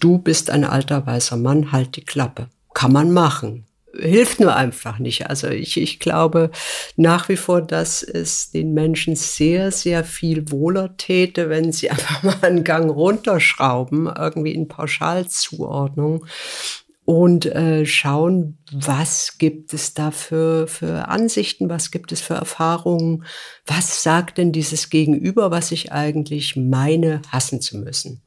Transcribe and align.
du 0.00 0.18
bist 0.18 0.50
ein 0.50 0.64
alter 0.64 1.06
weißer 1.06 1.36
Mann, 1.36 1.72
halt 1.72 1.96
die 1.96 2.04
Klappe. 2.04 2.48
Kann 2.74 2.92
man 2.92 3.12
machen. 3.12 3.66
Hilft 3.98 4.38
nur 4.38 4.54
einfach 4.54 4.98
nicht. 4.98 5.28
Also 5.28 5.48
ich, 5.48 5.76
ich 5.80 5.98
glaube 5.98 6.50
nach 6.96 7.28
wie 7.28 7.36
vor, 7.36 7.62
dass 7.62 8.02
es 8.02 8.50
den 8.50 8.74
Menschen 8.74 9.16
sehr, 9.16 9.72
sehr 9.72 10.04
viel 10.04 10.50
wohler 10.50 10.96
täte, 10.96 11.48
wenn 11.48 11.72
sie 11.72 11.90
einfach 11.90 12.22
mal 12.22 12.36
einen 12.42 12.64
Gang 12.64 12.90
runterschrauben, 12.90 14.06
irgendwie 14.06 14.52
in 14.52 14.68
Pauschalzuordnung 14.68 16.26
und 17.08 17.46
äh, 17.46 17.86
schauen, 17.86 18.58
was 18.70 19.38
gibt 19.38 19.72
es 19.72 19.94
da 19.94 20.10
für, 20.10 20.68
für 20.68 21.08
Ansichten, 21.08 21.70
was 21.70 21.90
gibt 21.90 22.12
es 22.12 22.20
für 22.20 22.34
Erfahrungen, 22.34 23.24
was 23.64 24.02
sagt 24.02 24.36
denn 24.36 24.52
dieses 24.52 24.90
Gegenüber, 24.90 25.50
was 25.50 25.72
ich 25.72 25.90
eigentlich 25.90 26.54
meine, 26.54 27.22
hassen 27.32 27.62
zu 27.62 27.78
müssen. 27.78 28.22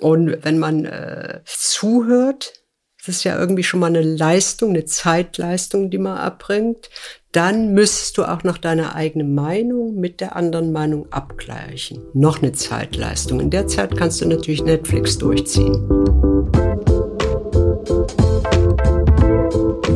Und 0.00 0.44
wenn 0.44 0.58
man 0.58 0.84
äh, 0.84 1.40
zuhört, 1.44 2.52
das 2.98 3.16
ist 3.16 3.24
ja 3.24 3.38
irgendwie 3.38 3.62
schon 3.62 3.80
mal 3.80 3.86
eine 3.86 4.02
Leistung, 4.02 4.70
eine 4.70 4.84
Zeitleistung, 4.84 5.90
die 5.90 5.98
man 5.98 6.18
erbringt, 6.18 6.90
dann 7.30 7.72
müsstest 7.72 8.18
du 8.18 8.24
auch 8.24 8.42
noch 8.42 8.58
deine 8.58 8.94
eigene 8.94 9.24
Meinung 9.24 9.94
mit 9.94 10.20
der 10.20 10.34
anderen 10.34 10.72
Meinung 10.72 11.12
abgleichen. 11.12 12.02
Noch 12.14 12.42
eine 12.42 12.52
Zeitleistung. 12.52 13.40
In 13.40 13.50
der 13.50 13.68
Zeit 13.68 13.96
kannst 13.96 14.20
du 14.20 14.26
natürlich 14.26 14.64
Netflix 14.64 15.18
durchziehen. 15.18 16.25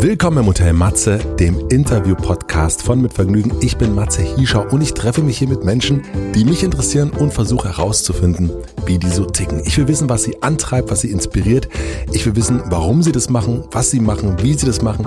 Willkommen 0.03 0.39
im 0.39 0.47
Hotel 0.47 0.73
Matze, 0.73 1.19
dem 1.39 1.69
Interview-Podcast 1.69 2.83
von 2.83 3.03
Mit 3.03 3.13
Vergnügen. 3.13 3.53
Ich 3.61 3.77
bin 3.77 3.95
Matze 3.95 4.23
Hiescher 4.23 4.73
und 4.73 4.81
ich 4.81 4.95
treffe 4.95 5.21
mich 5.21 5.37
hier 5.37 5.49
mit 5.49 5.63
Menschen, 5.63 6.01
die 6.35 6.47
mich 6.47 6.63
interessieren 6.63 7.11
und 7.11 7.35
versuche 7.35 7.69
herauszufinden, 7.69 8.51
wie 8.87 8.99
die 8.99 9.11
so 9.11 9.27
ticken. 9.27 9.61
Ich 9.67 9.77
will 9.77 9.89
wissen, 9.89 10.09
was 10.09 10.23
sie 10.23 10.43
antreibt, 10.43 10.91
was 10.91 11.03
sie 11.03 11.11
inspiriert. 11.11 11.69
Ich 12.15 12.25
will 12.25 12.35
wissen, 12.35 12.63
warum 12.71 13.03
sie 13.03 13.13
das 13.13 13.29
machen, 13.29 13.65
was 13.73 13.91
sie 13.91 14.01
machen, 14.01 14.37
wie 14.41 14.55
sie 14.55 14.65
das 14.65 14.81
machen. 14.81 15.07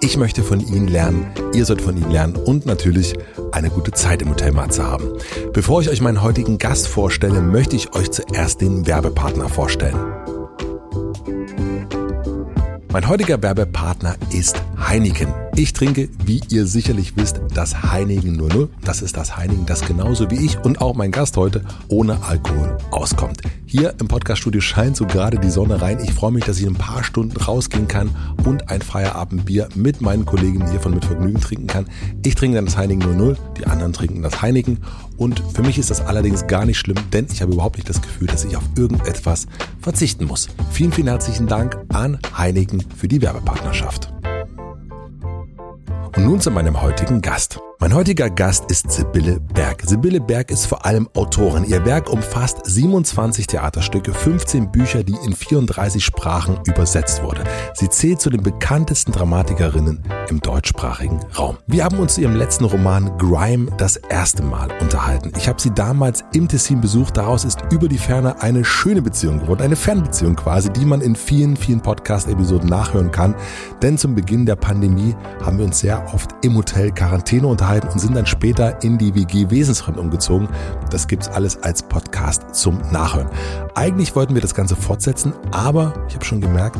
Ich 0.00 0.16
möchte 0.16 0.42
von 0.42 0.58
Ihnen 0.58 0.88
lernen, 0.88 1.28
ihr 1.54 1.64
sollt 1.64 1.80
von 1.80 1.96
Ihnen 1.96 2.10
lernen 2.10 2.34
und 2.34 2.66
natürlich 2.66 3.14
eine 3.52 3.70
gute 3.70 3.92
Zeit 3.92 4.20
im 4.20 4.30
Hotel 4.30 4.50
Matze 4.50 4.82
haben. 4.82 5.12
Bevor 5.52 5.80
ich 5.80 5.90
euch 5.90 6.00
meinen 6.00 6.22
heutigen 6.22 6.58
Gast 6.58 6.88
vorstelle, 6.88 7.40
möchte 7.40 7.76
ich 7.76 7.94
euch 7.94 8.10
zuerst 8.10 8.60
den 8.60 8.84
Werbepartner 8.84 9.48
vorstellen. 9.48 9.96
Mein 12.94 13.08
heutiger 13.08 13.42
Werbepartner 13.42 14.14
ist 14.30 14.62
Heineken. 14.78 15.43
Ich 15.56 15.72
trinke, 15.72 16.08
wie 16.24 16.40
ihr 16.48 16.66
sicherlich 16.66 17.16
wisst, 17.16 17.40
das 17.54 17.84
Heineken 17.84 18.34
00. 18.34 18.68
Das 18.82 19.02
ist 19.02 19.16
das 19.16 19.36
Heineken, 19.36 19.66
das 19.66 19.82
genauso 19.82 20.28
wie 20.28 20.44
ich 20.44 20.58
und 20.58 20.80
auch 20.80 20.94
mein 20.94 21.12
Gast 21.12 21.36
heute 21.36 21.62
ohne 21.86 22.20
Alkohol 22.24 22.76
auskommt. 22.90 23.40
Hier 23.64 23.94
im 24.00 24.08
Podcaststudio 24.08 24.60
scheint 24.60 24.96
so 24.96 25.06
gerade 25.06 25.38
die 25.38 25.50
Sonne 25.50 25.80
rein. 25.80 26.00
Ich 26.02 26.12
freue 26.12 26.32
mich, 26.32 26.44
dass 26.44 26.58
ich 26.58 26.64
in 26.64 26.70
ein 26.70 26.78
paar 26.78 27.04
Stunden 27.04 27.36
rausgehen 27.36 27.86
kann 27.86 28.10
und 28.44 28.68
ein 28.68 28.82
Feierabendbier 28.82 29.68
mit 29.76 30.00
meinen 30.00 30.26
Kollegen 30.26 30.68
hier 30.72 30.80
von 30.80 30.92
Mit 30.92 31.04
Vergnügen 31.04 31.40
trinken 31.40 31.68
kann. 31.68 31.86
Ich 32.24 32.34
trinke 32.34 32.56
dann 32.56 32.66
das 32.66 32.76
Heineken 32.76 33.16
00, 33.16 33.36
die 33.56 33.66
anderen 33.66 33.92
trinken 33.92 34.22
das 34.22 34.42
Heineken. 34.42 34.78
Und 35.18 35.40
für 35.54 35.62
mich 35.62 35.78
ist 35.78 35.88
das 35.88 36.00
allerdings 36.00 36.48
gar 36.48 36.66
nicht 36.66 36.78
schlimm, 36.78 36.98
denn 37.12 37.28
ich 37.32 37.42
habe 37.42 37.52
überhaupt 37.52 37.76
nicht 37.76 37.88
das 37.88 38.02
Gefühl, 38.02 38.26
dass 38.26 38.44
ich 38.44 38.56
auf 38.56 38.64
irgendetwas 38.76 39.46
verzichten 39.80 40.24
muss. 40.24 40.48
Vielen, 40.72 40.90
vielen 40.90 41.06
herzlichen 41.06 41.46
Dank 41.46 41.78
an 41.90 42.18
Heineken 42.36 42.82
für 42.96 43.06
die 43.06 43.22
Werbepartnerschaft. 43.22 44.12
Und 46.16 46.26
nun 46.26 46.40
zu 46.40 46.50
meinem 46.52 46.80
heutigen 46.80 47.20
Gast. 47.20 47.58
Mein 47.84 47.92
heutiger 47.92 48.30
Gast 48.30 48.70
ist 48.70 48.90
Sibylle 48.90 49.40
Berg. 49.40 49.82
Sibylle 49.84 50.18
Berg 50.18 50.50
ist 50.50 50.64
vor 50.64 50.86
allem 50.86 51.06
Autorin. 51.12 51.64
Ihr 51.64 51.84
Werk 51.84 52.08
umfasst 52.08 52.60
27 52.64 53.46
Theaterstücke, 53.46 54.14
15 54.14 54.72
Bücher, 54.72 55.04
die 55.04 55.18
in 55.22 55.36
34 55.36 56.02
Sprachen 56.02 56.58
übersetzt 56.66 57.22
wurde. 57.22 57.44
Sie 57.74 57.90
zählt 57.90 58.22
zu 58.22 58.30
den 58.30 58.42
bekanntesten 58.42 59.12
Dramatikerinnen 59.12 60.02
im 60.30 60.40
deutschsprachigen 60.40 61.20
Raum. 61.38 61.58
Wir 61.66 61.84
haben 61.84 61.98
uns 61.98 62.14
zu 62.14 62.22
ihrem 62.22 62.36
letzten 62.36 62.64
Roman 62.64 63.18
Grime 63.18 63.70
das 63.76 63.96
erste 63.96 64.42
Mal 64.42 64.70
unterhalten. 64.80 65.32
Ich 65.36 65.46
habe 65.46 65.60
sie 65.60 65.70
damals 65.70 66.24
im 66.32 66.48
Tessin 66.48 66.80
besucht. 66.80 67.18
Daraus 67.18 67.44
ist 67.44 67.58
über 67.70 67.88
die 67.88 67.98
Ferne 67.98 68.40
eine 68.40 68.64
schöne 68.64 69.02
Beziehung 69.02 69.40
geworden, 69.40 69.60
eine 69.60 69.76
Fernbeziehung 69.76 70.36
quasi, 70.36 70.70
die 70.70 70.86
man 70.86 71.02
in 71.02 71.14
vielen, 71.14 71.54
vielen 71.54 71.82
Podcast-Episoden 71.82 72.66
nachhören 72.66 73.10
kann. 73.10 73.34
Denn 73.82 73.98
zum 73.98 74.14
Beginn 74.14 74.46
der 74.46 74.56
Pandemie 74.56 75.14
haben 75.44 75.58
wir 75.58 75.66
uns 75.66 75.80
sehr 75.80 76.02
oft 76.14 76.30
im 76.40 76.56
Hotel 76.56 76.90
Quarantäne 76.90 77.46
unterhalten 77.46 77.73
unterhalten 77.74 77.88
und 77.88 77.98
sind 77.98 78.16
dann 78.16 78.26
später 78.26 78.82
in 78.82 78.98
die 78.98 79.14
WG 79.14 79.50
Wesensfremd 79.50 79.98
umgezogen. 79.98 80.48
Das 80.90 81.08
gibt's 81.08 81.28
alles 81.28 81.62
als 81.62 81.82
Podcast 81.82 82.54
zum 82.54 82.78
Nachhören. 82.92 83.28
Eigentlich 83.74 84.14
wollten 84.14 84.34
wir 84.34 84.42
das 84.42 84.54
Ganze 84.54 84.76
fortsetzen, 84.76 85.32
aber 85.50 85.92
ich 86.08 86.14
habe 86.14 86.24
schon 86.24 86.40
gemerkt, 86.40 86.78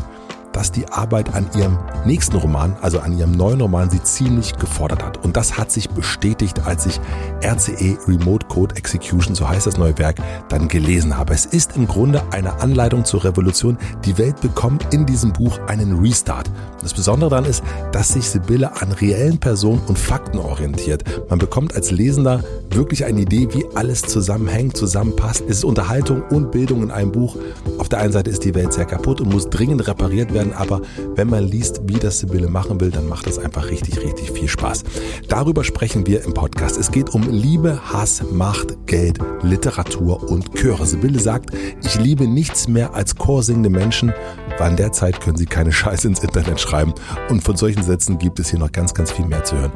dass 0.55 0.71
die 0.71 0.87
Arbeit 0.87 1.35
an 1.35 1.49
ihrem 1.53 1.77
nächsten 2.05 2.37
Roman, 2.37 2.77
also 2.81 2.99
an 2.99 3.17
ihrem 3.17 3.31
neuen 3.31 3.59
Roman, 3.59 3.89
sie 3.89 4.01
ziemlich 4.01 4.55
gefordert 4.55 5.03
hat. 5.03 5.23
Und 5.25 5.35
das 5.35 5.57
hat 5.57 5.69
sich 5.69 5.89
bestätigt, 5.89 6.65
als 6.65 6.85
ich 6.85 7.01
RCE 7.43 7.97
Remote 8.07 8.47
Code 8.47 8.73
Execution, 8.77 9.35
so 9.35 9.49
heißt 9.49 9.67
das 9.67 9.77
neue 9.77 9.97
Werk, 9.97 10.15
dann 10.47 10.69
gelesen 10.69 11.17
habe. 11.17 11.33
Es 11.33 11.45
ist 11.45 11.75
im 11.75 11.87
Grunde 11.87 12.23
eine 12.31 12.61
Anleitung 12.61 13.03
zur 13.03 13.25
Revolution. 13.25 13.77
Die 14.05 14.17
Welt 14.17 14.39
bekommt 14.39 14.93
in 14.93 15.05
diesem 15.05 15.33
Buch 15.33 15.59
einen 15.67 15.99
Restart. 15.99 16.49
Das 16.81 16.93
Besondere 16.93 17.31
daran 17.31 17.45
ist, 17.45 17.61
dass 17.91 18.13
sich 18.13 18.29
Sibylle 18.29 18.81
an 18.81 18.93
reellen 18.93 19.39
Personen 19.39 19.81
und 19.87 19.99
Fakten 19.99 20.37
orientiert. 20.37 21.03
Man 21.29 21.39
bekommt 21.39 21.75
als 21.75 21.91
Lesender 21.91 22.43
wirklich 22.69 23.03
eine 23.03 23.21
Idee, 23.21 23.49
wie 23.51 23.65
alles 23.75 24.03
zusammenhängt, 24.03 24.77
zusammenpasst. 24.77 25.43
Es 25.49 25.57
ist 25.57 25.65
Unterhaltung 25.65 26.21
und 26.29 26.51
Bildung 26.51 26.83
in 26.83 26.91
einem 26.91 27.11
Buch. 27.11 27.35
Auf 27.77 27.89
der 27.89 27.99
einen 27.99 28.13
Seite 28.13 28.29
ist 28.29 28.45
die 28.45 28.55
Welt 28.55 28.71
sehr 28.71 28.85
kaputt 28.85 29.19
und 29.19 29.33
muss 29.33 29.49
dringend 29.49 29.85
repariert 29.87 30.33
werden 30.33 30.44
werden, 30.45 30.53
aber 30.53 30.81
wenn 31.15 31.29
man 31.29 31.43
liest, 31.43 31.81
wie 31.85 31.99
das 31.99 32.19
Sibylle 32.19 32.47
machen 32.47 32.79
will, 32.79 32.91
dann 32.91 33.07
macht 33.07 33.27
das 33.27 33.39
einfach 33.39 33.69
richtig, 33.69 34.01
richtig 34.01 34.31
viel 34.31 34.47
Spaß. 34.47 34.83
Darüber 35.27 35.63
sprechen 35.63 36.05
wir 36.07 36.23
im 36.23 36.33
Podcast. 36.33 36.77
Es 36.77 36.91
geht 36.91 37.13
um 37.13 37.29
Liebe, 37.29 37.79
Hass, 37.91 38.23
Macht, 38.31 38.85
Geld, 38.85 39.19
Literatur 39.41 40.29
und 40.29 40.53
Chöre. 40.55 40.85
Sibylle 40.85 41.19
sagt, 41.19 41.51
ich 41.83 41.99
liebe 41.99 42.27
nichts 42.27 42.67
mehr 42.67 42.93
als 42.93 43.15
chorsingende 43.15 43.69
Menschen, 43.69 44.13
weil 44.57 44.71
in 44.71 44.77
der 44.77 44.91
Zeit 44.91 45.21
können 45.21 45.37
sie 45.37 45.45
keine 45.45 45.71
Scheiße 45.71 46.07
ins 46.07 46.23
Internet 46.23 46.59
schreiben. 46.59 46.93
Und 47.29 47.43
von 47.43 47.55
solchen 47.55 47.83
Sätzen 47.83 48.17
gibt 48.17 48.39
es 48.39 48.49
hier 48.49 48.59
noch 48.59 48.71
ganz, 48.71 48.93
ganz 48.93 49.11
viel 49.11 49.25
mehr 49.25 49.43
zu 49.43 49.57
hören. 49.57 49.71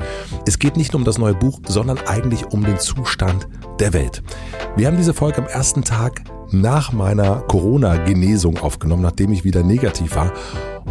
Es 0.47 0.59
geht 0.59 0.78
nicht 0.78 0.94
nur 0.94 1.00
um 1.00 1.06
das 1.06 1.17
neue 1.17 1.34
Buch, 1.34 1.59
sondern 1.67 1.97
eigentlich 2.00 2.47
um 2.47 2.63
den 2.63 2.79
Zustand 2.79 3.47
der 3.79 3.94
Welt. 3.94 4.23
Wir 4.75 4.88
haben 4.88 4.97
diese 4.97 5.13
Folge 5.13 5.39
am 5.39 5.47
ersten 5.47 5.84
Tag 5.84 6.23
nach 6.51 6.91
meiner 6.91 7.41
Corona-Genesung 7.41 8.57
aufgenommen, 8.57 9.03
nachdem 9.03 9.31
ich 9.31 9.44
wieder 9.44 9.63
negativ 9.63 10.16
war. 10.16 10.31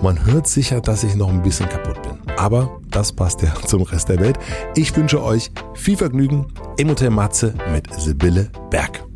Man 0.02 0.24
hört 0.26 0.46
sicher, 0.46 0.80
dass 0.80 1.02
ich 1.02 1.16
noch 1.16 1.28
ein 1.28 1.42
bisschen 1.42 1.68
kaputt 1.68 2.00
bin. 2.02 2.18
Aber 2.36 2.80
das 2.90 3.12
passt 3.12 3.42
ja 3.42 3.52
zum 3.66 3.82
Rest 3.82 4.08
der 4.08 4.20
Welt. 4.20 4.38
Ich 4.76 4.96
wünsche 4.96 5.22
euch 5.22 5.50
viel 5.74 5.96
Vergnügen 5.96 6.46
im 6.76 6.90
Hotel 6.90 7.10
Matze 7.10 7.54
mit 7.72 7.92
Sibylle 7.92 8.50
Berg. 8.70 9.07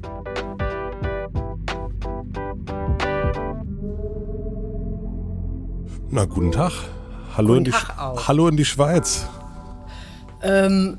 Na, 6.15 6.27
guten 6.27 6.53
Tag. 6.53 6.73
Hallo, 7.39 7.55
guten 7.55 7.59
in, 7.59 7.65
die, 7.65 7.71
Tag. 7.71 8.28
Hallo 8.28 8.47
in 8.49 8.56
die 8.59 8.67
Schweiz. 8.67 9.25
Ähm, 10.43 10.99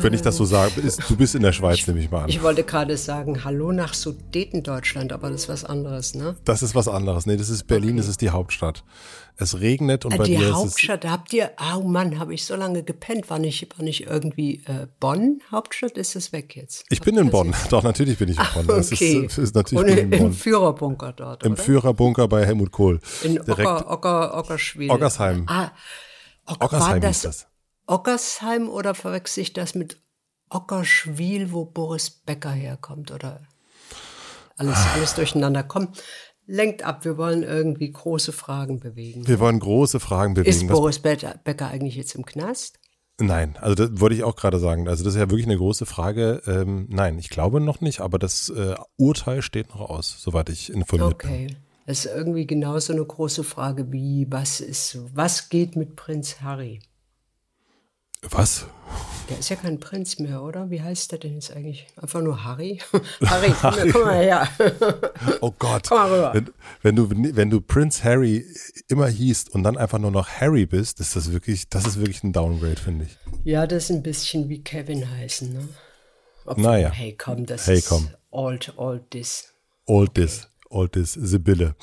Wenn 0.00 0.12
ich 0.14 0.22
das 0.22 0.36
so 0.36 0.44
sage, 0.44 0.80
ist, 0.80 1.02
du 1.08 1.16
bist 1.16 1.34
in 1.34 1.42
der 1.42 1.52
Schweiz, 1.52 1.86
nehme 1.86 2.00
ich 2.00 2.10
mal 2.10 2.24
an. 2.24 2.28
ich 2.28 2.42
wollte 2.42 2.64
gerade 2.64 2.96
sagen, 2.96 3.44
hallo 3.44 3.72
nach 3.72 3.94
Sudetendeutschland, 3.94 5.12
aber 5.12 5.30
das 5.30 5.42
ist 5.42 5.48
was 5.48 5.64
anderes, 5.64 6.14
ne? 6.14 6.36
Das 6.44 6.62
ist 6.62 6.74
was 6.74 6.88
anderes. 6.88 7.26
Nee, 7.26 7.36
das 7.36 7.48
ist 7.50 7.66
Berlin, 7.66 7.96
das 7.96 8.08
ist 8.08 8.20
die 8.20 8.30
Hauptstadt. 8.30 8.84
Es 9.36 9.58
regnet 9.60 10.04
und 10.04 10.12
Ah, 10.12 10.16
bei 10.18 10.24
die 10.24 10.36
dir 10.36 10.48
ist. 10.48 10.54
Hauptstadt, 10.54 11.04
da 11.04 11.10
habt 11.10 11.32
ihr, 11.32 11.50
oh 11.74 11.80
Mann, 11.82 12.18
habe 12.18 12.34
ich 12.34 12.44
so 12.44 12.54
lange 12.56 12.82
gepennt, 12.82 13.30
war 13.30 13.38
nicht, 13.38 13.66
war 13.78 13.84
nicht 13.84 14.06
irgendwie 14.06 14.56
äh, 14.66 14.86
Bonn 15.00 15.40
Hauptstadt, 15.50 15.92
ist 15.96 16.14
es 16.14 16.32
weg 16.32 16.56
jetzt? 16.56 16.84
Ich 16.90 17.00
bin 17.00 17.16
in 17.16 17.30
Bonn. 17.30 17.54
Doch, 17.70 17.82
natürlich 17.82 18.18
bin 18.18 18.28
ich 18.28 18.38
in 18.38 18.44
Bonn. 18.54 18.66
Das 18.66 18.92
Okay. 18.92 19.24
ist, 19.26 19.38
ist 19.38 19.54
natürlich 19.54 19.82
Und 19.84 19.90
ich 19.90 19.98
in 19.98 20.12
im. 20.12 20.32
Führerbunker 20.34 21.12
dort, 21.14 21.42
Im 21.44 21.52
oder? 21.52 21.62
Führerbunker 21.62 22.28
bei 22.28 22.44
Helmut 22.44 22.70
Kohl. 22.70 23.00
In 23.22 23.34
Direkt 23.36 23.60
Ocker, 23.66 23.90
Ocker, 23.90 24.36
Ockerschwil. 24.38 24.90
Ockersheim. 24.90 25.44
Ah, 25.48 25.70
Ock, 26.46 26.60
war 26.60 26.66
Ockersheim 26.66 27.00
das, 27.00 27.22
das. 27.22 27.46
Ockersheim 27.90 28.68
oder 28.68 28.94
verwechsel 28.94 29.42
ich 29.42 29.52
das 29.52 29.74
mit 29.74 30.00
Ockerschwil, 30.48 31.52
wo 31.52 31.64
Boris 31.64 32.10
Becker 32.10 32.50
herkommt? 32.50 33.10
Oder 33.10 33.40
alles, 34.56 34.76
Ah. 34.76 34.92
alles 34.94 35.14
durcheinander. 35.14 35.62
Komm, 35.62 35.88
lenkt 36.46 36.82
ab, 36.82 37.04
wir 37.04 37.16
wollen 37.16 37.42
irgendwie 37.42 37.90
große 37.90 38.32
Fragen 38.32 38.78
bewegen. 38.80 39.26
Wir 39.26 39.40
wollen 39.40 39.58
große 39.58 40.00
Fragen 40.00 40.34
bewegen. 40.34 40.50
Ist 40.50 40.68
Was- 40.68 40.70
Boris 40.78 40.98
Becker 41.00 41.68
eigentlich 41.68 41.96
jetzt 41.96 42.14
im 42.14 42.24
Knast? 42.24 42.78
Nein, 43.22 43.56
also 43.60 43.74
das 43.74 44.00
wollte 44.00 44.14
ich 44.16 44.24
auch 44.24 44.34
gerade 44.34 44.58
sagen. 44.58 44.88
Also 44.88 45.04
das 45.04 45.14
ist 45.14 45.18
ja 45.20 45.28
wirklich 45.28 45.46
eine 45.46 45.56
große 45.58 45.84
Frage. 45.84 46.42
Ähm, 46.46 46.86
nein, 46.88 47.18
ich 47.18 47.28
glaube 47.28 47.60
noch 47.60 47.80
nicht, 47.82 48.00
aber 48.00 48.18
das 48.18 48.48
äh, 48.48 48.76
Urteil 48.96 49.42
steht 49.42 49.68
noch 49.70 49.80
aus, 49.90 50.16
soweit 50.22 50.48
ich 50.48 50.72
informiert 50.72 51.18
bin. 51.18 51.30
Okay. 51.30 51.56
Das 51.86 52.06
ist 52.06 52.14
irgendwie 52.14 52.46
genauso 52.46 52.92
eine 52.94 53.04
große 53.04 53.44
Frage 53.44 53.92
wie, 53.92 54.26
was 54.30 54.60
ist, 54.60 54.98
was 55.14 55.48
geht 55.50 55.76
mit 55.76 55.96
Prinz 55.96 56.40
Harry? 56.40 56.80
Was? 58.28 58.66
Der 59.30 59.38
ist 59.38 59.48
ja 59.48 59.56
kein 59.56 59.78
Prinz 59.78 60.18
mehr, 60.18 60.42
oder? 60.42 60.70
Wie 60.70 60.82
heißt 60.82 61.12
der 61.12 61.20
denn 61.20 61.34
jetzt 61.34 61.54
eigentlich? 61.54 61.86
Einfach 61.96 62.20
nur 62.20 62.44
Harry? 62.44 62.80
Harry, 63.24 63.52
komm, 63.60 63.70
Harry. 63.76 63.90
komm 63.92 64.02
mal 64.02 64.22
her. 64.22 64.48
oh 65.40 65.52
Gott. 65.56 65.88
Komm 65.88 65.98
mal 65.98 66.12
rüber. 66.12 66.34
Wenn, 66.34 66.50
wenn, 66.82 66.96
du, 66.96 67.36
wenn 67.36 67.50
du 67.50 67.60
Prince 67.60 68.02
Harry 68.02 68.44
immer 68.88 69.06
hießt 69.06 69.54
und 69.54 69.62
dann 69.62 69.76
einfach 69.78 69.98
nur 69.98 70.10
noch 70.10 70.28
Harry 70.28 70.66
bist, 70.66 70.98
ist 71.00 71.14
das 71.14 71.32
wirklich, 71.32 71.68
das 71.68 71.86
ist 71.86 71.98
wirklich 71.98 72.24
ein 72.24 72.32
Downgrade, 72.32 72.80
finde 72.80 73.04
ich. 73.04 73.18
Ja, 73.44 73.66
das 73.66 73.84
ist 73.84 73.90
ein 73.90 74.02
bisschen 74.02 74.48
wie 74.48 74.62
Kevin 74.62 75.08
heißen, 75.08 75.52
ne? 75.52 75.68
Obwohl, 76.44 76.64
naja. 76.64 76.90
Hey, 76.90 77.14
komm, 77.16 77.46
das 77.46 77.68
hey, 77.68 77.78
ist 77.78 77.88
komm. 77.88 78.10
old, 78.30 78.74
old 78.76 79.10
this. 79.12 79.54
Old 79.86 80.14
this, 80.14 80.48
old 80.68 80.92
this, 80.92 81.12
Sibylle. 81.12 81.76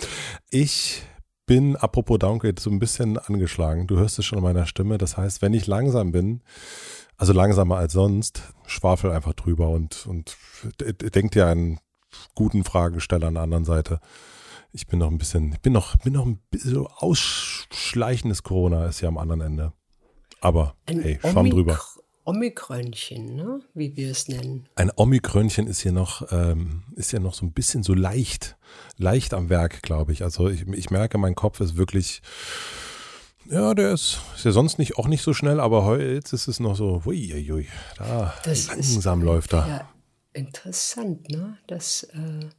Ich 0.49 1.03
bin, 1.47 1.75
apropos 1.75 2.19
Downgrade, 2.19 2.61
so 2.61 2.69
ein 2.69 2.77
bisschen 2.77 3.17
angeschlagen. 3.17 3.87
Du 3.87 3.97
hörst 3.97 4.19
es 4.19 4.25
schon 4.25 4.37
an 4.37 4.43
meiner 4.43 4.67
Stimme. 4.67 4.99
Das 4.99 5.17
heißt, 5.17 5.41
wenn 5.41 5.53
ich 5.53 5.65
langsam 5.65 6.11
bin, 6.11 6.41
also 7.17 7.33
langsamer 7.33 7.77
als 7.77 7.93
sonst, 7.93 8.43
schwafel 8.67 9.11
einfach 9.11 9.33
drüber 9.33 9.69
und, 9.69 10.05
und 10.05 10.37
denk 11.15 11.31
dir 11.31 11.47
einen 11.47 11.79
guten 12.35 12.63
Fragesteller 12.63 13.27
an 13.27 13.33
der 13.33 13.43
anderen 13.43 13.65
Seite. 13.65 13.99
Ich 14.71 14.85
bin 14.85 14.99
noch 14.99 15.09
ein 15.09 15.17
bisschen, 15.17 15.53
ich 15.53 15.61
bin 15.61 15.73
noch, 15.73 15.95
bin 15.97 16.13
noch 16.13 16.25
ein 16.25 16.39
bisschen 16.51 16.75
so 16.75 16.87
ausschleichendes 16.87 18.43
Corona 18.43 18.85
ist 18.85 19.01
ja 19.01 19.07
am 19.07 19.17
anderen 19.17 19.41
Ende. 19.41 19.73
Aber 20.41 20.75
ein 20.85 21.01
hey, 21.01 21.19
schwamm 21.21 21.49
drüber. 21.49 21.79
Omikrönchen, 22.27 23.37
ne? 23.37 23.61
wie 23.73 23.95
wir 23.95 24.11
es 24.11 24.27
nennen. 24.27 24.67
Ein 24.75 24.91
Omikrönchen 24.93 25.65
ist 25.65 25.79
hier 25.79 25.93
noch, 25.93 26.29
ähm, 26.29 26.83
ist 26.97 27.13
ja 27.13 27.19
noch 27.19 27.33
so 27.33 27.45
ein 27.45 27.53
bisschen 27.53 27.83
so 27.83 27.93
leicht, 27.93 28.57
leicht 28.97 29.33
am 29.33 29.49
Werk, 29.49 29.81
glaube 29.81 30.11
ich. 30.11 30.23
Also 30.23 30.49
ich, 30.49 30.67
ich 30.67 30.91
merke, 30.91 31.17
mein 31.17 31.35
Kopf 31.35 31.61
ist 31.61 31.77
wirklich, 31.77 32.21
ja, 33.49 33.73
der 33.73 33.93
ist, 33.93 34.19
ist 34.35 34.43
ja 34.43 34.51
sonst 34.51 34.77
nicht 34.77 34.97
auch 34.97 35.07
nicht 35.07 35.21
so 35.21 35.33
schnell, 35.33 35.61
aber 35.61 35.85
heute 35.85 36.03
jetzt 36.03 36.33
ist 36.33 36.49
es 36.49 36.59
noch 36.59 36.75
so, 36.75 37.05
hui, 37.05 37.67
da 37.97 38.33
das 38.43 38.67
langsam 38.67 39.21
ist, 39.21 39.25
läuft 39.25 39.53
er. 39.53 39.67
Ja, 39.67 39.89
interessant, 40.33 41.29
ne? 41.29 41.57
Das 41.65 42.03
äh 42.03 42.49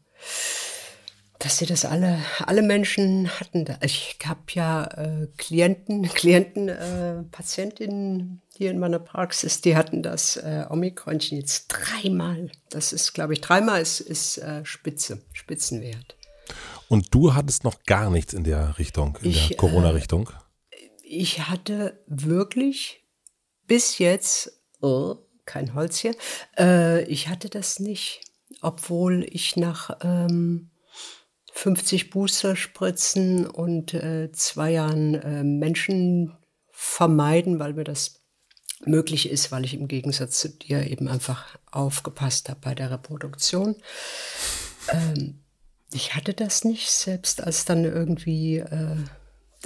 dass 1.38 1.58
sie 1.58 1.66
das 1.66 1.84
alle, 1.84 2.18
alle 2.44 2.62
Menschen 2.62 3.28
hatten. 3.38 3.64
Ich 3.82 4.18
habe 4.24 4.40
ja 4.50 4.84
äh, 4.84 5.28
Klienten, 5.36 6.02
Klienten, 6.14 6.68
äh, 6.68 7.22
Patientinnen 7.30 8.42
hier 8.58 8.70
in 8.72 8.78
meiner 8.78 8.98
Praxis, 8.98 9.60
die 9.60 9.76
hatten 9.76 10.02
das 10.02 10.36
äh, 10.36 10.66
Omikronchen 10.68 11.38
jetzt 11.38 11.68
dreimal. 11.68 12.50
Das 12.70 12.92
ist, 12.92 13.14
glaube 13.14 13.32
ich, 13.32 13.40
dreimal 13.40 13.80
ist, 13.80 14.00
ist 14.00 14.38
äh, 14.38 14.64
Spitze, 14.64 15.22
Spitzenwert. 15.32 16.16
Und 16.88 17.14
du 17.14 17.34
hattest 17.34 17.62
noch 17.62 17.84
gar 17.84 18.10
nichts 18.10 18.34
in 18.34 18.42
der 18.42 18.78
Richtung, 18.78 19.16
in 19.22 19.30
ich, 19.30 19.48
der 19.48 19.56
äh, 19.56 19.58
Corona-Richtung? 19.58 20.30
ich 21.08 21.48
hatte 21.48 22.02
wirklich 22.06 23.04
bis 23.66 23.98
jetzt, 23.98 24.60
oh, 24.80 25.16
kein 25.46 25.74
Holz 25.74 25.98
hier, 25.98 26.14
äh, 26.58 27.04
ich 27.04 27.28
hatte 27.28 27.48
das 27.48 27.80
nicht, 27.80 28.20
obwohl 28.60 29.24
ich 29.30 29.56
nach 29.56 29.98
ähm, 30.02 30.70
50 31.52 32.10
Boosterspritzen 32.10 33.46
und 33.46 33.94
äh, 33.94 34.30
zwei 34.32 34.72
Jahren 34.72 35.14
äh, 35.14 35.44
Menschen 35.44 36.36
vermeiden, 36.70 37.58
weil 37.58 37.74
mir 37.74 37.84
das 37.84 38.17
möglich 38.84 39.28
ist, 39.28 39.50
weil 39.50 39.64
ich 39.64 39.74
im 39.74 39.88
Gegensatz 39.88 40.40
zu 40.40 40.48
dir 40.48 40.86
eben 40.90 41.08
einfach 41.08 41.58
aufgepasst 41.70 42.48
habe 42.48 42.60
bei 42.60 42.74
der 42.74 42.90
Reproduktion. 42.90 43.76
Ähm, 44.90 45.40
ich 45.92 46.14
hatte 46.14 46.34
das 46.34 46.64
nicht, 46.64 46.90
selbst 46.90 47.42
als 47.42 47.64
dann 47.64 47.84
irgendwie 47.84 48.58
äh, 48.58 48.96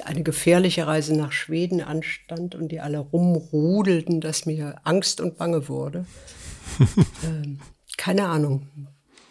eine 0.04 0.22
gefährliche 0.22 0.86
Reise 0.86 1.14
nach 1.14 1.32
Schweden 1.32 1.80
anstand 1.80 2.54
und 2.54 2.68
die 2.68 2.80
alle 2.80 2.98
rumrudelten, 2.98 4.20
dass 4.20 4.46
mir 4.46 4.80
Angst 4.84 5.20
und 5.20 5.36
Bange 5.36 5.68
wurde. 5.68 6.06
ähm, 7.24 7.60
keine 7.96 8.26
Ahnung. 8.26 8.68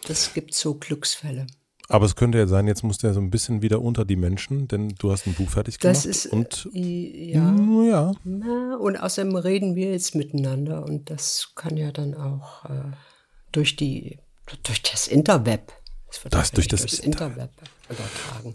Das 0.06 0.34
gibt 0.34 0.54
so 0.54 0.74
Glücksfälle. 0.74 1.46
Aber 1.88 2.06
es 2.06 2.16
könnte 2.16 2.38
ja 2.38 2.46
sein, 2.46 2.66
jetzt 2.66 2.82
musst 2.82 3.02
du 3.02 3.06
ja 3.06 3.12
so 3.12 3.20
ein 3.20 3.30
bisschen 3.30 3.60
wieder 3.60 3.82
unter 3.82 4.04
die 4.04 4.16
Menschen, 4.16 4.68
denn 4.68 4.94
du 4.98 5.10
hast 5.10 5.26
ein 5.26 5.34
Buch 5.34 5.50
fertig 5.50 5.78
gemacht. 5.78 5.96
Das 5.96 6.06
ist, 6.06 6.26
und 6.26 6.68
ja. 6.72 7.40
Mm, 7.40 7.88
ja. 7.88 8.12
Na, 8.24 8.76
und 8.76 8.96
außerdem 8.96 9.34
reden 9.36 9.74
wir 9.74 9.90
jetzt 9.90 10.14
miteinander 10.14 10.84
und 10.84 11.10
das 11.10 11.52
kann 11.54 11.76
ja 11.76 11.92
dann 11.92 12.14
auch 12.14 12.64
äh, 12.66 12.92
durch 13.50 13.76
die, 13.76 14.18
durch 14.62 14.82
das 14.82 15.08
Interweb. 15.08 15.72
Das 16.06 16.30
das 16.30 16.52
durch 16.52 16.68
das 16.68 16.98
Interweb 16.98 17.50
übertragen. 17.88 18.54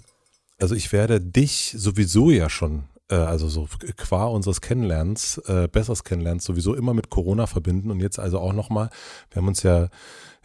Also 0.60 0.76
ich 0.76 0.92
werde 0.92 1.22
dich 1.22 1.74
sowieso 1.78 2.32
ja 2.32 2.50
schon 2.50 2.86
äh, 3.10 3.16
also 3.16 3.48
so 3.48 3.68
qua 3.96 4.26
unseres 4.26 4.62
Kennenlernens, 4.62 5.38
äh, 5.46 5.68
besseres 5.72 6.04
Kennenlernens 6.04 6.44
sowieso 6.44 6.74
immer 6.76 6.94
mit 6.94 7.10
Corona 7.10 7.48
verbinden 7.48 7.92
und 7.92 8.00
jetzt 8.00 8.20
also 8.20 8.40
auch 8.40 8.54
nochmal, 8.54 8.90
wir 9.32 9.42
haben 9.42 9.48
uns 9.48 9.64
ja 9.64 9.90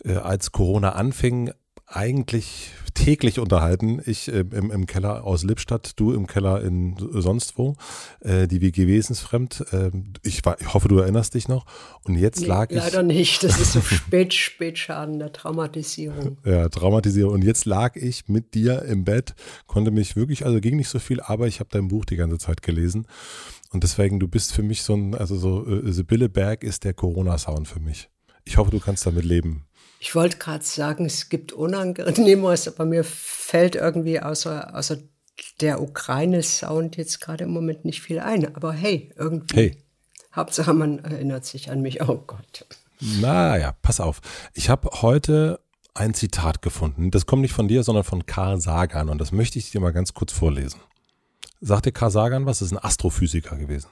äh, 0.04 0.14
als 0.14 0.52
Corona 0.52 0.92
anfing, 0.92 1.52
eigentlich 1.96 2.72
täglich 2.94 3.38
unterhalten. 3.38 4.00
Ich 4.04 4.28
äh, 4.28 4.44
im, 4.52 4.70
im, 4.70 4.86
Keller 4.86 5.24
aus 5.24 5.44
Lippstadt, 5.44 5.92
du 5.96 6.12
im 6.12 6.26
Keller 6.26 6.62
in 6.62 6.96
sonst 6.98 7.58
wo. 7.58 7.74
Äh, 8.20 8.46
die 8.48 8.60
WG 8.60 8.86
wesensfremd. 8.86 9.64
Äh, 9.72 9.90
ich, 10.22 10.44
war, 10.44 10.60
ich 10.60 10.72
hoffe, 10.72 10.88
du 10.88 10.98
erinnerst 10.98 11.34
dich 11.34 11.48
noch. 11.48 11.66
Und 12.04 12.16
jetzt 12.16 12.40
nee, 12.40 12.46
lag 12.46 12.70
ich. 12.70 12.76
Leider 12.76 13.02
nicht. 13.02 13.42
Das 13.44 13.58
ist 13.58 13.72
so 13.72 13.80
spät, 13.82 14.34
Spätschaden 14.34 15.18
der 15.18 15.32
Traumatisierung. 15.32 16.38
Ja, 16.44 16.68
Traumatisierung. 16.68 17.34
Und 17.34 17.44
jetzt 17.44 17.64
lag 17.64 17.96
ich 17.96 18.28
mit 18.28 18.54
dir 18.54 18.82
im 18.82 19.04
Bett, 19.04 19.34
konnte 19.66 19.90
mich 19.90 20.16
wirklich, 20.16 20.44
also 20.44 20.60
ging 20.60 20.76
nicht 20.76 20.88
so 20.88 20.98
viel, 20.98 21.20
aber 21.20 21.46
ich 21.46 21.60
habe 21.60 21.70
dein 21.72 21.88
Buch 21.88 22.04
die 22.04 22.16
ganze 22.16 22.38
Zeit 22.38 22.62
gelesen. 22.62 23.06
Und 23.70 23.84
deswegen, 23.84 24.20
du 24.20 24.28
bist 24.28 24.52
für 24.52 24.62
mich 24.62 24.82
so 24.82 24.94
ein, 24.94 25.14
also 25.14 25.36
so, 25.36 25.66
äh, 25.66 25.92
Sibylle 25.92 26.28
Berg 26.28 26.62
ist 26.62 26.84
der 26.84 26.92
Corona-Sound 26.92 27.66
für 27.66 27.80
mich. 27.80 28.10
Ich 28.44 28.56
hoffe, 28.56 28.70
du 28.70 28.80
kannst 28.80 29.06
damit 29.06 29.24
leben. 29.24 29.64
Ich 30.04 30.16
wollte 30.16 30.38
gerade 30.38 30.64
sagen, 30.64 31.06
es 31.06 31.28
gibt 31.28 31.52
Unangenehmeres, 31.52 32.66
aber 32.66 32.84
mir 32.84 33.04
fällt 33.04 33.76
irgendwie 33.76 34.18
außer, 34.18 34.74
außer 34.76 34.98
der 35.60 35.80
Ukraine-Sound 35.80 36.96
jetzt 36.96 37.20
gerade 37.20 37.44
im 37.44 37.52
Moment 37.52 37.84
nicht 37.84 38.02
viel 38.02 38.18
ein. 38.18 38.56
Aber 38.56 38.72
hey, 38.72 39.12
irgendwie. 39.16 39.54
Hey. 39.54 39.76
Hauptsache, 40.34 40.74
man 40.74 40.98
erinnert 40.98 41.44
sich 41.44 41.70
an 41.70 41.82
mich. 41.82 42.02
Oh 42.02 42.16
Gott. 42.16 42.66
Naja, 42.98 43.76
pass 43.80 44.00
auf. 44.00 44.20
Ich 44.54 44.68
habe 44.68 44.90
heute 45.02 45.60
ein 45.94 46.14
Zitat 46.14 46.62
gefunden. 46.62 47.12
Das 47.12 47.24
kommt 47.24 47.42
nicht 47.42 47.54
von 47.54 47.68
dir, 47.68 47.84
sondern 47.84 48.02
von 48.02 48.26
Karl 48.26 48.60
Sagan. 48.60 49.08
Und 49.08 49.20
das 49.20 49.30
möchte 49.30 49.60
ich 49.60 49.70
dir 49.70 49.80
mal 49.80 49.92
ganz 49.92 50.14
kurz 50.14 50.32
vorlesen. 50.32 50.80
Sagt 51.60 51.86
dir 51.86 51.92
Karl 51.92 52.10
Sagan 52.10 52.44
was? 52.44 52.58
Das 52.58 52.66
ist 52.66 52.72
ein 52.72 52.84
Astrophysiker 52.84 53.54
gewesen. 53.54 53.86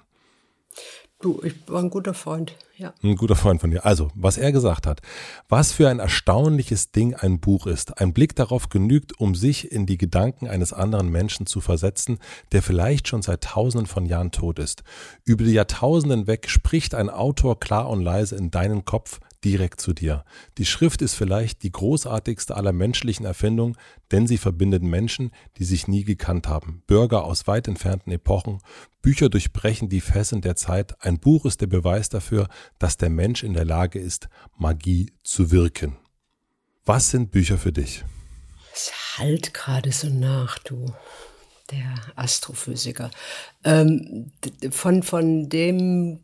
Du, 1.22 1.38
ich 1.44 1.52
war 1.66 1.82
ein 1.82 1.90
guter 1.90 2.14
Freund, 2.14 2.56
ja. 2.78 2.94
Ein 3.02 3.14
guter 3.14 3.36
Freund 3.36 3.60
von 3.60 3.70
dir. 3.70 3.84
Also, 3.84 4.08
was 4.14 4.38
er 4.38 4.52
gesagt 4.52 4.86
hat. 4.86 5.02
Was 5.50 5.70
für 5.70 5.90
ein 5.90 5.98
erstaunliches 5.98 6.92
Ding 6.92 7.14
ein 7.14 7.40
Buch 7.40 7.66
ist. 7.66 8.00
Ein 8.00 8.14
Blick 8.14 8.34
darauf 8.34 8.70
genügt, 8.70 9.20
um 9.20 9.34
sich 9.34 9.70
in 9.70 9.84
die 9.84 9.98
Gedanken 9.98 10.48
eines 10.48 10.72
anderen 10.72 11.10
Menschen 11.10 11.44
zu 11.44 11.60
versetzen, 11.60 12.18
der 12.52 12.62
vielleicht 12.62 13.06
schon 13.06 13.20
seit 13.20 13.42
tausenden 13.42 13.86
von 13.86 14.06
Jahren 14.06 14.30
tot 14.30 14.58
ist. 14.58 14.82
Über 15.26 15.44
die 15.44 15.52
Jahrtausenden 15.52 16.26
weg 16.26 16.48
spricht 16.48 16.94
ein 16.94 17.10
Autor 17.10 17.60
klar 17.60 17.90
und 17.90 18.00
leise 18.00 18.36
in 18.36 18.50
deinen 18.50 18.86
Kopf, 18.86 19.20
direkt 19.44 19.80
zu 19.80 19.92
dir. 19.92 20.24
Die 20.58 20.66
Schrift 20.66 21.02
ist 21.02 21.14
vielleicht 21.14 21.62
die 21.62 21.72
großartigste 21.72 22.56
aller 22.56 22.72
menschlichen 22.72 23.26
Erfindungen, 23.26 23.76
denn 24.10 24.26
sie 24.26 24.38
verbindet 24.38 24.82
Menschen, 24.82 25.30
die 25.56 25.64
sich 25.64 25.88
nie 25.88 26.04
gekannt 26.04 26.48
haben, 26.48 26.82
Bürger 26.86 27.24
aus 27.24 27.46
weit 27.46 27.68
entfernten 27.68 28.12
Epochen, 28.12 28.58
Bücher 29.02 29.28
durchbrechen 29.28 29.88
die 29.88 30.00
Fesseln 30.00 30.42
der 30.42 30.56
Zeit, 30.56 31.02
ein 31.02 31.18
Buch 31.18 31.46
ist 31.46 31.60
der 31.60 31.66
Beweis 31.66 32.08
dafür, 32.08 32.48
dass 32.78 32.96
der 32.96 33.10
Mensch 33.10 33.42
in 33.42 33.54
der 33.54 33.64
Lage 33.64 33.98
ist, 33.98 34.28
Magie 34.56 35.12
zu 35.22 35.50
wirken. 35.50 35.96
Was 36.84 37.10
sind 37.10 37.30
Bücher 37.30 37.58
für 37.58 37.72
dich? 37.72 38.04
Es 38.74 38.92
halt 39.18 39.54
gerade 39.54 39.92
so 39.92 40.08
nach, 40.08 40.58
du, 40.58 40.86
der 41.70 41.94
Astrophysiker. 42.16 43.10
Ähm, 43.64 44.32
von, 44.70 45.02
von 45.02 45.48
dem 45.48 46.20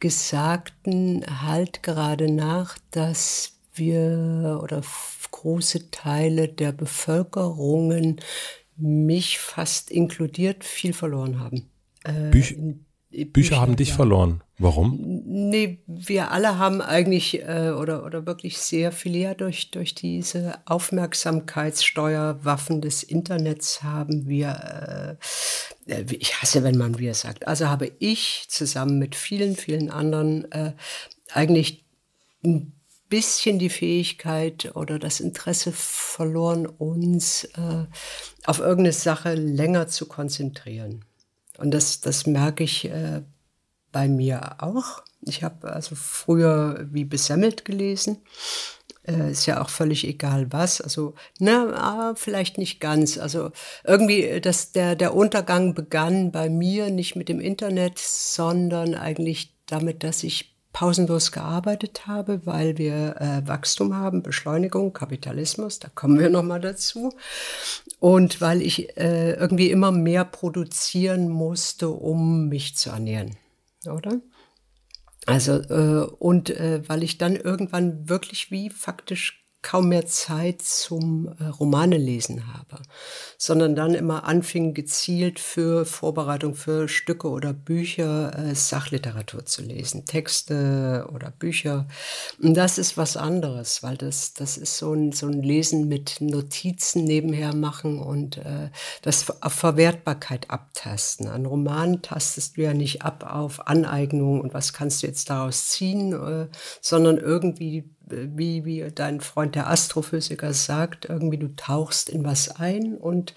Gesagten 0.00 1.24
halt 1.42 1.82
gerade 1.82 2.30
nach, 2.30 2.78
dass 2.90 3.58
wir 3.74 4.60
oder 4.62 4.82
große 5.30 5.90
Teile 5.90 6.48
der 6.48 6.72
Bevölkerungen, 6.72 8.20
mich 8.76 9.38
fast 9.38 9.90
inkludiert, 9.90 10.64
viel 10.64 10.92
verloren 10.92 11.40
haben. 11.40 11.70
Äh, 12.04 12.30
Büch 12.30 12.56
Bücher, 13.10 13.32
Bücher, 13.32 13.60
haben 13.60 13.76
dich 13.76 13.90
ja. 13.90 13.94
verloren. 13.94 14.42
Warum? 14.56 15.00
Nee, 15.26 15.82
wir 15.86 16.30
alle 16.30 16.58
haben 16.58 16.80
eigentlich 16.80 17.42
äh, 17.42 17.70
oder, 17.70 18.04
oder 18.04 18.24
wirklich 18.24 18.58
sehr 18.58 18.92
viel 18.92 19.16
ja 19.16 19.34
durch, 19.34 19.72
durch 19.72 19.96
diese 19.96 20.60
Aufmerksamkeitssteuerwaffen 20.66 22.80
des 22.80 23.02
Internets 23.02 23.82
haben 23.82 24.28
wir, 24.28 25.18
äh, 25.88 25.92
äh, 25.92 26.04
ich 26.08 26.40
hasse, 26.40 26.62
wenn 26.62 26.78
man 26.78 26.98
wir 26.98 27.14
sagt, 27.14 27.48
also 27.48 27.68
habe 27.68 27.90
ich 27.98 28.44
zusammen 28.48 29.00
mit 29.00 29.16
vielen, 29.16 29.56
vielen 29.56 29.90
anderen 29.90 30.52
äh, 30.52 30.74
eigentlich 31.32 31.84
ein 32.44 32.80
bisschen 33.08 33.58
die 33.58 33.70
Fähigkeit 33.70 34.76
oder 34.76 35.00
das 35.00 35.18
Interesse 35.18 35.72
verloren, 35.72 36.66
uns 36.66 37.42
äh, 37.56 37.86
auf 38.44 38.60
irgendeine 38.60 38.92
Sache 38.92 39.34
länger 39.34 39.88
zu 39.88 40.06
konzentrieren. 40.06 41.04
Und 41.58 41.72
das, 41.72 42.00
das 42.00 42.26
merke 42.26 42.64
ich 42.64 42.86
äh, 42.86 43.22
bei 43.94 44.08
mir 44.08 44.56
auch. 44.58 45.02
Ich 45.22 45.42
habe 45.42 45.72
also 45.72 45.94
früher 45.94 46.86
wie 46.90 47.04
besemmelt 47.04 47.64
gelesen. 47.64 48.18
Äh, 49.06 49.30
ist 49.30 49.46
ja 49.46 49.62
auch 49.62 49.70
völlig 49.70 50.06
egal 50.06 50.52
was. 50.52 50.80
Also, 50.80 51.14
na, 51.38 52.14
vielleicht 52.16 52.58
nicht 52.58 52.80
ganz. 52.80 53.16
Also 53.16 53.52
irgendwie, 53.84 54.40
dass 54.40 54.72
der, 54.72 54.96
der 54.96 55.14
Untergang 55.14 55.74
begann 55.74 56.32
bei 56.32 56.50
mir 56.50 56.90
nicht 56.90 57.14
mit 57.14 57.28
dem 57.28 57.40
Internet, 57.40 57.98
sondern 57.98 58.94
eigentlich 58.94 59.54
damit, 59.66 60.02
dass 60.02 60.24
ich 60.24 60.54
pausenlos 60.72 61.30
gearbeitet 61.30 62.08
habe, 62.08 62.44
weil 62.46 62.76
wir 62.78 63.16
äh, 63.20 63.46
Wachstum 63.46 63.94
haben, 63.94 64.24
Beschleunigung, 64.24 64.92
Kapitalismus, 64.92 65.78
da 65.78 65.88
kommen 65.94 66.18
wir 66.18 66.30
nochmal 66.30 66.60
dazu. 66.60 67.12
Und 68.00 68.40
weil 68.40 68.60
ich 68.60 68.96
äh, 68.98 69.34
irgendwie 69.34 69.70
immer 69.70 69.92
mehr 69.92 70.24
produzieren 70.24 71.28
musste, 71.28 71.90
um 71.90 72.48
mich 72.48 72.76
zu 72.76 72.90
ernähren, 72.90 73.36
oder? 73.92 74.20
Also, 75.26 75.52
äh, 75.54 76.06
und 76.18 76.50
äh, 76.50 76.82
weil 76.88 77.02
ich 77.02 77.18
dann 77.18 77.36
irgendwann 77.36 78.08
wirklich 78.08 78.50
wie 78.50 78.70
faktisch 78.70 79.43
kaum 79.64 79.88
mehr 79.88 80.06
Zeit 80.06 80.62
zum 80.62 81.34
äh, 81.40 81.44
Romane 81.46 81.96
lesen 81.96 82.52
habe, 82.54 82.82
sondern 83.38 83.74
dann 83.74 83.94
immer 83.94 84.24
anfing 84.24 84.74
gezielt 84.74 85.40
für 85.40 85.86
Vorbereitung 85.86 86.54
für 86.54 86.86
Stücke 86.86 87.28
oder 87.28 87.54
Bücher 87.54 88.38
äh, 88.38 88.54
Sachliteratur 88.54 89.46
zu 89.46 89.62
lesen, 89.62 90.04
Texte 90.04 91.08
oder 91.12 91.30
Bücher. 91.30 91.88
Und 92.40 92.54
das 92.54 92.76
ist 92.76 92.96
was 92.98 93.16
anderes, 93.16 93.82
weil 93.82 93.96
das, 93.96 94.34
das 94.34 94.58
ist 94.58 94.76
so 94.76 94.92
ein, 94.92 95.12
so 95.12 95.26
ein 95.26 95.42
Lesen 95.42 95.88
mit 95.88 96.20
Notizen 96.20 97.04
nebenher 97.04 97.54
machen 97.54 97.98
und 97.98 98.36
äh, 98.36 98.68
das 99.00 99.42
auf 99.42 99.52
Verwertbarkeit 99.54 100.50
abtasten. 100.50 101.28
Ein 101.28 101.46
Roman 101.46 102.02
tastest 102.02 102.58
du 102.58 102.62
ja 102.62 102.74
nicht 102.74 103.00
ab 103.02 103.24
auf 103.26 103.66
Aneignung 103.66 104.42
und 104.42 104.52
was 104.52 104.74
kannst 104.74 105.02
du 105.02 105.06
jetzt 105.06 105.30
daraus 105.30 105.68
ziehen, 105.68 106.12
äh, 106.12 106.48
sondern 106.82 107.16
irgendwie 107.16 107.93
wie, 108.06 108.64
wie 108.64 108.90
dein 108.94 109.20
Freund 109.20 109.54
der 109.54 109.68
Astrophysiker 109.70 110.52
sagt, 110.52 111.06
irgendwie 111.06 111.38
du 111.38 111.48
tauchst 111.56 112.08
in 112.08 112.24
was 112.24 112.48
ein 112.48 112.96
und 112.96 113.34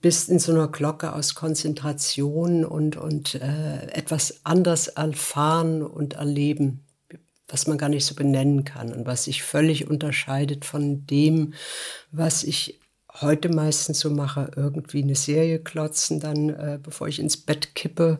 bist 0.00 0.28
in 0.28 0.38
so 0.38 0.52
einer 0.52 0.68
Glocke 0.68 1.14
aus 1.14 1.34
Konzentration 1.34 2.64
und, 2.64 2.96
und 2.96 3.36
äh, 3.36 3.86
etwas 3.86 4.40
anders 4.44 4.88
erfahren 4.88 5.82
und 5.82 6.14
erleben, 6.14 6.84
was 7.48 7.66
man 7.66 7.78
gar 7.78 7.88
nicht 7.88 8.04
so 8.04 8.14
benennen 8.14 8.64
kann 8.64 8.92
und 8.92 9.06
was 9.06 9.24
sich 9.24 9.42
völlig 9.42 9.88
unterscheidet 9.88 10.64
von 10.64 11.06
dem, 11.06 11.54
was 12.10 12.44
ich 12.44 12.80
heute 13.20 13.48
meistens 13.48 14.00
so 14.00 14.10
mache, 14.10 14.50
irgendwie 14.56 15.02
eine 15.02 15.14
Serie 15.14 15.60
klotzen, 15.60 16.20
dann 16.20 16.50
äh, 16.50 16.78
bevor 16.82 17.08
ich 17.08 17.18
ins 17.18 17.36
Bett 17.36 17.74
kippe 17.74 18.18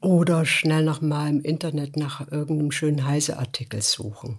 oder 0.00 0.44
schnell 0.44 0.84
noch 0.84 1.00
mal 1.00 1.28
im 1.28 1.40
Internet 1.40 1.96
nach 1.96 2.30
irgendeinem 2.30 2.70
schönen 2.70 3.06
Heise-Artikel 3.06 3.82
suchen. 3.82 4.38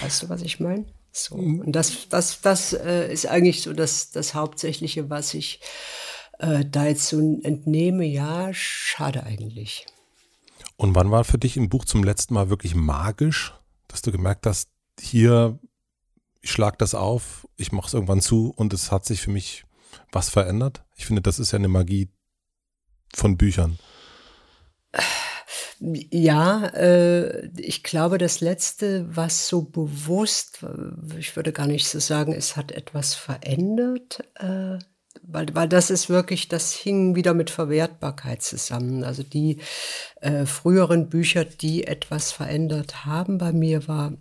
Weißt 0.00 0.22
du, 0.22 0.28
was 0.28 0.42
ich 0.42 0.60
meine? 0.60 0.86
So. 1.12 1.36
Mhm. 1.36 1.60
Und 1.60 1.72
das, 1.72 2.08
das, 2.08 2.40
das 2.40 2.72
äh, 2.72 3.12
ist 3.12 3.26
eigentlich 3.26 3.62
so 3.62 3.72
das, 3.72 4.10
das 4.10 4.34
Hauptsächliche, 4.34 5.10
was 5.10 5.34
ich 5.34 5.60
äh, 6.38 6.64
da 6.64 6.86
jetzt 6.86 7.08
so 7.08 7.18
entnehme. 7.42 8.04
Ja, 8.04 8.50
schade 8.52 9.24
eigentlich. 9.24 9.86
Und 10.76 10.94
wann 10.94 11.10
war 11.10 11.24
für 11.24 11.38
dich 11.38 11.56
im 11.56 11.68
Buch 11.68 11.84
zum 11.84 12.04
letzten 12.04 12.34
Mal 12.34 12.48
wirklich 12.48 12.74
magisch, 12.74 13.54
dass 13.88 14.02
du 14.02 14.12
gemerkt 14.12 14.46
hast, 14.46 14.70
hier, 14.98 15.58
ich 16.40 16.50
schlag 16.50 16.78
das 16.78 16.94
auf, 16.94 17.46
ich 17.56 17.72
mache 17.72 17.88
es 17.88 17.94
irgendwann 17.94 18.20
zu 18.20 18.52
und 18.56 18.72
es 18.72 18.90
hat 18.90 19.04
sich 19.04 19.20
für 19.20 19.30
mich 19.30 19.64
was 20.12 20.30
verändert? 20.30 20.84
Ich 20.96 21.06
finde, 21.06 21.22
das 21.22 21.38
ist 21.38 21.52
ja 21.52 21.58
eine 21.58 21.68
Magie 21.68 22.08
von 23.14 23.36
Büchern. 23.36 23.78
Ja, 25.80 26.66
äh, 26.74 27.46
ich 27.56 27.82
glaube, 27.82 28.18
das 28.18 28.40
Letzte, 28.42 29.06
was 29.16 29.48
so 29.48 29.62
bewusst, 29.62 30.64
ich 31.18 31.34
würde 31.36 31.52
gar 31.52 31.66
nicht 31.66 31.88
so 31.88 31.98
sagen, 31.98 32.34
es 32.34 32.54
hat 32.56 32.70
etwas 32.70 33.14
verändert, 33.14 34.22
äh, 34.34 34.78
weil, 35.22 35.54
weil 35.54 35.68
das 35.68 35.90
ist 35.90 36.10
wirklich, 36.10 36.48
das 36.48 36.72
hing 36.72 37.14
wieder 37.14 37.32
mit 37.32 37.48
Verwertbarkeit 37.48 38.42
zusammen. 38.42 39.04
Also 39.04 39.22
die 39.22 39.58
äh, 40.20 40.44
früheren 40.44 41.08
Bücher, 41.08 41.46
die 41.46 41.86
etwas 41.86 42.30
verändert 42.30 43.06
haben 43.06 43.38
bei 43.38 43.52
mir, 43.52 43.88
war 43.88 44.12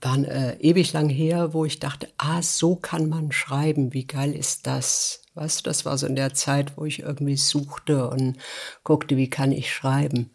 waren 0.00 0.24
äh, 0.24 0.56
ewig 0.60 0.92
lang 0.92 1.08
her, 1.08 1.52
wo 1.52 1.64
ich 1.64 1.80
dachte, 1.80 2.08
ah, 2.18 2.40
so 2.42 2.76
kann 2.76 3.08
man 3.08 3.32
schreiben, 3.32 3.92
wie 3.92 4.06
geil 4.06 4.34
ist 4.34 4.66
das? 4.66 5.22
Weißt 5.34 5.60
du, 5.60 5.62
das 5.64 5.84
war 5.84 5.98
so 5.98 6.06
in 6.06 6.16
der 6.16 6.32
Zeit, 6.34 6.76
wo 6.76 6.84
ich 6.84 7.00
irgendwie 7.00 7.36
suchte 7.36 8.08
und 8.08 8.36
guckte, 8.84 9.16
wie 9.16 9.28
kann 9.28 9.52
ich 9.52 9.72
schreiben. 9.72 10.30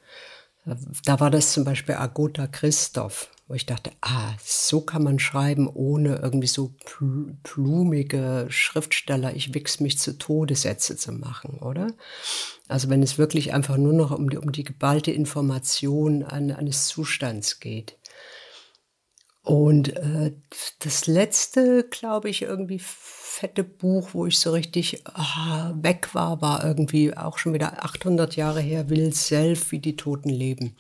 Da 1.06 1.20
war 1.20 1.32
das 1.32 1.54
zum 1.54 1.64
Beispiel 1.64 1.96
Agota 1.96 2.46
Christoph, 2.46 3.30
wo 3.48 3.56
ich 3.56 3.66
dachte, 3.66 3.92
ah, 4.02 4.34
so 4.44 4.82
kann 4.82 5.04
man 5.04 5.18
schreiben, 5.18 5.68
ohne 5.68 6.18
irgendwie 6.18 6.48
so 6.48 6.74
blumige 7.44 8.46
Schriftsteller, 8.50 9.36
ich 9.36 9.56
wichs 9.56 9.80
mich 9.80 9.98
zu 9.98 10.18
Tode 10.18 10.56
Sätze 10.56 10.96
zu 10.96 11.14
machen, 11.14 11.58
oder? 11.60 11.94
Also 12.68 12.90
wenn 12.90 13.02
es 13.02 13.18
wirklich 13.18 13.54
einfach 13.54 13.78
nur 13.78 13.94
noch 13.94 14.12
um 14.12 14.30
die, 14.30 14.38
um 14.38 14.52
die 14.52 14.64
geballte 14.64 15.12
Information 15.12 16.24
eines 16.24 16.88
Zustands 16.88 17.60
geht. 17.60 17.98
Und 19.44 19.96
äh, 19.96 20.34
das 20.80 21.08
letzte, 21.08 21.88
glaube 21.90 22.30
ich, 22.30 22.44
irgendwie 22.44 22.80
fette 22.80 23.64
Buch, 23.64 24.10
wo 24.14 24.28
ich 24.28 24.40
so 24.40 24.52
richtig 24.52 25.02
ah, 25.08 25.74
weg 25.76 26.14
war, 26.14 26.42
war 26.42 26.64
irgendwie 26.64 27.16
auch 27.16 27.38
schon 27.40 27.54
wieder 27.54 27.84
800 27.84 28.36
Jahre 28.36 28.62
her, 28.62 28.90
Will 28.90 29.14
Self, 29.14 29.72
wie 29.72 29.80
die 29.80 29.96
Toten 29.96 30.30
leben. 30.30 30.76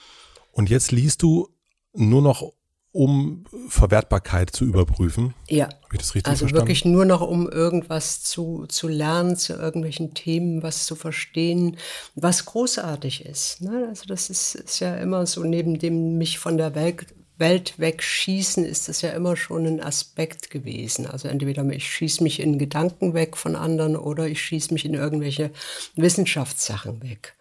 Und 0.51 0.69
jetzt 0.69 0.91
liest 0.91 1.23
du 1.23 1.49
nur 1.93 2.21
noch, 2.21 2.53
um 2.91 3.45
Verwertbarkeit 3.69 4.49
zu 4.51 4.65
überprüfen? 4.65 5.33
Ja. 5.49 5.65
Habe 5.65 5.93
ich 5.93 5.99
das 5.99 6.13
richtig 6.13 6.29
also 6.29 6.41
verstanden? 6.41 6.67
wirklich 6.67 6.85
nur 6.85 7.05
noch, 7.05 7.21
um 7.21 7.49
irgendwas 7.49 8.21
zu, 8.21 8.65
zu 8.67 8.87
lernen, 8.87 9.37
zu 9.37 9.53
irgendwelchen 9.53 10.13
Themen, 10.13 10.61
was 10.61 10.85
zu 10.85 10.95
verstehen, 10.95 11.77
was 12.15 12.45
großartig 12.45 13.25
ist. 13.25 13.61
Ne? 13.61 13.87
Also 13.89 14.03
das 14.07 14.29
ist, 14.29 14.55
ist 14.55 14.79
ja 14.81 14.97
immer 14.97 15.25
so, 15.25 15.43
neben 15.43 15.79
dem 15.79 16.17
mich 16.17 16.37
von 16.37 16.57
der 16.57 16.75
Welt 16.75 17.07
Welt 17.41 17.77
wegschießen, 17.77 18.63
ist 18.63 18.87
das 18.87 19.01
ja 19.01 19.09
immer 19.09 19.35
schon 19.35 19.65
ein 19.65 19.83
Aspekt 19.83 20.49
gewesen. 20.49 21.05
Also 21.05 21.27
entweder 21.27 21.65
ich 21.69 21.85
schieße 21.91 22.23
mich 22.23 22.39
in 22.39 22.57
Gedanken 22.57 23.13
weg 23.13 23.35
von 23.35 23.57
anderen 23.57 23.97
oder 23.97 24.27
ich 24.27 24.41
schieße 24.41 24.73
mich 24.73 24.85
in 24.85 24.93
irgendwelche 24.93 25.51
Wissenschaftssachen 25.95 27.03
weg. 27.03 27.35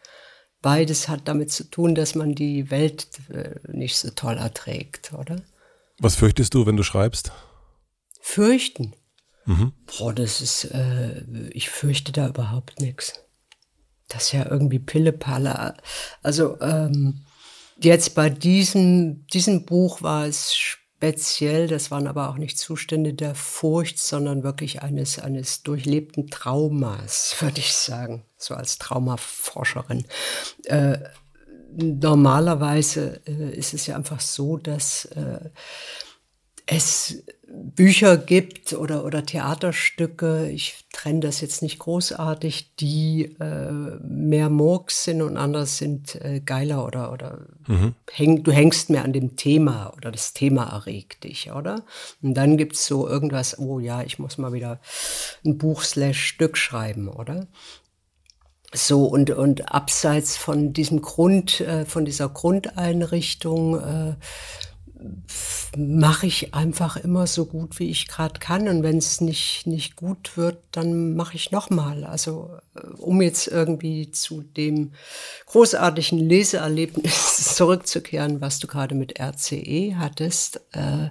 Beides 0.62 1.08
hat 1.08 1.28
damit 1.28 1.52
zu 1.52 1.70
tun, 1.70 1.94
dass 1.94 2.16
man 2.16 2.34
die 2.34 2.70
Welt 2.72 3.06
äh, 3.32 3.54
nicht 3.68 3.96
so 3.96 4.10
toll 4.10 4.36
erträgt, 4.36 5.12
oder? 5.12 5.36
Was 5.98 6.16
fürchtest 6.16 6.52
du, 6.54 6.66
wenn 6.66 6.76
du 6.76 6.82
schreibst? 6.82 7.30
Fürchten? 8.20 8.94
Mhm. 9.46 9.72
Boah, 9.86 10.12
das 10.12 10.40
ist, 10.40 10.64
äh, 10.64 11.22
ich 11.50 11.70
fürchte 11.70 12.12
da 12.12 12.28
überhaupt 12.28 12.80
nichts. 12.80 13.20
Das 14.08 14.24
ist 14.24 14.32
ja 14.32 14.50
irgendwie 14.50 14.78
Pillepalle. 14.78 15.76
Also, 16.22 16.60
ähm, 16.60 17.24
Jetzt 17.82 18.14
bei 18.14 18.28
diesem, 18.28 19.26
diesem 19.28 19.64
Buch 19.64 20.02
war 20.02 20.26
es 20.26 20.54
speziell, 20.54 21.66
das 21.66 21.90
waren 21.90 22.06
aber 22.06 22.28
auch 22.28 22.36
nicht 22.36 22.58
Zustände 22.58 23.14
der 23.14 23.34
Furcht, 23.34 23.98
sondern 23.98 24.42
wirklich 24.42 24.82
eines, 24.82 25.18
eines 25.18 25.62
durchlebten 25.62 26.28
Traumas, 26.28 27.36
würde 27.40 27.60
ich 27.60 27.72
sagen, 27.72 28.24
so 28.36 28.54
als 28.54 28.76
Traumaforscherin. 28.76 30.04
Äh, 30.64 30.98
normalerweise 31.72 33.22
äh, 33.26 33.56
ist 33.56 33.72
es 33.72 33.86
ja 33.86 33.96
einfach 33.96 34.20
so, 34.20 34.58
dass 34.58 35.06
äh, 35.06 35.48
es 36.70 37.24
Bücher 37.52 38.16
gibt 38.16 38.74
oder, 38.74 39.04
oder 39.04 39.26
Theaterstücke, 39.26 40.48
ich 40.50 40.84
trenne 40.92 41.18
das 41.18 41.40
jetzt 41.40 41.62
nicht 41.62 41.80
großartig, 41.80 42.76
die 42.76 43.36
äh, 43.40 43.72
mehr 44.02 44.50
Murks 44.50 45.02
sind 45.02 45.20
und 45.20 45.36
andere 45.36 45.66
sind 45.66 46.14
äh, 46.14 46.40
geiler 46.40 46.86
oder, 46.86 47.12
oder 47.12 47.46
mhm. 47.66 47.94
häng, 48.12 48.44
du 48.44 48.52
hängst 48.52 48.88
mehr 48.88 49.02
an 49.02 49.12
dem 49.12 49.34
Thema 49.34 49.92
oder 49.96 50.12
das 50.12 50.32
Thema 50.32 50.64
erregt 50.64 51.24
dich, 51.24 51.50
oder? 51.50 51.84
Und 52.22 52.34
dann 52.34 52.56
gibt's 52.56 52.86
so 52.86 53.08
irgendwas, 53.08 53.58
oh 53.58 53.80
ja, 53.80 54.02
ich 54.02 54.20
muss 54.20 54.38
mal 54.38 54.52
wieder 54.52 54.80
ein 55.44 55.58
Buch 55.58 55.82
slash 55.82 56.24
Stück 56.24 56.56
schreiben, 56.56 57.08
oder? 57.08 57.48
So, 58.72 59.06
und, 59.06 59.30
und 59.30 59.72
abseits 59.72 60.36
von 60.36 60.72
diesem 60.72 61.02
Grund, 61.02 61.60
äh, 61.60 61.84
von 61.84 62.04
dieser 62.04 62.28
Grundeinrichtung, 62.28 63.80
äh, 63.80 64.14
mache 65.76 66.26
ich 66.26 66.54
einfach 66.54 66.96
immer 66.96 67.26
so 67.26 67.46
gut, 67.46 67.78
wie 67.78 67.90
ich 67.90 68.08
gerade 68.08 68.40
kann. 68.40 68.68
Und 68.68 68.82
wenn 68.82 68.98
es 68.98 69.20
nicht, 69.20 69.66
nicht 69.66 69.96
gut 69.96 70.36
wird, 70.36 70.58
dann 70.72 71.14
mache 71.14 71.36
ich 71.36 71.50
nochmal. 71.50 72.04
Also 72.04 72.58
äh, 72.74 72.80
um 72.98 73.22
jetzt 73.22 73.46
irgendwie 73.46 74.10
zu 74.10 74.42
dem 74.42 74.92
großartigen 75.46 76.18
Leseerlebnis 76.18 77.54
zurückzukehren, 77.56 78.40
was 78.40 78.58
du 78.58 78.66
gerade 78.66 78.94
mit 78.94 79.20
RCE 79.20 79.96
hattest. 79.96 80.60
Äh, 80.72 81.10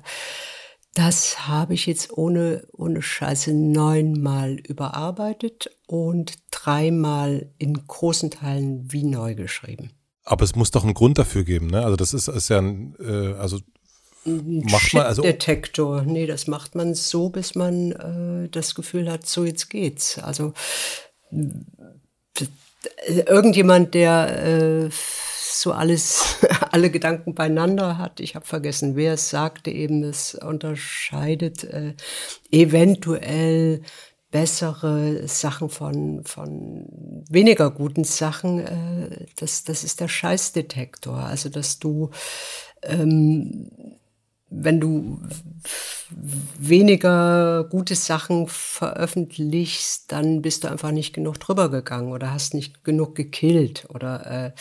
das 0.93 1.47
habe 1.47 1.75
ich 1.75 1.85
jetzt 1.85 2.11
ohne, 2.17 2.67
ohne 2.73 3.01
Scheiße 3.01 3.53
neunmal 3.53 4.55
überarbeitet 4.55 5.69
und 5.87 6.33
dreimal 6.51 7.51
in 7.57 7.73
großen 7.73 8.31
Teilen 8.31 8.91
wie 8.91 9.03
neu 9.03 9.35
geschrieben. 9.35 9.91
Aber 10.25 10.43
es 10.43 10.55
muss 10.55 10.71
doch 10.71 10.83
einen 10.83 10.93
Grund 10.93 11.17
dafür 11.17 11.43
geben, 11.43 11.67
ne? 11.67 11.83
Also 11.83 11.95
das 11.95 12.13
ist, 12.13 12.27
ist 12.27 12.49
ja 12.49 12.59
ein, 12.59 12.95
äh, 12.99 13.33
also 13.33 13.59
macht 14.25 14.93
man 14.93 15.05
also 15.05 15.21
Detektor. 15.21 16.03
Nee, 16.03 16.27
das 16.27 16.47
macht 16.47 16.75
man 16.75 16.93
so, 16.93 17.29
bis 17.29 17.55
man 17.55 17.91
äh, 17.91 18.49
das 18.49 18.75
Gefühl 18.75 19.09
hat, 19.11 19.25
so 19.25 19.45
jetzt 19.45 19.69
geht's. 19.69 20.19
Also 20.19 20.53
irgendjemand, 23.27 23.93
der 23.93 24.43
äh, 24.43 24.89
so 24.91 25.71
alles, 25.71 26.37
alle 26.71 26.89
Gedanken 26.89 27.35
beieinander 27.35 27.97
hat. 27.97 28.19
Ich 28.19 28.35
habe 28.35 28.45
vergessen, 28.45 28.95
wer 28.95 29.13
es 29.13 29.29
sagte 29.29 29.71
eben, 29.71 30.03
es 30.03 30.35
unterscheidet 30.35 31.63
äh, 31.63 31.93
eventuell 32.51 33.81
bessere 34.31 35.27
Sachen 35.27 35.69
von, 35.69 36.23
von 36.23 36.85
weniger 37.29 37.71
guten 37.71 38.03
Sachen. 38.03 38.59
Äh, 38.59 39.25
das, 39.37 39.63
das 39.63 39.83
ist 39.83 39.99
der 39.99 40.07
Scheißdetektor. 40.07 41.17
Also, 41.17 41.49
dass 41.49 41.79
du 41.79 42.11
ähm, 42.83 43.71
wenn 44.49 44.79
du 44.79 45.21
weniger 46.57 47.65
gute 47.69 47.95
Sachen 47.95 48.47
veröffentlichst, 48.47 50.11
dann 50.11 50.41
bist 50.41 50.63
du 50.63 50.67
einfach 50.69 50.91
nicht 50.91 51.13
genug 51.13 51.39
drüber 51.39 51.69
gegangen 51.69 52.11
oder 52.11 52.33
hast 52.33 52.53
nicht 52.53 52.83
genug 52.83 53.15
gekillt 53.15 53.85
oder, 53.89 54.25
äh, 54.25 54.51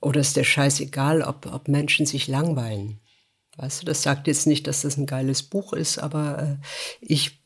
oder 0.00 0.20
ist 0.20 0.36
der 0.36 0.44
Scheiß 0.44 0.80
egal, 0.80 1.22
ob, 1.22 1.46
ob 1.52 1.68
Menschen 1.68 2.06
sich 2.06 2.28
langweilen. 2.28 3.00
Weißt 3.56 3.82
du, 3.82 3.86
das 3.86 4.02
sagt 4.02 4.26
jetzt 4.26 4.46
nicht, 4.46 4.66
dass 4.66 4.82
das 4.82 4.96
ein 4.96 5.06
geiles 5.06 5.42
Buch 5.42 5.74
ist, 5.74 5.98
aber 5.98 6.42
äh, 6.42 6.56
ich 7.00 7.42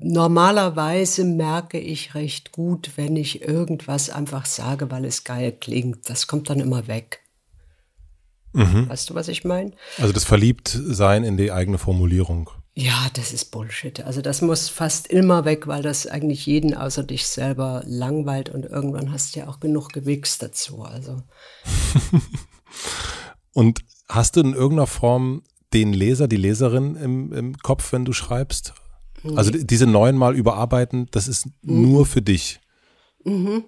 normalerweise 0.00 1.24
merke 1.24 1.78
ich 1.78 2.14
recht 2.14 2.52
gut, 2.52 2.92
wenn 2.96 3.16
ich 3.16 3.42
irgendwas 3.42 4.10
einfach 4.10 4.46
sage, 4.46 4.90
weil 4.90 5.04
es 5.04 5.24
geil 5.24 5.52
klingt. 5.52 6.08
Das 6.08 6.26
kommt 6.26 6.50
dann 6.50 6.60
immer 6.60 6.86
weg. 6.88 7.21
Mhm. 8.52 8.88
Weißt 8.88 9.10
du, 9.10 9.14
was 9.14 9.28
ich 9.28 9.44
meine? 9.44 9.72
Also 9.98 10.12
das 10.12 10.24
Verliebtsein 10.24 11.24
in 11.24 11.36
die 11.36 11.52
eigene 11.52 11.78
Formulierung. 11.78 12.50
Ja, 12.74 13.08
das 13.12 13.32
ist 13.32 13.50
Bullshit. 13.50 14.00
Also 14.04 14.22
das 14.22 14.40
muss 14.40 14.70
fast 14.70 15.06
immer 15.06 15.44
weg, 15.44 15.66
weil 15.66 15.82
das 15.82 16.06
eigentlich 16.06 16.46
jeden 16.46 16.74
außer 16.74 17.04
dich 17.04 17.26
selber 17.26 17.82
langweilt 17.86 18.48
und 18.48 18.64
irgendwann 18.64 19.12
hast 19.12 19.34
du 19.34 19.40
ja 19.40 19.48
auch 19.48 19.60
genug 19.60 19.92
gewichst 19.92 20.42
dazu. 20.42 20.82
Also. 20.82 21.22
und 23.52 23.80
hast 24.08 24.36
du 24.36 24.40
in 24.40 24.54
irgendeiner 24.54 24.86
Form 24.86 25.42
den 25.74 25.92
Leser, 25.92 26.28
die 26.28 26.36
Leserin 26.36 26.96
im, 26.96 27.32
im 27.32 27.58
Kopf, 27.58 27.92
wenn 27.92 28.06
du 28.06 28.14
schreibst? 28.14 28.72
Nee. 29.22 29.36
Also 29.36 29.50
diese 29.50 29.86
neunmal 29.86 30.34
überarbeiten, 30.34 31.08
das 31.10 31.28
ist 31.28 31.46
mhm. 31.62 31.82
nur 31.82 32.06
für 32.06 32.22
dich. 32.22 32.60
Mhm. 33.24 33.64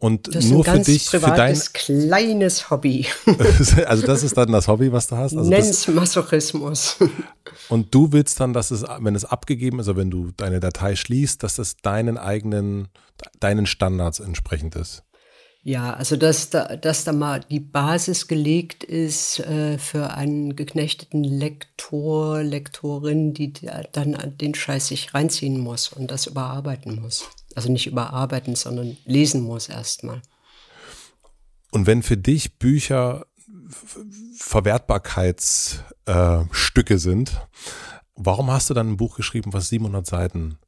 Und 0.00 0.32
das 0.32 0.44
nur 0.44 0.64
für 0.64 0.78
dich, 0.78 1.10
für 1.10 1.18
dein 1.18 1.58
kleines 1.72 2.70
Hobby. 2.70 3.06
also 3.86 4.06
das 4.06 4.22
ist 4.22 4.36
dann 4.36 4.52
das 4.52 4.68
Hobby, 4.68 4.92
was 4.92 5.08
du 5.08 5.16
hast. 5.16 5.36
Also 5.36 5.50
Nenn's 5.50 5.88
Masochismus. 5.88 6.96
Und 7.68 7.92
du 7.92 8.12
willst 8.12 8.38
dann, 8.38 8.52
dass 8.52 8.70
es, 8.70 8.84
wenn 9.00 9.16
es 9.16 9.24
abgegeben 9.24 9.80
ist, 9.80 9.88
oder 9.88 9.98
wenn 9.98 10.10
du 10.10 10.30
deine 10.36 10.60
Datei 10.60 10.94
schließt, 10.94 11.42
dass 11.42 11.58
es 11.58 11.76
deinen 11.78 12.16
eigenen, 12.16 12.88
deinen 13.40 13.66
Standards 13.66 14.20
entsprechend 14.20 14.76
ist. 14.76 15.02
Ja, 15.64 15.92
also 15.92 16.16
dass 16.16 16.50
da, 16.50 16.76
dass 16.76 17.04
da 17.04 17.12
mal 17.12 17.40
die 17.40 17.60
Basis 17.60 18.28
gelegt 18.28 18.84
ist 18.84 19.40
äh, 19.40 19.78
für 19.78 20.14
einen 20.14 20.54
geknechteten 20.54 21.24
Lektor, 21.24 22.42
Lektorin, 22.42 23.34
die 23.34 23.52
dann 23.92 24.16
den 24.40 24.54
Scheiß 24.54 24.86
sich 24.86 25.12
reinziehen 25.12 25.58
muss 25.58 25.88
und 25.88 26.10
das 26.10 26.26
überarbeiten 26.26 27.00
muss. 27.02 27.28
Also 27.58 27.72
nicht 27.72 27.88
überarbeiten, 27.88 28.54
sondern 28.54 28.96
lesen 29.04 29.42
muss 29.42 29.68
erstmal. 29.68 30.22
Und 31.72 31.88
wenn 31.88 32.04
für 32.04 32.16
dich 32.16 32.60
Bücher 32.60 33.26
Verwertbarkeitsstücke 34.36 36.94
äh, 36.94 36.98
sind, 36.98 37.32
warum 38.14 38.52
hast 38.52 38.70
du 38.70 38.74
dann 38.74 38.92
ein 38.92 38.96
Buch 38.96 39.16
geschrieben, 39.16 39.52
was 39.52 39.70
700 39.70 40.06
Seiten 40.06 40.58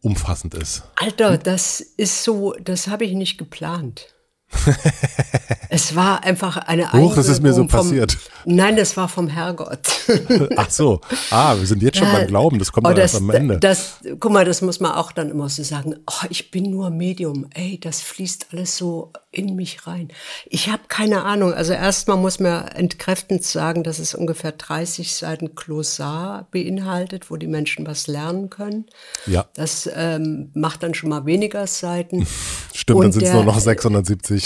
umfassend 0.00 0.54
ist? 0.54 0.84
Alter, 0.94 1.38
das 1.38 1.80
ist 1.80 2.22
so, 2.22 2.52
das 2.52 2.86
habe 2.86 3.04
ich 3.04 3.14
nicht 3.14 3.36
geplant. 3.36 4.14
es 5.68 5.94
war 5.94 6.24
einfach 6.24 6.56
eine 6.56 6.92
Huch, 6.92 7.14
das 7.14 7.28
ist 7.28 7.42
mir 7.42 7.52
so 7.52 7.66
passiert. 7.66 8.16
nein, 8.44 8.76
das 8.76 8.96
war 8.96 9.08
vom 9.08 9.28
Herrgott. 9.28 9.80
Ach 10.56 10.70
so. 10.70 11.00
Ah, 11.30 11.56
wir 11.56 11.66
sind 11.66 11.82
jetzt 11.82 11.98
schon 11.98 12.08
ja, 12.08 12.14
beim 12.14 12.26
Glauben, 12.26 12.58
das 12.58 12.72
kommt 12.72 12.86
oh, 12.86 12.90
das, 12.90 13.14
erst 13.14 13.16
am 13.16 13.30
Ende. 13.30 13.58
Das, 13.58 13.98
guck 14.18 14.32
mal, 14.32 14.44
das 14.44 14.62
muss 14.62 14.80
man 14.80 14.92
auch 14.92 15.12
dann 15.12 15.30
immer 15.30 15.48
so 15.48 15.62
sagen. 15.62 15.96
Oh, 16.06 16.26
ich 16.30 16.50
bin 16.50 16.70
nur 16.70 16.90
Medium. 16.90 17.46
Ey, 17.54 17.78
das 17.78 18.00
fließt 18.00 18.48
alles 18.52 18.76
so 18.76 19.12
in 19.30 19.54
mich 19.56 19.86
rein. 19.86 20.08
Ich 20.46 20.68
habe 20.68 20.82
keine 20.88 21.24
Ahnung. 21.24 21.52
Also 21.52 21.74
erstmal 21.74 22.16
muss 22.16 22.40
man 22.40 22.66
entkräftend 22.68 23.44
sagen, 23.44 23.84
dass 23.84 23.98
es 23.98 24.14
ungefähr 24.14 24.52
30 24.52 25.14
Seiten 25.14 25.54
Glossar 25.54 26.48
beinhaltet, 26.50 27.30
wo 27.30 27.36
die 27.36 27.46
Menschen 27.46 27.86
was 27.86 28.06
lernen 28.06 28.48
können. 28.48 28.86
Ja. 29.26 29.46
Das 29.54 29.88
ähm, 29.94 30.50
macht 30.54 30.82
dann 30.82 30.94
schon 30.94 31.10
mal 31.10 31.26
weniger 31.26 31.66
Seiten. 31.66 32.26
Stimmt, 32.74 32.96
Und 32.96 33.04
dann 33.04 33.12
sind 33.12 33.24
es 33.24 33.32
nur 33.32 33.44
noch 33.44 33.58
670. 33.58 34.37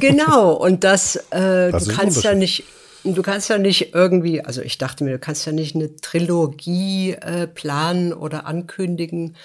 genau. 0.00 0.52
Und 0.52 0.84
das, 0.84 1.16
äh, 1.30 1.70
das 1.70 1.84
du 1.84 1.94
kannst 1.94 2.22
ja 2.24 2.34
nicht 2.34 2.64
du 3.04 3.22
kannst 3.22 3.48
ja 3.48 3.58
nicht 3.58 3.94
irgendwie, 3.94 4.44
also 4.44 4.60
ich 4.60 4.78
dachte 4.78 5.04
mir, 5.04 5.12
du 5.12 5.18
kannst 5.18 5.46
ja 5.46 5.52
nicht 5.52 5.74
eine 5.74 5.96
Trilogie 5.96 7.12
äh, 7.12 7.46
planen 7.46 8.12
oder 8.12 8.46
ankündigen 8.46 9.36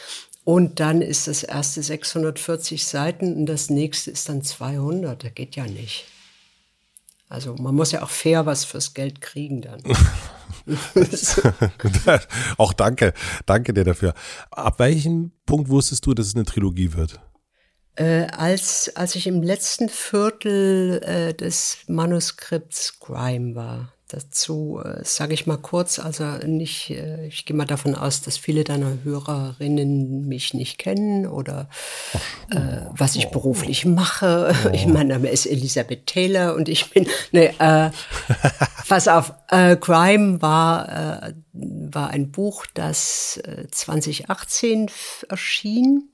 und 0.43 0.79
dann 0.79 1.01
ist 1.01 1.27
das 1.27 1.43
erste 1.43 1.81
640 1.81 2.85
Seiten 2.85 3.35
und 3.35 3.45
das 3.45 3.69
nächste 3.69 4.11
ist 4.11 4.27
dann 4.27 4.41
200. 4.41 5.23
Das 5.23 5.33
geht 5.33 5.55
ja 5.55 5.65
nicht. 5.65 6.05
Also 7.29 7.55
man 7.55 7.73
muss 7.73 7.91
ja 7.91 8.03
auch 8.03 8.09
fair 8.09 8.45
was 8.45 8.65
fürs 8.65 8.93
Geld 8.93 9.21
kriegen 9.21 9.61
dann. 9.61 9.81
auch 12.57 12.73
danke, 12.73 13.13
danke 13.45 13.73
dir 13.73 13.83
dafür. 13.83 14.13
Ab 14.51 14.79
welchem 14.79 15.31
Punkt 15.45 15.69
wusstest 15.69 16.05
du, 16.05 16.13
dass 16.13 16.27
es 16.27 16.35
eine 16.35 16.45
Trilogie 16.45 16.93
wird? 16.93 17.19
Äh, 17.95 18.25
als, 18.35 18.91
als 18.95 19.15
ich 19.15 19.27
im 19.27 19.43
letzten 19.43 19.87
Viertel 19.87 21.01
äh, 21.03 21.33
des 21.33 21.77
Manuskripts 21.87 22.99
Grime 22.99 23.53
war. 23.53 23.93
Dazu 24.07 24.79
äh, 24.83 25.03
sage 25.03 25.33
ich 25.33 25.47
mal 25.47 25.57
kurz, 25.57 25.99
also 25.99 26.23
nicht, 26.45 26.89
äh, 26.89 27.27
ich 27.27 27.45
gehe 27.45 27.55
mal 27.55 27.65
davon 27.65 27.93
aus, 27.95 28.21
dass 28.21 28.37
viele 28.37 28.63
deiner 28.63 29.03
Hörerinnen 29.03 30.27
mich 30.27 30.53
nicht 30.55 30.77
kennen 30.79 31.27
oder 31.27 31.69
äh, 32.51 32.57
was 32.91 33.15
ich 33.15 33.29
beruflich 33.29 33.85
mache. 33.85 34.55
Ich, 34.73 34.87
mein 34.87 35.07
Name 35.07 35.29
ist 35.29 35.45
Elisabeth 35.45 36.07
Taylor 36.07 36.55
und 36.55 36.69
ich 36.69 36.89
bin, 36.89 37.07
ne, 37.31 37.53
äh, 37.59 37.91
pass 38.87 39.07
auf, 39.07 39.33
Crime 39.47 40.41
war, 40.41 41.33
war 41.53 42.09
ein 42.09 42.31
Buch, 42.31 42.65
das 42.73 43.37
äh, 43.43 43.67
2018 43.69 44.89
erschien, 45.29 46.12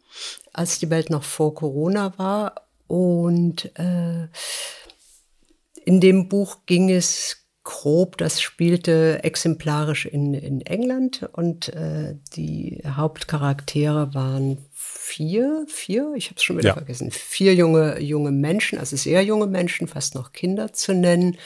als 0.54 0.80
die 0.80 0.90
Welt 0.90 1.10
noch 1.10 1.24
vor 1.24 1.54
Corona 1.54 2.18
war. 2.18 2.68
Und 2.88 3.72
äh, 3.78 4.28
in 5.86 6.02
dem 6.02 6.28
Buch 6.30 6.60
ging 6.66 6.90
es 6.90 7.38
grob, 7.64 8.18
das 8.18 8.42
spielte 8.42 9.24
exemplarisch 9.24 10.06
in, 10.06 10.34
in 10.34 10.62
England. 10.62 11.30
Und 11.34 11.70
äh, 11.70 12.16
die 12.36 12.82
Hauptcharaktere 12.86 14.14
waren 14.14 14.58
vier, 14.72 15.66
vier, 15.68 16.14
ich 16.16 16.28
habe 16.28 16.38
es 16.38 16.44
schon 16.44 16.58
wieder 16.58 16.70
ja. 16.70 16.74
vergessen, 16.74 17.12
vier 17.12 17.54
junge, 17.54 18.00
junge 18.00 18.32
Menschen, 18.32 18.80
also 18.80 18.96
sehr 18.96 19.24
junge 19.24 19.48
Menschen, 19.48 19.88
fast 19.88 20.16
noch 20.16 20.32
Kinder 20.32 20.74
zu 20.74 20.94
nennen, 20.94 21.38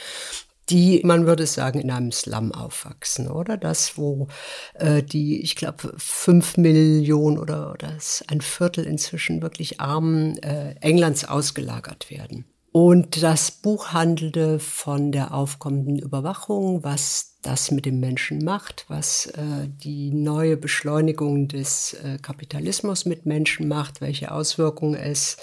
die, 0.70 1.02
man 1.04 1.26
würde 1.26 1.46
sagen, 1.46 1.80
in 1.80 1.92
einem 1.92 2.12
Slum 2.12 2.52
aufwachsen, 2.52 3.30
oder? 3.30 3.58
Das, 3.58 3.98
wo 3.98 4.28
äh, 4.76 5.04
die, 5.04 5.42
ich 5.42 5.56
glaube, 5.56 5.94
fünf 5.98 6.58
Millionen 6.58 7.38
oder, 7.38 7.72
oder 7.72 7.98
ein 8.28 8.42
Viertel 8.42 8.86
inzwischen 8.86 9.42
wirklich 9.42 9.82
Armen 9.82 10.38
äh, 10.42 10.76
Englands 10.80 11.26
ausgelagert 11.26 12.10
werden. 12.10 12.46
Und 12.72 13.22
das 13.22 13.52
Buch 13.52 13.94
handelte 13.94 14.58
von 14.58 15.12
der 15.12 15.32
aufkommenden 15.32 16.00
Überwachung, 16.00 16.84
was 16.84 17.36
das 17.44 17.70
mit 17.70 17.86
dem 17.86 18.00
Menschen 18.00 18.44
macht, 18.44 18.86
was 18.88 19.28
äh, 19.28 19.68
die 19.68 20.10
neue 20.10 20.58
Beschleunigung 20.58 21.48
des 21.48 21.94
äh, 21.94 22.18
Kapitalismus 22.20 23.06
mit 23.06 23.28
Menschen 23.28 23.68
macht, 23.68 24.02
welche 24.02 24.32
Auswirkungen 24.32 24.96
es 24.96 25.38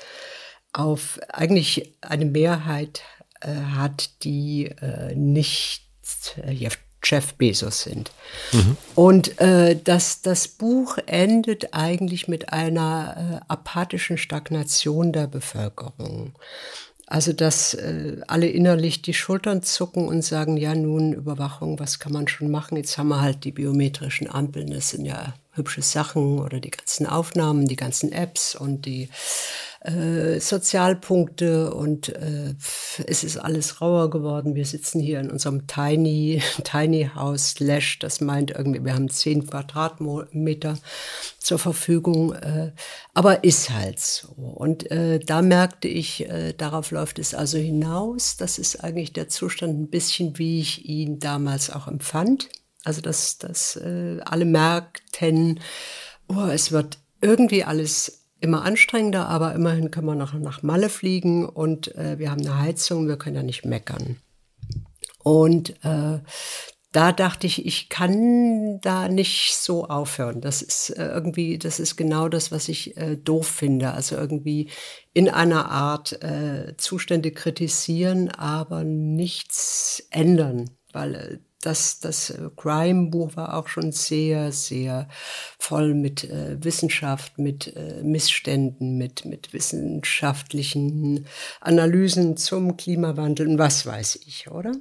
auf 0.72 1.20
eigentlich 1.28 1.96
eine 2.00 2.24
Mehrheit 2.24 3.02
äh, 3.40 3.54
hat, 3.74 4.10
die 4.22 4.66
äh, 4.66 5.14
nicht 5.14 5.84
äh, 6.36 6.52
Jeff 7.02 7.34
Bezos 7.34 7.82
sind. 7.82 8.10
Mhm. 8.52 8.76
Und 8.94 9.40
äh, 9.40 9.78
das, 9.82 10.22
das 10.22 10.48
Buch 10.48 10.98
endet 11.06 11.72
eigentlich 11.72 12.28
mit 12.28 12.52
einer 12.52 13.40
äh, 13.42 13.52
apathischen 13.52 14.18
Stagnation 14.18 15.12
der 15.12 15.26
Bevölkerung. 15.26 16.34
Also, 17.06 17.32
dass 17.32 17.74
äh, 17.74 18.18
alle 18.28 18.48
innerlich 18.48 19.02
die 19.02 19.14
Schultern 19.14 19.64
zucken 19.64 20.06
und 20.06 20.22
sagen, 20.22 20.56
ja, 20.56 20.76
nun 20.76 21.12
Überwachung, 21.12 21.80
was 21.80 21.98
kann 21.98 22.12
man 22.12 22.28
schon 22.28 22.52
machen? 22.52 22.76
Jetzt 22.76 22.96
haben 22.98 23.08
wir 23.08 23.20
halt 23.20 23.42
die 23.42 23.50
biometrischen 23.50 24.30
Ampeln, 24.30 24.70
das 24.70 24.90
sind 24.90 25.06
ja 25.06 25.34
hübsche 25.52 25.82
Sachen 25.82 26.38
oder 26.38 26.60
die 26.60 26.70
ganzen 26.70 27.06
Aufnahmen, 27.06 27.66
die 27.66 27.76
ganzen 27.76 28.12
Apps 28.12 28.54
und 28.54 28.86
die 28.86 29.08
äh, 29.80 30.40
Sozialpunkte 30.40 31.72
und 31.72 32.10
äh, 32.10 32.54
es 33.06 33.24
ist 33.24 33.38
alles 33.38 33.80
rauer 33.80 34.10
geworden. 34.10 34.54
Wir 34.54 34.66
sitzen 34.66 35.00
hier 35.00 35.20
in 35.20 35.30
unserem 35.30 35.66
Tiny, 35.66 36.42
Tiny 36.64 37.10
House 37.14 37.52
Slash, 37.52 37.98
das 37.98 38.20
meint 38.20 38.50
irgendwie, 38.50 38.84
wir 38.84 38.94
haben 38.94 39.08
zehn 39.08 39.46
Quadratmeter 39.46 40.78
zur 41.38 41.58
Verfügung, 41.58 42.34
äh, 42.34 42.72
aber 43.14 43.42
ist 43.42 43.70
halt 43.70 43.98
so. 43.98 44.28
Und 44.28 44.90
äh, 44.90 45.18
da 45.18 45.40
merkte 45.40 45.88
ich, 45.88 46.28
äh, 46.28 46.52
darauf 46.52 46.90
läuft 46.90 47.18
es 47.18 47.34
also 47.34 47.56
hinaus. 47.56 48.36
Das 48.36 48.58
ist 48.58 48.84
eigentlich 48.84 49.14
der 49.14 49.28
Zustand 49.28 49.80
ein 49.80 49.88
bisschen, 49.88 50.38
wie 50.38 50.60
ich 50.60 50.84
ihn 50.86 51.20
damals 51.20 51.70
auch 51.70 51.88
empfand. 51.88 52.50
Also 52.84 53.00
dass, 53.00 53.38
dass 53.38 53.76
äh, 53.76 54.18
alle 54.24 54.44
merkten, 54.44 55.60
oh, 56.28 56.48
es 56.50 56.72
wird 56.72 56.98
irgendwie 57.20 57.64
alles 57.64 58.19
immer 58.40 58.64
anstrengender, 58.64 59.28
aber 59.28 59.54
immerhin 59.54 59.90
können 59.90 60.06
wir 60.06 60.14
noch 60.14 60.34
nach 60.34 60.62
Malle 60.62 60.88
fliegen 60.88 61.48
und 61.48 61.94
äh, 61.96 62.18
wir 62.18 62.30
haben 62.30 62.40
eine 62.40 62.58
Heizung, 62.58 63.08
wir 63.08 63.16
können 63.16 63.36
ja 63.36 63.42
nicht 63.42 63.64
meckern. 63.64 64.16
Und 65.22 65.70
äh, 65.84 66.20
da 66.92 67.12
dachte 67.12 67.46
ich, 67.46 67.66
ich 67.66 67.88
kann 67.88 68.80
da 68.80 69.08
nicht 69.08 69.54
so 69.54 69.86
aufhören. 69.86 70.40
Das 70.40 70.60
ist 70.60 70.90
äh, 70.90 71.06
irgendwie, 71.06 71.56
das 71.56 71.78
ist 71.78 71.96
genau 71.96 72.28
das, 72.28 72.50
was 72.50 72.68
ich 72.68 72.96
äh, 72.96 73.16
doof 73.16 73.46
finde. 73.46 73.92
Also 73.92 74.16
irgendwie 74.16 74.70
in 75.12 75.28
einer 75.28 75.70
Art 75.70 76.20
äh, 76.22 76.74
Zustände 76.78 77.30
kritisieren, 77.30 78.30
aber 78.30 78.82
nichts 78.82 80.06
ändern, 80.10 80.70
weil 80.92 81.14
äh, 81.14 81.38
das, 81.60 82.00
das 82.00 82.30
äh, 82.30 82.48
Crime-Buch 82.56 83.36
war 83.36 83.54
auch 83.54 83.68
schon 83.68 83.92
sehr, 83.92 84.52
sehr 84.52 85.08
voll 85.58 85.94
mit 85.94 86.24
äh, 86.24 86.56
Wissenschaft, 86.62 87.38
mit 87.38 87.74
äh, 87.76 88.02
Missständen, 88.02 88.96
mit, 88.96 89.24
mit 89.24 89.52
wissenschaftlichen 89.52 91.26
Analysen 91.60 92.36
zum 92.36 92.76
Klimawandel 92.76 93.48
und 93.48 93.58
was 93.58 93.86
weiß 93.86 94.20
ich, 94.26 94.50
oder? 94.50 94.72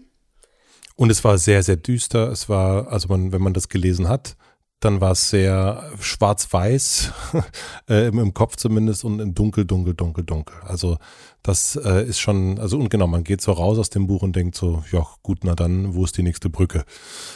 Und 0.96 1.10
es 1.10 1.24
war 1.24 1.38
sehr, 1.38 1.64
sehr 1.64 1.78
düster. 1.78 2.30
Es 2.30 2.50
war, 2.50 2.92
also 2.92 3.08
man, 3.08 3.32
wenn 3.32 3.42
man 3.42 3.54
das 3.54 3.70
gelesen 3.70 4.10
hat, 4.10 4.36
dann 4.80 5.02
war 5.02 5.12
es 5.12 5.30
sehr 5.30 5.92
schwarz-weiß, 6.00 7.12
äh, 7.90 8.08
im, 8.08 8.34
Kopf 8.34 8.56
zumindest 8.56 9.04
und 9.04 9.20
im 9.20 9.34
Dunkel, 9.34 9.66
dunkel, 9.66 9.94
dunkel, 9.94 10.24
dunkel. 10.24 10.56
Also 10.66 10.98
das 11.44 11.76
äh, 11.76 12.06
ist 12.06 12.20
schon, 12.20 12.60
also 12.60 12.78
und 12.78 12.90
genau, 12.90 13.08
man 13.08 13.24
geht 13.24 13.42
so 13.42 13.52
raus 13.52 13.78
aus 13.78 13.90
dem 13.90 14.08
Buch 14.08 14.22
und 14.22 14.36
denkt 14.36 14.56
so, 14.56 14.84
ja 14.92 15.06
gut, 15.22 15.40
na 15.44 15.54
dann, 15.54 15.96
wo 15.96 16.06
ist 16.06 16.18
die 16.18 16.24
nächste 16.24 16.50
Brücke? 16.50 16.86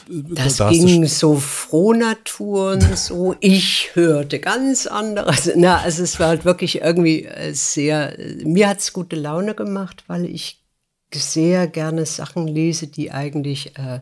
Das 0.09 0.57
da 0.57 0.69
ging 0.69 1.05
so 1.05 1.35
Frohnaturen, 1.35 2.95
so 2.95 3.35
ich 3.41 3.91
hörte 3.93 4.39
ganz 4.39 4.87
anderes. 4.87 5.51
Na, 5.55 5.77
also 5.77 6.03
es 6.03 6.19
war 6.19 6.29
halt 6.29 6.45
wirklich 6.45 6.81
irgendwie 6.81 7.25
äh, 7.25 7.53
sehr, 7.53 8.17
mir 8.43 8.69
hat's 8.69 8.93
gute 8.93 9.17
Laune 9.17 9.53
gemacht, 9.53 10.05
weil 10.07 10.25
ich 10.25 10.63
sehr 11.13 11.67
gerne 11.67 12.05
Sachen 12.05 12.47
lese, 12.47 12.87
die 12.87 13.11
eigentlich 13.11 13.77
äh, 13.77 13.99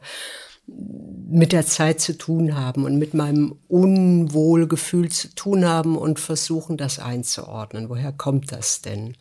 mit 1.31 1.53
der 1.53 1.65
Zeit 1.65 2.01
zu 2.01 2.17
tun 2.17 2.55
haben 2.55 2.84
und 2.84 2.97
mit 2.97 3.13
meinem 3.13 3.55
Unwohlgefühl 3.67 5.10
zu 5.10 5.34
tun 5.34 5.65
haben 5.65 5.97
und 5.97 6.19
versuchen, 6.19 6.77
das 6.77 6.99
einzuordnen. 6.99 7.89
Woher 7.89 8.12
kommt 8.12 8.51
das 8.51 8.81
denn? 8.81 9.15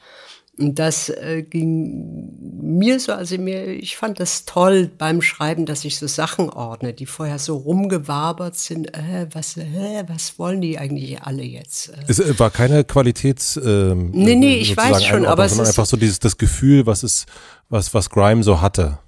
Und 0.59 0.79
das 0.79 1.09
äh, 1.09 1.43
ging 1.43 2.33
mir 2.61 3.01
so, 3.01 3.13
also 3.13 3.39
mir, 3.39 3.69
ich 3.69 3.97
fand 3.97 4.21
das 4.21 4.45
toll 4.45 4.91
beim 4.99 5.23
Schreiben, 5.23 5.65
dass 5.65 5.85
ich 5.87 5.99
so 5.99 6.07
Sachen 6.07 6.51
ordne, 6.51 6.93
die 6.93 7.07
vorher 7.07 7.39
so 7.39 7.57
rumgewabert 7.57 8.59
sind. 8.59 8.93
Äh, 8.95 9.29
was, 9.33 9.57
äh, 9.57 10.05
was 10.07 10.39
wollen 10.39 10.61
die 10.61 10.79
eigentlich 10.79 11.23
alle 11.23 11.45
jetzt? 11.45 11.93
Es 12.09 12.19
äh, 12.19 12.39
war 12.39 12.51
keine 12.51 12.85
Qualitäts. 12.85 13.57
Ähm, 13.57 14.11
nee, 14.13 14.35
nee, 14.35 14.57
ich 14.57 14.77
weiß 14.77 15.03
schon, 15.05 15.25
aber 15.25 15.47
es 15.47 15.53
ist 15.53 15.61
einfach 15.61 15.87
so 15.87 15.97
dieses 15.97 16.19
das 16.19 16.37
Gefühl, 16.37 16.85
was 16.85 17.05
es, 17.05 17.25
was 17.71 17.95
was 17.95 18.11
Grime 18.11 18.43
so 18.43 18.61
hatte 18.61 18.99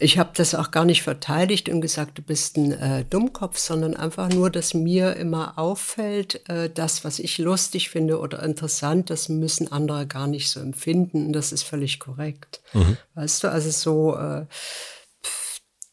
ich 0.00 0.18
habe 0.18 0.30
das 0.34 0.54
auch 0.54 0.70
gar 0.70 0.84
nicht 0.84 1.02
verteidigt 1.02 1.68
und 1.68 1.82
gesagt, 1.82 2.16
du 2.18 2.22
bist 2.22 2.56
ein 2.56 2.72
äh, 2.72 3.04
Dummkopf, 3.04 3.58
sondern 3.58 3.94
einfach 3.94 4.30
nur, 4.30 4.50
dass 4.50 4.72
mir 4.72 5.16
immer 5.16 5.58
auffällt, 5.58 6.48
äh, 6.48 6.70
das, 6.70 7.04
was 7.04 7.18
ich 7.18 7.38
lustig 7.38 7.90
finde 7.90 8.18
oder 8.18 8.42
interessant, 8.42 9.10
das 9.10 9.28
müssen 9.28 9.70
andere 9.70 10.06
gar 10.06 10.26
nicht 10.26 10.50
so 10.50 10.60
empfinden 10.60 11.26
und 11.26 11.32
das 11.34 11.52
ist 11.52 11.64
völlig 11.64 12.00
korrekt. 12.00 12.62
Mhm. 12.72 12.96
Weißt 13.14 13.44
du, 13.44 13.48
also 13.48 13.70
so, 13.70 14.16
äh, 14.16 14.46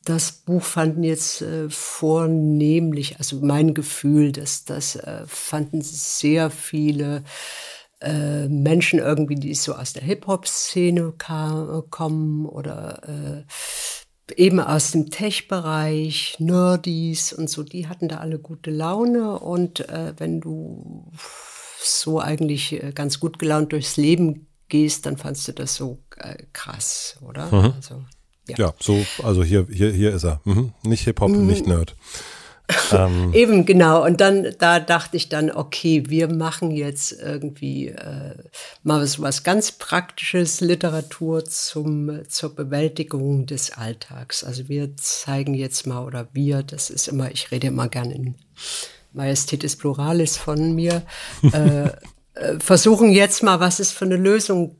das 0.05 0.31
Buch 0.31 0.63
fanden 0.63 1.03
jetzt 1.03 1.41
äh, 1.41 1.69
vornehmlich, 1.69 3.17
also 3.17 3.41
mein 3.41 3.73
Gefühl, 3.73 4.31
dass 4.31 4.63
das 4.63 4.95
äh, 4.95 5.23
fanden 5.27 5.81
sehr 5.81 6.49
viele 6.49 7.23
äh, 7.99 8.47
Menschen 8.47 8.99
irgendwie, 8.99 9.35
die 9.35 9.53
so 9.55 9.73
aus 9.73 9.93
der 9.93 10.03
Hip-Hop-Szene 10.03 11.13
kommen 11.89 12.45
oder 12.45 13.01
äh, 13.07 13.43
eben 14.35 14.59
aus 14.59 14.91
dem 14.91 15.09
Tech-Bereich, 15.09 16.35
Nerdies 16.39 17.33
und 17.33 17.49
so, 17.49 17.63
die 17.63 17.87
hatten 17.87 18.07
da 18.07 18.17
alle 18.17 18.39
gute 18.39 18.71
Laune. 18.71 19.39
Und 19.39 19.87
äh, 19.89 20.13
wenn 20.17 20.41
du 20.41 21.11
so 21.79 22.19
eigentlich 22.19 22.83
äh, 22.83 22.91
ganz 22.93 23.19
gut 23.19 23.39
gelaunt 23.39 23.71
durchs 23.71 23.97
Leben 23.97 24.47
gehst, 24.67 25.05
dann 25.05 25.17
fandst 25.17 25.47
du 25.47 25.53
das 25.53 25.75
so 25.75 25.99
äh, 26.17 26.43
krass, 26.53 27.17
oder? 27.27 27.47
Mhm. 27.47 27.73
Also, 27.75 28.03
ja. 28.47 28.55
ja. 28.57 28.73
so, 28.79 29.05
also 29.23 29.43
hier, 29.43 29.65
hier, 29.71 29.91
hier 29.91 30.13
ist 30.13 30.25
er. 30.25 30.41
Mhm. 30.43 30.73
Nicht 30.83 31.03
Hip-Hop, 31.05 31.29
mhm. 31.29 31.47
nicht 31.47 31.65
Nerd. 31.67 31.95
Ähm. 32.91 33.31
Eben, 33.33 33.65
genau. 33.65 34.03
Und 34.05 34.21
dann, 34.21 34.47
da 34.59 34.79
dachte 34.79 35.17
ich 35.17 35.29
dann, 35.29 35.51
okay, 35.51 36.03
wir 36.07 36.31
machen 36.31 36.71
jetzt 36.71 37.11
irgendwie 37.11 37.87
äh, 37.87 38.35
mal 38.83 39.05
so 39.05 39.21
was 39.21 39.43
ganz 39.43 39.71
Praktisches, 39.71 40.61
Literatur 40.61 41.45
zum, 41.45 42.27
zur 42.27 42.55
Bewältigung 42.55 43.45
des 43.45 43.71
Alltags. 43.71 44.43
Also 44.43 44.67
wir 44.69 44.95
zeigen 44.97 45.53
jetzt 45.53 45.87
mal, 45.87 46.03
oder 46.03 46.27
wir, 46.33 46.63
das 46.63 46.89
ist 46.89 47.07
immer, 47.07 47.31
ich 47.31 47.51
rede 47.51 47.67
immer 47.67 47.87
gern 47.87 48.11
in 48.11 48.35
Majestätis 49.13 49.75
Pluralis 49.75 50.37
von 50.37 50.75
mir, 50.75 51.03
äh, 51.53 51.85
äh, 51.85 52.59
versuchen 52.59 53.11
jetzt 53.11 53.43
mal, 53.43 53.59
was 53.59 53.79
es 53.79 53.91
für 53.91 54.05
eine 54.05 54.17
Lösung 54.17 54.75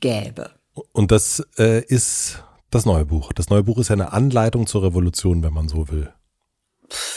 gäbe. 0.00 0.50
Und 0.92 1.12
das 1.12 1.46
äh, 1.58 1.84
ist 1.84 2.42
das 2.70 2.86
neue 2.86 3.04
Buch. 3.04 3.32
Das 3.34 3.50
neue 3.50 3.62
Buch 3.62 3.78
ist 3.78 3.88
ja 3.88 3.94
eine 3.94 4.12
Anleitung 4.12 4.66
zur 4.66 4.82
Revolution, 4.82 5.42
wenn 5.42 5.52
man 5.52 5.68
so 5.68 5.88
will 5.88 6.12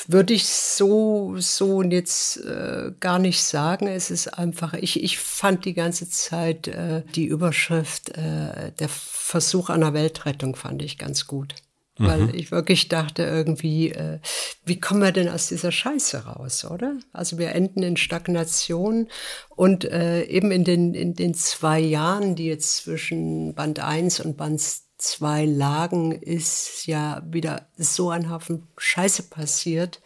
würde 0.07 0.33
ich 0.33 0.47
so, 0.47 1.35
so 1.37 1.81
jetzt 1.83 2.37
äh, 2.37 2.91
gar 2.99 3.19
nicht 3.19 3.43
sagen. 3.43 3.87
Es 3.87 4.11
ist 4.11 4.27
einfach, 4.27 4.73
ich, 4.73 5.03
ich 5.03 5.19
fand 5.19 5.65
die 5.65 5.73
ganze 5.73 6.09
Zeit 6.09 6.67
äh, 6.67 7.03
die 7.15 7.25
Überschrift, 7.25 8.09
äh, 8.17 8.71
der 8.79 8.89
Versuch 8.89 9.69
einer 9.69 9.93
Weltrettung 9.93 10.55
fand 10.55 10.81
ich 10.81 10.97
ganz 10.97 11.27
gut. 11.27 11.55
Mhm. 11.97 12.07
Weil 12.07 12.35
ich 12.35 12.51
wirklich 12.51 12.89
dachte 12.89 13.23
irgendwie, 13.23 13.91
äh, 13.91 14.19
wie 14.65 14.79
kommen 14.79 15.01
wir 15.01 15.11
denn 15.11 15.29
aus 15.29 15.47
dieser 15.47 15.71
Scheiße 15.71 16.25
raus, 16.25 16.65
oder? 16.65 16.97
Also 17.13 17.37
wir 17.37 17.53
enden 17.53 17.83
in 17.83 17.95
Stagnation 17.95 19.07
und 19.49 19.85
äh, 19.85 20.23
eben 20.25 20.51
in 20.51 20.65
den, 20.65 20.93
in 20.93 21.13
den 21.13 21.33
zwei 21.33 21.79
Jahren, 21.79 22.35
die 22.35 22.47
jetzt 22.47 22.83
zwischen 22.83 23.55
Band 23.55 23.79
1 23.79 24.19
und 24.19 24.35
Band 24.35 24.61
zwei 24.97 25.45
Lagen 25.45 26.11
ist 26.11 26.85
ja 26.87 27.21
wieder 27.25 27.67
so 27.77 28.09
ein 28.09 28.29
Haufen 28.29 28.67
Scheiße 28.77 29.23
passiert, 29.23 30.01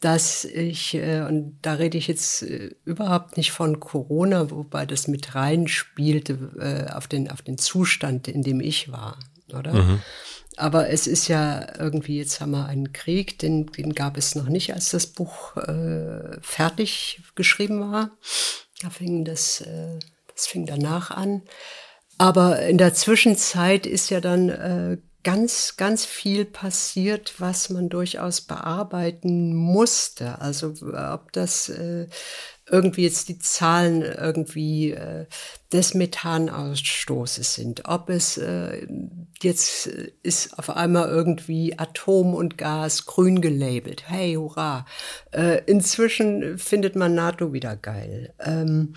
dass 0.00 0.44
ich, 0.44 0.94
äh, 0.94 1.20
und 1.28 1.58
da 1.62 1.74
rede 1.74 1.98
ich 1.98 2.08
jetzt 2.08 2.42
äh, 2.42 2.74
überhaupt 2.84 3.36
nicht 3.36 3.52
von 3.52 3.80
Corona, 3.80 4.50
wobei 4.50 4.86
das 4.86 5.08
mit 5.08 5.34
reinspielte 5.34 6.86
äh, 6.88 6.92
auf, 6.92 7.06
den, 7.06 7.30
auf 7.30 7.42
den 7.42 7.58
Zustand, 7.58 8.26
in 8.26 8.42
dem 8.42 8.60
ich 8.60 8.90
war, 8.90 9.18
oder? 9.52 9.74
Mhm. 9.74 10.02
Aber 10.56 10.90
es 10.90 11.06
ist 11.06 11.28
ja 11.28 11.78
irgendwie, 11.78 12.18
jetzt 12.18 12.40
haben 12.40 12.50
wir 12.50 12.66
einen 12.66 12.92
Krieg, 12.92 13.38
den, 13.38 13.66
den 13.66 13.94
gab 13.94 14.16
es 14.16 14.34
noch 14.34 14.48
nicht, 14.48 14.74
als 14.74 14.90
das 14.90 15.06
Buch 15.06 15.56
äh, 15.56 16.38
fertig 16.42 17.22
geschrieben 17.34 17.80
war. 17.92 18.10
Da 18.82 18.90
fing 18.90 19.24
das, 19.24 19.60
äh, 19.60 19.98
das 20.34 20.46
fing 20.46 20.66
danach 20.66 21.10
an. 21.10 21.42
Aber 22.20 22.60
in 22.60 22.76
der 22.76 22.92
Zwischenzeit 22.92 23.86
ist 23.86 24.10
ja 24.10 24.20
dann 24.20 24.50
äh, 24.50 24.98
ganz, 25.24 25.78
ganz 25.78 26.04
viel 26.04 26.44
passiert, 26.44 27.36
was 27.38 27.70
man 27.70 27.88
durchaus 27.88 28.42
bearbeiten 28.42 29.54
musste. 29.54 30.38
Also 30.38 30.74
ob 30.92 31.32
das 31.32 31.70
äh, 31.70 32.08
irgendwie 32.68 33.04
jetzt 33.04 33.30
die 33.30 33.38
Zahlen 33.38 34.02
irgendwie 34.02 34.90
äh, 34.90 35.28
des 35.72 35.94
Methanausstoßes 35.94 37.54
sind, 37.54 37.88
ob 37.88 38.10
es 38.10 38.36
äh, 38.36 38.86
jetzt 39.40 39.86
ist 40.22 40.58
auf 40.58 40.68
einmal 40.68 41.08
irgendwie 41.08 41.78
Atom 41.78 42.34
und 42.34 42.58
Gas 42.58 43.06
grün 43.06 43.40
gelabelt. 43.40 44.10
Hey, 44.10 44.34
hurra. 44.34 44.84
Äh, 45.30 45.62
inzwischen 45.64 46.58
findet 46.58 46.96
man 46.96 47.14
NATO 47.14 47.54
wieder 47.54 47.76
geil. 47.76 48.34
Ähm, 48.38 48.92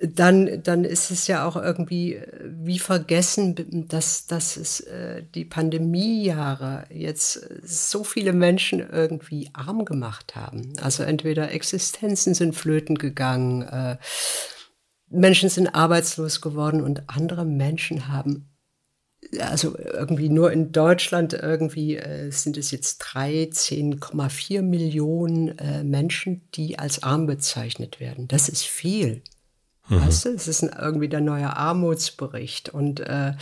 dann, 0.00 0.62
dann 0.62 0.84
ist 0.84 1.10
es 1.10 1.26
ja 1.26 1.46
auch 1.46 1.56
irgendwie 1.56 2.14
äh, 2.14 2.50
wie 2.62 2.78
vergessen, 2.78 3.86
dass, 3.88 4.26
dass 4.26 4.56
es 4.56 4.80
äh, 4.80 5.22
die 5.34 5.44
Pandemiejahre 5.44 6.84
jetzt 6.90 7.34
so 7.62 8.02
viele 8.02 8.32
Menschen 8.32 8.80
irgendwie 8.80 9.50
arm 9.52 9.84
gemacht 9.84 10.36
haben. 10.36 10.72
Also 10.80 11.02
entweder 11.02 11.52
Existenzen 11.52 12.34
sind 12.34 12.54
flöten 12.54 12.96
gegangen, 12.96 13.62
äh, 13.62 13.96
Menschen 15.08 15.48
sind 15.48 15.68
arbeitslos 15.68 16.40
geworden 16.40 16.82
und 16.82 17.08
andere 17.08 17.44
Menschen 17.44 18.08
haben 18.08 18.46
also 19.38 19.76
irgendwie 19.78 20.28
nur 20.28 20.50
in 20.50 20.72
Deutschland 20.72 21.34
irgendwie 21.34 21.96
äh, 21.96 22.30
sind 22.30 22.56
es 22.56 22.70
jetzt 22.70 23.02
13,4 23.02 24.62
Millionen 24.62 25.58
äh, 25.58 25.84
Menschen, 25.84 26.48
die 26.54 26.78
als 26.78 27.02
arm 27.02 27.26
bezeichnet 27.26 28.00
werden. 28.00 28.28
Das 28.28 28.48
ist 28.48 28.64
viel. 28.64 29.22
Mhm. 29.90 30.06
Weißt 30.06 30.24
du, 30.24 30.30
es 30.30 30.48
ist 30.48 30.62
ein, 30.62 30.70
irgendwie 30.78 31.08
der 31.08 31.20
neue 31.20 31.54
Armutsbericht 31.54 32.70
und 32.70 33.00
äh, 33.00 33.32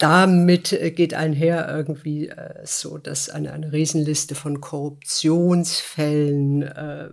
damit 0.00 0.72
äh, 0.72 0.90
geht 0.90 1.14
einher 1.14 1.68
irgendwie 1.68 2.28
äh, 2.28 2.64
so, 2.64 2.96
dass 2.96 3.28
eine, 3.28 3.52
eine 3.52 3.72
Riesenliste 3.72 4.34
von 4.34 4.60
Korruptionsfällen 4.60 6.62
äh, 6.62 7.10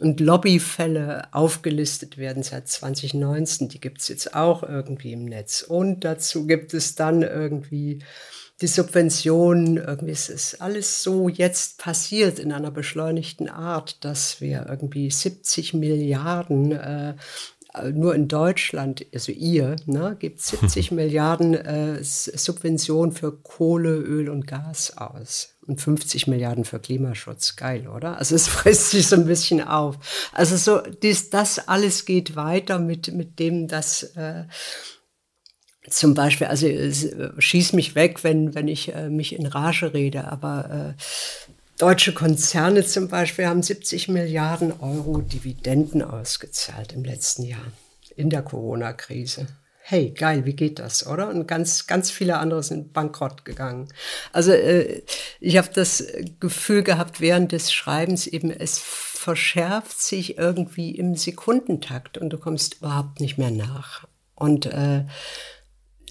und 0.00 0.20
Lobbyfälle 0.20 1.32
aufgelistet 1.32 2.18
werden 2.18 2.42
seit 2.42 2.68
2019. 2.68 3.68
Die 3.68 3.80
gibt 3.80 4.00
es 4.00 4.08
jetzt 4.08 4.34
auch 4.34 4.64
irgendwie 4.64 5.12
im 5.12 5.24
Netz. 5.24 5.62
Und 5.62 6.04
dazu 6.04 6.48
gibt 6.48 6.74
es 6.74 6.96
dann 6.96 7.22
irgendwie 7.22 8.00
die 8.60 8.66
Subventionen. 8.66 9.76
Irgendwie 9.76 10.12
ist 10.12 10.30
es 10.30 10.60
alles 10.60 11.02
so 11.02 11.28
jetzt 11.28 11.78
passiert 11.78 12.38
in 12.38 12.52
einer 12.52 12.70
beschleunigten 12.70 13.48
Art, 13.48 14.04
dass 14.04 14.40
wir 14.40 14.66
irgendwie 14.68 15.10
70 15.10 15.74
Milliarden 15.74 16.72
äh, 16.72 17.14
äh, 17.76 17.90
nur 17.92 18.14
in 18.14 18.28
Deutschland, 18.28 19.06
also 19.12 19.32
ihr, 19.32 19.76
ne, 19.86 20.16
gibt 20.18 20.40
70 20.40 20.90
Milliarden 20.92 21.54
äh, 21.54 22.02
Subventionen 22.02 23.12
für 23.12 23.32
Kohle, 23.32 23.96
Öl 23.96 24.28
und 24.28 24.46
Gas 24.46 24.96
aus. 24.96 25.52
Und 25.66 25.80
50 25.80 26.28
Milliarden 26.28 26.64
für 26.64 26.78
Klimaschutz. 26.78 27.56
Geil, 27.56 27.88
oder? 27.88 28.18
Also 28.18 28.34
es 28.34 28.46
frisst 28.48 28.90
sich 28.90 29.08
so 29.08 29.16
ein 29.16 29.26
bisschen 29.26 29.60
auf. 29.62 29.96
Also 30.32 30.56
so, 30.56 30.80
dies, 30.80 31.30
das 31.30 31.68
alles 31.68 32.04
geht 32.04 32.36
weiter 32.36 32.78
mit, 32.78 33.12
mit 33.12 33.38
dem, 33.38 33.66
dass 33.68 34.04
äh, 34.16 34.44
zum 35.88 36.14
Beispiel, 36.14 36.46
also 36.46 36.66
äh, 36.66 36.92
schieß 37.38 37.72
mich 37.72 37.94
weg, 37.94 38.24
wenn, 38.24 38.54
wenn 38.54 38.68
ich 38.68 38.94
äh, 38.94 39.08
mich 39.08 39.34
in 39.34 39.46
Rage 39.46 39.94
rede, 39.94 40.30
aber 40.30 40.94
äh, 40.96 41.02
Deutsche 41.78 42.14
Konzerne 42.14 42.86
zum 42.86 43.08
Beispiel 43.08 43.46
haben 43.46 43.62
70 43.62 44.08
Milliarden 44.08 44.72
Euro 44.80 45.18
Dividenden 45.18 46.00
ausgezahlt 46.00 46.94
im 46.94 47.04
letzten 47.04 47.42
Jahr 47.42 47.66
in 48.16 48.30
der 48.30 48.40
Corona-Krise. 48.40 49.46
Hey, 49.82 50.10
geil, 50.10 50.46
wie 50.46 50.54
geht 50.54 50.78
das, 50.78 51.06
oder? 51.06 51.28
Und 51.28 51.46
ganz, 51.46 51.86
ganz 51.86 52.10
viele 52.10 52.38
andere 52.38 52.62
sind 52.62 52.92
bankrott 52.92 53.44
gegangen. 53.44 53.88
Also 54.32 54.52
äh, 54.52 55.02
ich 55.38 55.58
habe 55.58 55.68
das 55.72 56.02
Gefühl 56.40 56.82
gehabt 56.82 57.20
während 57.20 57.52
des 57.52 57.72
Schreibens 57.72 58.26
eben, 58.26 58.50
es 58.50 58.78
verschärft 58.78 60.00
sich 60.00 60.38
irgendwie 60.38 60.92
im 60.92 61.14
Sekundentakt 61.14 62.16
und 62.18 62.30
du 62.30 62.38
kommst 62.38 62.76
überhaupt 62.76 63.20
nicht 63.20 63.38
mehr 63.38 63.50
nach. 63.50 64.08
Und 64.34 64.66
äh, 64.66 65.04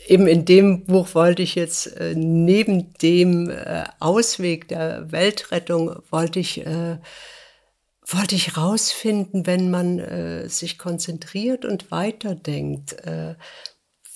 eben 0.06 0.28
in 0.28 0.46
dem 0.46 0.86
Buch 0.86 1.14
wollte 1.14 1.42
ich 1.42 1.56
jetzt 1.56 1.88
äh, 1.98 2.14
neben 2.16 2.94
dem 2.96 3.50
äh, 3.50 3.84
Ausweg 4.00 4.68
der 4.68 5.12
Weltrettung 5.12 5.96
wollte 6.10 6.40
ich 6.40 6.66
äh, 6.66 6.98
wollte 8.08 8.36
ich 8.36 8.56
rausfinden, 8.56 9.48
wenn 9.48 9.72
man 9.72 10.00
äh, 10.00 10.48
sich 10.48 10.78
konzentriert 10.78 11.66
und 11.66 11.90
weiterdenkt, 11.92 12.94
äh, 13.06 13.36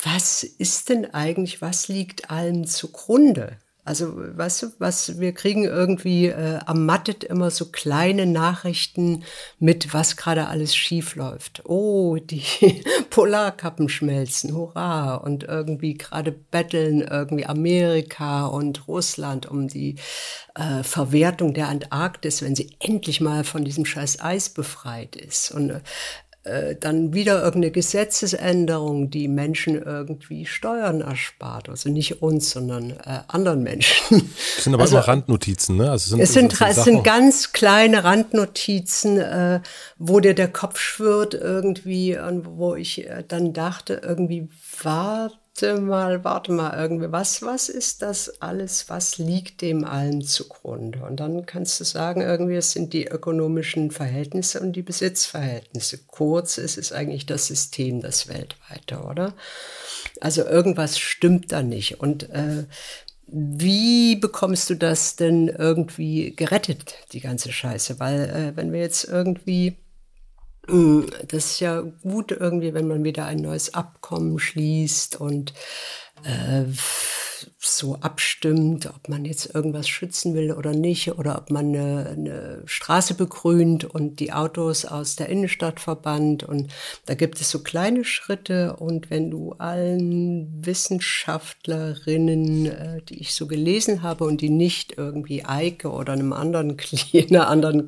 was 0.03 0.43
ist 0.43 0.89
denn 0.89 1.13
eigentlich, 1.13 1.61
was 1.61 1.87
liegt 1.87 2.29
allem 2.29 2.65
zugrunde? 2.67 3.57
Also, 3.89 4.13
weißt 4.15 4.61
du, 4.61 4.67
was 4.77 5.19
wir 5.19 5.33
kriegen 5.33 5.63
irgendwie 5.63 6.27
äh, 6.27 6.59
am 6.67 6.85
immer 7.23 7.49
so 7.49 7.71
kleine 7.71 8.27
Nachrichten 8.27 9.23
mit, 9.57 9.95
was 9.95 10.15
gerade 10.15 10.45
alles 10.45 10.75
schief 10.75 11.15
läuft. 11.15 11.63
Oh, 11.65 12.17
die 12.17 12.43
Polarkappen 13.09 13.89
schmelzen, 13.89 14.53
hurra! 14.53 15.15
Und 15.15 15.45
irgendwie 15.45 15.95
gerade 15.95 16.31
betteln 16.31 17.01
irgendwie 17.01 17.47
Amerika 17.47 18.45
und 18.45 18.87
Russland 18.87 19.47
um 19.47 19.67
die 19.67 19.95
äh, 20.53 20.83
Verwertung 20.83 21.55
der 21.55 21.69
Antarktis, 21.69 22.43
wenn 22.43 22.55
sie 22.55 22.69
endlich 22.79 23.21
mal 23.21 23.43
von 23.43 23.65
diesem 23.65 23.85
scheiß 23.85 24.21
Eis 24.21 24.49
befreit 24.49 25.15
ist. 25.15 25.49
Und 25.49 25.81
äh, 26.49 26.75
dann 26.75 27.13
wieder 27.13 27.43
irgendeine 27.43 27.71
Gesetzesänderung, 27.71 29.09
die 29.09 29.27
Menschen 29.27 29.81
irgendwie 29.81 30.45
Steuern 30.45 31.01
erspart. 31.01 31.69
Also 31.69 31.89
nicht 31.89 32.21
uns, 32.21 32.51
sondern 32.51 32.91
äh, 32.91 33.19
anderen 33.27 33.63
Menschen. 33.63 34.29
Das 34.55 34.63
sind 34.63 34.73
aber 34.73 34.83
also, 34.83 34.97
immer 34.97 35.07
Randnotizen, 35.07 35.77
ne? 35.77 35.91
Also 35.91 36.09
sind, 36.09 36.21
es 36.21 36.33
sind, 36.33 36.59
es 36.61 36.83
sind 36.83 37.03
ganz 37.03 37.53
kleine 37.53 38.03
Randnotizen, 38.03 39.17
äh, 39.19 39.61
wo 39.97 40.19
dir 40.19 40.33
der 40.33 40.49
Kopf 40.49 40.79
schwirrt 40.79 41.33
irgendwie, 41.33 42.17
wo 42.43 42.75
ich 42.75 43.07
äh, 43.07 43.23
dann 43.27 43.53
dachte, 43.53 44.01
irgendwie 44.03 44.49
war 44.81 45.31
warte 45.61 45.81
mal, 45.81 46.23
warte 46.23 46.51
mal, 46.51 46.77
irgendwie, 46.77 47.11
was, 47.11 47.41
was 47.41 47.69
ist 47.69 48.01
das 48.01 48.41
alles, 48.41 48.89
was 48.89 49.17
liegt 49.17 49.61
dem 49.61 49.83
allen 49.83 50.21
zugrunde? 50.21 51.03
Und 51.03 51.19
dann 51.19 51.45
kannst 51.45 51.79
du 51.79 51.83
sagen, 51.83 52.21
irgendwie, 52.21 52.55
es 52.55 52.71
sind 52.71 52.93
die 52.93 53.07
ökonomischen 53.07 53.91
Verhältnisse 53.91 54.59
und 54.59 54.73
die 54.73 54.81
Besitzverhältnisse. 54.81 55.99
Kurz 56.07 56.57
ist 56.57 56.77
es 56.77 56.91
eigentlich 56.91 57.25
das 57.25 57.47
System, 57.47 58.01
das 58.01 58.27
weltweite, 58.27 58.99
oder? 59.03 59.33
Also 60.21 60.43
irgendwas 60.43 60.99
stimmt 60.99 61.51
da 61.51 61.61
nicht. 61.61 61.99
Und 61.99 62.29
äh, 62.29 62.65
wie 63.27 64.15
bekommst 64.15 64.69
du 64.69 64.75
das 64.75 65.15
denn 65.15 65.47
irgendwie 65.47 66.35
gerettet, 66.35 66.95
die 67.11 67.19
ganze 67.19 67.51
Scheiße? 67.51 67.99
Weil 67.99 68.21
äh, 68.29 68.57
wenn 68.57 68.71
wir 68.71 68.79
jetzt 68.79 69.03
irgendwie 69.03 69.77
das 71.27 71.45
ist 71.45 71.59
ja 71.59 71.81
gut 71.81 72.31
irgendwie, 72.31 72.73
wenn 72.73 72.87
man 72.87 73.03
wieder 73.03 73.25
ein 73.25 73.39
neues 73.39 73.73
Abkommen 73.73 74.39
schließt 74.39 75.19
und 75.19 75.53
äh, 76.23 76.65
so 77.57 77.95
abstimmt, 77.95 78.85
ob 78.87 79.07
man 79.09 79.25
jetzt 79.25 79.53
irgendwas 79.53 79.89
schützen 79.89 80.33
will 80.33 80.51
oder 80.51 80.73
nicht, 80.73 81.11
oder 81.17 81.37
ob 81.37 81.51
man 81.51 81.67
eine, 81.67 82.09
eine 82.09 82.63
Straße 82.65 83.13
begrünt 83.13 83.85
und 83.85 84.19
die 84.19 84.33
Autos 84.33 84.85
aus 84.85 85.15
der 85.15 85.29
Innenstadt 85.29 85.79
verbannt. 85.79 86.43
Und 86.43 86.73
da 87.05 87.13
gibt 87.15 87.39
es 87.41 87.49
so 87.49 87.59
kleine 87.59 88.03
Schritte. 88.05 88.75
Und 88.77 89.09
wenn 89.09 89.29
du 89.29 89.53
allen 89.53 90.65
Wissenschaftlerinnen, 90.65 92.65
äh, 92.67 93.01
die 93.03 93.19
ich 93.19 93.33
so 93.33 93.47
gelesen 93.47 94.03
habe 94.03 94.25
und 94.25 94.41
die 94.41 94.49
nicht 94.49 94.97
irgendwie 94.97 95.45
Eike 95.45 95.91
oder 95.91 96.13
einem 96.13 96.33
anderen, 96.33 96.77
einer 97.13 97.47
anderen 97.47 97.85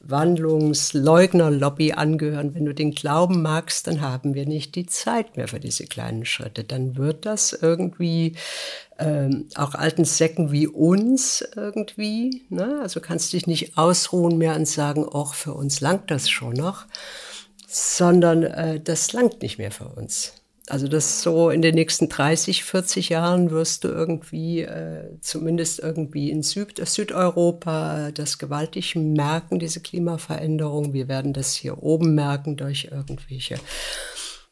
Klimawandlungsleugnerlobby 0.00 1.92
angehören, 1.92 2.54
wenn 2.54 2.64
du 2.64 2.74
den 2.74 2.92
Glauben 2.92 3.42
magst, 3.42 3.86
dann 3.86 4.00
haben 4.00 4.34
wir 4.34 4.46
nicht 4.46 4.74
die 4.74 4.86
Zeit 4.86 5.36
mehr 5.36 5.48
für 5.48 5.60
diese 5.60 5.84
kleinen 5.86 6.24
Schritte. 6.24 6.64
Dann 6.64 6.96
wird 6.96 7.26
das 7.26 7.52
irgendwie 7.52 8.36
ähm, 8.98 9.48
auch 9.54 9.74
alten 9.74 10.04
Säcken 10.04 10.52
wie 10.52 10.66
uns 10.66 11.46
irgendwie. 11.56 12.44
Ne? 12.48 12.78
Also 12.80 13.00
kannst 13.00 13.32
dich 13.32 13.46
nicht 13.46 13.76
ausruhen 13.76 14.38
mehr 14.38 14.54
und 14.56 14.66
sagen, 14.66 15.06
ach, 15.12 15.34
für 15.34 15.54
uns 15.54 15.80
langt 15.80 16.10
das 16.10 16.30
schon 16.30 16.54
noch, 16.54 16.86
sondern 17.66 18.44
äh, 18.44 18.80
das 18.80 19.12
langt 19.12 19.42
nicht 19.42 19.58
mehr 19.58 19.72
für 19.72 19.88
uns. 19.88 20.32
Also 20.70 20.88
das 20.88 21.22
so 21.22 21.50
in 21.50 21.62
den 21.62 21.74
nächsten 21.74 22.08
30, 22.08 22.64
40 22.64 23.08
Jahren 23.08 23.50
wirst 23.50 23.84
du 23.84 23.88
irgendwie, 23.88 24.62
äh, 24.62 25.18
zumindest 25.20 25.80
irgendwie 25.80 26.30
in 26.30 26.42
Süd 26.42 26.80
Südeuropa, 26.86 28.10
das 28.12 28.38
gewaltig 28.38 28.94
merken, 28.96 29.58
diese 29.58 29.80
Klimaveränderung. 29.80 30.92
Wir 30.92 31.08
werden 31.08 31.32
das 31.32 31.54
hier 31.54 31.82
oben 31.82 32.14
merken 32.14 32.56
durch 32.56 32.88
irgendwelche 32.90 33.56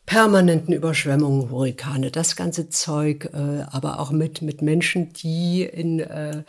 permanenten 0.07 0.73
Überschwemmungen, 0.73 1.51
Hurrikane, 1.51 2.11
das 2.11 2.37
ganze 2.37 2.69
Zeug, 2.71 3.29
äh, 3.33 3.65
aber 3.71 3.99
auch 3.99 4.13
mit, 4.13 4.41
mit 4.41 4.63
Menschen, 4.63 5.13
die 5.13 5.63
in 5.63 5.99
äh, 6.01 6.45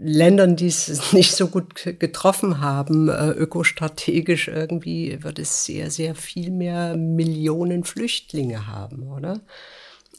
Ländern, 0.00 0.56
die 0.56 0.68
es 0.68 1.12
nicht 1.12 1.32
so 1.32 1.48
gut 1.48 1.98
getroffen 1.98 2.60
haben, 2.60 3.08
äh, 3.08 3.30
ökostrategisch 3.30 4.48
irgendwie 4.48 5.22
wird 5.22 5.38
es 5.38 5.64
sehr, 5.64 5.90
sehr 5.90 6.14
viel 6.14 6.50
mehr 6.50 6.96
Millionen 6.96 7.84
Flüchtlinge 7.84 8.66
haben, 8.66 9.02
oder? 9.02 9.40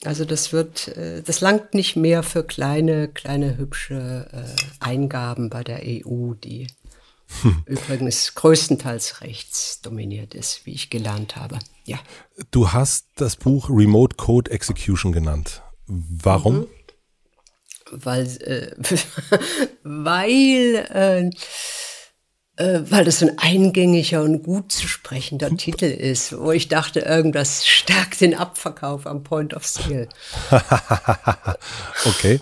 Also 0.03 0.25
das 0.25 0.51
wird, 0.51 0.89
äh, 0.89 1.21
das 1.23 1.41
langt 1.41 1.73
nicht 1.73 1.95
mehr 1.95 2.23
für 2.23 2.43
kleine, 2.43 3.07
kleine 3.07 3.57
hübsche 3.57 4.27
äh, 4.31 4.61
Eingaben 4.79 5.49
bei 5.49 5.63
der 5.63 5.81
EU, 5.83 6.33
die 6.33 6.67
hm. 7.41 7.63
übrigens 7.65 8.35
größtenteils 8.35 9.21
rechts 9.21 9.81
dominiert 9.81 10.35
ist, 10.35 10.65
wie 10.65 10.73
ich 10.73 10.89
gelernt 10.89 11.35
habe. 11.35 11.59
Ja. 11.85 11.99
Du 12.51 12.71
hast 12.71 13.07
das 13.15 13.35
Buch 13.35 13.69
Remote 13.69 14.17
Code 14.17 14.51
Execution 14.51 15.11
genannt. 15.11 15.63
Warum? 15.87 16.59
Mhm. 16.59 16.67
Weil, 17.91 18.25
äh, 18.41 18.71
weil 19.83 20.85
äh, 20.93 21.29
äh, 22.61 22.81
weil 22.91 23.05
das 23.05 23.23
ein 23.23 23.37
eingängiger 23.39 24.21
und 24.21 24.43
gut 24.43 24.71
zu 24.71 24.87
sprechender 24.87 25.55
Titel 25.55 25.85
ist, 25.85 26.37
wo 26.37 26.51
ich 26.51 26.67
dachte, 26.67 26.99
irgendwas 26.99 27.65
stärkt 27.65 28.21
den 28.21 28.35
Abverkauf 28.35 29.07
am 29.07 29.23
Point 29.23 29.53
of 29.53 29.65
Sale. 29.65 30.09
okay, 32.05 32.39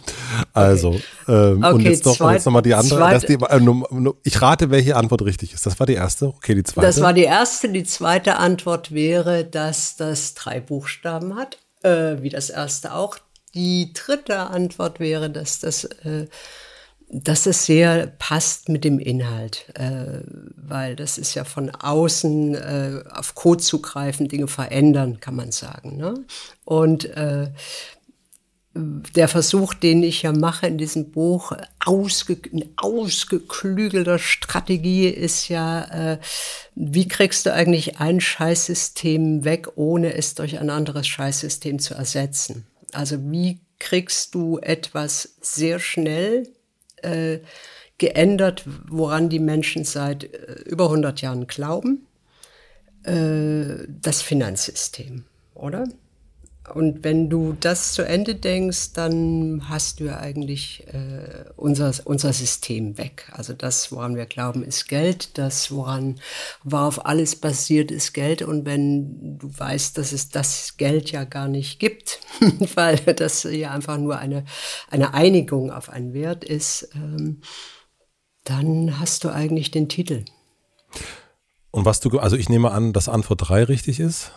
also 0.53 0.89
okay. 0.89 1.03
Ähm, 1.27 1.63
okay, 1.63 1.73
und 1.73 1.81
jetzt 1.81 2.05
noch, 2.05 2.17
zweit, 2.17 2.33
jetzt 2.35 2.45
noch 2.45 2.53
mal 2.53 2.61
die 2.61 2.73
andere. 2.73 3.19
Die, 3.19 3.33
äh, 3.33 4.13
ich 4.23 4.41
rate, 4.41 4.71
welche 4.71 4.95
Antwort 4.95 5.21
richtig 5.21 5.53
ist. 5.53 5.65
Das 5.65 5.79
war 5.79 5.85
die 5.85 5.93
erste. 5.93 6.27
Okay, 6.27 6.55
die 6.55 6.63
zweite. 6.63 6.87
Das 6.87 7.01
war 7.01 7.13
die 7.13 7.23
erste. 7.23 7.69
Die 7.69 7.83
zweite 7.83 8.37
Antwort 8.37 8.91
wäre, 8.91 9.45
dass 9.45 9.95
das 9.95 10.33
drei 10.33 10.59
Buchstaben 10.59 11.35
hat, 11.35 11.59
äh, 11.83 12.21
wie 12.21 12.29
das 12.29 12.49
erste 12.49 12.93
auch. 12.93 13.19
Die 13.53 13.93
dritte 13.93 14.39
Antwort 14.39 14.99
wäre, 14.99 15.29
dass 15.29 15.59
das 15.59 15.85
äh, 15.85 16.27
dass 17.11 17.47
es 17.47 17.65
sehr 17.65 18.07
passt 18.19 18.69
mit 18.69 18.83
dem 18.83 18.99
Inhalt, 18.99 19.65
äh, 19.73 20.21
weil 20.55 20.95
das 20.95 21.17
ist 21.17 21.33
ja 21.33 21.43
von 21.43 21.71
außen 21.71 22.53
äh, 22.53 23.03
auf 23.11 23.33
Code 23.33 23.63
zugreifen, 23.63 24.27
Dinge 24.27 24.47
verändern, 24.47 25.19
kann 25.19 25.35
man 25.35 25.51
sagen. 25.51 25.97
Ne? 25.97 26.25
Und 26.65 27.05
äh, 27.05 27.49
der 28.75 29.27
Versuch, 29.27 29.73
den 29.73 30.03
ich 30.03 30.21
ja 30.21 30.31
mache 30.31 30.67
in 30.67 30.77
diesem 30.77 31.09
Buch, 31.09 31.53
ausge, 31.83 32.37
ausgeklügelter 32.77 34.19
Strategie 34.19 35.07
ist 35.07 35.49
ja, 35.49 36.13
äh, 36.13 36.19
wie 36.75 37.07
kriegst 37.07 37.47
du 37.47 37.53
eigentlich 37.53 37.99
ein 37.99 38.21
Scheißsystem 38.21 39.43
weg, 39.43 39.69
ohne 39.75 40.13
es 40.13 40.35
durch 40.35 40.59
ein 40.59 40.69
anderes 40.69 41.07
Scheißsystem 41.07 41.79
zu 41.79 41.95
ersetzen? 41.95 42.67
Also 42.93 43.17
wie 43.31 43.59
kriegst 43.79 44.35
du 44.35 44.59
etwas 44.59 45.35
sehr 45.41 45.79
schnell 45.79 46.47
äh, 46.97 47.39
geändert, 47.99 48.63
woran 48.87 49.29
die 49.29 49.39
Menschen 49.39 49.83
seit 49.83 50.23
äh, 50.23 50.53
über 50.65 50.85
100 50.85 51.21
Jahren 51.21 51.47
glauben. 51.47 52.07
Äh, 53.03 53.85
das 53.87 54.21
Finanzsystem, 54.21 55.25
oder? 55.53 55.87
Und 56.73 57.03
wenn 57.03 57.29
du 57.29 57.55
das 57.59 57.93
zu 57.93 58.03
Ende 58.03 58.35
denkst, 58.35 58.93
dann 58.93 59.69
hast 59.69 59.99
du 59.99 60.05
ja 60.05 60.17
eigentlich 60.17 60.85
äh, 60.87 61.45
unser, 61.55 61.93
unser 62.05 62.33
System 62.33 62.97
weg. 62.97 63.31
Also 63.31 63.53
das, 63.53 63.91
woran 63.91 64.15
wir 64.15 64.25
glauben, 64.25 64.63
ist 64.63 64.87
Geld. 64.87 65.37
Das, 65.37 65.71
woran 65.71 66.19
worauf 66.63 67.05
alles 67.05 67.35
basiert, 67.35 67.91
ist 67.91 68.13
Geld. 68.13 68.41
Und 68.41 68.65
wenn 68.65 69.37
du 69.37 69.49
weißt, 69.57 69.97
dass 69.97 70.11
es 70.11 70.29
das 70.29 70.77
Geld 70.77 71.11
ja 71.11 71.23
gar 71.23 71.47
nicht 71.47 71.79
gibt, 71.79 72.19
weil 72.75 72.97
das 72.97 73.43
ja 73.43 73.71
einfach 73.71 73.97
nur 73.97 74.17
eine, 74.17 74.45
eine 74.89 75.13
Einigung 75.13 75.71
auf 75.71 75.89
einen 75.89 76.13
Wert 76.13 76.43
ist, 76.43 76.89
ähm, 76.95 77.41
dann 78.43 78.99
hast 78.99 79.23
du 79.23 79.29
eigentlich 79.29 79.71
den 79.71 79.89
Titel. 79.89 80.25
Und 81.71 81.85
was 81.85 81.99
du, 81.99 82.17
also 82.19 82.35
ich 82.35 82.49
nehme 82.49 82.71
an, 82.71 82.93
dass 82.93 83.09
Antwort 83.09 83.47
3 83.47 83.65
richtig 83.65 83.99
ist? 83.99 84.31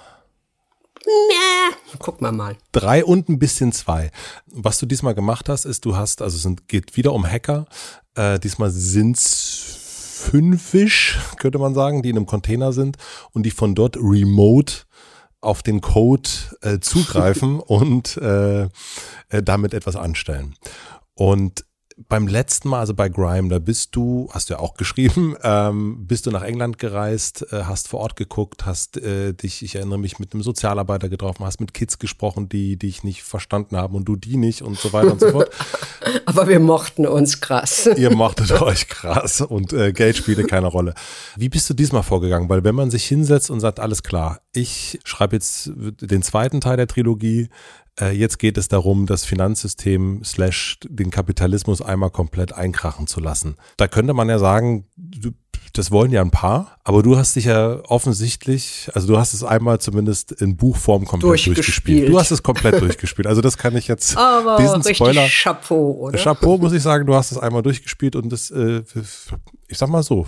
Nee. 1.05 1.52
Gucken 1.99 2.27
wir 2.27 2.33
mal. 2.33 2.57
Drei 2.73 3.05
und 3.05 3.29
ein 3.29 3.39
bisschen 3.39 3.73
zwei. 3.73 4.11
Was 4.47 4.79
du 4.79 4.87
diesmal 4.87 5.15
gemacht 5.15 5.49
hast, 5.49 5.65
ist, 5.65 5.85
du 5.85 5.97
hast, 5.97 6.23
also 6.23 6.49
es 6.49 6.57
geht 6.69 6.97
wieder 6.97 7.13
um 7.13 7.27
Hacker. 7.27 7.67
Äh, 8.15 8.39
diesmal 8.39 8.71
sind's 8.71 9.79
fünfisch, 10.23 11.19
könnte 11.39 11.59
man 11.59 11.75
sagen, 11.75 12.03
die 12.03 12.11
in 12.11 12.17
einem 12.17 12.27
Container 12.27 12.73
sind 12.73 12.97
und 13.33 13.45
die 13.45 13.51
von 13.51 13.75
dort 13.75 13.97
remote 13.97 14.85
auf 15.41 15.63
den 15.63 15.81
Code 15.81 16.31
äh, 16.61 16.79
zugreifen 16.79 17.59
und 17.67 18.17
äh, 18.19 18.63
äh, 18.63 18.69
damit 19.43 19.75
etwas 19.75 19.97
anstellen. 19.97 20.55
Und 21.15 21.65
beim 22.09 22.27
letzten 22.27 22.69
Mal, 22.69 22.81
also 22.81 22.95
bei 22.95 23.09
Grime, 23.09 23.49
da 23.49 23.59
bist 23.59 23.95
du, 23.95 24.29
hast 24.33 24.51
du 24.51 24.55
ja 24.55 24.61
auch 24.61 24.75
geschrieben, 24.79 25.37
ähm, 25.43 26.07
bist 26.07 26.27
du 26.27 26.31
nach 26.31 26.43
England 26.43 26.79
gereist, 26.79 27.47
äh, 27.53 27.65
hast 27.65 27.89
vor 27.89 28.01
Ort 28.01 28.17
geguckt, 28.17 28.67
hast 28.67 28.97
äh, 28.99 29.33
dich, 29.33 29.63
ich 29.63 29.77
erinnere 29.77 29.99
mich, 29.99 30.19
mit 30.19 30.33
einem 30.33 30.43
Sozialarbeiter 30.43 31.09
getroffen, 31.09 31.45
hast 31.45 31.61
mit 31.61 31.75
Kids 31.75 31.99
gesprochen, 31.99 32.49
die 32.49 32.77
dich 32.77 33.05
nicht 33.05 33.23
verstanden 33.23 33.77
haben 33.77 33.95
und 33.95 34.05
du 34.07 34.17
die 34.17 34.37
nicht 34.37 34.63
und 34.63 34.79
so 34.79 34.93
weiter 34.93 35.13
und 35.13 35.21
so 35.21 35.31
fort. 35.31 35.51
Aber 36.25 36.49
wir 36.49 36.61
mochten 36.61 37.07
uns 37.07 37.41
krass. 37.41 37.89
Ihr 37.97 38.15
mochtet 38.15 38.51
euch 38.63 38.89
krass 38.89 39.41
und 39.41 39.73
äh, 39.73 39.93
Geld 39.93 40.17
spielte 40.17 40.45
keine 40.45 40.67
Rolle. 40.67 40.95
Wie 41.37 41.49
bist 41.49 41.69
du 41.71 41.75
diesmal 41.75 42.03
vorgegangen? 42.03 42.49
Weil 42.49 42.65
wenn 42.65 42.75
man 42.75 42.91
sich 42.91 43.05
hinsetzt 43.05 43.51
und 43.51 43.61
sagt, 43.61 43.81
alles 43.81 44.03
klar, 44.03 44.41
ich 44.53 45.01
schreibe 45.05 45.37
jetzt 45.37 45.71
den 45.75 46.23
zweiten 46.23 46.61
Teil 46.61 46.77
der 46.77 46.87
Trilogie, 46.87 47.49
äh, 48.01 48.11
jetzt 48.13 48.39
geht 48.39 48.57
es 48.57 48.69
darum, 48.69 49.07
das 49.07 49.25
Finanzsystem 49.25 50.23
slash 50.25 50.79
den 50.85 51.11
Kapitalismus 51.11 51.83
einmal 51.83 52.11
komplett 52.11 52.53
einkrachen 52.53 53.07
zu 53.07 53.21
lassen. 53.21 53.57
Da 53.77 53.89
könnte 53.89 54.15
man 54.15 54.29
ja 54.29 54.39
sagen, 54.39 54.87
das 55.73 55.91
wollen 55.91 56.11
ja 56.11 56.21
ein 56.21 56.31
paar, 56.31 56.77
aber 56.85 57.03
du 57.03 57.17
hast 57.17 57.37
dich 57.37 57.47
ja 57.47 57.81
offensichtlich, 57.85 58.91
also 58.95 59.09
du 59.09 59.19
hast 59.19 59.33
es 59.33 59.43
einmal 59.43 59.81
zumindest 59.81 60.33
in 60.33 60.57
Buchform 60.57 61.05
komplett 61.05 61.47
durchgespielt. 61.47 62.09
Du 62.09 62.19
hast 62.19 62.31
es 62.31 62.43
komplett 62.43 62.81
durchgespielt. 62.81 63.27
Also 63.27 63.41
das 63.41 63.57
kann 63.57 63.77
ich 63.77 63.89
jetzt 63.89 64.17
aber 64.17 64.57
diesen 64.57 64.83
Spoiler. 64.95 65.27
Chapeau, 65.29 65.93
oder? 65.93 66.19
Chapeau 66.19 66.59
muss 66.59 66.73
ich 66.73 66.83
sagen, 66.83 67.07
du 67.07 67.15
hast 67.15 67.33
es 67.33 67.39
einmal 67.39 67.63
durchgespielt 67.63 68.17
und 68.17 68.31
das, 68.31 68.51
äh, 68.51 68.83
ich 69.69 69.79
sag 69.79 69.89
mal 69.89 70.03
so, 70.03 70.27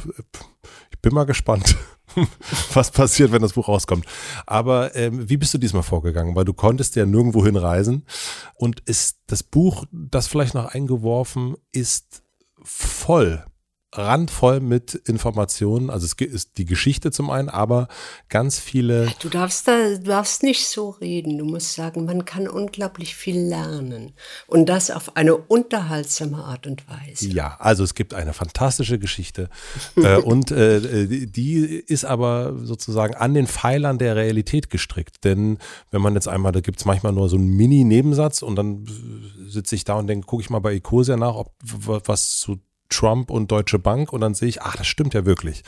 ich 0.90 0.98
bin 1.00 1.12
mal 1.14 1.24
gespannt. 1.24 1.76
was 2.74 2.90
passiert, 2.90 3.32
wenn 3.32 3.42
das 3.42 3.54
Buch 3.54 3.66
rauskommt. 3.66 4.06
Aber 4.46 4.94
ähm, 4.94 5.28
wie 5.28 5.36
bist 5.36 5.52
du 5.54 5.58
diesmal 5.58 5.82
vorgegangen? 5.82 6.36
Weil 6.36 6.44
du 6.44 6.52
konntest 6.52 6.94
ja 6.96 7.06
nirgendwo 7.06 7.44
hinreisen 7.44 8.04
und 8.54 8.80
ist 8.80 9.18
das 9.26 9.42
Buch, 9.42 9.84
das 9.90 10.28
vielleicht 10.28 10.54
noch 10.54 10.66
eingeworfen, 10.66 11.56
ist 11.72 12.22
voll 12.62 13.44
randvoll 13.96 14.60
mit 14.60 14.94
Informationen. 14.94 15.88
Also 15.90 16.06
es 16.06 16.14
ist 16.14 16.58
die 16.58 16.64
Geschichte 16.64 17.10
zum 17.10 17.30
einen, 17.30 17.48
aber 17.48 17.88
ganz 18.28 18.58
viele. 18.58 19.08
Du 19.20 19.28
darfst 19.28 19.68
da, 19.68 19.90
du 19.90 20.00
darfst 20.00 20.42
nicht 20.42 20.66
so 20.66 20.90
reden. 20.90 21.38
Du 21.38 21.44
musst 21.44 21.74
sagen, 21.74 22.04
man 22.04 22.24
kann 22.24 22.48
unglaublich 22.48 23.14
viel 23.14 23.38
lernen. 23.38 24.12
Und 24.46 24.68
das 24.68 24.90
auf 24.90 25.16
eine 25.16 25.36
unterhaltsame 25.36 26.38
Art 26.38 26.66
und 26.66 26.84
Weise. 26.88 27.28
Ja, 27.28 27.56
also 27.60 27.84
es 27.84 27.94
gibt 27.94 28.14
eine 28.14 28.32
fantastische 28.32 28.98
Geschichte. 28.98 29.48
äh, 29.96 30.16
und 30.20 30.50
äh, 30.50 31.06
die 31.26 31.64
ist 31.64 32.04
aber 32.04 32.54
sozusagen 32.62 33.14
an 33.14 33.34
den 33.34 33.46
Pfeilern 33.46 33.98
der 33.98 34.16
Realität 34.16 34.70
gestrickt. 34.70 35.24
Denn 35.24 35.58
wenn 35.90 36.02
man 36.02 36.14
jetzt 36.14 36.28
einmal, 36.28 36.52
da 36.52 36.60
gibt 36.60 36.80
es 36.80 36.84
manchmal 36.84 37.12
nur 37.12 37.28
so 37.28 37.36
einen 37.36 37.48
Mini-Nebensatz 37.48 38.42
und 38.42 38.56
dann 38.56 38.86
sitze 39.46 39.76
ich 39.76 39.84
da 39.84 39.94
und 39.94 40.08
denke, 40.08 40.26
gucke 40.26 40.42
ich 40.42 40.50
mal 40.50 40.58
bei 40.58 40.74
Ecosia 40.74 41.16
nach, 41.16 41.36
ob 41.36 41.52
was 41.62 42.38
zu 42.38 42.58
Trump 42.94 43.30
und 43.30 43.50
Deutsche 43.50 43.78
Bank 43.78 44.12
und 44.12 44.20
dann 44.20 44.34
sehe 44.34 44.48
ich, 44.48 44.62
ach, 44.62 44.76
das 44.76 44.86
stimmt 44.86 45.14
ja 45.14 45.26
wirklich. 45.26 45.62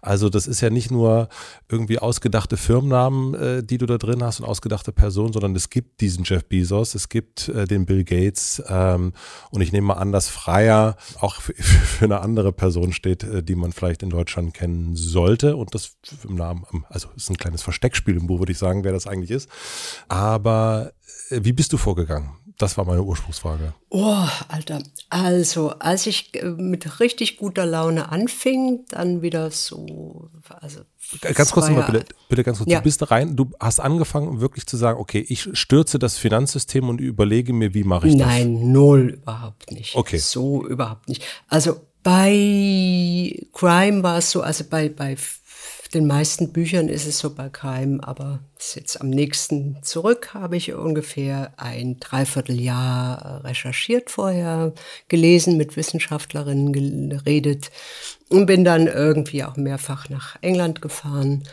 Also 0.00 0.28
das 0.28 0.46
ist 0.46 0.60
ja 0.60 0.70
nicht 0.70 0.90
nur 0.90 1.28
irgendwie 1.68 1.98
ausgedachte 1.98 2.56
Firmennamen, 2.56 3.34
äh, 3.34 3.62
die 3.62 3.78
du 3.78 3.86
da 3.86 3.98
drin 3.98 4.22
hast 4.22 4.40
und 4.40 4.46
ausgedachte 4.46 4.92
Personen, 4.92 5.32
sondern 5.32 5.54
es 5.54 5.70
gibt 5.70 6.00
diesen 6.00 6.24
Jeff 6.24 6.44
Bezos, 6.44 6.94
es 6.94 7.08
gibt 7.08 7.48
äh, 7.48 7.66
den 7.66 7.86
Bill 7.86 8.04
Gates 8.04 8.62
ähm, 8.68 9.12
und 9.50 9.60
ich 9.60 9.72
nehme 9.72 9.88
mal 9.88 9.94
an, 9.94 10.12
dass 10.12 10.28
Freier 10.28 10.96
auch 11.20 11.40
für, 11.40 11.54
für 11.62 12.04
eine 12.04 12.20
andere 12.20 12.52
Person 12.52 12.92
steht, 12.92 13.22
äh, 13.24 13.42
die 13.42 13.54
man 13.54 13.72
vielleicht 13.72 14.02
in 14.02 14.10
Deutschland 14.10 14.54
kennen 14.54 14.96
sollte 14.96 15.56
und 15.56 15.74
das 15.74 15.96
im 16.24 16.34
Namen, 16.34 16.64
also 16.88 17.08
ist 17.16 17.30
ein 17.30 17.36
kleines 17.36 17.62
Versteckspiel 17.62 18.16
im 18.16 18.26
Buch, 18.26 18.40
würde 18.40 18.52
ich 18.52 18.58
sagen, 18.58 18.84
wer 18.84 18.92
das 18.92 19.06
eigentlich 19.06 19.30
ist. 19.30 19.48
Aber 20.08 20.92
äh, 21.30 21.40
wie 21.42 21.52
bist 21.52 21.72
du 21.72 21.76
vorgegangen? 21.76 22.30
Das 22.62 22.78
war 22.78 22.84
meine 22.84 23.02
Ursprungsfrage. 23.02 23.74
Oh, 23.88 24.24
Alter. 24.46 24.84
Also, 25.10 25.70
als 25.80 26.06
ich 26.06 26.32
äh, 26.40 26.44
mit 26.44 27.00
richtig 27.00 27.36
guter 27.36 27.66
Laune 27.66 28.12
anfing, 28.12 28.84
dann 28.88 29.20
wieder 29.20 29.50
so, 29.50 30.30
also. 30.60 30.82
Ganz 31.22 31.50
kurz 31.50 31.66
nochmal, 31.66 31.90
bitte, 31.90 32.04
bitte 32.28 32.44
ganz 32.44 32.58
kurz. 32.58 32.70
Ja. 32.70 32.78
Du 32.78 32.84
bist 32.84 33.10
rein, 33.10 33.34
du 33.34 33.50
hast 33.58 33.80
angefangen 33.80 34.40
wirklich 34.40 34.64
zu 34.64 34.76
sagen, 34.76 35.00
okay, 35.00 35.26
ich 35.28 35.48
stürze 35.54 35.98
das 35.98 36.18
Finanzsystem 36.18 36.88
und 36.88 37.00
überlege 37.00 37.52
mir, 37.52 37.74
wie 37.74 37.82
mache 37.82 38.06
ich 38.06 38.16
das? 38.16 38.28
Nein, 38.28 38.70
null, 38.70 39.18
überhaupt 39.20 39.72
nicht. 39.72 39.96
Okay. 39.96 40.18
So 40.18 40.64
überhaupt 40.64 41.08
nicht. 41.08 41.24
Also, 41.48 41.80
bei 42.04 43.44
Crime 43.52 44.04
war 44.04 44.18
es 44.18 44.30
so, 44.30 44.40
also 44.42 44.62
bei, 44.70 44.88
bei 44.88 45.16
den 45.94 46.06
meisten 46.06 46.52
Büchern 46.52 46.88
ist 46.88 47.06
es 47.06 47.18
so 47.18 47.34
bei 47.34 47.48
Keim, 47.48 48.00
aber 48.00 48.40
jetzt 48.74 49.00
am 49.00 49.10
nächsten 49.10 49.82
zurück, 49.82 50.32
habe 50.32 50.56
ich 50.56 50.72
ungefähr 50.72 51.52
ein 51.56 52.00
Dreivierteljahr 52.00 53.44
recherchiert 53.44 54.10
vorher, 54.10 54.72
gelesen, 55.08 55.56
mit 55.56 55.76
Wissenschaftlerinnen 55.76 57.10
geredet 57.10 57.70
und 58.30 58.46
bin 58.46 58.64
dann 58.64 58.86
irgendwie 58.86 59.44
auch 59.44 59.56
mehrfach 59.56 60.08
nach 60.08 60.36
England 60.40 60.80
gefahren 60.80 61.44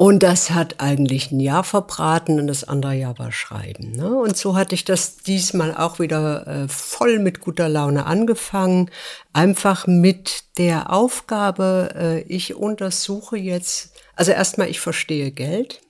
und 0.00 0.22
das 0.22 0.52
hat 0.52 0.76
eigentlich 0.78 1.32
ein 1.32 1.40
Jahr 1.40 1.64
verbraten 1.64 2.38
und 2.38 2.46
das 2.46 2.62
andere 2.62 2.94
Jahr 2.94 3.18
war 3.18 3.32
Schreiben. 3.32 3.90
Ne? 3.90 4.16
Und 4.16 4.36
so 4.36 4.54
hatte 4.54 4.76
ich 4.76 4.84
das 4.84 5.16
diesmal 5.16 5.76
auch 5.76 5.98
wieder 5.98 6.46
äh, 6.46 6.68
voll 6.68 7.18
mit 7.18 7.40
guter 7.40 7.68
Laune 7.68 8.06
angefangen. 8.06 8.92
Einfach 9.32 9.88
mit 9.88 10.56
der 10.56 10.92
Aufgabe, 10.92 11.88
äh, 11.96 12.20
ich 12.32 12.54
untersuche 12.54 13.36
jetzt, 13.36 13.90
also 14.14 14.30
erstmal, 14.30 14.70
ich 14.70 14.78
verstehe 14.78 15.32
Geld. 15.32 15.80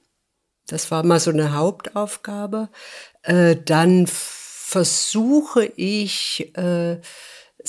Das 0.66 0.90
war 0.90 1.04
mal 1.04 1.20
so 1.20 1.30
eine 1.30 1.54
Hauptaufgabe. 1.54 2.70
Äh, 3.24 3.56
dann 3.62 4.06
versuche 4.06 5.66
ich, 5.66 6.56
äh, 6.56 6.98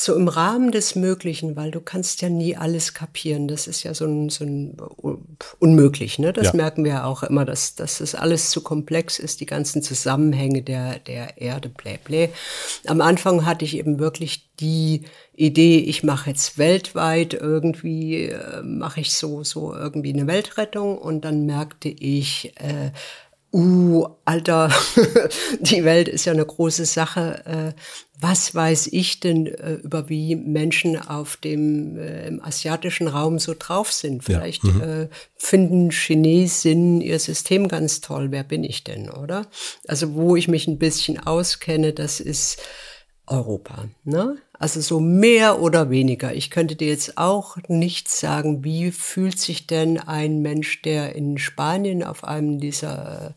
so 0.04 0.16
im 0.16 0.28
Rahmen 0.28 0.72
des 0.72 0.96
Möglichen, 0.96 1.56
weil 1.56 1.72
du 1.72 1.82
kannst 1.82 2.22
ja 2.22 2.30
nie 2.30 2.56
alles 2.56 2.94
kapieren. 2.94 3.48
Das 3.48 3.68
ist 3.68 3.84
ja 3.84 3.94
so 3.94 4.06
ein, 4.06 4.30
so 4.30 4.44
ein 4.44 4.78
unmöglich. 5.60 6.20
Ne? 6.20 6.34
Das 6.34 6.48
ja. 6.48 6.54
merken 6.56 6.84
wir 6.84 6.92
ja 6.92 7.04
auch 7.06 7.24
immer, 7.24 7.46
dass, 7.46 7.76
dass 7.76 8.00
das 8.00 8.16
alles 8.16 8.50
zu 8.50 8.62
komplex 8.62 9.20
ist, 9.20 9.42
die 9.42 9.46
ganzen 9.46 9.82
Zusammenhänge 9.82 10.62
der, 10.62 11.00
der 11.00 11.40
Erde, 11.42 11.70
blä, 11.70 11.98
blä. 12.04 12.30
Am 12.88 13.02
Anfang 13.02 13.46
hatte 13.46 13.66
ich 13.66 13.78
eben 13.78 14.00
wirklich 14.00 14.50
die 14.60 15.04
Idee, 15.36 15.80
ich 15.80 16.04
mache 16.04 16.30
jetzt 16.32 16.58
weltweit 16.58 17.34
irgendwie, 17.34 18.26
äh, 18.26 18.62
mache 18.62 19.02
ich 19.02 19.14
so, 19.14 19.44
so 19.44 19.74
irgendwie 19.74 20.14
eine 20.14 20.28
Weltrettung 20.28 20.98
und 20.98 21.24
dann 21.24 21.46
merkte 21.46 21.90
ich, 21.90 22.54
äh, 22.58 22.92
uh, 23.54 24.08
Alter, 24.26 24.70
die 25.60 25.84
Welt 25.84 26.08
ist 26.08 26.26
ja 26.26 26.34
eine 26.34 26.46
große 26.46 26.86
Sache. 26.86 27.74
Was 28.22 28.54
weiß 28.54 28.88
ich 28.88 29.22
denn 29.22 29.48
äh, 29.48 29.76
über 29.76 30.10
wie 30.10 30.36
Menschen 30.36 30.98
auf 31.00 31.38
dem 31.38 31.98
äh, 31.98 32.28
im 32.28 32.44
asiatischen 32.44 33.08
Raum 33.08 33.40
so 33.40 33.56
drauf 33.58 33.94
sind? 33.94 34.26
Vielleicht 34.26 34.64
ja. 34.66 34.72
mhm. 34.72 34.82
äh, 34.82 35.08
finden 35.38 35.92
Chinesinnen 35.92 37.00
ihr 37.00 37.18
System 37.20 37.70
ganz 37.70 38.02
toll. 38.02 38.32
Wer 38.32 38.44
bin 38.44 38.66
ich 38.66 38.84
denn, 38.84 39.10
oder? 39.10 39.48
Also 39.88 40.16
wo 40.16 40.36
ich 40.36 40.50
mich 40.50 40.68
ein 40.68 40.80
bisschen 40.80 41.18
auskenne, 41.18 41.94
das 41.94 42.20
ist 42.20 42.62
Europa. 43.26 43.86
Ne? 44.04 44.38
Also 44.60 44.82
so 44.82 45.00
mehr 45.00 45.62
oder 45.62 45.90
weniger. 45.90 46.34
Ich 46.36 46.52
könnte 46.52 46.76
dir 46.76 46.90
jetzt 46.90 47.18
auch 47.18 47.56
nicht 47.70 48.10
sagen, 48.10 48.66
wie 48.66 48.92
fühlt 48.92 49.40
sich 49.40 49.68
denn 49.68 49.98
ein 49.98 50.42
Mensch, 50.42 50.82
der 50.82 51.16
in 51.16 51.38
Spanien 51.38 52.04
auf 52.04 52.26
einem 52.26 52.60
dieser 52.60 53.36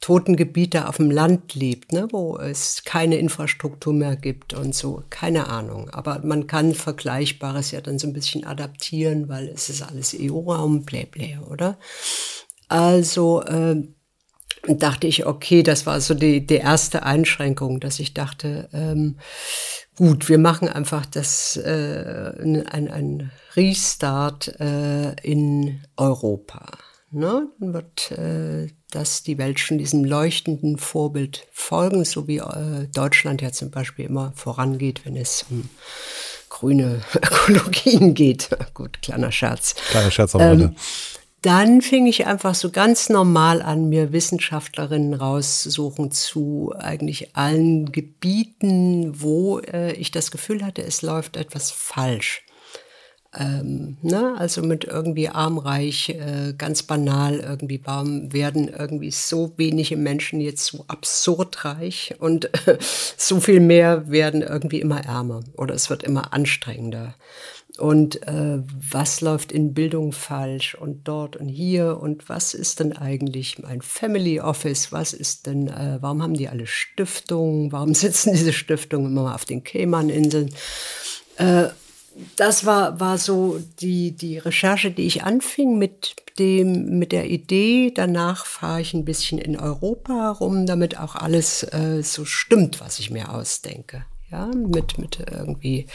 toten 0.00 0.36
Gebiete 0.36 0.88
auf 0.88 0.98
dem 0.98 1.10
Land 1.10 1.56
lebt, 1.56 1.92
ne, 1.92 2.06
wo 2.12 2.38
es 2.38 2.84
keine 2.84 3.16
Infrastruktur 3.16 3.92
mehr 3.92 4.14
gibt 4.14 4.54
und 4.54 4.72
so. 4.72 5.02
Keine 5.10 5.48
Ahnung. 5.48 5.90
Aber 5.90 6.20
man 6.24 6.46
kann 6.46 6.74
Vergleichbares 6.74 7.72
ja 7.72 7.80
dann 7.80 7.98
so 7.98 8.06
ein 8.06 8.12
bisschen 8.12 8.44
adaptieren, 8.44 9.28
weil 9.28 9.48
es 9.48 9.68
ist 9.68 9.82
alles 9.82 10.14
EU-Raum, 10.16 10.84
blä, 10.84 11.06
blä, 11.06 11.38
oder? 11.50 11.76
Also, 12.68 13.42
äh, 13.42 13.82
dachte 14.66 15.06
ich, 15.06 15.26
okay, 15.26 15.62
das 15.62 15.86
war 15.86 16.00
so 16.00 16.14
die, 16.14 16.46
die 16.46 16.56
erste 16.56 17.02
Einschränkung, 17.02 17.80
dass 17.80 17.98
ich 17.98 18.14
dachte, 18.14 18.68
ähm, 18.72 19.18
gut, 19.96 20.28
wir 20.28 20.38
machen 20.38 20.68
einfach 20.68 21.04
das 21.06 21.56
äh, 21.56 22.32
ein, 22.40 22.90
ein 22.90 23.32
Restart 23.56 24.60
äh, 24.60 25.12
in 25.22 25.82
Europa. 25.96 26.66
Ne? 27.10 27.48
Dann 27.58 27.74
wird 27.74 28.10
äh, 28.12 28.68
das 28.90 29.22
die 29.22 29.36
Welt 29.36 29.60
schon 29.60 29.78
diesem 29.78 30.04
leuchtenden 30.04 30.78
Vorbild 30.78 31.46
folgen, 31.52 32.04
so 32.04 32.26
wie 32.26 32.38
äh, 32.38 32.86
Deutschland 32.94 33.42
ja 33.42 33.52
zum 33.52 33.70
Beispiel 33.70 34.06
immer 34.06 34.32
vorangeht, 34.34 35.04
wenn 35.04 35.16
es 35.16 35.44
um 35.50 35.68
grüne 36.48 37.02
Ökologien 37.14 38.14
geht. 38.14 38.48
Gut, 38.72 39.02
kleiner 39.02 39.32
Scherz. 39.32 39.74
Kleiner 39.90 40.10
Scherz 40.10 40.34
am 40.34 40.40
ähm, 40.40 40.76
dann 41.42 41.82
fing 41.82 42.06
ich 42.06 42.26
einfach 42.26 42.54
so 42.54 42.70
ganz 42.70 43.08
normal 43.08 43.62
an, 43.62 43.88
mir 43.88 44.12
Wissenschaftlerinnen 44.12 45.14
rauszusuchen 45.14 46.12
zu 46.12 46.72
eigentlich 46.78 47.36
allen 47.36 47.90
Gebieten, 47.90 49.20
wo 49.20 49.58
äh, 49.58 49.92
ich 49.94 50.12
das 50.12 50.30
Gefühl 50.30 50.64
hatte, 50.64 50.82
es 50.82 51.02
läuft 51.02 51.36
etwas 51.36 51.72
falsch. 51.72 52.44
Ähm, 53.34 53.96
ne? 54.02 54.34
Also 54.38 54.62
mit 54.62 54.84
irgendwie 54.84 55.30
armreich, 55.30 56.10
äh, 56.10 56.52
ganz 56.56 56.82
banal 56.84 57.40
irgendwie, 57.40 57.80
warum 57.82 58.32
werden 58.32 58.68
irgendwie 58.68 59.10
so 59.10 59.52
wenige 59.56 59.96
Menschen 59.96 60.40
jetzt 60.40 60.66
so 60.66 60.84
absurd 60.86 61.64
reich 61.64 62.14
und 62.18 62.50
so 63.16 63.40
viel 63.40 63.60
mehr 63.60 64.10
werden 64.10 64.42
irgendwie 64.42 64.80
immer 64.80 65.04
ärmer 65.04 65.40
oder 65.56 65.74
es 65.74 65.88
wird 65.88 66.02
immer 66.02 66.32
anstrengender 66.34 67.14
und 67.78 68.26
äh, 68.28 68.58
was 68.90 69.20
läuft 69.20 69.50
in 69.50 69.72
Bildung 69.72 70.12
falsch 70.12 70.74
und 70.74 71.08
dort 71.08 71.36
und 71.36 71.48
hier 71.48 71.98
und 71.98 72.28
was 72.28 72.52
ist 72.52 72.80
denn 72.80 72.94
eigentlich 72.94 73.58
mein 73.58 73.80
Family 73.80 74.40
Office, 74.40 74.92
was 74.92 75.14
ist 75.14 75.46
denn, 75.46 75.68
äh, 75.68 75.98
warum 76.00 76.22
haben 76.22 76.34
die 76.34 76.48
alle 76.48 76.66
Stiftungen, 76.66 77.72
warum 77.72 77.94
sitzen 77.94 78.32
diese 78.34 78.52
Stiftungen 78.52 79.12
immer 79.12 79.34
auf 79.34 79.46
den 79.46 79.64
Cayman-Inseln? 79.64 80.54
Äh, 81.36 81.68
das 82.36 82.66
war, 82.66 83.00
war 83.00 83.16
so 83.16 83.58
die, 83.80 84.12
die 84.12 84.36
Recherche, 84.36 84.90
die 84.90 85.06
ich 85.06 85.24
anfing 85.24 85.78
mit, 85.78 86.14
dem, 86.38 86.98
mit 86.98 87.10
der 87.10 87.30
Idee. 87.30 87.90
Danach 87.94 88.44
fahre 88.44 88.82
ich 88.82 88.92
ein 88.92 89.06
bisschen 89.06 89.38
in 89.38 89.58
Europa 89.58 90.30
rum, 90.32 90.66
damit 90.66 90.98
auch 90.98 91.14
alles 91.14 91.62
äh, 91.62 92.02
so 92.02 92.26
stimmt, 92.26 92.82
was 92.82 92.98
ich 92.98 93.10
mir 93.10 93.32
ausdenke 93.32 94.04
ja, 94.32 94.46
mit, 94.46 94.98
mit 94.98 95.20
irgendwie 95.30 95.86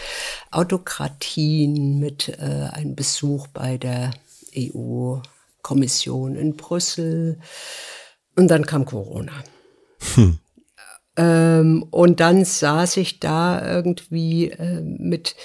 Autokratien, 0.52 2.00
mit 2.00 2.30
äh, 2.40 2.70
einem 2.72 2.96
Besuch 2.96 3.48
bei 3.48 3.78
der 3.78 4.12
EU-Kommission 4.56 6.36
in 6.36 6.56
Brüssel. 6.56 7.40
Und 8.36 8.48
dann 8.50 8.66
kam 8.66 8.86
Corona. 8.86 9.34
Hm. 10.14 10.38
Ähm, 11.18 11.84
und 11.90 12.20
dann 12.20 12.46
saß 12.46 12.98
ich 12.98 13.20
da 13.20 13.68
irgendwie 13.68 14.52
äh, 14.52 14.82
mit 14.82 15.36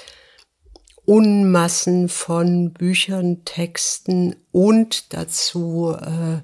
Unmassen 1.07 2.09
von 2.09 2.73
Büchern, 2.73 3.45
Texten 3.45 4.37
und 4.53 5.15
dazu 5.15 5.97
äh, 5.99 6.43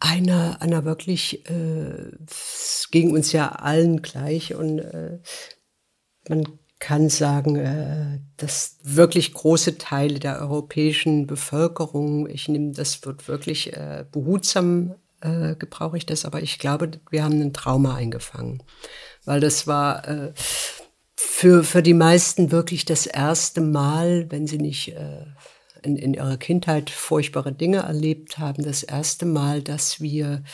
einer, 0.00 0.62
einer 0.62 0.84
wirklich, 0.84 1.48
äh, 1.50 2.12
es 2.26 2.88
ging 2.90 3.12
uns 3.12 3.32
ja 3.32 3.50
allen 3.50 4.02
gleich 4.02 4.54
und 4.54 4.78
äh, 4.78 5.18
man 6.28 6.44
kann 6.78 7.08
sagen, 7.08 7.56
äh, 7.56 8.20
dass 8.36 8.78
wirklich 8.82 9.32
große 9.32 9.78
Teile 9.78 10.18
der 10.18 10.40
europäischen 10.40 11.26
Bevölkerung, 11.26 12.28
ich 12.28 12.48
nehme, 12.48 12.72
das 12.72 13.04
wird 13.04 13.26
wirklich 13.26 13.72
äh, 13.72 14.04
behutsam, 14.10 14.94
äh, 15.20 15.56
gebrauche 15.56 15.96
ich 15.96 16.06
das, 16.06 16.24
aber 16.24 16.40
ich 16.42 16.58
glaube, 16.58 16.92
wir 17.10 17.24
haben 17.24 17.40
ein 17.40 17.52
Trauma 17.52 17.96
eingefangen, 17.96 18.62
weil 19.24 19.40
das 19.40 19.66
war 19.66 20.32
für, 21.16 21.64
für 21.64 21.82
die 21.82 21.94
meisten 21.94 22.52
wirklich 22.52 22.84
das 22.84 23.06
erste 23.06 23.60
Mal, 23.60 24.30
wenn 24.30 24.46
sie 24.46 24.58
nicht 24.58 24.94
in, 25.82 25.96
in 25.96 26.14
ihrer 26.14 26.36
Kindheit 26.36 26.88
furchtbare 26.88 27.52
Dinge 27.52 27.78
erlebt 27.78 28.38
haben, 28.38 28.62
das 28.62 28.84
erste 28.84 29.26
Mal, 29.26 29.60
dass 29.60 30.00
wir 30.00 30.44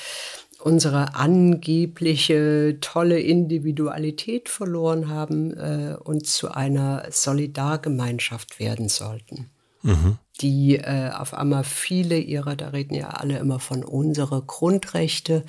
unsere 0.65 1.15
angebliche 1.15 2.79
tolle 2.81 3.21
Individualität 3.21 4.49
verloren 4.49 5.11
haben 5.11 5.53
äh, 5.53 5.95
und 6.03 6.27
zu 6.27 6.51
einer 6.53 7.05
Solidargemeinschaft 7.11 8.59
werden 8.59 8.89
sollten. 8.89 9.51
Mhm. 9.83 10.17
Die 10.41 10.77
äh, 10.77 11.11
auf 11.11 11.35
einmal 11.35 11.65
viele 11.65 12.19
ihrer, 12.19 12.57
da 12.57 12.69
reden 12.69 12.95
ja 12.95 13.09
alle 13.09 13.39
immer 13.39 13.61
von 13.61 13.85
unsere 13.85 14.41
Grundrechte, 14.41 15.45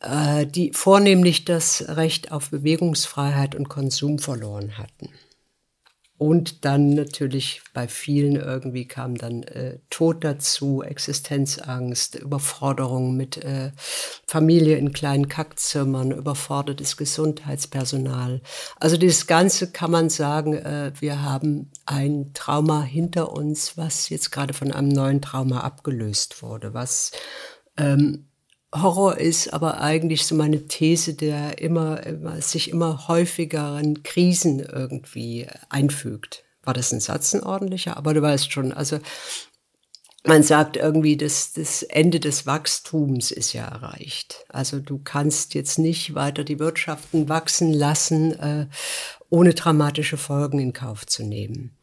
äh, 0.00 0.44
die 0.44 0.72
vornehmlich 0.72 1.44
das 1.44 1.84
Recht 1.90 2.32
auf 2.32 2.50
Bewegungsfreiheit 2.50 3.54
und 3.54 3.68
Konsum 3.68 4.18
verloren 4.18 4.76
hatten. 4.76 5.08
Und 6.22 6.64
dann 6.64 6.90
natürlich 6.90 7.62
bei 7.74 7.88
vielen 7.88 8.36
irgendwie 8.36 8.86
kam 8.86 9.16
dann 9.16 9.42
äh, 9.42 9.80
Tod 9.90 10.22
dazu, 10.22 10.80
Existenzangst, 10.80 12.14
Überforderung 12.14 13.16
mit 13.16 13.38
äh, 13.38 13.72
Familie 14.28 14.76
in 14.76 14.92
kleinen 14.92 15.26
Kackzimmern, 15.26 16.12
überfordertes 16.12 16.96
Gesundheitspersonal. 16.96 18.40
Also 18.78 18.98
dieses 18.98 19.26
Ganze 19.26 19.72
kann 19.72 19.90
man 19.90 20.10
sagen, 20.10 20.54
äh, 20.54 20.92
wir 21.00 21.22
haben 21.22 21.72
ein 21.86 22.30
Trauma 22.34 22.84
hinter 22.84 23.32
uns, 23.32 23.76
was 23.76 24.08
jetzt 24.08 24.30
gerade 24.30 24.54
von 24.54 24.70
einem 24.70 24.90
neuen 24.90 25.22
Trauma 25.22 25.62
abgelöst 25.62 26.40
wurde, 26.40 26.72
was 26.72 27.10
ähm, 27.76 28.28
Horror 28.74 29.18
ist 29.18 29.52
aber 29.52 29.80
eigentlich 29.80 30.24
so 30.24 30.34
meine 30.34 30.66
These 30.66 31.14
der 31.14 31.58
immer, 31.58 32.06
immer 32.06 32.40
sich 32.40 32.70
immer 32.70 33.06
häufigeren 33.06 34.02
Krisen 34.02 34.60
irgendwie 34.60 35.46
einfügt. 35.68 36.44
War 36.62 36.74
das 36.74 36.92
ein 36.92 37.00
Satz 37.00 37.34
ein 37.34 37.42
ordentlicher? 37.42 37.96
Aber 37.96 38.14
du 38.14 38.22
weißt 38.22 38.50
schon, 38.50 38.72
also 38.72 38.98
man 40.24 40.42
sagt 40.44 40.76
irgendwie, 40.76 41.16
das, 41.16 41.52
das 41.52 41.82
Ende 41.82 42.20
des 42.20 42.46
Wachstums 42.46 43.32
ist 43.32 43.52
ja 43.52 43.64
erreicht. 43.64 44.44
Also 44.48 44.78
du 44.78 45.00
kannst 45.02 45.54
jetzt 45.54 45.78
nicht 45.78 46.14
weiter 46.14 46.44
die 46.44 46.60
Wirtschaften 46.60 47.28
wachsen 47.28 47.72
lassen, 47.72 48.38
äh, 48.38 48.66
ohne 49.30 49.54
dramatische 49.54 50.16
Folgen 50.16 50.60
in 50.60 50.72
Kauf 50.72 51.06
zu 51.06 51.24
nehmen. 51.24 51.76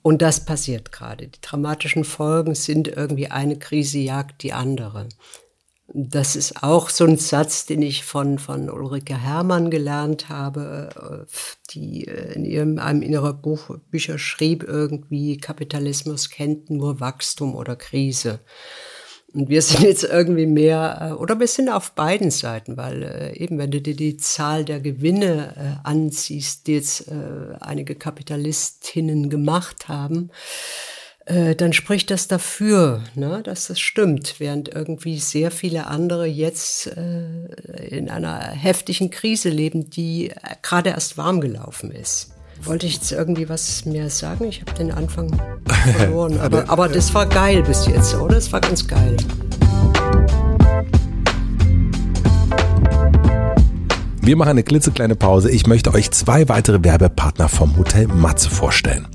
Und 0.00 0.22
das 0.22 0.44
passiert 0.44 0.92
gerade. 0.92 1.28
Die 1.28 1.40
dramatischen 1.40 2.04
Folgen 2.04 2.54
sind 2.54 2.88
irgendwie 2.88 3.30
eine 3.30 3.58
Krise 3.58 3.98
jagt 3.98 4.42
die 4.42 4.52
andere. 4.52 5.08
Das 5.86 6.34
ist 6.34 6.62
auch 6.62 6.88
so 6.88 7.04
ein 7.04 7.18
Satz, 7.18 7.66
den 7.66 7.82
ich 7.82 8.04
von, 8.04 8.38
von 8.38 8.70
Ulrike 8.70 9.16
Herrmann 9.16 9.70
gelernt 9.70 10.30
habe, 10.30 11.26
äh, 11.28 11.32
die 11.70 12.06
äh, 12.06 12.32
in 12.32 12.46
ihrem, 12.46 12.78
einem 12.78 13.02
ihrer 13.02 13.34
Buch, 13.34 13.76
Bücher 13.90 14.18
schrieb 14.18 14.62
irgendwie, 14.62 15.36
Kapitalismus 15.36 16.30
kennt 16.30 16.70
nur 16.70 17.00
Wachstum 17.00 17.54
oder 17.54 17.76
Krise. 17.76 18.40
Und 19.34 19.50
wir 19.50 19.60
sind 19.60 19.82
jetzt 19.82 20.04
irgendwie 20.04 20.46
mehr, 20.46 21.10
äh, 21.10 21.12
oder 21.12 21.38
wir 21.38 21.48
sind 21.48 21.68
auf 21.68 21.92
beiden 21.92 22.30
Seiten, 22.30 22.78
weil 22.78 23.34
eben, 23.34 23.58
wenn 23.58 23.70
du 23.70 23.82
dir 23.82 23.94
die 23.94 24.16
Zahl 24.16 24.64
der 24.64 24.80
Gewinne 24.80 25.80
anziehst, 25.84 26.66
die 26.66 26.74
jetzt 26.74 27.10
einige 27.60 27.94
Kapitalistinnen 27.94 29.28
gemacht 29.28 29.88
haben, 29.88 30.30
äh, 31.26 31.54
dann 31.54 31.72
spricht 31.72 32.10
das 32.10 32.28
dafür, 32.28 33.02
ne, 33.14 33.40
dass 33.42 33.68
das 33.68 33.80
stimmt, 33.80 34.34
während 34.38 34.68
irgendwie 34.68 35.18
sehr 35.18 35.50
viele 35.50 35.86
andere 35.86 36.26
jetzt 36.26 36.88
äh, 36.88 37.86
in 37.88 38.10
einer 38.10 38.40
heftigen 38.40 39.10
Krise 39.10 39.48
leben, 39.48 39.88
die 39.88 40.32
gerade 40.62 40.90
erst 40.90 41.16
warm 41.16 41.40
gelaufen 41.40 41.90
ist. 41.90 42.30
Wollte 42.62 42.86
ich 42.86 42.94
jetzt 42.94 43.10
irgendwie 43.10 43.48
was 43.48 43.84
mehr 43.84 44.10
sagen? 44.10 44.44
Ich 44.44 44.60
habe 44.60 44.72
den 44.74 44.92
Anfang 44.92 45.40
verloren. 45.96 46.38
Aber, 46.40 46.68
aber 46.68 46.88
das 46.88 47.12
war 47.14 47.26
geil 47.26 47.62
bis 47.62 47.86
jetzt, 47.86 48.14
oder? 48.14 48.34
Das 48.34 48.52
war 48.52 48.60
ganz 48.60 48.86
geil. 48.86 49.16
Wir 54.20 54.36
machen 54.36 54.50
eine 54.50 54.62
klitzekleine 54.62 55.16
Pause. 55.16 55.50
Ich 55.50 55.66
möchte 55.66 55.92
euch 55.92 56.10
zwei 56.10 56.48
weitere 56.48 56.82
Werbepartner 56.82 57.48
vom 57.48 57.76
Hotel 57.76 58.06
Matze 58.08 58.48
vorstellen. 58.48 59.06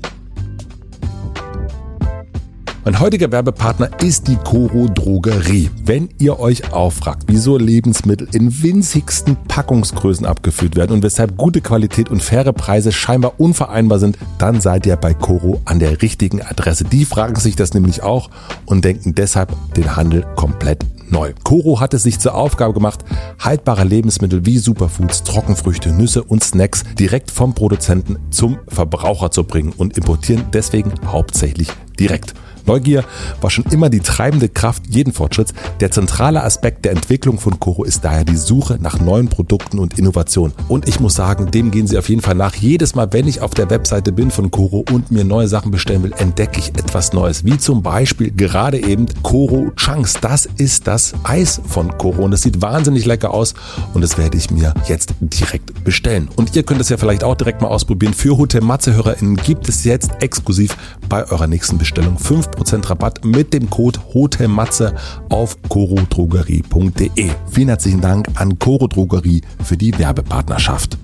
Mein 2.82 2.98
heutiger 2.98 3.30
Werbepartner 3.30 3.90
ist 4.02 4.26
die 4.26 4.36
Coro 4.36 4.88
Drogerie. 4.88 5.68
Wenn 5.84 6.08
ihr 6.18 6.40
euch 6.40 6.72
auffragt, 6.72 7.24
wieso 7.26 7.58
Lebensmittel 7.58 8.26
in 8.32 8.62
winzigsten 8.62 9.36
Packungsgrößen 9.48 10.24
abgefüllt 10.24 10.76
werden 10.76 10.92
und 10.92 11.02
weshalb 11.02 11.36
gute 11.36 11.60
Qualität 11.60 12.08
und 12.08 12.22
faire 12.22 12.54
Preise 12.54 12.90
scheinbar 12.90 13.34
unvereinbar 13.38 13.98
sind, 13.98 14.16
dann 14.38 14.62
seid 14.62 14.86
ihr 14.86 14.96
bei 14.96 15.12
Coro 15.12 15.60
an 15.66 15.78
der 15.78 16.00
richtigen 16.00 16.40
Adresse. 16.40 16.84
Die 16.84 17.04
fragen 17.04 17.36
sich 17.36 17.54
das 17.54 17.74
nämlich 17.74 18.02
auch 18.02 18.30
und 18.64 18.82
denken 18.82 19.14
deshalb 19.14 19.54
den 19.76 19.94
Handel 19.94 20.24
komplett 20.34 20.82
neu. 21.10 21.34
Coro 21.44 21.80
hat 21.80 21.92
es 21.92 22.04
sich 22.04 22.18
zur 22.18 22.34
Aufgabe 22.34 22.72
gemacht, 22.72 23.04
haltbare 23.38 23.84
Lebensmittel 23.84 24.46
wie 24.46 24.56
Superfoods, 24.56 25.24
Trockenfrüchte, 25.24 25.92
Nüsse 25.92 26.22
und 26.22 26.42
Snacks 26.42 26.84
direkt 26.98 27.30
vom 27.30 27.54
Produzenten 27.54 28.16
zum 28.30 28.58
Verbraucher 28.68 29.30
zu 29.30 29.44
bringen 29.44 29.74
und 29.76 29.98
importieren 29.98 30.46
deswegen 30.54 30.94
hauptsächlich 31.04 31.68
direkt. 31.98 32.32
Neugier 32.70 33.02
war 33.40 33.50
schon 33.50 33.64
immer 33.72 33.90
die 33.90 33.98
treibende 33.98 34.48
Kraft 34.48 34.84
jeden 34.86 35.12
Fortschritts. 35.12 35.54
Der 35.80 35.90
zentrale 35.90 36.44
Aspekt 36.44 36.84
der 36.84 36.92
Entwicklung 36.92 37.40
von 37.40 37.58
Koro 37.58 37.82
ist 37.82 38.04
daher 38.04 38.24
die 38.24 38.36
Suche 38.36 38.78
nach 38.80 39.00
neuen 39.00 39.26
Produkten 39.26 39.80
und 39.80 39.98
Innovationen. 39.98 40.54
Und 40.68 40.86
ich 40.86 41.00
muss 41.00 41.14
sagen, 41.14 41.50
dem 41.50 41.72
gehen 41.72 41.88
sie 41.88 41.98
auf 41.98 42.08
jeden 42.08 42.22
Fall 42.22 42.36
nach. 42.36 42.54
Jedes 42.54 42.94
Mal, 42.94 43.12
wenn 43.12 43.26
ich 43.26 43.40
auf 43.40 43.54
der 43.54 43.70
Webseite 43.70 44.12
bin 44.12 44.30
von 44.30 44.52
Koro 44.52 44.84
und 44.92 45.10
mir 45.10 45.24
neue 45.24 45.48
Sachen 45.48 45.72
bestellen 45.72 46.04
will, 46.04 46.12
entdecke 46.16 46.60
ich 46.60 46.68
etwas 46.68 47.12
Neues. 47.12 47.44
Wie 47.44 47.58
zum 47.58 47.82
Beispiel 47.82 48.30
gerade 48.30 48.78
eben 48.78 49.06
Koro 49.24 49.72
Chunks. 49.74 50.14
Das 50.20 50.46
ist 50.46 50.86
das 50.86 51.14
Eis 51.24 51.60
von 51.66 51.98
Koro 51.98 52.22
und 52.22 52.32
es 52.32 52.42
sieht 52.42 52.62
wahnsinnig 52.62 53.04
lecker 53.04 53.34
aus 53.34 53.54
und 53.94 54.02
das 54.02 54.16
werde 54.16 54.36
ich 54.36 54.52
mir 54.52 54.74
jetzt 54.86 55.12
direkt 55.20 55.82
bestellen. 55.82 56.28
Und 56.36 56.54
ihr 56.54 56.62
könnt 56.62 56.80
es 56.80 56.88
ja 56.88 56.98
vielleicht 56.98 57.24
auch 57.24 57.34
direkt 57.34 57.62
mal 57.62 57.68
ausprobieren. 57.68 58.14
Für 58.14 58.38
Hotel 58.38 58.60
Matze 58.60 58.94
HörerInnen 58.94 59.34
gibt 59.34 59.68
es 59.68 59.82
jetzt 59.82 60.12
exklusiv 60.20 60.76
bei 61.08 61.28
eurer 61.28 61.48
nächsten 61.48 61.76
Bestellung 61.76 62.16
5 62.16 62.59
5% 62.60 62.90
Rabatt 62.90 63.24
mit 63.24 63.52
dem 63.52 63.70
Code 63.70 64.00
HOTELMATZE 64.12 64.94
auf 65.28 65.56
corodrogerie.de. 65.68 67.30
Vielen 67.50 67.68
herzlichen 67.68 68.00
Dank 68.00 68.28
an 68.34 68.58
Coro 68.58 68.86
Drogerie 68.86 69.42
für 69.62 69.76
die 69.76 69.96
Werbepartnerschaft. 69.98 70.98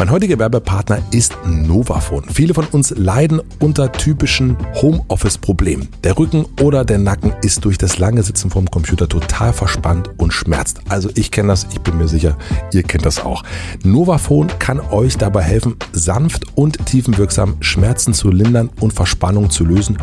Mein 0.00 0.10
heutiger 0.10 0.38
Werbepartner 0.38 1.02
ist 1.10 1.36
Novafone. 1.44 2.26
Viele 2.32 2.54
von 2.54 2.64
uns 2.64 2.88
leiden 2.96 3.42
unter 3.58 3.92
typischen 3.92 4.56
Homeoffice-Problemen. 4.80 5.88
Der 6.04 6.16
Rücken 6.16 6.46
oder 6.62 6.86
der 6.86 6.96
Nacken 6.96 7.34
ist 7.42 7.66
durch 7.66 7.76
das 7.76 7.98
lange 7.98 8.22
Sitzen 8.22 8.50
vorm 8.50 8.70
Computer 8.70 9.06
total 9.06 9.52
verspannt 9.52 10.08
und 10.16 10.32
schmerzt. 10.32 10.80
Also 10.88 11.10
ich 11.16 11.30
kenne 11.30 11.48
das, 11.48 11.66
ich 11.72 11.82
bin 11.82 11.98
mir 11.98 12.08
sicher, 12.08 12.38
ihr 12.72 12.82
kennt 12.82 13.04
das 13.04 13.22
auch. 13.22 13.42
Novafone 13.84 14.48
kann 14.58 14.80
euch 14.80 15.18
dabei 15.18 15.42
helfen, 15.42 15.76
sanft 15.92 16.46
und 16.54 16.86
tiefenwirksam 16.86 17.58
Schmerzen 17.60 18.14
zu 18.14 18.30
lindern 18.30 18.70
und 18.80 18.94
Verspannung 18.94 19.50
zu 19.50 19.66
lösen 19.66 19.98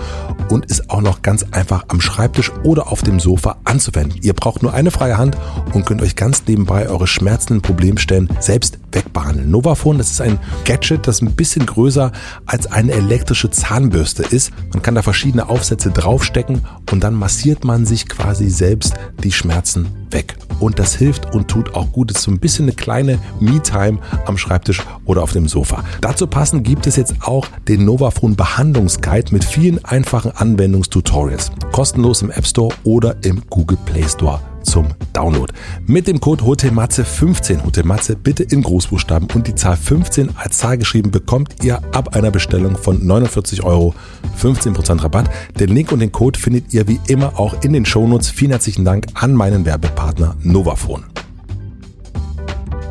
und 0.50 0.68
ist 0.68 0.92
auch 0.92 1.02
noch 1.02 1.24
ganz 1.24 1.44
einfach 1.54 1.86
am 1.88 2.02
Schreibtisch 2.02 2.52
oder 2.62 2.92
auf 2.92 3.02
dem 3.02 3.20
Sofa 3.20 3.58
anzuwenden. 3.64 4.20
Ihr 4.22 4.34
braucht 4.34 4.62
nur 4.62 4.76
eine 4.76 4.92
freie 4.92 5.18
Hand 5.18 5.36
und 5.74 5.88
könnt 5.88 6.04
euch 6.04 6.16
ganz 6.16 6.44
nebenbei 6.48 6.88
eure 6.88 7.08
schmerzenden 7.08 7.64
Problemstellen 7.64 8.30
selbst 8.40 8.78
wegbehandeln. 8.92 9.50
Novafone 9.50 9.87
Mikrofon. 9.88 9.98
Das 9.98 10.12
ist 10.12 10.22
ein 10.22 10.40
Gadget, 10.66 11.08
das 11.08 11.22
ein 11.22 11.34
bisschen 11.34 11.66
größer 11.66 12.12
als 12.46 12.68
eine 12.72 12.92
elektrische 12.94 13.50
Zahnbürste 13.50 14.24
ist. 14.24 14.52
Man 14.74 14.82
kann 14.82 14.96
da 14.96 15.02
verschiedene 15.02 15.50
Aufsätze 15.50 15.92
draufstecken 15.92 16.62
und 16.92 17.04
dann 17.04 17.14
massiert 17.14 17.64
man 17.64 17.86
sich 17.86 18.08
quasi 18.08 18.50
selbst 18.50 18.94
die 19.24 19.32
Schmerzen 19.32 19.88
weg. 20.12 20.38
Und 20.60 20.80
das 20.80 20.96
hilft 20.96 21.34
und 21.36 21.48
tut 21.48 21.76
auch 21.76 21.92
gut. 21.92 22.12
Es 22.12 22.18
ist 22.18 22.24
so 22.24 22.32
ein 22.32 22.40
bisschen 22.40 22.66
eine 22.66 22.74
kleine 22.74 23.20
Me-Time 23.40 24.00
am 24.26 24.38
Schreibtisch 24.38 24.82
oder 25.06 25.22
auf 25.22 25.32
dem 25.32 25.48
Sofa. 25.48 25.84
Dazu 26.02 26.26
passend 26.26 26.64
gibt 26.64 26.88
es 26.88 26.96
jetzt 26.96 27.16
auch 27.22 27.48
den 27.68 27.86
Novafone 27.86 28.36
Behandlungsguide 28.36 29.34
mit 29.34 29.44
vielen 29.44 29.84
einfachen 29.86 30.32
Anwendungstutorials. 30.32 31.52
Kostenlos 31.72 32.22
im 32.22 32.32
App 32.32 32.48
Store 32.48 32.74
oder 32.84 33.16
im 33.24 33.44
Google 33.50 33.78
Play 33.86 34.08
Store 34.08 34.40
zum 34.68 34.88
Download. 35.14 35.52
Mit 35.88 36.08
dem 36.08 36.20
Code 36.20 36.44
HOTELMATZE15, 36.44 37.64
HOTELMATZE 37.64 38.16
bitte 38.18 38.44
in 38.44 38.62
Großbuchstaben 38.62 39.30
und 39.34 39.48
die 39.48 39.56
Zahl 39.56 39.78
15 39.78 40.32
als 40.36 40.58
Zahl 40.58 40.78
geschrieben 40.78 41.10
bekommt 41.10 41.64
ihr 41.64 41.82
ab 41.94 42.16
einer 42.16 42.32
Bestellung 42.32 42.78
von 42.78 43.06
49 43.06 43.64
Euro 43.64 43.96
15% 44.40 45.04
Rabatt. 45.04 45.30
Den 45.60 45.70
Link 45.70 45.92
und 45.92 46.00
den 46.00 46.12
Code 46.12 46.38
findet 46.38 46.74
ihr 46.74 46.88
wie 46.88 47.00
immer 47.08 47.40
auch 47.40 47.64
in 47.64 47.74
den 47.74 47.86
Shownotes. 47.86 48.30
Vielen 48.30 48.52
herzlichen 48.52 48.86
Dank 48.86 49.08
an 49.16 49.34
meinen 49.34 49.66
Werbepartner 49.66 50.36
Novafone. 50.44 51.04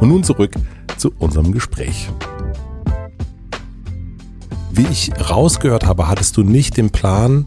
Und 0.01 0.09
nun 0.09 0.24
zurück 0.24 0.53
zu 0.97 1.12
unserem 1.18 1.53
Gespräch. 1.53 2.09
Wie 4.72 4.87
ich 4.91 5.11
rausgehört 5.31 5.87
habe, 5.87 6.09
hattest 6.09 6.37
du 6.37 6.43
nicht 6.43 6.77
den 6.77 6.91
Plan 6.91 7.47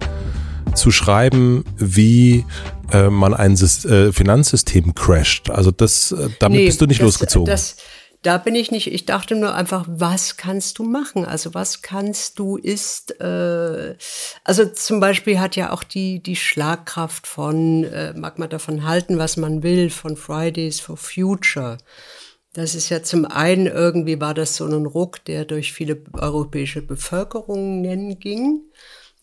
zu 0.74 0.92
schreiben, 0.92 1.64
wie 1.78 2.46
äh, 2.92 3.10
man 3.10 3.34
ein 3.34 3.54
äh, 3.54 4.12
Finanzsystem 4.12 4.96
crasht. 4.96 5.50
Also 5.50 5.72
das, 5.72 6.12
äh, 6.12 6.30
damit 6.40 6.60
nee, 6.60 6.66
bist 6.68 6.82
du 6.82 6.86
nicht 6.86 7.00
das, 7.00 7.06
losgezogen. 7.06 7.46
Das, 7.46 7.78
da 8.22 8.38
bin 8.38 8.56
ich 8.56 8.70
nicht. 8.72 8.92
Ich 8.92 9.06
dachte 9.06 9.36
nur 9.36 9.56
einfach, 9.56 9.86
was 9.88 10.36
kannst 10.36 10.78
du 10.78 10.84
machen? 10.84 11.26
Also 11.26 11.54
was 11.54 11.82
kannst 11.82 12.38
du 12.38 12.58
ist, 12.58 13.20
äh, 13.22 13.96
also 14.44 14.66
zum 14.66 15.00
Beispiel 15.00 15.40
hat 15.40 15.56
ja 15.56 15.72
auch 15.72 15.84
die 15.84 16.22
die 16.22 16.36
Schlagkraft 16.36 17.28
von, 17.28 17.86
äh, 17.86 18.14
mag 18.14 18.38
man 18.38 18.50
davon 18.50 18.86
halten, 18.86 19.18
was 19.18 19.38
man 19.38 19.64
will, 19.64 19.90
von 19.90 20.18
Fridays 20.18 20.80
for 20.80 20.98
Future. 20.98 21.78
Das 22.54 22.76
ist 22.76 22.90
ja 22.90 23.04
zum 23.04 23.26
einen 23.26 23.68
irgendwie 23.68 24.20
war 24.20 24.34
das 24.34 24.56
so 24.56 24.66
ein 24.66 24.86
Ruck, 24.86 25.24
der 25.26 25.46
durch 25.46 25.72
viele 25.72 26.02
europäische 26.14 26.82
Bevölkerungen 26.82 28.20
ging 28.20 28.64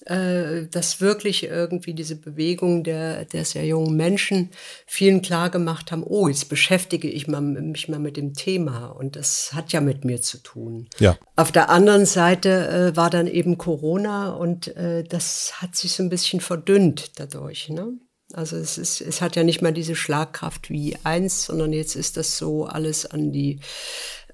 äh, 0.07 0.67
dass 0.71 1.01
wirklich 1.01 1.45
irgendwie 1.45 1.93
diese 1.93 2.17
Bewegung 2.17 2.85
der, 2.85 3.25
der 3.25 3.45
sehr 3.45 3.67
jungen 3.67 3.97
Menschen 3.97 4.51
vielen 4.87 5.21
klar 5.21 5.51
gemacht 5.51 5.91
haben, 5.91 6.05
oh, 6.05 6.29
jetzt 6.29 6.49
beschäftige 6.49 7.09
ich 7.09 7.27
mal, 7.27 7.41
mich 7.41 7.89
mal 7.89 7.99
mit 7.99 8.17
dem 8.17 8.35
Thema. 8.35 8.87
Und 8.87 9.17
das 9.17 9.51
hat 9.53 9.73
ja 9.73 9.81
mit 9.81 10.05
mir 10.05 10.23
zu 10.23 10.39
tun. 10.39 10.89
Ja. 10.99 11.19
Auf 11.35 11.51
der 11.51 11.71
anderen 11.71 12.07
Seite 12.07 12.69
äh, 12.69 12.97
war 12.97 13.11
dann 13.11 13.27
eben 13.27 13.59
Corona 13.59 14.31
und 14.31 14.77
äh, 14.77 15.03
das 15.03 15.55
hat 15.61 15.75
sich 15.75 15.93
so 15.93 16.05
ein 16.05 16.09
bisschen 16.09 16.41
verdünnt 16.41 17.19
dadurch. 17.19 17.69
Ne? 17.69 17.95
Also 18.33 18.57
es, 18.57 18.79
ist, 18.79 19.01
es 19.01 19.21
hat 19.21 19.35
ja 19.35 19.43
nicht 19.43 19.61
mal 19.61 19.73
diese 19.73 19.97
Schlagkraft 19.97 20.71
wie 20.71 20.97
eins, 21.03 21.47
sondern 21.47 21.73
jetzt 21.73 21.97
ist 21.97 22.17
das 22.17 22.39
so 22.39 22.67
alles 22.67 23.07
an 23.07 23.33
die 23.33 23.61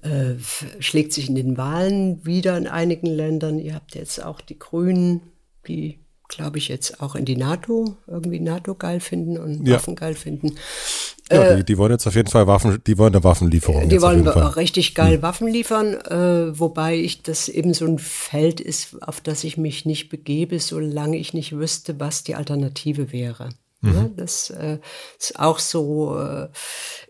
äh, 0.03 0.35
schlägt 0.79 1.13
sich 1.13 1.29
in 1.29 1.35
den 1.35 1.57
Wahlen 1.57 2.25
wieder 2.25 2.57
in 2.57 2.67
einigen 2.67 3.07
Ländern. 3.07 3.57
Ihr 3.57 3.73
habt 3.73 3.95
jetzt 3.95 4.23
auch 4.23 4.41
die 4.41 4.59
Grünen 4.59 5.32
die, 5.67 5.99
glaube 6.27 6.57
ich, 6.57 6.67
jetzt 6.67 7.01
auch 7.01 7.15
in 7.15 7.25
die 7.25 7.35
NATO, 7.35 7.97
irgendwie 8.07 8.39
NATO 8.39 8.75
geil 8.75 8.99
finden 8.99 9.37
und 9.37 9.67
ja. 9.67 9.75
Waffen 9.75 9.95
geil 9.95 10.15
finden. 10.15 10.55
Ja, 11.31 11.43
äh, 11.43 11.57
die, 11.57 11.63
die, 11.63 11.77
wollen 11.77 11.91
jetzt 11.91 12.05
auf 12.07 12.15
jeden 12.15 12.29
Fall 12.29 12.47
Waffen, 12.47 12.81
die 12.85 12.97
wollen 12.97 13.13
eine 13.13 13.23
Waffenlieferung. 13.23 13.87
Die 13.89 14.01
wollen 14.01 14.27
richtig 14.27 14.93
geil 14.95 15.15
hm. 15.15 15.21
Waffen 15.21 15.47
liefern, 15.47 15.93
äh, 15.93 16.59
wobei 16.59 16.97
ich 16.97 17.23
das 17.23 17.49
eben 17.49 17.73
so 17.73 17.85
ein 17.85 17.99
Feld 17.99 18.59
ist, 18.59 19.01
auf 19.01 19.21
das 19.21 19.43
ich 19.43 19.57
mich 19.57 19.85
nicht 19.85 20.09
begebe, 20.09 20.59
solange 20.59 21.17
ich 21.17 21.33
nicht 21.33 21.55
wüsste, 21.55 21.99
was 21.99 22.23
die 22.23 22.35
Alternative 22.35 23.11
wäre. 23.11 23.49
Mhm. 23.83 23.93
Ja, 23.93 24.09
das 24.15 24.49
äh, 24.49 24.79
ist 25.19 25.37
auch 25.37 25.59
so, 25.59 26.17
äh, 26.17 26.47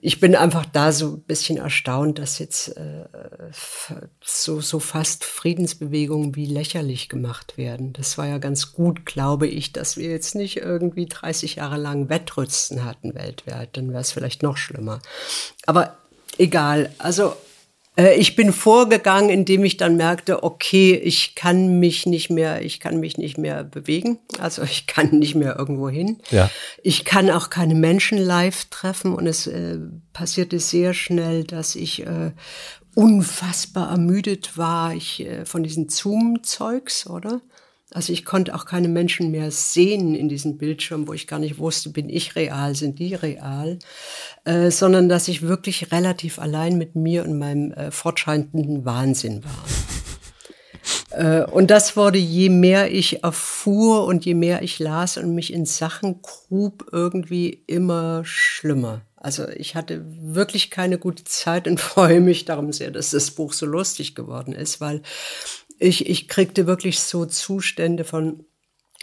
ich 0.01 0.19
bin 0.19 0.35
einfach 0.35 0.65
da 0.65 0.91
so 0.91 1.13
ein 1.13 1.21
bisschen 1.21 1.57
erstaunt, 1.57 2.17
dass 2.17 2.39
jetzt 2.39 2.75
äh, 2.75 3.05
so, 4.23 4.59
so 4.59 4.79
fast 4.79 5.23
Friedensbewegungen 5.23 6.35
wie 6.35 6.47
lächerlich 6.47 7.09
gemacht 7.09 7.59
werden. 7.59 7.93
Das 7.93 8.17
war 8.17 8.27
ja 8.27 8.39
ganz 8.39 8.73
gut, 8.73 9.05
glaube 9.05 9.47
ich, 9.47 9.71
dass 9.71 9.97
wir 9.97 10.09
jetzt 10.09 10.33
nicht 10.33 10.57
irgendwie 10.57 11.05
30 11.05 11.55
Jahre 11.55 11.77
lang 11.77 12.09
Wettrüsten 12.09 12.83
hatten 12.83 13.13
weltweit, 13.13 13.77
dann 13.77 13.91
wäre 13.91 14.01
es 14.01 14.11
vielleicht 14.11 14.41
noch 14.41 14.57
schlimmer. 14.57 14.99
Aber 15.67 15.95
egal, 16.39 16.89
also 16.97 17.35
ich 17.95 18.35
bin 18.35 18.53
vorgegangen, 18.53 19.29
indem 19.29 19.63
ich 19.63 19.77
dann 19.77 19.95
merkte, 19.97 20.43
okay, 20.43 20.95
ich 20.95 21.35
kann 21.35 21.79
mich 21.79 22.07
nicht 22.07 22.31
mehr, 22.31 22.63
ich 22.63 22.79
kann 22.79 22.99
mich 22.99 23.17
nicht 23.17 23.37
mehr 23.37 23.63
bewegen. 23.63 24.19
Also 24.39 24.61
ich 24.73 24.87
kann 24.87 25.11
nicht 25.11 25.35
mehr 25.35 25.57
irgendwo 25.57 25.89
hin. 25.89 26.17
Ja. 26.31 26.49
Ich 26.81 27.05
kann 27.05 27.29
auch 27.29 27.49
keine 27.49 27.75
Menschen 27.75 28.17
live 28.17 28.65
treffen 28.65 29.13
und 29.13 29.27
es 29.27 29.47
äh, 29.47 29.77
passierte 30.11 30.59
sehr 30.59 30.93
schnell, 30.93 31.43
dass 31.43 31.75
ich 31.75 32.05
äh, 32.05 32.31
unfassbar 32.95 33.91
ermüdet 33.91 34.57
war 34.57 34.93
ich 34.93 35.25
äh, 35.25 35.45
von 35.45 35.63
diesen 35.63 35.89
Zoom-Zeugs, 35.89 37.07
oder? 37.07 37.41
Also 37.93 38.11
ich 38.11 38.25
konnte 38.25 38.55
auch 38.55 38.65
keine 38.65 38.87
Menschen 38.87 39.29
mehr 39.29 39.51
sehen 39.51 40.15
in 40.15 40.27
diesem 40.27 40.57
Bildschirm, 40.57 41.07
wo 41.07 41.13
ich 41.13 41.27
gar 41.27 41.39
nicht 41.39 41.59
wusste, 41.59 41.89
bin 41.89 42.09
ich 42.09 42.35
real, 42.35 42.75
sind 42.75 42.97
die 42.97 43.13
real, 43.13 43.77
äh, 44.45 44.71
sondern 44.71 45.09
dass 45.09 45.27
ich 45.27 45.43
wirklich 45.43 45.91
relativ 45.91 46.39
allein 46.39 46.77
mit 46.77 46.95
mir 46.95 47.23
und 47.23 47.37
meinem 47.37 47.71
äh, 47.73 47.91
fortschreitenden 47.91 48.83
Wahnsinn 48.83 49.43
war. 49.43 49.65
äh, 51.45 51.51
und 51.51 51.69
das 51.69 51.95
wurde, 51.95 52.17
je 52.17 52.49
mehr 52.49 52.91
ich 52.91 53.23
erfuhr 53.23 54.05
und 54.05 54.25
je 54.25 54.33
mehr 54.33 54.63
ich 54.63 54.79
las 54.79 55.17
und 55.17 55.35
mich 55.35 55.53
in 55.53 55.67
Sachen 55.67 56.23
grub, 56.23 56.87
irgendwie 56.91 57.63
immer 57.67 58.23
schlimmer. 58.25 59.01
Also 59.23 59.47
ich 59.47 59.75
hatte 59.75 60.03
wirklich 60.05 60.69
keine 60.69 60.97
gute 60.97 61.23
Zeit 61.23 61.67
und 61.67 61.79
freue 61.79 62.19
mich 62.19 62.43
darum 62.45 62.73
sehr, 62.73 62.91
dass 62.91 63.11
das 63.11 63.31
Buch 63.31 63.53
so 63.53 63.65
lustig 63.65 64.15
geworden 64.15 64.51
ist, 64.51 64.81
weil 64.81 65.01
ich, 65.83 66.09
ich 66.09 66.27
kriegte 66.27 66.65
wirklich 66.65 66.99
so 66.99 67.25
Zustände 67.25 68.03
von, 68.05 68.45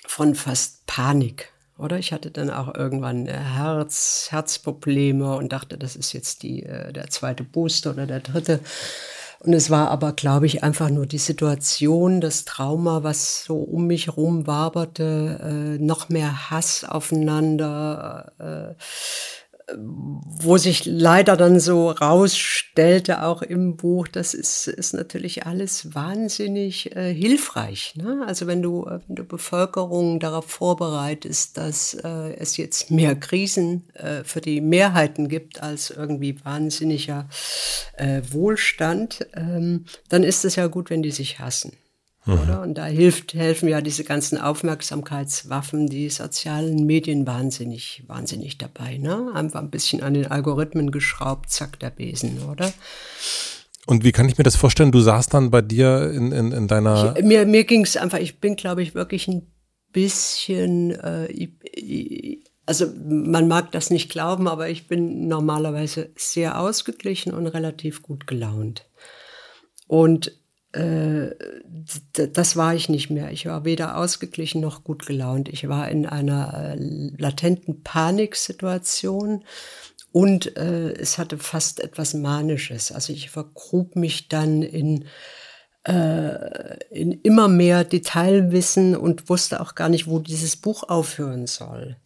von 0.07 0.35
fast 0.35 0.87
Panik. 0.87 1.53
Oder 1.79 1.99
ich 1.99 2.13
hatte 2.13 2.31
dann 2.31 2.51
auch 2.51 2.75
irgendwann 2.75 3.27
Herz, 3.27 4.29
Herzprobleme 4.31 5.37
und 5.37 5.53
dachte, 5.53 5.79
das 5.79 5.97
ist 5.97 6.13
jetzt 6.13 6.43
die, 6.43 6.63
äh, 6.65 6.93
der 6.93 7.09
zweite 7.09 7.45
Booster 7.45 7.91
oder 7.93 8.07
der 8.07 8.21
dritte. 8.21 8.61
Und 9.39 9.55
es 9.55 9.71
war 9.71 9.91
aber, 9.91 10.13
glaube 10.13 10.45
ich, 10.45 10.63
einfach 10.63 10.91
nur 10.91 11.07
die 11.07 11.19
Situation, 11.19 12.21
das 12.21 12.45
Trauma, 12.45 13.03
was 13.03 13.45
so 13.45 13.57
um 13.57 13.87
mich 13.87 14.15
rum 14.15 14.47
waberte, 14.47 15.41
äh, 15.43 15.83
noch 15.83 16.11
mehr 16.11 16.51
Hass 16.51 16.85
aufeinander, 16.85 18.33
äh, 18.39 18.83
wo 19.77 20.57
sich 20.57 20.85
leider 20.85 21.37
dann 21.37 21.61
so 21.61 21.91
rausstellte, 21.91 23.23
auch 23.23 23.43
im 23.43 23.77
Buch, 23.77 24.09
das 24.09 24.35
ist, 24.35 24.67
ist 24.69 24.95
natürlich 24.95 25.47
alles 25.47 25.95
wahnsinnig 25.95 26.95
äh, 26.97 27.13
hilfreich. 27.13 27.95
Ne? 27.97 28.25
Also 28.27 28.47
wenn 28.47 28.63
du, 28.63 28.85
äh, 28.85 29.01
wenn 29.07 29.17
du 29.17 29.25
Bevölkerung 29.25 30.21
darauf 30.21 30.47
vorbereitest, 30.47 31.57
dass 31.57 31.95
äh, 31.95 32.35
es 32.35 32.57
jetzt 32.57 32.91
mehr 32.91 33.15
Krisen 33.15 33.89
äh, 33.95 34.25
für 34.25 34.41
die 34.41 34.61
Mehrheiten 34.61 35.29
gibt 35.29 35.63
als 35.63 35.91
irgendwie 35.91 36.45
wahnsinniger 36.45 37.29
äh, 37.97 38.23
Wohlstand, 38.31 39.27
ähm, 39.35 39.85
dann 40.09 40.23
ist 40.23 40.45
es 40.45 40.57
ja 40.57 40.67
gut, 40.67 40.91
wenn 40.91 41.03
die 41.03 41.11
sich 41.11 41.39
hassen. 41.39 41.73
Mhm. 42.27 42.39
Oder? 42.41 42.63
Und 42.63 42.75
da 42.75 42.87
hilft, 42.87 43.35
helfen 43.35 43.69
ja 43.69 43.81
diese 43.81 44.05
ganzen 44.05 44.39
Aufmerksamkeitswaffen, 44.39 45.89
die 45.89 46.11
sozialen 46.11 46.85
Medien 46.87 47.27
wahnsinnig, 47.27 48.03
wahnsinnig 48.07 48.59
dabei. 48.59 48.99
Ne? 48.99 49.31
Einfach 49.35 49.61
ein 49.61 49.71
bisschen 49.71 50.03
an 50.03 50.15
den 50.15 50.27
Algorithmen 50.27 50.91
geschraubt, 50.91 51.51
zack, 51.51 51.79
der 51.81 51.91
Besen, 51.91 52.43
oder? 52.51 52.73
Und 53.87 54.05
wie 54.05 54.13
kann 54.13 54.29
ich 54.29 54.37
mir 54.37 54.45
das 54.45 54.57
vorstellen? 54.57 54.93
Du 54.93 55.01
saßt 55.01 55.33
dann 55.33 55.51
bei 55.51 55.63
dir 55.63 56.11
in, 56.11 56.33
in, 56.33 56.53
in 56.53 56.69
deiner. 56.69 57.17
Ich, 57.17 57.25
mir 57.25 57.47
mir 57.47 57.65
ging 57.65 57.83
es 57.83 57.97
einfach, 57.97 58.19
ich 58.19 58.39
bin, 58.39 58.57
glaube 58.57 58.83
ich, 58.83 58.95
wirklich 58.95 59.27
ein 59.27 59.51
bisschen, 59.93 60.93
äh, 60.93 61.27
ich, 61.27 61.51
ich, 61.65 62.45
also 62.67 62.87
man 63.05 63.49
mag 63.49 63.73
das 63.73 63.91
nicht 63.91 64.11
glauben, 64.11 64.47
aber 64.47 64.69
ich 64.69 64.87
bin 64.87 65.27
normalerweise 65.27 66.11
sehr 66.15 66.61
ausgeglichen 66.61 67.33
und 67.33 67.47
relativ 67.47 68.03
gut 68.03 68.27
gelaunt. 68.27 68.87
Und 69.89 70.40
das 70.73 72.57
war 72.57 72.75
ich 72.75 72.89
nicht 72.89 73.11
mehr. 73.11 73.33
Ich 73.33 73.47
war 73.47 73.65
weder 73.65 73.97
ausgeglichen 73.97 74.61
noch 74.61 74.85
gut 74.85 75.05
gelaunt. 75.07 75.49
Ich 75.49 75.69
war 75.69 75.89
in 75.89 76.07
einer 76.07 76.77
äh, 76.77 76.77
latenten 77.19 77.83
Paniksituation 77.83 79.45
und 80.13 80.57
äh, 80.57 80.93
es 80.93 81.19
hatte 81.19 81.39
fast 81.39 81.81
etwas 81.81 82.15
Manisches. 82.15 82.93
Also 82.93 83.13
ich 83.13 83.31
vergrub 83.31 83.97
mich 83.97 84.29
dann 84.29 84.63
in, 84.63 85.07
äh, 85.85 86.79
in 86.91 87.13
immer 87.13 87.49
mehr 87.49 87.85
Detailwissen 87.85 88.97
und 88.97 89.29
wusste 89.29 89.61
auch 89.61 89.75
gar 89.75 89.89
nicht, 89.89 90.07
wo 90.07 90.21
dieses 90.21 90.57
Buch 90.57 90.85
aufhören 90.89 91.47
soll. 91.47 91.97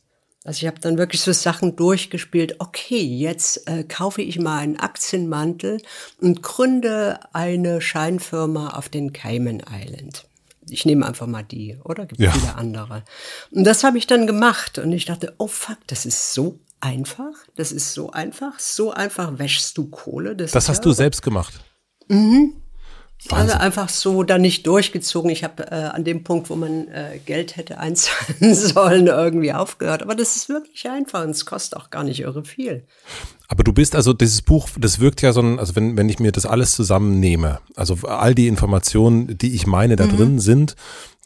Also 0.45 0.59
ich 0.59 0.66
habe 0.66 0.78
dann 0.78 0.99
wirklich 0.99 1.22
so 1.22 1.32
Sachen 1.32 1.74
durchgespielt. 1.74 2.57
Okay, 2.59 3.01
jetzt 3.01 3.66
äh, 3.66 3.82
kaufe 3.82 4.20
ich 4.20 4.38
mal 4.38 4.59
einen 4.59 4.78
Aktienmantel 4.78 5.80
und 6.20 6.42
gründe 6.42 7.18
eine 7.32 7.80
Scheinfirma 7.80 8.68
auf 8.68 8.90
den 8.90 9.14
Cayman 9.14 9.62
Island. 9.72 10.26
Ich 10.68 10.84
nehme 10.84 11.07
einfach 11.07 11.26
mal 11.26 11.42
die, 11.42 11.78
oder? 11.82 12.05
Gibt 12.05 12.20
ja. 12.20 12.30
viele 12.30 12.55
andere. 12.57 13.05
Und 13.51 13.64
das 13.64 13.84
habe 13.84 13.97
ich 13.97 14.07
dann 14.07 14.26
gemacht 14.26 14.78
und 14.78 14.92
ich 14.92 15.07
dachte, 15.07 15.34
oh 15.38 15.47
fuck, 15.47 15.78
das 15.86 16.05
ist 16.05 16.34
so 16.34 16.59
einfach. 16.80 17.34
Das 17.57 17.72
ist 17.72 17.95
so 17.95 18.12
einfach. 18.12 18.59
So 18.59 18.92
einfach 18.92 19.38
wäschst 19.38 19.76
du 19.78 19.88
Kohle. 19.88 20.36
Das, 20.36 20.53
das 20.53 20.68
hast 20.68 20.78
ja, 20.78 20.84
du 20.84 20.92
selbst 20.92 21.22
gemacht. 21.22 21.55
Mhm. 22.09 22.53
Wahnsinn. 23.28 23.50
Also 23.50 23.64
einfach 23.64 23.88
so 23.88 24.22
dann 24.22 24.42
nicht 24.42 24.66
durchgezogen. 24.66 25.30
Ich 25.30 25.44
habe 25.44 25.70
äh, 25.70 25.74
an 25.74 26.04
dem 26.04 26.24
Punkt, 26.24 26.50
wo 26.50 26.56
man 26.56 26.88
äh, 26.88 27.18
Geld 27.24 27.56
hätte 27.56 27.78
einzahlen 27.84 28.54
sollen, 28.54 29.06
irgendwie 29.06 29.52
aufgehört. 29.52 30.02
Aber 30.02 30.14
das 30.14 30.36
ist 30.36 30.48
wirklich 30.48 30.88
einfach 30.88 31.24
und 31.24 31.30
es 31.30 31.46
kostet 31.46 31.78
auch 31.78 31.90
gar 31.90 32.04
nicht 32.04 32.20
irre 32.20 32.44
viel. 32.44 32.84
Aber 33.48 33.62
du 33.62 33.72
bist 33.72 33.94
also 33.94 34.12
dieses 34.12 34.42
Buch, 34.42 34.68
das 34.78 35.00
wirkt 35.00 35.22
ja 35.22 35.32
so 35.32 35.40
ein, 35.40 35.58
also 35.58 35.76
wenn, 35.76 35.96
wenn 35.96 36.08
ich 36.08 36.18
mir 36.18 36.32
das 36.32 36.46
alles 36.46 36.72
zusammennehme, 36.72 37.60
also 37.76 37.96
all 38.06 38.34
die 38.34 38.48
Informationen, 38.48 39.38
die 39.38 39.54
ich 39.54 39.66
meine 39.66 39.96
da 39.96 40.06
mhm. 40.06 40.16
drin 40.16 40.38
sind, 40.38 40.76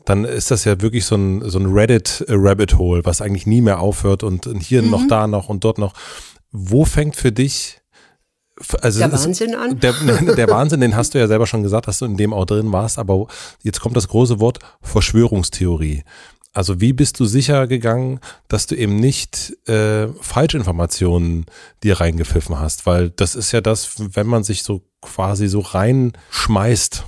dann 0.05 0.25
ist 0.25 0.51
das 0.51 0.65
ja 0.65 0.81
wirklich 0.81 1.05
so 1.05 1.17
ein, 1.17 1.49
so 1.49 1.59
ein 1.59 1.67
Reddit-Rabbit 1.67 2.79
Hole, 2.79 3.05
was 3.05 3.21
eigentlich 3.21 3.47
nie 3.47 3.61
mehr 3.61 3.81
aufhört 3.81 4.23
und 4.23 4.49
hier 4.61 4.83
mhm. 4.83 4.91
noch, 4.91 5.07
da 5.07 5.27
noch 5.27 5.49
und 5.49 5.65
dort 5.65 5.79
noch. 5.79 5.95
Wo 6.51 6.85
fängt 6.85 7.15
für 7.15 7.31
dich 7.31 7.81
also 8.81 8.99
der 8.99 9.13
Wahnsinn 9.13 9.55
an? 9.55 9.79
Der, 9.81 9.93
der, 10.37 10.49
Wahnsinn, 10.49 10.81
den 10.81 10.97
hast 10.97 11.15
du 11.15 11.19
ja 11.19 11.27
selber 11.27 11.47
schon 11.47 11.63
gesagt, 11.63 11.89
dass 11.89 11.99
du 11.99 12.05
in 12.05 12.17
dem 12.17 12.33
auch 12.33 12.45
drin 12.45 12.73
warst, 12.73 12.99
aber 12.99 13.27
jetzt 13.63 13.81
kommt 13.81 13.97
das 13.97 14.09
große 14.09 14.41
Wort 14.41 14.59
Verschwörungstheorie. 14.83 16.03
Also 16.53 16.81
wie 16.81 16.93
bist 16.93 17.21
du 17.21 17.27
sicher 17.27 17.67
gegangen, 17.67 18.21
dass 18.49 18.67
du 18.67 18.75
eben 18.75 18.97
nicht 18.97 19.57
äh, 19.69 20.09
Falschinformationen 20.21 21.47
dir 21.83 22.01
reingepfiffen 22.01 22.59
hast? 22.59 22.87
Weil 22.87 23.11
das 23.11 23.35
ist 23.35 23.53
ja 23.53 23.61
das, 23.61 23.95
wenn 23.99 24.27
man 24.27 24.45
sich 24.45 24.63
so 24.63 24.83
quasi 25.01 25.47
so 25.47 25.61
reinschmeißt 25.61 27.05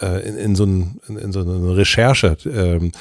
äh, 0.00 0.28
in, 0.28 0.36
in, 0.36 0.54
so 0.54 0.64
ein, 0.64 1.00
in, 1.08 1.16
in 1.16 1.32
so 1.32 1.40
eine 1.40 1.76
Recherche, 1.76 2.36
ähm, 2.44 2.92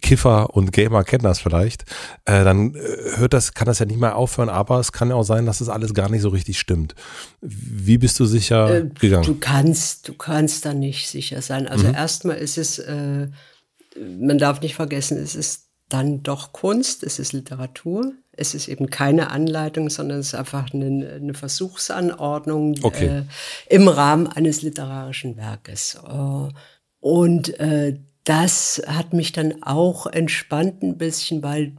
Kiffer 0.00 0.54
und 0.54 0.72
Gamer 0.72 1.04
kennen 1.04 1.24
das 1.24 1.40
vielleicht, 1.40 1.84
äh, 2.24 2.44
dann 2.44 2.74
äh, 2.74 2.78
hört 3.16 3.32
das, 3.32 3.54
kann 3.54 3.66
das 3.66 3.78
ja 3.78 3.86
nicht 3.86 4.00
mehr 4.00 4.16
aufhören, 4.16 4.48
aber 4.48 4.78
es 4.78 4.92
kann 4.92 5.08
ja 5.08 5.14
auch 5.14 5.24
sein, 5.24 5.46
dass 5.46 5.58
das 5.58 5.68
alles 5.68 5.94
gar 5.94 6.08
nicht 6.08 6.22
so 6.22 6.28
richtig 6.28 6.58
stimmt. 6.58 6.94
Wie 7.40 7.98
bist 7.98 8.18
du 8.20 8.24
sicher 8.24 8.74
äh, 8.74 8.88
gegangen? 9.00 9.24
Du 9.24 9.36
kannst, 9.38 10.08
du 10.08 10.14
kannst 10.14 10.64
da 10.64 10.74
nicht 10.74 11.08
sicher 11.08 11.42
sein. 11.42 11.66
Also 11.66 11.88
mhm. 11.88 11.94
erstmal 11.94 12.36
ist 12.36 12.58
es, 12.58 12.78
äh, 12.78 13.28
man 13.96 14.38
darf 14.38 14.60
nicht 14.60 14.74
vergessen, 14.74 15.18
es 15.18 15.34
ist 15.34 15.68
dann 15.88 16.22
doch 16.22 16.52
Kunst, 16.52 17.02
es 17.02 17.18
ist 17.18 17.32
Literatur. 17.32 18.12
Es 18.34 18.54
ist 18.54 18.66
eben 18.68 18.88
keine 18.88 19.30
Anleitung, 19.30 19.90
sondern 19.90 20.20
es 20.20 20.28
ist 20.28 20.34
einfach 20.34 20.72
eine, 20.72 21.20
eine 21.20 21.34
Versuchsanordnung 21.34 22.76
okay. 22.80 23.24
äh, 23.68 23.74
im 23.74 23.88
Rahmen 23.88 24.26
eines 24.26 24.62
literarischen 24.62 25.36
Werkes. 25.36 25.98
Uh, 26.02 26.48
und 26.98 27.60
äh, 27.60 27.98
das 28.24 28.82
hat 28.86 29.12
mich 29.12 29.32
dann 29.32 29.62
auch 29.62 30.06
entspannt 30.06 30.82
ein 30.82 30.98
bisschen, 30.98 31.42
weil, 31.42 31.72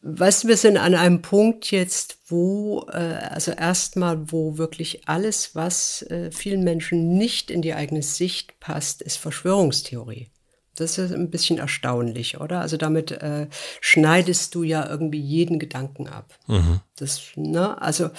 was 0.00 0.46
wir 0.46 0.56
sind 0.56 0.76
an 0.76 0.94
einem 0.94 1.22
Punkt 1.22 1.70
jetzt, 1.70 2.18
wo, 2.26 2.86
äh, 2.92 2.96
also 2.96 3.52
erstmal, 3.52 4.30
wo 4.30 4.58
wirklich 4.58 5.08
alles, 5.08 5.54
was 5.54 6.02
äh, 6.02 6.30
vielen 6.30 6.64
Menschen 6.64 7.16
nicht 7.16 7.50
in 7.50 7.62
die 7.62 7.74
eigene 7.74 8.02
Sicht 8.02 8.60
passt, 8.60 9.00
ist 9.02 9.16
Verschwörungstheorie. 9.16 10.30
Das 10.76 10.98
ist 10.98 11.12
ein 11.12 11.30
bisschen 11.30 11.58
erstaunlich, 11.58 12.40
oder? 12.40 12.60
Also 12.60 12.76
damit 12.76 13.12
äh, 13.12 13.46
schneidest 13.80 14.54
du 14.54 14.64
ja 14.64 14.88
irgendwie 14.88 15.20
jeden 15.20 15.58
Gedanken 15.60 16.08
ab. 16.08 16.36
Mhm. 16.48 16.80
Das, 16.96 17.22
ne? 17.36 17.80
Also 17.80 18.10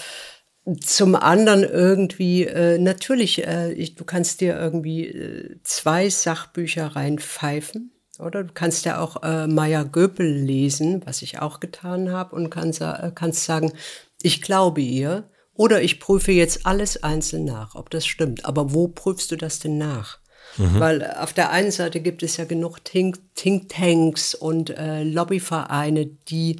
zum 0.80 1.16
anderen 1.16 1.64
irgendwie, 1.64 2.46
äh, 2.46 2.78
natürlich, 2.80 3.46
äh, 3.46 3.72
ich, 3.74 3.96
du 3.96 4.04
kannst 4.04 4.42
dir 4.42 4.58
irgendwie 4.58 5.08
äh, 5.08 5.58
zwei 5.64 6.10
Sachbücher 6.10 6.96
reinpfeifen. 6.96 7.92
Oder 8.18 8.46
du 8.46 8.54
kannst 8.54 8.86
ja 8.86 9.00
auch 9.00 9.24
äh, 9.24 9.46
Maya 9.48 9.84
Göpel 9.84 10.28
lesen, 10.28 11.02
was 11.06 11.22
ich 11.22 11.40
auch 11.40 11.60
getan 11.60 12.12
habe, 12.12 12.36
und 12.36 12.50
kannst, 12.50 12.82
äh, 12.82 13.12
kannst 13.14 13.46
sagen, 13.46 13.74
ich 14.22 14.42
glaube 14.42 14.82
ihr. 14.82 15.30
Oder 15.54 15.82
ich 15.82 16.00
prüfe 16.00 16.32
jetzt 16.32 16.66
alles 16.66 17.04
einzeln 17.04 17.46
nach, 17.46 17.76
ob 17.76 17.90
das 17.90 18.06
stimmt. 18.06 18.46
Aber 18.46 18.74
wo 18.74 18.88
prüfst 18.88 19.32
du 19.32 19.36
das 19.36 19.60
denn 19.60 19.78
nach? 19.78 20.20
Mhm. 20.58 20.80
Weil 20.80 21.16
auf 21.18 21.34
der 21.34 21.52
einen 21.52 21.72
Seite 21.72 22.00
gibt 22.00 22.24
es 22.24 22.38
ja 22.38 22.46
genug 22.46 22.84
Think, 22.84 23.20
Thinktanks 23.36 24.36
und 24.36 24.70
äh, 24.70 25.04
Lobbyvereine, 25.04 26.06
die 26.06 26.60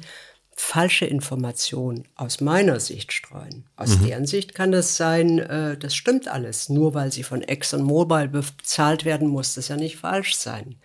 falsche 0.56 1.04
Informationen 1.04 2.08
aus 2.16 2.40
meiner 2.40 2.80
Sicht 2.80 3.12
streuen. 3.12 3.66
Aus 3.76 3.98
mhm. 3.98 4.06
deren 4.06 4.26
Sicht 4.26 4.54
kann 4.54 4.72
das 4.72 4.96
sein, 4.96 5.38
äh, 5.38 5.76
das 5.76 5.94
stimmt 5.94 6.28
alles. 6.28 6.70
Nur 6.70 6.94
weil 6.94 7.12
sie 7.12 7.22
von 7.22 7.42
ExxonMobil 7.42 8.28
bezahlt 8.28 9.04
werden, 9.04 9.28
muss 9.28 9.54
das 9.54 9.68
ja 9.68 9.76
nicht 9.76 9.98
falsch 9.98 10.34
sein. 10.34 10.76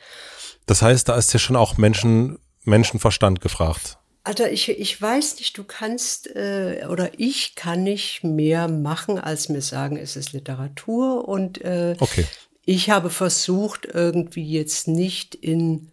Das 0.66 0.82
heißt, 0.82 1.08
da 1.08 1.16
ist 1.16 1.32
ja 1.32 1.40
schon 1.40 1.56
auch 1.56 1.78
Menschen, 1.78 2.38
Menschenverstand 2.66 3.40
gefragt. 3.40 3.98
Alter, 4.24 4.52
ich, 4.52 4.70
ich 4.70 5.02
weiß 5.02 5.38
nicht, 5.38 5.58
du 5.58 5.64
kannst 5.64 6.28
äh, 6.36 6.86
oder 6.90 7.10
ich 7.18 7.56
kann 7.56 7.84
nicht 7.84 8.24
mehr 8.24 8.68
machen, 8.68 9.18
als 9.18 9.50
mir 9.50 9.62
sagen, 9.62 9.96
es 9.98 10.16
ist 10.16 10.34
Literatur. 10.34 11.28
Und 11.28 11.62
äh, 11.62 11.96
okay. 12.00 12.28
ich 12.66 12.90
habe 12.90 13.10
versucht, 13.10 13.88
irgendwie 13.92 14.46
jetzt 14.46 14.88
nicht 14.88 15.34
in 15.34 15.92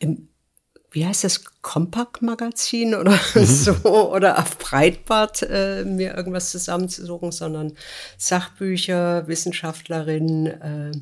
im 0.00 0.29
wie 0.90 1.06
heißt 1.06 1.24
das, 1.24 1.44
Compact-Magazin 1.62 2.94
oder 2.94 3.12
mhm. 3.34 3.44
so 3.44 4.12
oder 4.12 4.38
auf 4.38 4.58
Breitbart 4.58 5.42
äh, 5.42 5.84
mir 5.84 6.14
irgendwas 6.14 6.50
zusammenzusuchen, 6.50 7.32
sondern 7.32 7.72
Sachbücher, 8.16 9.26
Wissenschaftlerinnen, 9.28 10.46
äh, 10.46 10.92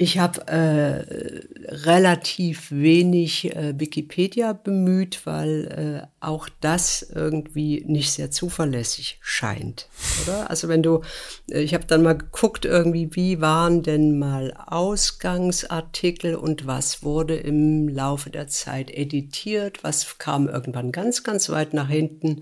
ich 0.00 0.18
habe 0.20 0.46
äh, 0.46 1.42
relativ 1.66 2.70
wenig 2.70 3.54
äh, 3.56 3.78
Wikipedia 3.78 4.52
bemüht, 4.52 5.26
weil 5.26 6.04
äh, 6.04 6.24
auch 6.24 6.48
das 6.60 7.02
irgendwie 7.02 7.84
nicht 7.84 8.12
sehr 8.12 8.30
zuverlässig 8.30 9.18
scheint, 9.20 9.88
oder? 10.22 10.50
Also 10.50 10.68
wenn 10.68 10.84
du, 10.84 11.02
äh, 11.50 11.62
ich 11.62 11.74
habe 11.74 11.84
dann 11.84 12.04
mal 12.04 12.16
geguckt 12.16 12.64
irgendwie, 12.64 13.16
wie 13.16 13.40
waren 13.40 13.82
denn 13.82 14.20
mal 14.20 14.54
Ausgangsartikel 14.66 16.36
und 16.36 16.68
was 16.68 17.02
wurde 17.02 17.34
im 17.34 17.88
Laufe 17.88 18.30
der 18.30 18.46
Zeit 18.46 18.92
editiert, 18.92 19.82
was 19.82 20.18
kam 20.18 20.48
irgendwann 20.48 20.92
ganz, 20.92 21.24
ganz 21.24 21.50
weit 21.50 21.74
nach 21.74 21.88
hinten. 21.88 22.38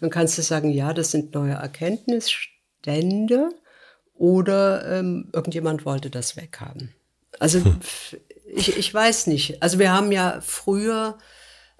Dann 0.00 0.10
kannst 0.10 0.38
du 0.38 0.42
sagen, 0.42 0.70
ja, 0.70 0.94
das 0.94 1.10
sind 1.10 1.34
neue 1.34 1.54
Erkenntnisstände 1.54 3.50
oder 4.14 4.98
ähm, 4.98 5.28
irgendjemand 5.32 5.84
wollte 5.84 6.08
das 6.08 6.36
weghaben. 6.36 6.94
Also 7.40 7.64
hm. 7.64 7.80
ich, 8.54 8.76
ich 8.76 8.94
weiß 8.94 9.26
nicht. 9.26 9.60
Also 9.60 9.80
wir 9.80 9.92
haben 9.92 10.12
ja 10.12 10.40
früher 10.40 11.18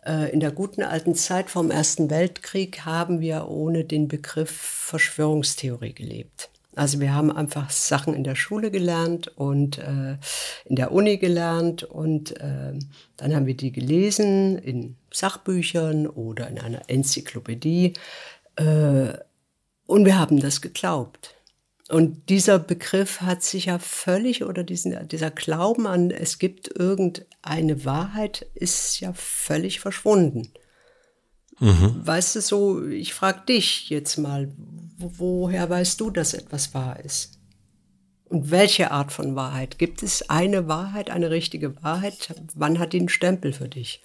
äh, 0.04 0.32
in 0.32 0.40
der 0.40 0.50
guten 0.50 0.82
alten 0.82 1.14
Zeit 1.14 1.50
vom 1.50 1.70
Ersten 1.70 2.10
Weltkrieg 2.10 2.84
haben 2.84 3.20
wir 3.20 3.48
ohne 3.48 3.84
den 3.84 4.08
Begriff 4.08 4.50
Verschwörungstheorie 4.50 5.92
gelebt. 5.92 6.50
Also 6.76 7.00
wir 7.00 7.14
haben 7.14 7.30
einfach 7.30 7.68
Sachen 7.70 8.14
in 8.14 8.24
der 8.24 8.36
Schule 8.36 8.70
gelernt 8.70 9.28
und 9.36 9.78
äh, 9.78 10.16
in 10.64 10.76
der 10.76 10.92
Uni 10.92 11.18
gelernt 11.18 11.82
und 11.82 12.40
äh, 12.40 12.72
dann 13.16 13.34
haben 13.34 13.46
wir 13.46 13.56
die 13.56 13.72
gelesen 13.72 14.56
in 14.58 14.96
Sachbüchern 15.12 16.06
oder 16.06 16.48
in 16.48 16.58
einer 16.58 16.88
Enzyklopädie 16.88 17.94
äh, 18.56 19.12
und 19.86 20.04
wir 20.04 20.18
haben 20.18 20.40
das 20.40 20.60
geglaubt. 20.60 21.34
Und 21.90 22.28
dieser 22.28 22.60
Begriff 22.60 23.20
hat 23.20 23.42
sich 23.42 23.66
ja 23.66 23.80
völlig, 23.80 24.44
oder 24.44 24.62
diesen, 24.62 25.08
dieser 25.08 25.30
Glauben 25.30 25.88
an, 25.88 26.12
es 26.12 26.38
gibt 26.38 26.68
irgendeine 26.68 27.84
Wahrheit, 27.84 28.46
ist 28.54 29.00
ja 29.00 29.12
völlig 29.12 29.80
verschwunden. 29.80 30.52
Mhm. 31.58 32.00
Weißt 32.04 32.36
du 32.36 32.40
so, 32.40 32.86
ich 32.86 33.12
frage 33.12 33.42
dich 33.48 33.90
jetzt 33.90 34.18
mal, 34.18 34.52
woher 34.98 35.68
weißt 35.68 36.00
du, 36.00 36.10
dass 36.10 36.32
etwas 36.32 36.74
wahr 36.74 37.00
ist? 37.00 37.40
Und 38.24 38.52
welche 38.52 38.92
Art 38.92 39.10
von 39.10 39.34
Wahrheit? 39.34 39.76
Gibt 39.78 40.04
es 40.04 40.30
eine 40.30 40.68
Wahrheit, 40.68 41.10
eine 41.10 41.30
richtige 41.30 41.82
Wahrheit? 41.82 42.32
Wann 42.54 42.78
hat 42.78 42.92
die 42.92 43.00
einen 43.00 43.08
Stempel 43.08 43.52
für 43.52 43.68
dich? 43.68 44.00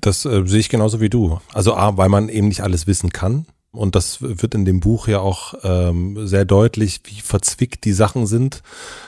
Das 0.00 0.24
äh, 0.24 0.44
sehe 0.46 0.58
ich 0.58 0.68
genauso 0.68 1.00
wie 1.00 1.10
du. 1.10 1.40
Also 1.52 1.74
A, 1.74 1.96
weil 1.96 2.08
man 2.08 2.28
eben 2.28 2.48
nicht 2.48 2.62
alles 2.62 2.88
wissen 2.88 3.10
kann. 3.10 3.46
Und 3.72 3.94
das 3.94 4.20
wird 4.20 4.54
in 4.56 4.64
dem 4.64 4.80
Buch 4.80 5.06
ja 5.06 5.20
auch 5.20 5.54
ähm, 5.62 6.26
sehr 6.26 6.44
deutlich, 6.44 7.02
wie 7.04 7.20
verzwickt 7.20 7.84
die 7.84 7.92
Sachen 7.92 8.26
sind 8.26 8.62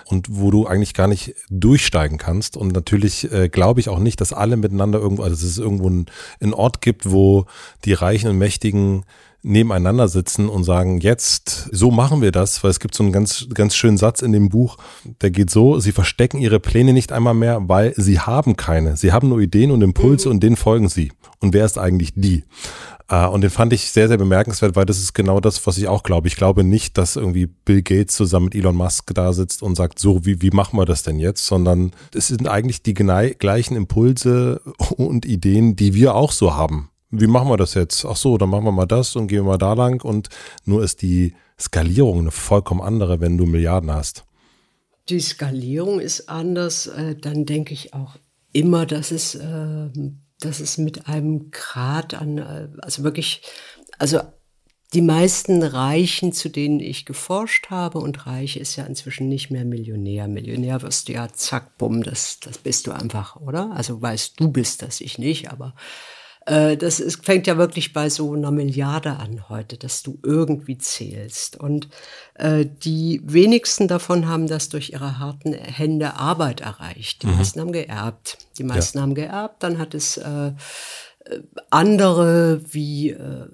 und 0.07 0.29
wo 0.31 0.53
du 0.53 0.67
eigentlich 0.67 0.95
gar 0.95 1.09
nicht 1.09 1.35
durchsteigen 1.51 2.17
kannst. 2.17 2.57
Und 2.57 2.73
natürlich 2.73 3.31
äh, 3.33 3.49
glaube 3.49 3.81
ich 3.81 3.89
auch 3.89 3.99
nicht, 3.99 4.21
dass 4.21 4.33
alle 4.33 4.57
miteinander 4.57 5.01
irgendwo, 5.01 5.25
also 5.25 5.35
dass 5.35 5.43
es 5.43 5.59
irgendwo 5.59 5.89
einen 5.89 6.55
Ort 6.55 6.81
gibt, 6.81 7.11
wo 7.11 7.47
die 7.85 7.93
Reichen 7.93 8.31
und 8.31 8.39
Mächtigen 8.39 9.05
nebeneinander 9.43 10.07
sitzen 10.07 10.49
und 10.49 10.63
sagen, 10.63 11.01
jetzt, 11.01 11.69
so 11.73 11.91
machen 11.91 12.23
wir 12.23 12.31
das, 12.31 12.63
weil 12.63 12.71
es 12.71 12.79
gibt 12.79 12.95
so 12.95 13.03
einen 13.03 13.13
ganz, 13.13 13.49
ganz 13.53 13.75
schönen 13.75 13.97
Satz 13.97 14.23
in 14.23 14.31
dem 14.31 14.49
Buch, 14.49 14.77
der 15.21 15.31
geht 15.31 15.51
so, 15.51 15.81
sie 15.81 15.91
verstecken 15.91 16.39
ihre 16.39 16.61
Pläne 16.61 16.93
nicht 16.93 17.11
einmal 17.11 17.35
mehr, 17.35 17.69
weil 17.69 17.93
sie 17.97 18.21
haben 18.21 18.57
keine. 18.57 18.97
Sie 18.97 19.13
haben 19.13 19.29
nur 19.29 19.41
Ideen 19.41 19.73
und 19.73 19.83
Impulse 19.83 20.29
mhm. 20.29 20.35
und 20.35 20.43
denen 20.45 20.57
folgen 20.57 20.89
sie. 20.89 21.11
Und 21.41 21.55
wer 21.55 21.65
ist 21.65 21.77
eigentlich 21.77 22.13
die? 22.15 22.45
Uh, 23.13 23.29
und 23.29 23.43
den 23.43 23.51
fand 23.51 23.75
ich 23.75 23.91
sehr, 23.91 24.09
sehr 24.09 24.17
bemerkenswert, 24.17 24.75
weil 24.75 24.87
das 24.87 24.97
ist 24.97 25.13
genau 25.13 25.39
das, 25.39 25.67
was 25.67 25.77
ich 25.77 25.87
auch 25.87 26.03
glaube. 26.03 26.29
Ich 26.29 26.37
glaube 26.37 26.65
nicht, 26.65 26.97
dass 26.97 27.17
irgendwie 27.17 27.45
Bill 27.45 27.83
Gates 27.83 28.17
zusammen 28.17 28.47
mit 28.47 28.55
Elon 28.55 28.75
Musk 28.75 29.13
da 29.13 29.35
sitzt 29.35 29.63
und 29.63 29.75
sagt, 29.75 29.99
so, 29.99 30.25
wie, 30.25 30.41
wie 30.41 30.51
machen 30.51 30.79
wir 30.79 30.87
das 30.87 31.03
denn 31.03 31.19
jetzt? 31.19 31.45
Sondern 31.45 31.93
es 32.15 32.29
sind 32.29 32.49
eigentlich 32.49 32.83
die 32.83 32.95
gleichen 32.95 33.77
Impulse 33.77 34.63
und 34.97 35.27
Ideen, 35.27 35.77
die 35.77 35.93
wir 35.93 36.15
auch 36.15 36.33
so 36.33 36.55
haben. 36.55 36.89
Wie 37.11 37.27
machen 37.27 37.51
wir 37.51 37.59
das 37.59 37.75
jetzt? 37.75 38.07
Ach 38.07 38.17
so, 38.17 38.39
dann 38.39 38.49
machen 38.49 38.65
wir 38.65 38.73
mal 38.73 38.87
das 38.87 39.15
und 39.15 39.27
gehen 39.27 39.45
wir 39.45 39.51
mal 39.51 39.59
da 39.59 39.75
lang. 39.75 40.03
Und 40.03 40.31
nur 40.65 40.83
ist 40.83 41.03
die 41.03 41.35
Skalierung 41.61 42.21
eine 42.21 42.31
vollkommen 42.31 42.81
andere, 42.81 43.21
wenn 43.21 43.37
du 43.37 43.45
Milliarden 43.45 43.93
hast. 43.93 44.25
Die 45.11 45.21
Skalierung 45.21 46.01
ist 46.01 46.31
anders. 46.31 46.87
Äh, 46.87 47.17
dann 47.17 47.45
denke 47.45 47.75
ich 47.75 47.93
auch 47.93 48.17
immer, 48.55 48.87
dass 48.87 49.11
es 49.11 49.35
äh, 49.35 49.91
das 50.45 50.61
ist 50.61 50.79
mit 50.79 51.09
einem 51.09 51.51
Grad 51.51 52.15
an, 52.15 52.39
äh, 52.39 52.69
also 52.81 53.03
wirklich, 53.03 53.43
also 53.99 54.21
die 54.93 55.01
meisten 55.01 55.63
Reichen, 55.63 56.33
zu 56.33 56.51
denen 56.51 56.79
ich 56.81 57.07
geforscht 57.07 57.71
habe, 57.71 57.99
und 57.99 58.27
Reich 58.27 58.59
ist 58.59 58.77
ja 58.77 58.85
inzwischen 58.85 59.29
nicht 59.29 59.51
mehr 59.51 59.65
Millionär. 59.65 60.29
Millionär 60.29 60.83
wirst 60.83 61.09
du 61.09 61.13
ja 61.15 61.29
zack, 61.33 61.79
bumm, 61.79 62.03
das, 62.03 62.41
das 62.41 62.59
bist 62.59 62.87
du 62.87 62.93
einfach, 62.93 63.37
oder? 63.37 63.71
Also 63.73 64.03
weißt 64.03 64.39
du 64.39 64.51
bist 64.51 64.83
das, 64.83 65.01
ich 65.01 65.19
nicht, 65.19 65.51
aber 65.51 65.75
das 66.45 67.01
ist, 67.01 67.25
fängt 67.25 67.47
ja 67.47 67.57
wirklich 67.57 67.93
bei 67.93 68.11
so 68.11 68.33
einer 68.33 68.51
Milliarde 68.51 69.17
an 69.17 69.49
heute, 69.49 69.77
dass 69.77 70.03
du 70.03 70.19
irgendwie 70.25 70.77
zählst. 70.79 71.57
Und 71.57 71.89
äh, 72.35 72.67
die 72.67 73.21
wenigsten 73.25 73.89
davon 73.89 74.29
haben 74.29 74.49
das 74.49 74.69
durch 74.69 74.91
ihre 74.91 75.19
harten 75.19 75.53
Hände 75.53 76.15
Arbeit 76.15 76.61
erreicht. 76.61 77.23
Die 77.23 77.29
mhm. 77.29 77.37
meisten 77.37 77.61
haben 77.61 77.73
geerbt. 77.73 78.39
Die 78.59 78.65
meisten 78.65 78.99
ja. 78.99 79.03
haben 79.03 79.15
geerbt, 79.15 79.63
dann 79.63 79.79
hat 79.79 79.95
es 79.95 80.17
äh, 80.17 80.53
andere 81.71 82.61
wie, 82.73 83.11
äh, 83.11 83.47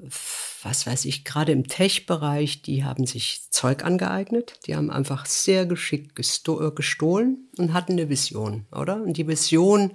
was 0.63 0.87
weiß 0.87 1.05
ich, 1.05 1.25
gerade 1.25 1.53
im 1.53 1.67
Tech-Bereich, 1.67 2.63
die 2.63 2.85
haben 2.85 3.07
sich 3.07 3.43
Zeug 3.51 3.85
angeeignet. 3.85 4.59
Die 4.67 4.75
haben 4.75 4.91
einfach 4.91 5.27
sehr 5.27 5.67
geschickt 5.67 6.15
gesto 6.15 6.67
äh, 6.67 6.73
gestohlen 6.73 7.49
und 7.59 7.73
hatten 7.73 7.93
eine 7.93 8.09
Vision, 8.09 8.67
oder? 8.73 9.03
Und 9.03 9.17
die 9.17 9.29
Vision, 9.29 9.93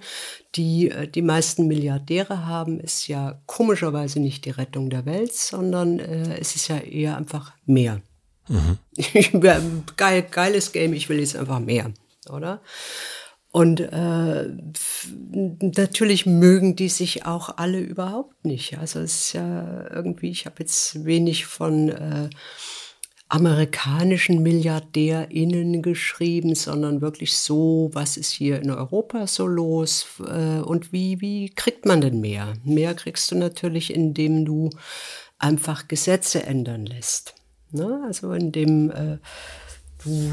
die 0.54 0.90
äh, 0.90 1.08
die 1.08 1.22
meisten 1.22 1.66
Milliardäre 1.66 2.46
haben, 2.46 2.80
ist 2.80 3.08
ja 3.08 3.42
komischerweise 3.46 4.20
nicht 4.20 4.44
die 4.44 4.50
Rettung 4.50 4.90
der 4.90 5.04
Welt, 5.06 5.34
sondern 5.34 5.98
äh, 5.98 6.38
es 6.38 6.56
ist 6.56 6.68
ja 6.68 6.78
eher 6.78 7.16
einfach 7.16 7.52
mehr. 7.66 8.00
Mhm. 8.48 8.78
Geil, 9.96 10.22
geiles 10.30 10.72
Game, 10.72 10.92
ich 10.92 11.08
will 11.08 11.18
jetzt 11.18 11.36
einfach 11.36 11.60
mehr, 11.60 11.92
oder? 12.30 12.60
Und 13.54 13.78
äh, 13.78 14.48
natürlich 15.30 16.26
mögen 16.26 16.74
die 16.74 16.88
sich 16.88 17.24
auch 17.24 17.56
alle 17.56 17.78
überhaupt 17.78 18.44
nicht. 18.44 18.78
Also 18.78 18.98
es 18.98 19.26
ist 19.26 19.32
ja 19.34 19.88
irgendwie, 19.92 20.30
ich 20.30 20.44
habe 20.46 20.56
jetzt 20.58 21.04
wenig 21.04 21.46
von 21.46 21.88
äh, 21.88 22.30
amerikanischen 23.28 24.42
MilliardärInnen 24.42 25.82
geschrieben, 25.82 26.56
sondern 26.56 27.00
wirklich 27.00 27.36
so, 27.36 27.90
was 27.92 28.16
ist 28.16 28.32
hier 28.32 28.60
in 28.60 28.72
Europa 28.72 29.28
so 29.28 29.46
los 29.46 30.08
äh, 30.26 30.58
und 30.58 30.92
wie, 30.92 31.20
wie 31.20 31.48
kriegt 31.48 31.86
man 31.86 32.00
denn 32.00 32.20
mehr? 32.20 32.54
Mehr 32.64 32.94
kriegst 32.94 33.30
du 33.30 33.36
natürlich, 33.36 33.94
indem 33.94 34.44
du 34.44 34.70
einfach 35.38 35.86
Gesetze 35.86 36.42
ändern 36.42 36.86
lässt. 36.86 37.36
Ne? 37.70 38.02
Also 38.04 38.32
indem 38.32 38.90
äh, 38.90 39.18
du 40.04 40.30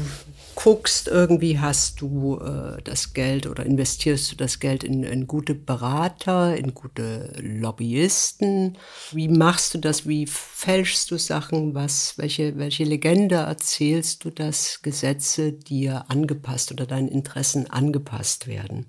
guckst, 0.54 1.08
irgendwie 1.08 1.58
hast 1.58 2.00
du 2.00 2.38
äh, 2.38 2.80
das 2.82 3.14
Geld 3.14 3.46
oder 3.46 3.64
investierst 3.64 4.30
du 4.30 4.36
das 4.36 4.60
Geld 4.60 4.84
in, 4.84 5.02
in, 5.02 5.26
gute 5.26 5.54
Berater, 5.54 6.56
in 6.56 6.74
gute 6.74 7.32
Lobbyisten. 7.40 8.78
Wie 9.12 9.28
machst 9.28 9.74
du 9.74 9.78
das? 9.78 10.06
Wie 10.06 10.26
fälschst 10.26 11.10
du 11.10 11.18
Sachen? 11.18 11.74
Was, 11.74 12.18
welche, 12.18 12.58
welche 12.58 12.84
Legende 12.84 13.36
erzählst 13.36 14.24
du, 14.24 14.30
dass 14.30 14.82
Gesetze 14.82 15.52
dir 15.52 16.04
angepasst 16.08 16.70
oder 16.70 16.86
deinen 16.86 17.08
Interessen 17.08 17.70
angepasst 17.70 18.46
werden? 18.46 18.86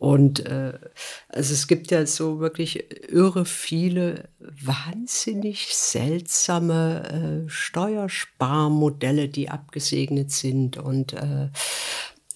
Und 0.00 0.46
äh, 0.46 0.72
also 1.28 1.52
es 1.52 1.68
gibt 1.68 1.90
ja 1.90 2.06
so 2.06 2.40
wirklich 2.40 3.12
irre 3.12 3.44
viele 3.44 4.30
wahnsinnig 4.40 5.74
seltsame 5.74 7.44
äh, 7.44 7.50
Steuersparmodelle, 7.50 9.28
die 9.28 9.50
abgesegnet 9.50 10.30
sind. 10.30 10.78
Und 10.78 11.12
äh, 11.12 11.50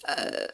äh, 0.03 0.47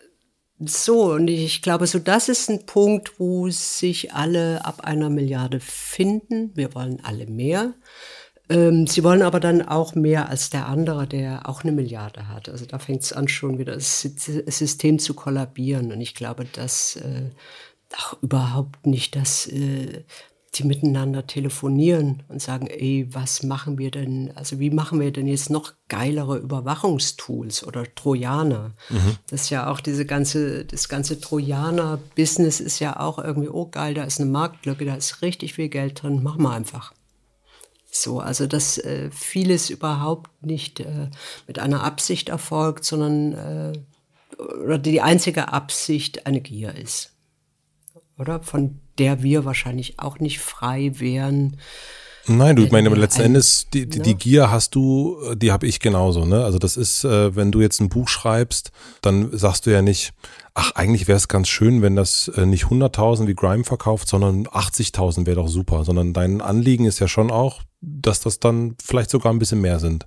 so, 0.59 1.11
und 1.11 1.27
ich 1.27 1.61
glaube, 1.61 1.85
so 1.85 1.99
das 1.99 2.29
ist 2.29 2.49
ein 2.49 2.65
Punkt, 2.65 3.19
wo 3.19 3.49
sich 3.49 4.13
alle 4.13 4.63
ab 4.63 4.85
einer 4.85 5.09
Milliarde 5.09 5.59
finden. 5.59 6.55
Wir 6.55 6.73
wollen 6.75 7.01
alle 7.03 7.25
mehr. 7.25 7.73
Ähm, 8.51 8.85
sie 8.85 9.03
wollen 9.03 9.21
aber 9.21 9.39
dann 9.39 9.61
auch 9.61 9.95
mehr 9.95 10.27
als 10.27 10.49
der 10.49 10.67
andere, 10.67 11.07
der 11.07 11.47
auch 11.47 11.63
eine 11.63 11.71
Milliarde 11.71 12.27
hat. 12.27 12.49
Also 12.49 12.65
da 12.65 12.79
fängt 12.79 13.03
es 13.03 13.13
an, 13.13 13.29
schon 13.29 13.57
wieder 13.57 13.73
das 13.73 14.01
System 14.01 14.99
zu 14.99 15.13
kollabieren. 15.13 15.91
Und 15.91 16.01
ich 16.01 16.15
glaube, 16.15 16.45
dass 16.45 16.97
äh, 16.97 17.29
auch 17.97 18.21
überhaupt 18.21 18.85
nicht, 18.85 19.15
dass 19.15 19.47
äh, 19.47 20.03
die 20.55 20.65
miteinander 20.65 21.25
telefonieren 21.27 22.23
und 22.27 22.41
sagen, 22.41 22.67
ey, 22.67 23.07
was 23.11 23.41
machen 23.41 23.77
wir 23.77 23.89
denn, 23.89 24.33
also 24.35 24.59
wie 24.59 24.69
machen 24.69 24.99
wir 24.99 25.11
denn 25.11 25.27
jetzt 25.27 25.49
noch 25.49 25.71
geilere 25.87 26.37
Überwachungstools 26.37 27.65
oder 27.65 27.85
Trojaner? 27.95 28.73
Mhm. 28.89 29.15
Das 29.29 29.43
ist 29.43 29.49
ja 29.49 29.71
auch 29.71 29.79
diese 29.79 30.05
ganze, 30.05 30.65
das 30.65 30.89
ganze 30.89 31.21
Trojaner-Business 31.21 32.59
ist 32.59 32.79
ja 32.79 32.99
auch 32.99 33.17
irgendwie, 33.17 33.47
oh 33.47 33.67
geil, 33.67 33.93
da 33.93 34.03
ist 34.03 34.19
eine 34.19 34.29
Marktlücke, 34.29 34.83
da 34.83 34.95
ist 34.95 35.21
richtig 35.21 35.53
viel 35.53 35.69
Geld 35.69 36.03
drin, 36.03 36.21
machen 36.21 36.41
wir 36.43 36.51
einfach. 36.51 36.91
So, 37.93 38.21
also 38.21 38.47
dass 38.47 38.77
äh, 38.77 39.11
vieles 39.11 39.69
überhaupt 39.69 40.31
nicht 40.41 40.79
äh, 40.79 41.09
mit 41.45 41.59
einer 41.59 41.83
Absicht 41.83 42.29
erfolgt, 42.29 42.85
sondern 42.85 43.33
äh, 43.33 43.73
oder 44.63 44.77
die 44.77 45.01
einzige 45.01 45.51
Absicht 45.51 46.25
eine 46.25 46.39
Gier 46.39 46.73
ist. 46.73 47.11
Oder? 48.17 48.41
Von 48.41 48.79
der 48.97 49.23
wir 49.23 49.43
wahrscheinlich 49.43 49.99
auch 49.99 50.19
nicht 50.19 50.39
frei 50.39 50.93
wären. 50.95 51.57
Nein, 52.27 52.55
du, 52.55 52.63
ich 52.63 52.71
meine, 52.71 52.87
letzten 52.89 53.23
Endes, 53.23 53.67
die, 53.73 53.89
die, 53.89 53.99
die, 53.99 54.11
ne? 54.11 54.15
Gier 54.15 54.51
hast 54.51 54.73
du, 54.75 55.33
die 55.35 55.51
habe 55.51 55.67
ich 55.67 55.79
genauso, 55.79 56.23
ne? 56.23 56.45
Also 56.45 56.59
das 56.59 56.77
ist, 56.77 57.03
äh, 57.03 57.35
wenn 57.35 57.51
du 57.51 57.59
jetzt 57.59 57.81
ein 57.81 57.89
Buch 57.89 58.07
schreibst, 58.07 58.71
dann 59.01 59.35
sagst 59.35 59.65
du 59.65 59.71
ja 59.71 59.81
nicht, 59.81 60.13
ach, 60.53 60.71
eigentlich 60.75 61.07
wäre 61.07 61.17
es 61.17 61.27
ganz 61.27 61.49
schön, 61.49 61.81
wenn 61.81 61.95
das 61.95 62.29
äh, 62.29 62.45
nicht 62.45 62.65
100.000 62.65 63.27
wie 63.27 63.33
Grime 63.33 63.65
verkauft, 63.65 64.07
sondern 64.07 64.45
80.000 64.45 65.25
wäre 65.25 65.37
doch 65.37 65.49
super, 65.49 65.83
sondern 65.83 66.13
dein 66.13 66.41
Anliegen 66.41 66.85
ist 66.85 66.99
ja 66.99 67.07
schon 67.07 67.31
auch, 67.31 67.63
dass 67.81 68.19
das 68.19 68.39
dann 68.39 68.75
vielleicht 68.81 69.09
sogar 69.09 69.33
ein 69.33 69.39
bisschen 69.39 69.61
mehr 69.61 69.79
sind. 69.79 70.05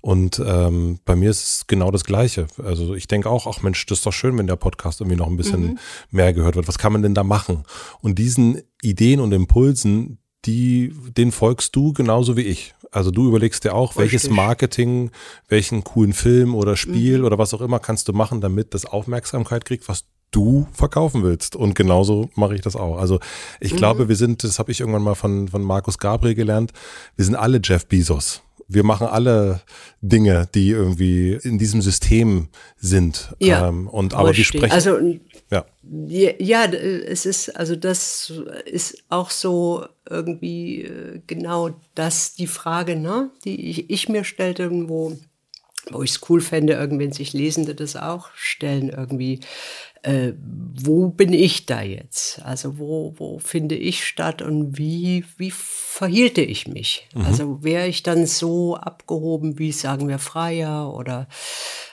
Und 0.00 0.40
ähm, 0.44 1.00
bei 1.04 1.16
mir 1.16 1.30
ist 1.30 1.44
es 1.44 1.66
genau 1.66 1.90
das 1.90 2.04
Gleiche. 2.04 2.46
Also 2.62 2.94
ich 2.94 3.08
denke 3.08 3.28
auch, 3.28 3.46
ach 3.48 3.62
Mensch, 3.62 3.84
das 3.86 3.98
ist 3.98 4.06
doch 4.06 4.12
schön, 4.12 4.38
wenn 4.38 4.46
der 4.46 4.56
Podcast 4.56 5.00
irgendwie 5.00 5.16
noch 5.16 5.26
ein 5.26 5.36
bisschen 5.36 5.62
mhm. 5.62 5.78
mehr 6.10 6.32
gehört 6.32 6.54
wird. 6.54 6.68
Was 6.68 6.78
kann 6.78 6.92
man 6.92 7.02
denn 7.02 7.14
da 7.14 7.24
machen? 7.24 7.64
Und 8.00 8.18
diesen 8.18 8.62
Ideen 8.80 9.18
und 9.18 9.32
Impulsen, 9.32 10.18
die, 10.44 10.94
den 11.16 11.32
folgst 11.32 11.74
du 11.74 11.92
genauso 11.92 12.36
wie 12.36 12.42
ich. 12.42 12.74
Also 12.92 13.10
du 13.10 13.26
überlegst 13.26 13.64
dir 13.64 13.74
auch, 13.74 13.90
Richtig. 13.90 14.12
welches 14.12 14.30
Marketing, 14.30 15.10
welchen 15.48 15.82
coolen 15.82 16.12
Film 16.12 16.54
oder 16.54 16.76
Spiel 16.76 17.18
mhm. 17.18 17.24
oder 17.24 17.38
was 17.38 17.52
auch 17.52 17.60
immer 17.60 17.80
kannst 17.80 18.08
du 18.08 18.12
machen, 18.12 18.40
damit 18.40 18.74
das 18.74 18.86
Aufmerksamkeit 18.86 19.64
kriegt, 19.64 19.88
was 19.88 20.04
du 20.30 20.66
verkaufen 20.72 21.22
willst. 21.22 21.56
Und 21.56 21.74
genauso 21.74 22.30
mache 22.34 22.54
ich 22.54 22.60
das 22.60 22.76
auch. 22.76 22.98
Also 22.98 23.20
ich 23.60 23.72
mhm. 23.72 23.76
glaube, 23.76 24.08
wir 24.08 24.16
sind, 24.16 24.44
das 24.44 24.58
habe 24.58 24.72
ich 24.72 24.80
irgendwann 24.80 25.02
mal 25.02 25.14
von, 25.14 25.48
von 25.48 25.62
Markus 25.62 25.98
Gabriel 25.98 26.34
gelernt, 26.34 26.72
wir 27.16 27.24
sind 27.24 27.34
alle 27.34 27.60
Jeff 27.62 27.86
Bezos 27.86 28.42
wir 28.68 28.84
machen 28.84 29.06
alle 29.06 29.62
Dinge, 30.02 30.46
die 30.54 30.70
irgendwie 30.70 31.38
in 31.42 31.58
diesem 31.58 31.80
System 31.80 32.48
sind. 32.76 33.34
Ja, 33.40 33.68
ähm, 33.68 33.88
und 33.88 34.14
aber 34.14 34.32
die 34.32 34.44
sprechen. 34.44 34.72
Also 34.72 34.98
ja. 35.50 35.64
ja, 35.82 36.64
es 36.66 37.24
ist 37.24 37.56
also 37.56 37.74
das 37.74 38.32
ist 38.66 39.02
auch 39.08 39.30
so 39.30 39.86
irgendwie 40.08 40.82
äh, 40.82 41.20
genau 41.26 41.70
das 41.94 42.34
die 42.34 42.46
Frage, 42.46 42.96
ne, 42.96 43.30
die 43.44 43.70
ich, 43.70 43.90
ich 43.90 44.08
mir 44.08 44.24
stellte, 44.24 44.70
wo 44.88 45.16
wo 45.90 46.02
ich 46.02 46.10
es 46.10 46.20
cool 46.28 46.42
fände, 46.42 46.74
irgendwann 46.74 47.12
sich 47.12 47.32
Lesende 47.32 47.74
das 47.74 47.96
auch 47.96 48.28
stellen, 48.34 48.90
irgendwie 48.90 49.40
äh, 50.02 50.32
wo 50.80 51.08
bin 51.08 51.32
ich 51.32 51.66
da 51.66 51.82
jetzt? 51.82 52.40
Also 52.44 52.78
wo, 52.78 53.14
wo 53.16 53.38
finde 53.38 53.74
ich 53.74 54.04
statt 54.04 54.42
und 54.42 54.78
wie, 54.78 55.24
wie 55.36 55.50
verhielte 55.50 56.40
ich 56.40 56.68
mich? 56.68 57.08
Mhm. 57.14 57.24
Also 57.24 57.62
wäre 57.62 57.88
ich 57.88 58.02
dann 58.02 58.26
so 58.26 58.76
abgehoben 58.76 59.58
wie, 59.58 59.72
sagen 59.72 60.08
wir, 60.08 60.18
Freier 60.18 60.94
oder 60.94 61.28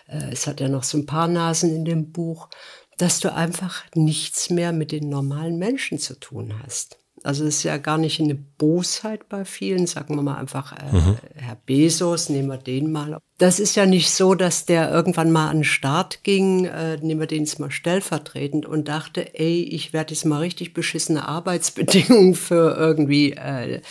äh, 0.08 0.32
es 0.32 0.48
hat 0.48 0.60
ja 0.60 0.70
noch 0.70 0.84
so 0.84 0.98
ein 0.98 1.06
paar 1.06 1.28
Nasen 1.28 1.76
in 1.76 1.86
dem 1.86 2.12
Buch, 2.12 2.50
dass 2.98 3.20
du 3.20 3.34
einfach 3.34 3.84
nichts 3.94 4.50
mehr 4.50 4.72
mit 4.72 4.92
den 4.92 5.10
normalen 5.10 5.58
Menschen 5.58 6.00
zu 6.00 6.20
tun 6.20 6.54
hast. 6.64 6.98
Also 7.26 7.46
es 7.46 7.58
ist 7.58 7.64
ja 7.64 7.78
gar 7.78 7.98
nicht 7.98 8.20
eine 8.20 8.36
Bosheit 8.36 9.28
bei 9.30 9.46
vielen, 9.46 9.88
sagen 9.88 10.16
wir 10.16 10.22
mal 10.22 10.38
einfach, 10.38 10.74
äh, 10.74 10.92
mhm. 10.92 11.18
Herr 11.34 11.58
Bezos, 11.66 12.30
nehmen 12.30 12.50
wir 12.50 12.58
den 12.58 12.92
mal. 12.92 13.18
Das 13.40 13.60
ist 13.60 13.76
ja 13.76 13.86
nicht 13.86 14.12
so, 14.12 14.36
dass 14.36 14.66
der 14.66 14.92
irgendwann 14.92 15.32
mal 15.32 15.50
an 15.50 15.58
den 15.58 15.64
Start 15.64 16.24
ging, 16.24 16.66
äh, 16.66 16.98
nehmen 16.98 17.20
wir 17.20 17.28
den 17.28 17.46
jetzt 17.46 17.60
mal 17.60 17.72
stellvertretend 17.72 18.66
und 18.66 18.88
dachte, 18.88 19.38
ey, 19.40 19.64
ich 19.64 19.92
werde 19.92 20.14
jetzt 20.14 20.26
mal 20.26 20.40
richtig 20.40 20.74
beschissene 20.74 21.28
Arbeitsbedingungen 21.28 22.36
für 22.36 22.76
irgendwie 22.78 23.34
äh, 23.34 23.82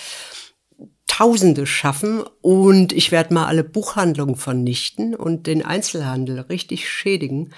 Tausende 1.07 1.65
schaffen 1.67 2.25
und 2.41 2.93
ich 2.93 3.13
werde 3.13 3.35
mal 3.35 3.47
alle 3.47 3.63
Buchhandlungen 3.63 4.35
vernichten 4.35 5.15
und 5.15 5.47
den 5.47 5.65
Einzelhandel 5.65 6.41
richtig 6.41 6.89
schädigen, 6.89 7.53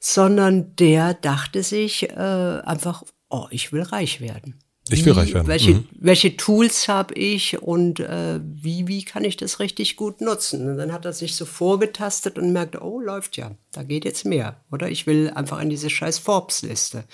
sondern 0.00 0.74
der 0.76 1.12
dachte 1.12 1.62
sich 1.62 2.08
äh, 2.08 2.14
einfach, 2.14 3.02
oh, 3.28 3.48
ich 3.50 3.70
will 3.70 3.82
reich 3.82 4.22
werden. 4.22 4.61
Ich 4.90 5.04
will 5.04 5.12
reich 5.12 5.32
werden. 5.32 5.46
Welche, 5.46 5.74
mhm. 5.74 5.88
welche 5.92 6.36
Tools 6.36 6.88
habe 6.88 7.14
ich 7.14 7.62
und 7.62 8.00
äh, 8.00 8.40
wie, 8.42 8.88
wie 8.88 9.04
kann 9.04 9.24
ich 9.24 9.36
das 9.36 9.60
richtig 9.60 9.96
gut 9.96 10.20
nutzen? 10.20 10.68
Und 10.68 10.76
dann 10.76 10.92
hat 10.92 11.04
er 11.04 11.12
sich 11.12 11.36
so 11.36 11.44
vorgetastet 11.44 12.36
und 12.36 12.52
merkt, 12.52 12.80
oh, 12.80 12.98
läuft 12.98 13.36
ja, 13.36 13.52
da 13.70 13.84
geht 13.84 14.04
jetzt 14.04 14.26
mehr. 14.26 14.56
Oder 14.72 14.90
ich 14.90 15.06
will 15.06 15.30
einfach 15.30 15.60
in 15.60 15.70
diese 15.70 15.88
scheiß 15.88 16.18
Forbes-Liste. 16.18 17.04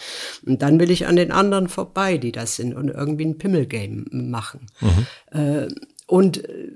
Und 0.47 0.63
dann 0.63 0.81
will 0.81 0.91
ich 0.91 1.07
an 1.07 1.17
den 1.17 1.31
anderen 1.31 1.69
vorbei, 1.69 2.17
die 2.17 2.33
das 2.33 2.57
sind 2.57 2.75
und 2.75 2.89
irgendwie 2.89 3.27
ein 3.27 3.39
Pimmelgame 3.39 4.07
machen. 4.11 4.67
Mhm. 4.81 5.39
Äh, 5.39 5.69
und 6.07 6.49
äh, 6.49 6.73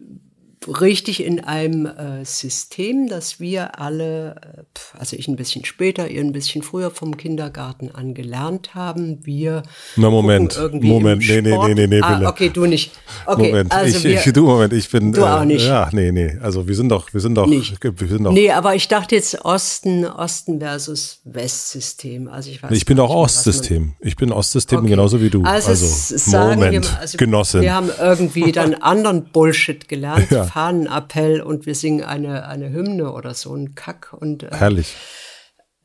richtig 0.69 1.25
in 1.25 1.41
einem 1.41 1.87
äh, 1.87 2.25
System, 2.25 3.09
das 3.09 3.41
wir 3.41 3.81
alle, 3.81 4.37
äh, 4.57 4.99
also 4.99 5.17
ich 5.17 5.29
ein 5.29 5.37
bisschen 5.37 5.65
später, 5.65 6.09
ihr 6.09 6.21
ein 6.21 6.33
bisschen 6.33 6.63
früher 6.63 6.91
vom 6.91 7.17
Kindergarten 7.17 7.91
an 7.91 8.15
gelernt 8.15 8.75
haben. 8.75 9.25
Wir 9.25 9.63
Na 9.97 10.11
Moment, 10.11 10.59
Moment, 10.73 11.23
nee, 11.29 11.43
nee, 11.43 11.57
nee, 11.57 11.75
nee, 11.75 11.87
nee, 11.87 12.01
ah, 12.01 12.29
okay, 12.29 12.51
du 12.51 12.67
nicht. 12.67 12.93
Okay, 13.27 13.49
Moment, 13.49 13.73
also 13.73 13.99
ich, 13.99 14.05
wir, 14.05 14.25
ich, 14.25 14.33
du 14.33 14.45
Moment, 14.45 14.73
ich 14.73 14.89
bin 14.91 15.13
du 15.13 15.25
auch 15.25 15.45
nicht. 15.45 15.67
Ja, 15.67 15.89
nee, 15.93 16.13
nee, 16.13 16.37
also 16.41 16.67
wir 16.67 16.75
sind 16.75 16.89
doch, 16.89 17.13
wir 17.13 17.21
sind 17.21 17.35
doch, 17.35 17.47
nicht. 17.47 17.83
wir 17.83 18.09
sind 18.09 18.25
doch. 18.25 18.33
Nee, 18.33 18.51
aber 18.51 18.75
ich 18.75 18.89
dachte 18.89 19.15
jetzt 19.15 19.45
Osten, 19.45 20.05
Osten 20.05 20.61
versus 20.61 21.21
Westsystem. 21.25 22.29
Also 22.29 22.51
ich 22.51 22.63
weiß. 22.63 22.71
Ich 22.73 22.85
bin 22.85 22.99
auch 23.01 23.11
Ostsystem. 23.11 23.95
Ich 24.01 24.17
bin 24.17 24.33
Ostsystem 24.33 24.81
okay. 24.81 24.89
genauso 24.89 25.21
wie 25.21 25.31
du. 25.31 25.43
Also, 25.43 25.71
also 25.71 26.39
Moment, 26.39 26.91
wir, 26.91 27.01
also 27.01 27.19
Genossin. 27.19 27.63
Wir 27.63 27.75
haben 27.75 27.91
irgendwie 28.01 28.53
dann 28.53 28.75
anderen 28.83 29.25
Bullshit 29.25 29.89
gelernt. 29.89 30.31
Ja. 30.31 30.52
Fahnenappell 30.53 31.41
und 31.41 31.65
wir 31.65 31.75
singen 31.75 32.05
eine, 32.05 32.47
eine 32.47 32.71
Hymne 32.71 33.13
oder 33.13 33.33
so, 33.33 33.55
ein 33.55 33.75
Kack 33.75 34.13
und. 34.13 34.43
Äh, 34.43 34.51
herrlich. 34.53 34.95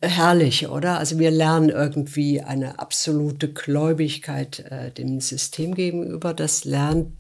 Herrlich, 0.02 0.68
oder? 0.68 1.00
Also 1.00 1.18
wir 1.18 1.32
lernen 1.32 1.70
irgendwie 1.70 2.42
eine 2.42 2.78
absolute 2.78 3.52
Gläubigkeit 3.52 4.60
äh, 4.70 4.92
dem 4.92 5.22
System 5.22 5.74
gegenüber. 5.74 6.34
Das 6.34 6.66
lernt 6.66 7.14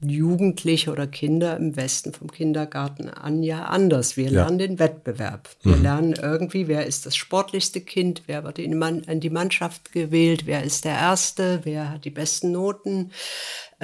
Jugendliche 0.00 0.90
oder 0.90 1.06
Kinder 1.06 1.56
im 1.56 1.76
Westen 1.76 2.12
vom 2.12 2.30
Kindergarten 2.30 3.08
an 3.08 3.42
ja 3.42 3.64
anders. 3.64 4.16
Wir 4.16 4.30
lernen 4.30 4.58
ja. 4.58 4.66
den 4.66 4.78
Wettbewerb. 4.78 5.48
Wir 5.62 5.76
mhm. 5.76 5.82
lernen 5.82 6.14
irgendwie, 6.20 6.68
wer 6.68 6.86
ist 6.86 7.06
das 7.06 7.16
sportlichste 7.16 7.80
Kind, 7.80 8.22
wer 8.26 8.44
wird 8.44 8.58
in 8.58 9.20
die 9.20 9.30
Mannschaft 9.30 9.92
gewählt, 9.92 10.46
wer 10.46 10.62
ist 10.62 10.84
der 10.84 10.96
Erste, 10.96 11.60
wer 11.64 11.90
hat 11.90 12.04
die 12.04 12.10
besten 12.10 12.52
Noten. 12.52 13.10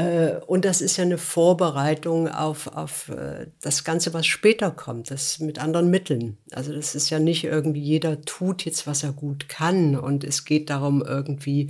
Äh, 0.01 0.41
und 0.47 0.65
das 0.65 0.81
ist 0.81 0.97
ja 0.97 1.05
eine 1.05 1.19
Vorbereitung 1.19 2.29
auf, 2.29 2.69
auf 2.69 3.11
äh, 3.11 3.49
das 3.61 3.85
Ganze, 3.85 4.15
was 4.15 4.27
später 4.27 4.71
kommt, 4.71 5.11
das 5.11 5.41
mit 5.41 5.59
anderen 5.59 5.91
Mitteln. 5.91 6.39
Also 6.53 6.73
das 6.73 6.95
ist 6.95 7.11
ja 7.11 7.19
nicht 7.19 7.45
irgendwie, 7.45 7.81
jeder 7.81 8.23
tut 8.23 8.65
jetzt, 8.65 8.87
was 8.87 9.03
er 9.03 9.13
gut 9.13 9.49
kann. 9.49 9.97
Und 9.97 10.25
es 10.25 10.45
geht 10.47 10.71
darum, 10.71 11.03
irgendwie 11.03 11.69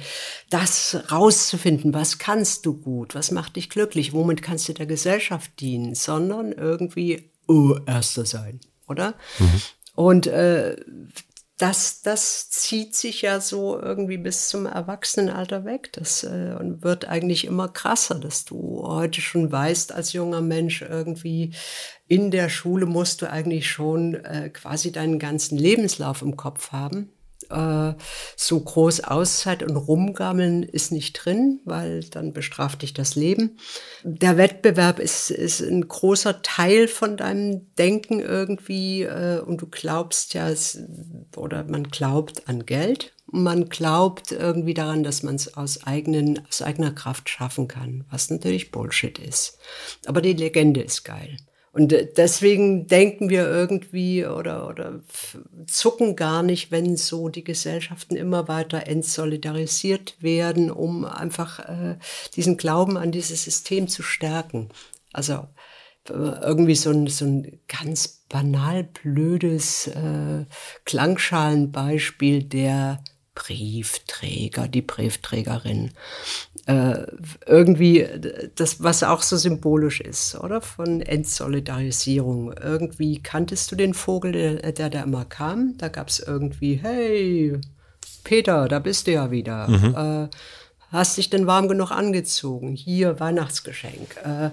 das 0.48 0.96
rauszufinden, 1.10 1.92
was 1.92 2.18
kannst 2.18 2.66
du 2.66 2.74
gut, 2.74 3.16
was 3.16 3.32
macht 3.32 3.56
dich 3.56 3.68
glücklich, 3.68 4.12
womit 4.12 4.42
kannst 4.42 4.68
du 4.68 4.74
der 4.74 4.86
Gesellschaft 4.86 5.50
dienen, 5.58 5.96
sondern 5.96 6.52
irgendwie, 6.52 7.30
oh, 7.48 7.76
Erster 7.86 8.26
sein, 8.26 8.60
oder? 8.86 9.14
Mhm. 9.40 9.62
Und 9.96 10.26
äh, 10.28 10.76
das, 11.60 12.00
das 12.00 12.48
zieht 12.48 12.94
sich 12.94 13.20
ja 13.20 13.38
so 13.38 13.78
irgendwie 13.78 14.16
bis 14.16 14.48
zum 14.48 14.64
Erwachsenenalter 14.64 15.66
weg. 15.66 15.92
Das 15.92 16.24
äh, 16.24 16.56
wird 16.58 17.06
eigentlich 17.06 17.44
immer 17.44 17.68
krasser, 17.68 18.18
dass 18.18 18.46
du 18.46 18.82
heute 18.82 19.20
schon 19.20 19.52
weißt, 19.52 19.92
als 19.92 20.14
junger 20.14 20.40
Mensch 20.40 20.80
irgendwie 20.80 21.52
in 22.08 22.30
der 22.30 22.48
Schule 22.48 22.86
musst 22.86 23.20
du 23.20 23.30
eigentlich 23.30 23.68
schon 23.70 24.14
äh, 24.14 24.48
quasi 24.48 24.90
deinen 24.90 25.18
ganzen 25.18 25.58
Lebenslauf 25.58 26.22
im 26.22 26.36
Kopf 26.36 26.72
haben. 26.72 27.12
Äh, 27.50 27.94
so 28.36 28.60
groß 28.60 29.04
Auszeit 29.04 29.62
und 29.62 29.76
rumgammeln 29.76 30.62
ist 30.62 30.92
nicht 30.92 31.12
drin, 31.14 31.60
weil 31.64 32.00
dann 32.04 32.32
bestraft 32.32 32.82
dich 32.82 32.94
das 32.94 33.14
Leben. 33.14 33.58
Der 34.04 34.36
Wettbewerb 34.36 34.98
ist, 34.98 35.30
ist 35.30 35.60
ein 35.60 35.86
großer 35.86 36.42
Teil 36.42 36.88
von 36.88 37.16
deinem 37.16 37.74
Denken 37.74 38.20
irgendwie 38.20 39.02
äh, 39.02 39.40
und 39.40 39.60
du 39.62 39.66
glaubst 39.66 40.34
ja, 40.34 40.50
oder 41.36 41.64
man 41.64 41.84
glaubt 41.84 42.48
an 42.48 42.66
Geld 42.66 43.12
man 43.32 43.68
glaubt 43.68 44.32
irgendwie 44.32 44.74
daran, 44.74 45.04
dass 45.04 45.22
man 45.22 45.36
es 45.36 45.54
aus, 45.56 45.80
aus 45.84 46.62
eigener 46.62 46.92
Kraft 46.92 47.28
schaffen 47.28 47.68
kann, 47.68 48.04
was 48.10 48.30
natürlich 48.30 48.70
Bullshit 48.70 49.18
ist. 49.18 49.58
Aber 50.06 50.20
die 50.20 50.32
Legende 50.32 50.80
ist 50.80 51.04
geil. 51.04 51.36
Und 51.72 51.92
äh, 51.92 52.08
deswegen 52.16 52.86
denken 52.86 53.28
wir 53.28 53.48
irgendwie 53.48 54.26
oder, 54.26 54.68
oder 54.68 55.00
zucken 55.66 56.16
gar 56.16 56.42
nicht, 56.42 56.70
wenn 56.70 56.96
so 56.96 57.28
die 57.28 57.44
Gesellschaften 57.44 58.16
immer 58.16 58.48
weiter 58.48 58.86
entsolidarisiert 58.86 60.16
werden, 60.20 60.70
um 60.70 61.04
einfach 61.04 61.60
äh, 61.60 61.98
diesen 62.34 62.56
Glauben 62.56 62.96
an 62.96 63.12
dieses 63.12 63.44
System 63.44 63.88
zu 63.88 64.02
stärken. 64.02 64.68
Also 65.12 65.46
irgendwie 66.08 66.74
so 66.74 66.90
ein, 66.90 67.06
so 67.06 67.24
ein 67.24 67.60
ganz 67.68 68.24
banal 68.28 68.84
blödes 68.84 69.86
äh, 69.88 70.46
Klangschalenbeispiel 70.84 72.42
der 72.42 73.02
Briefträger, 73.34 74.68
die 74.68 74.82
Briefträgerin. 74.82 75.92
Äh, 76.66 77.06
irgendwie 77.46 78.06
das, 78.54 78.82
was 78.82 79.02
auch 79.02 79.22
so 79.22 79.36
symbolisch 79.36 80.00
ist, 80.00 80.36
oder? 80.36 80.60
Von 80.60 81.00
Entsolidarisierung. 81.00 82.52
Irgendwie 82.52 83.22
kanntest 83.22 83.72
du 83.72 83.76
den 83.76 83.94
Vogel, 83.94 84.32
der, 84.32 84.72
der 84.72 84.90
da 84.90 85.02
immer 85.02 85.24
kam. 85.24 85.76
Da 85.78 85.88
gab 85.88 86.08
es 86.08 86.20
irgendwie, 86.20 86.76
hey, 86.76 87.58
Peter, 88.24 88.68
da 88.68 88.78
bist 88.78 89.06
du 89.06 89.12
ja 89.12 89.30
wieder. 89.30 89.68
Mhm. 89.68 89.94
Äh, 89.94 90.28
hast 90.90 91.16
dich 91.16 91.30
denn 91.30 91.46
warm 91.46 91.68
genug 91.68 91.90
angezogen? 91.90 92.74
Hier, 92.74 93.18
Weihnachtsgeschenk. 93.20 94.16
Äh, 94.24 94.50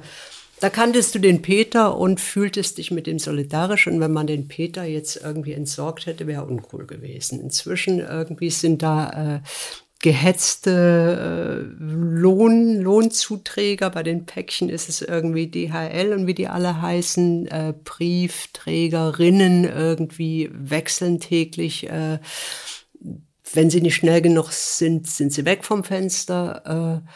da 0.59 0.69
kanntest 0.71 1.13
du 1.13 1.19
den 1.19 1.43
Peter 1.43 1.97
und 1.97 2.19
fühltest 2.19 2.79
dich 2.79 2.89
mit 2.89 3.05
dem 3.05 3.19
solidarisch. 3.19 3.87
Und 3.87 3.99
wenn 3.99 4.11
man 4.11 4.25
den 4.25 4.47
Peter 4.47 4.83
jetzt 4.85 5.17
irgendwie 5.17 5.53
entsorgt 5.53 6.07
hätte, 6.07 6.25
wäre 6.25 6.45
uncool 6.45 6.87
gewesen. 6.87 7.39
Inzwischen 7.39 7.99
irgendwie 7.99 8.49
sind 8.49 8.81
da 8.81 9.35
äh, 9.35 9.39
gehetzte 9.99 11.67
äh, 11.79 11.83
Lohn, 11.83 12.79
Lohnzuträger. 12.81 13.89
Bei 13.89 14.03
den 14.03 14.25
Päckchen 14.25 14.69
ist 14.69 14.89
es 14.89 15.01
irgendwie 15.01 15.47
DHL 15.47 16.13
und 16.13 16.27
wie 16.27 16.35
die 16.35 16.47
alle 16.47 16.81
heißen, 16.81 17.47
äh, 17.47 17.73
Briefträgerinnen 17.83 19.63
irgendwie 19.65 20.49
wechseln 20.53 21.19
täglich. 21.19 21.89
Äh, 21.89 22.19
wenn 23.53 23.69
sie 23.69 23.81
nicht 23.81 23.95
schnell 23.95 24.21
genug 24.21 24.51
sind, 24.51 25.07
sind 25.07 25.33
sie 25.33 25.45
weg 25.45 25.63
vom 25.63 25.83
Fenster. 25.83 27.01
Äh, 27.03 27.09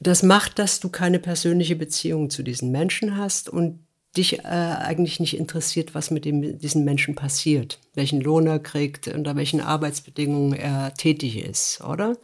das 0.00 0.22
macht, 0.22 0.58
dass 0.58 0.80
du 0.80 0.88
keine 0.88 1.18
persönliche 1.18 1.76
Beziehung 1.76 2.28
zu 2.28 2.42
diesen 2.42 2.70
Menschen 2.70 3.16
hast 3.16 3.48
und 3.48 3.85
dich 4.16 4.40
äh, 4.40 4.42
eigentlich 4.42 5.20
nicht 5.20 5.36
interessiert, 5.36 5.94
was 5.94 6.10
mit 6.10 6.24
dem, 6.24 6.58
diesen 6.58 6.84
Menschen 6.84 7.14
passiert, 7.14 7.78
welchen 7.94 8.20
Lohn 8.20 8.46
er 8.46 8.58
kriegt, 8.58 9.08
unter 9.08 9.36
welchen 9.36 9.60
Arbeitsbedingungen 9.60 10.54
er 10.54 10.94
tätig 10.94 11.38
ist, 11.44 11.82
oder? 11.82 12.16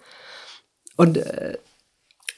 Und 0.96 1.18
äh, 1.18 1.58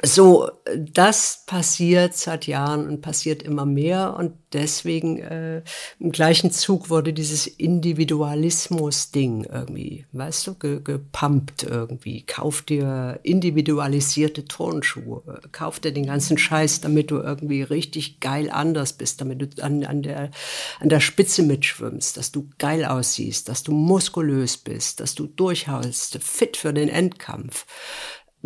so, 0.04 0.50
das 0.76 1.44
passiert 1.46 2.14
seit 2.14 2.46
Jahren 2.46 2.88
und 2.88 3.00
passiert 3.00 3.42
immer 3.42 3.66
mehr 3.66 4.16
und 4.18 4.32
deswegen 4.52 5.18
äh, 5.18 5.62
im 5.98 6.12
gleichen 6.12 6.50
Zug 6.50 6.90
wurde 6.90 7.12
dieses 7.12 7.46
Individualismus-Ding 7.46 9.44
irgendwie, 9.44 10.06
weißt 10.12 10.46
du, 10.46 10.54
ge 10.54 10.80
gepumpt 10.82 11.64
irgendwie. 11.64 12.22
Kauf 12.22 12.62
dir 12.62 13.20
individualisierte 13.22 14.44
Turnschuhe, 14.44 15.40
kauf 15.52 15.80
dir 15.80 15.92
den 15.92 16.06
ganzen 16.06 16.38
Scheiß, 16.38 16.80
damit 16.80 17.10
du 17.10 17.18
irgendwie 17.18 17.62
richtig 17.62 18.20
geil 18.20 18.50
anders 18.50 18.94
bist, 18.94 19.20
damit 19.20 19.42
du 19.42 19.62
an, 19.62 19.84
an, 19.84 20.02
der, 20.02 20.30
an 20.80 20.88
der 20.88 21.00
Spitze 21.00 21.42
mitschwimmst, 21.42 22.16
dass 22.16 22.32
du 22.32 22.48
geil 22.58 22.84
aussiehst, 22.84 23.48
dass 23.48 23.62
du 23.62 23.72
muskulös 23.72 24.56
bist, 24.56 25.00
dass 25.00 25.14
du 25.14 25.26
durchhaust, 25.26 26.18
fit 26.22 26.56
für 26.56 26.72
den 26.72 26.88
Endkampf. 26.88 27.66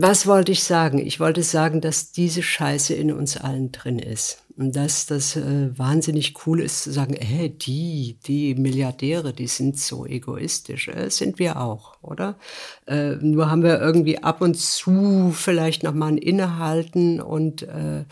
Was 0.00 0.28
wollte 0.28 0.52
ich 0.52 0.62
sagen? 0.62 1.04
Ich 1.04 1.18
wollte 1.18 1.42
sagen, 1.42 1.80
dass 1.80 2.12
diese 2.12 2.40
Scheiße 2.40 2.94
in 2.94 3.10
uns 3.10 3.36
allen 3.36 3.72
drin 3.72 3.98
ist. 3.98 4.44
Und 4.56 4.76
dass 4.76 5.06
das 5.06 5.34
äh, 5.34 5.76
wahnsinnig 5.76 6.46
cool 6.46 6.60
ist 6.60 6.84
zu 6.84 6.92
sagen, 6.92 7.16
hey, 7.18 7.48
die, 7.48 8.16
die 8.24 8.54
Milliardäre, 8.54 9.32
die 9.32 9.48
sind 9.48 9.76
so 9.76 10.06
egoistisch. 10.06 10.86
Äh, 10.86 11.10
sind 11.10 11.40
wir 11.40 11.60
auch, 11.60 12.00
oder? 12.00 12.38
Äh, 12.86 13.16
nur 13.16 13.50
haben 13.50 13.64
wir 13.64 13.80
irgendwie 13.80 14.22
ab 14.22 14.40
und 14.40 14.56
zu 14.56 15.32
vielleicht 15.34 15.82
nochmal 15.82 16.12
ein 16.12 16.18
Innehalten 16.18 17.20
und, 17.20 17.62
äh, 17.62 18.04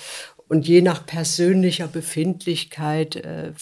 und 0.49 0.67
je 0.67 0.83
nach 0.83 1.07
persönlicher 1.07 1.87
Befindlichkeit 1.87 3.15
äh, 3.15 3.53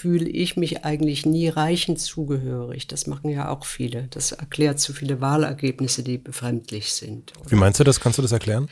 fühle 0.00 0.30
ich 0.30 0.56
mich 0.56 0.84
eigentlich 0.84 1.26
nie 1.26 1.48
reichen 1.48 1.98
zugehörig. 1.98 2.86
Das 2.86 3.06
machen 3.06 3.28
ja 3.28 3.50
auch 3.50 3.66
viele. 3.66 4.08
Das 4.08 4.32
erklärt 4.32 4.80
zu 4.80 4.94
viele 4.94 5.20
Wahlergebnisse, 5.20 6.02
die 6.02 6.16
befremdlich 6.16 6.94
sind. 6.94 7.32
Oder? 7.38 7.50
Wie 7.50 7.56
meinst 7.56 7.80
du 7.80 7.84
das? 7.84 8.00
Kannst 8.00 8.16
du 8.16 8.22
das 8.22 8.32
erklären? 8.32 8.68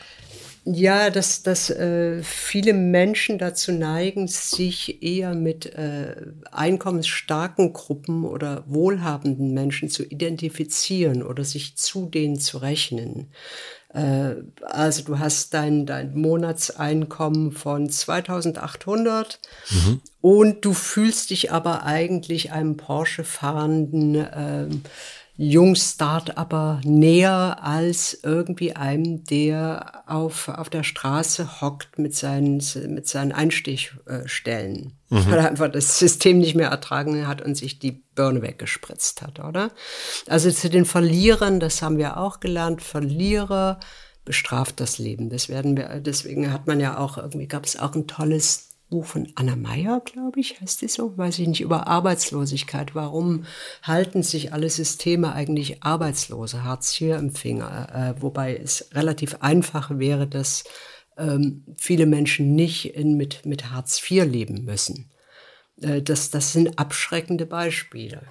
Ja, 0.64 1.10
dass, 1.10 1.42
dass 1.42 1.68
äh, 1.68 2.22
viele 2.22 2.72
Menschen 2.72 3.38
dazu 3.38 3.72
neigen, 3.72 4.26
sich 4.26 5.02
eher 5.02 5.34
mit 5.34 5.66
äh, 5.66 6.16
einkommensstarken 6.50 7.74
Gruppen 7.74 8.24
oder 8.24 8.64
wohlhabenden 8.66 9.52
Menschen 9.52 9.90
zu 9.90 10.04
identifizieren 10.04 11.22
oder 11.22 11.44
sich 11.44 11.76
zu 11.76 12.06
denen 12.06 12.38
zu 12.38 12.58
rechnen. 12.58 13.30
Äh, 13.88 14.34
also 14.62 15.02
du 15.02 15.18
hast 15.18 15.54
dein, 15.54 15.86
dein 15.86 16.14
Monatseinkommen 16.14 17.52
von 17.52 17.88
2800 17.88 19.40
mhm. 19.70 20.00
und 20.20 20.64
du 20.64 20.74
fühlst 20.74 21.30
dich 21.30 21.52
aber 21.52 21.84
eigentlich 21.84 22.52
einem 22.52 22.76
Porsche 22.76 23.24
fahrenden 23.24 24.14
äh, 24.14 24.66
Jung-Start-Upper 25.40 26.80
näher 26.84 27.58
als 27.62 28.18
irgendwie 28.24 28.74
einem, 28.74 29.22
der 29.22 30.02
auf, 30.08 30.48
auf 30.48 30.68
der 30.68 30.82
Straße 30.82 31.60
hockt 31.60 31.96
mit 31.96 32.12
seinen, 32.12 32.60
mit 32.88 33.06
seinen 33.06 33.30
Einstichstellen. 33.30 34.98
Mhm. 35.08 35.30
Weil 35.30 35.38
er 35.38 35.48
einfach 35.48 35.70
das 35.70 36.00
System 36.00 36.38
nicht 36.38 36.56
mehr 36.56 36.70
ertragen 36.70 37.28
hat 37.28 37.40
und 37.40 37.56
sich 37.56 37.78
die 37.78 38.02
Birne 38.16 38.42
weggespritzt 38.42 39.22
hat, 39.22 39.38
oder? 39.38 39.70
Also 40.26 40.50
zu 40.50 40.68
den 40.68 40.84
Verlierern, 40.84 41.60
das 41.60 41.82
haben 41.82 41.98
wir 41.98 42.16
auch 42.16 42.40
gelernt, 42.40 42.82
Verlierer 42.82 43.78
bestraft 44.24 44.80
das 44.80 44.98
Leben. 44.98 45.30
Das 45.30 45.48
werden 45.48 45.76
wir, 45.76 46.00
deswegen 46.00 46.52
hat 46.52 46.66
man 46.66 46.80
ja 46.80 46.98
auch, 46.98 47.16
irgendwie 47.16 47.46
gab 47.46 47.64
es 47.64 47.78
auch 47.78 47.94
ein 47.94 48.08
tolles 48.08 48.67
Buch 48.90 49.04
von 49.04 49.28
Anna 49.34 49.56
Meyer, 49.56 50.00
glaube 50.04 50.40
ich, 50.40 50.60
heißt 50.60 50.82
es 50.82 50.94
so, 50.94 51.16
weiß 51.16 51.38
ich 51.40 51.48
nicht, 51.48 51.60
über 51.60 51.86
Arbeitslosigkeit. 51.86 52.94
Warum 52.94 53.44
halten 53.82 54.22
sich 54.22 54.52
alle 54.52 54.70
Systeme 54.70 55.32
eigentlich 55.32 55.82
Arbeitslose, 55.82 56.64
Hartz-IV-Empfänger, 56.64 58.16
äh, 58.18 58.22
wobei 58.22 58.56
es 58.56 58.88
relativ 58.94 59.36
einfach 59.40 59.90
wäre, 59.98 60.26
dass 60.26 60.64
ähm, 61.18 61.64
viele 61.76 62.06
Menschen 62.06 62.54
nicht 62.54 62.94
in, 62.94 63.16
mit, 63.16 63.44
mit 63.44 63.70
Hartz 63.70 64.00
IV 64.00 64.24
leben 64.24 64.64
müssen. 64.64 65.10
Äh, 65.80 66.00
das, 66.02 66.30
das 66.30 66.52
sind 66.52 66.78
abschreckende 66.78 67.44
Beispiele. 67.44 68.22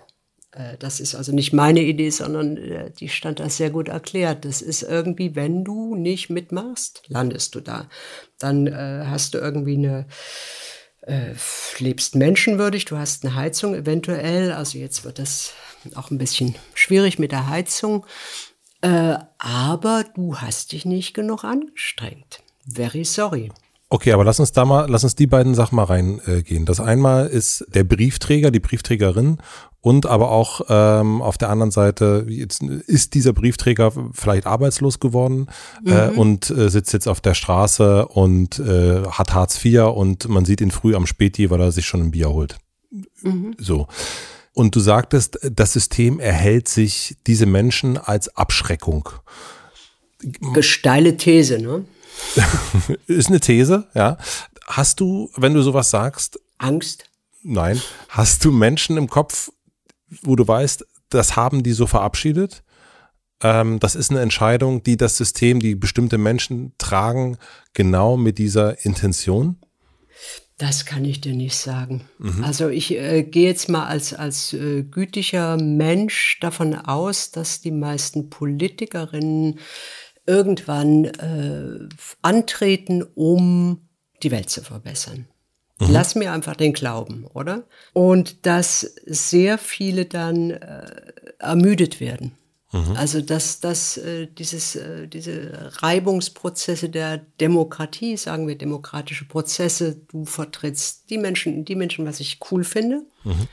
Äh, 0.52 0.78
das 0.78 1.00
ist 1.00 1.16
also 1.16 1.32
nicht 1.34 1.54
meine 1.54 1.82
Idee, 1.82 2.10
sondern 2.10 2.58
äh, 2.58 2.92
die 2.92 3.10
stand 3.10 3.40
da 3.40 3.50
sehr 3.50 3.70
gut 3.70 3.90
erklärt. 3.90 4.46
Das 4.46 4.62
ist 4.62 4.84
irgendwie, 4.84 5.36
wenn 5.36 5.64
du 5.64 5.96
nicht 5.96 6.30
mitmachst, 6.30 7.04
landest 7.08 7.56
du 7.56 7.62
da. 7.62 7.90
Dann 8.40 8.68
äh, 8.68 9.06
hast 9.08 9.34
du 9.34 9.40
irgendwie 9.40 9.78
eine, 9.78 10.06
äh, 11.02 11.34
lebst 11.80 12.16
menschenwürdig, 12.16 12.86
du 12.86 12.98
hast 12.98 13.26
eine 13.26 13.36
Heizung 13.36 13.76
eventuell. 13.76 14.52
Also 14.52 14.78
jetzt 14.78 15.06
wird 15.06 15.20
das 15.20 15.54
auch 15.96 16.12
ein 16.12 16.18
bisschen 16.18 16.56
schwierig 16.74 17.20
mit 17.20 17.32
der 17.32 17.48
Heizung. 17.48 18.06
Äh, 18.82 19.18
aber 19.40 20.06
du 20.16 20.38
hast 20.38 20.72
dich 20.72 20.86
nicht 20.86 21.14
genug 21.14 21.44
angestrengt. 21.44 22.44
Very 22.66 23.06
sorry. 23.06 23.52
Okay, 23.90 24.12
aber 24.12 24.26
lass 24.26 24.40
uns 24.42 24.52
da 24.52 24.66
mal, 24.66 24.90
lass 24.90 25.06
uns 25.06 25.16
die 25.16 25.28
beiden 25.28 25.56
Sachen 25.56 25.78
mal 25.78 25.86
reingehen. 25.86 26.66
das 26.66 26.82
einmal 26.82 27.28
ist 27.28 27.66
der 27.74 27.86
Briefträger, 27.86 28.52
die 28.52 28.60
Briefträgerin 28.60 29.38
und 29.80 30.06
aber 30.06 30.32
auch 30.32 30.62
ähm, 30.68 31.22
auf 31.22 31.38
der 31.38 31.50
anderen 31.50 31.72
Seite 31.72 32.26
jetzt 32.28 32.62
ist 32.62 33.14
dieser 33.14 33.32
Briefträger 33.32 33.94
vielleicht 34.12 34.46
arbeitslos 34.46 35.00
geworden 35.00 35.48
äh, 35.86 36.10
mhm. 36.10 36.16
äh, 36.16 36.20
und 36.20 36.50
äh, 36.50 36.70
sitzt 36.70 36.92
jetzt 36.92 37.08
auf 37.08 37.22
der 37.22 37.34
Straße 37.34 38.06
und 38.08 38.60
äh, 38.60 39.04
hat 39.08 39.34
Hartz 39.34 39.64
IV 39.64 39.84
und 39.96 40.28
man 40.28 40.44
sieht 40.44 40.60
ihn 40.60 40.72
früh 40.72 40.94
am 40.94 41.08
Späti, 41.08 41.50
weil 41.50 41.62
er 41.62 41.72
sich 41.72 41.86
schon 41.86 42.02
ein 42.02 42.12
Bier 42.12 42.30
holt. 42.30 42.58
Mhm. 43.22 43.56
So. 43.58 43.88
Und 44.52 44.76
du 44.76 44.82
sagtest, 44.82 45.40
das 45.50 45.72
System 45.72 46.20
erhält 46.20 46.68
sich 46.68 47.16
diese 47.26 47.46
Menschen 47.46 47.98
als 47.98 48.36
Abschreckung. 48.36 49.08
Steile 50.60 51.16
These, 51.16 51.60
ne? 51.60 51.86
ist 53.08 53.30
eine 53.30 53.40
These, 53.40 53.88
ja. 53.94 54.18
Hast 54.66 55.00
du, 55.00 55.30
wenn 55.36 55.54
du 55.54 55.62
sowas 55.62 55.90
sagst. 55.90 56.40
Angst? 56.58 57.10
Nein. 57.44 57.82
Hast 58.10 58.44
du 58.44 58.52
Menschen 58.52 58.98
im 58.98 59.10
Kopf, 59.10 59.52
wo 60.22 60.36
du 60.36 60.48
weißt, 60.48 60.86
das 61.10 61.36
haben 61.36 61.64
die 61.64 61.74
so 61.74 61.88
verabschiedet? 61.88 62.64
ähm, 63.42 63.80
das 63.80 63.96
ist 63.96 64.12
eine 64.12 64.22
Entscheidung, 64.22 64.84
die 64.84 64.98
das 64.98 65.18
System, 65.18 65.60
die 65.60 65.76
bestimmte 65.76 66.18
Menschen 66.18 66.74
tragen, 66.78 67.38
genau 67.74 68.18
mit 68.18 68.38
dieser 68.38 68.84
Intention? 68.86 69.58
Das 70.58 70.88
kann 70.88 71.06
ich 71.06 71.22
dir 71.22 71.36
nicht 71.36 71.56
sagen. 71.56 72.10
Mhm. 72.18 72.44
Also 72.44 72.70
ich 72.70 72.96
äh, 72.96 73.22
gehe 73.22 73.48
jetzt 73.48 73.70
mal 73.70 73.86
als, 73.86 74.16
als 74.16 74.54
äh, 74.54 74.84
gütiger 74.84 75.56
Mensch 75.58 76.40
davon 76.42 76.74
aus, 76.74 77.30
dass 77.30 77.62
die 77.62 77.72
meisten 77.72 78.32
Politikerinnen 78.32 79.60
irgendwann 80.28 81.06
äh, 81.06 81.90
antreten, 82.22 83.04
um 83.16 83.88
die 84.22 84.32
Welt 84.32 84.50
zu 84.50 84.62
verbessern. 84.62 85.26
Mhm. 85.80 85.88
Lass 85.92 86.16
mir 86.16 86.32
einfach 86.32 86.56
den 86.56 86.74
Glauben, 86.74 87.26
oder? 87.34 87.64
Und 87.94 88.46
dass 88.46 88.82
sehr 89.06 89.58
viele 89.58 90.06
dann 90.06 90.52
äh, 90.52 90.86
ermüdet 91.40 92.00
werden. 92.00 92.34
Mhm. 92.72 92.98
Also 92.98 93.22
dass, 93.22 93.60
dass 93.60 93.98
äh, 93.98 94.28
dieses, 94.28 94.76
äh, 94.76 95.08
diese 95.08 95.72
Reibungsprozesse 95.82 96.90
der 96.90 97.20
Demokratie, 97.40 98.18
sagen 98.18 98.48
wir 98.48 98.58
demokratische 98.58 99.26
Prozesse, 99.26 100.02
du 100.12 100.26
vertrittst 100.26 101.10
die 101.10 101.18
Menschen, 101.18 101.64
die 101.64 101.76
Menschen, 101.76 102.06
was 102.06 102.20
ich 102.20 102.40
cool 102.52 102.64
finde. 102.64 103.04
Mhm. 103.24 103.48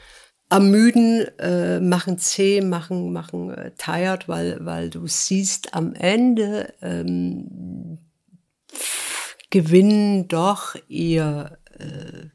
Ermüden, 0.51 1.27
äh, 1.39 1.81
machen 1.81 2.19
zäh, 2.19 2.61
machen, 2.61 3.13
machen 3.13 3.51
äh, 3.51 3.73
tired, 3.77 4.29
weil, 4.29 4.65
weil 4.65 4.91
du 4.91 5.07
siehst 5.07 5.75
am 5.75 5.95
Ende 5.95 6.73
ähm, 6.83 7.99
gewinnen 9.51 10.29
doch 10.29 10.77
eher 10.89 11.59
äh, 11.79 12.29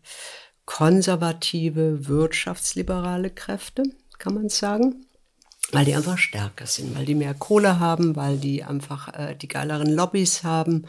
konservative, 0.65 2.07
wirtschaftsliberale 2.07 3.29
Kräfte, 3.29 3.83
kann 4.17 4.33
man 4.33 4.49
sagen 4.49 5.05
weil 5.71 5.85
die 5.85 5.95
einfach 5.95 6.17
stärker 6.17 6.65
sind, 6.65 6.95
weil 6.97 7.05
die 7.05 7.15
mehr 7.15 7.33
Kohle 7.33 7.79
haben, 7.79 8.15
weil 8.15 8.37
die 8.37 8.63
einfach 8.63 9.13
äh, 9.13 9.35
die 9.35 9.47
geileren 9.47 9.93
Lobbys 9.93 10.43
haben, 10.43 10.85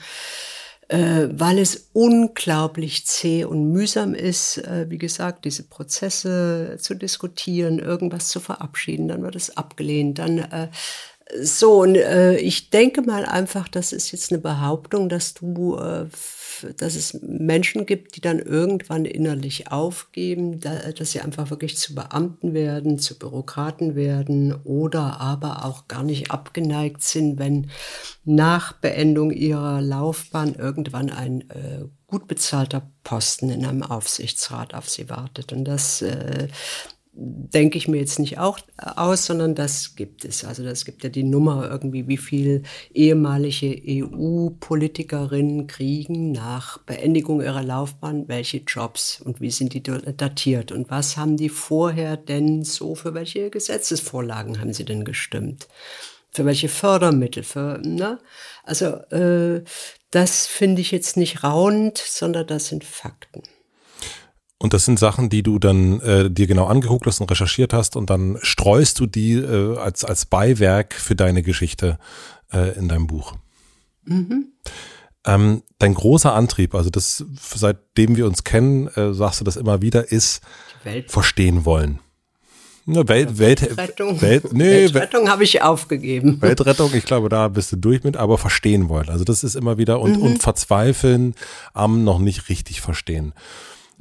äh, 0.90 1.28
weil 1.30 1.58
es 1.58 1.90
unglaublich 1.92 3.06
zäh 3.06 3.44
und 3.44 3.70
mühsam 3.70 4.12
ist, 4.12 4.58
äh, 4.58 4.86
wie 4.88 4.98
gesagt, 4.98 5.44
diese 5.44 5.62
Prozesse 5.62 6.78
zu 6.80 6.94
diskutieren, 6.94 7.78
irgendwas 7.78 8.28
zu 8.28 8.40
verabschieden, 8.40 9.06
dann 9.06 9.22
wird 9.22 9.36
es 9.36 9.56
abgelehnt, 9.56 10.18
dann 10.18 10.38
äh, 10.38 10.68
so, 11.42 11.82
und 11.82 11.96
äh, 11.96 12.36
ich 12.36 12.70
denke 12.70 13.02
mal 13.02 13.24
einfach, 13.24 13.68
das 13.68 13.92
ist 13.92 14.12
jetzt 14.12 14.32
eine 14.32 14.40
Behauptung, 14.40 15.08
dass 15.08 15.34
du 15.34 15.76
äh, 15.76 16.06
dass 16.76 16.94
es 16.94 17.14
Menschen 17.22 17.86
gibt, 17.86 18.16
die 18.16 18.20
dann 18.20 18.38
irgendwann 18.38 19.04
innerlich 19.04 19.70
aufgeben, 19.70 20.60
dass 20.60 21.12
sie 21.12 21.20
einfach 21.20 21.50
wirklich 21.50 21.76
zu 21.76 21.94
Beamten 21.94 22.54
werden, 22.54 22.98
zu 22.98 23.18
Bürokraten 23.18 23.94
werden 23.94 24.54
oder 24.64 25.20
aber 25.20 25.64
auch 25.64 25.88
gar 25.88 26.02
nicht 26.02 26.30
abgeneigt 26.30 27.02
sind, 27.02 27.38
wenn 27.38 27.70
nach 28.24 28.72
Beendung 28.72 29.30
ihrer 29.30 29.80
Laufbahn 29.80 30.54
irgendwann 30.54 31.10
ein 31.10 31.48
äh, 31.50 31.84
gut 32.06 32.26
bezahlter 32.26 32.90
Posten 33.04 33.50
in 33.50 33.64
einem 33.64 33.82
Aufsichtsrat 33.82 34.74
auf 34.74 34.88
sie 34.88 35.08
wartet. 35.08 35.52
Und 35.52 35.64
das 35.64 36.02
äh, 36.02 36.48
denke 37.12 37.76
ich 37.76 37.88
mir 37.88 37.98
jetzt 37.98 38.18
nicht 38.20 38.38
auch 38.38 38.58
aus, 38.76 39.26
sondern 39.26 39.54
das 39.54 39.96
gibt 39.96 40.24
es. 40.24 40.44
Also 40.44 40.62
das 40.62 40.84
gibt 40.84 41.02
ja 41.02 41.10
die 41.10 41.24
Nummer 41.24 41.68
irgendwie, 41.68 42.06
wie 42.06 42.16
viel 42.16 42.62
ehemalige 42.94 43.76
EU-Politikerinnen 43.86 45.66
kriegen 45.66 46.30
nach 46.32 46.78
Beendigung 46.78 47.42
ihrer 47.42 47.62
Laufbahn 47.62 48.28
welche 48.28 48.58
Jobs 48.58 49.20
und 49.20 49.40
wie 49.40 49.50
sind 49.50 49.74
die 49.74 49.82
datiert 49.82 50.70
und 50.70 50.90
was 50.90 51.16
haben 51.16 51.36
die 51.36 51.48
vorher 51.48 52.16
denn 52.16 52.64
so 52.64 52.94
für 52.94 53.12
welche 53.12 53.50
Gesetzesvorlagen 53.50 54.60
haben 54.60 54.72
sie 54.72 54.84
denn 54.84 55.04
gestimmt? 55.04 55.68
Für 56.32 56.44
welche 56.44 56.68
Fördermittel? 56.68 57.42
Für, 57.42 57.80
ne? 57.84 58.20
Also 58.62 58.86
äh, 59.10 59.64
das 60.12 60.46
finde 60.46 60.80
ich 60.80 60.92
jetzt 60.92 61.16
nicht 61.16 61.42
rauend, 61.42 61.98
sondern 61.98 62.46
das 62.46 62.68
sind 62.68 62.84
Fakten. 62.84 63.42
Und 64.62 64.74
das 64.74 64.84
sind 64.84 64.98
Sachen, 64.98 65.30
die 65.30 65.42
du 65.42 65.58
dann 65.58 66.00
äh, 66.00 66.30
dir 66.30 66.46
genau 66.46 66.66
angeguckt 66.66 67.06
hast 67.06 67.20
und 67.20 67.30
recherchiert 67.30 67.72
hast 67.72 67.96
und 67.96 68.10
dann 68.10 68.38
streust 68.42 69.00
du 69.00 69.06
die 69.06 69.32
äh, 69.32 69.78
als, 69.78 70.04
als 70.04 70.26
Beiwerk 70.26 70.92
für 70.92 71.16
deine 71.16 71.42
Geschichte 71.42 71.98
äh, 72.52 72.76
in 72.76 72.86
deinem 72.86 73.06
Buch. 73.06 73.36
Mhm. 74.04 74.48
Ähm, 75.24 75.62
dein 75.78 75.94
großer 75.94 76.34
Antrieb, 76.34 76.74
also 76.74 76.90
das, 76.90 77.24
seitdem 77.54 78.16
wir 78.16 78.26
uns 78.26 78.44
kennen, 78.44 78.88
äh, 78.88 79.14
sagst 79.14 79.40
du 79.40 79.44
das 79.44 79.56
immer 79.56 79.80
wieder, 79.80 80.12
ist 80.12 80.42
verstehen 81.06 81.64
wollen. 81.64 81.98
Ne, 82.84 83.08
Welt, 83.08 83.38
Welt, 83.38 83.62
Weltrettung, 83.62 84.20
Welt, 84.20 84.52
nee, 84.52 84.70
Weltrettung 84.70 85.28
habe 85.30 85.44
ich 85.44 85.62
aufgegeben. 85.62 86.40
Weltrettung, 86.42 86.92
ich 86.94 87.04
glaube, 87.04 87.28
da 87.28 87.48
bist 87.48 87.72
du 87.72 87.76
durch 87.76 88.02
mit, 88.02 88.16
aber 88.16 88.36
verstehen 88.36 88.88
wollen. 88.88 89.08
Also 89.08 89.24
das 89.24 89.42
ist 89.44 89.54
immer 89.54 89.78
wieder 89.78 90.00
und, 90.00 90.18
mhm. 90.18 90.22
und 90.22 90.42
verzweifeln 90.42 91.34
am 91.72 92.04
noch 92.04 92.18
nicht 92.18 92.48
richtig 92.48 92.80
verstehen. 92.80 93.32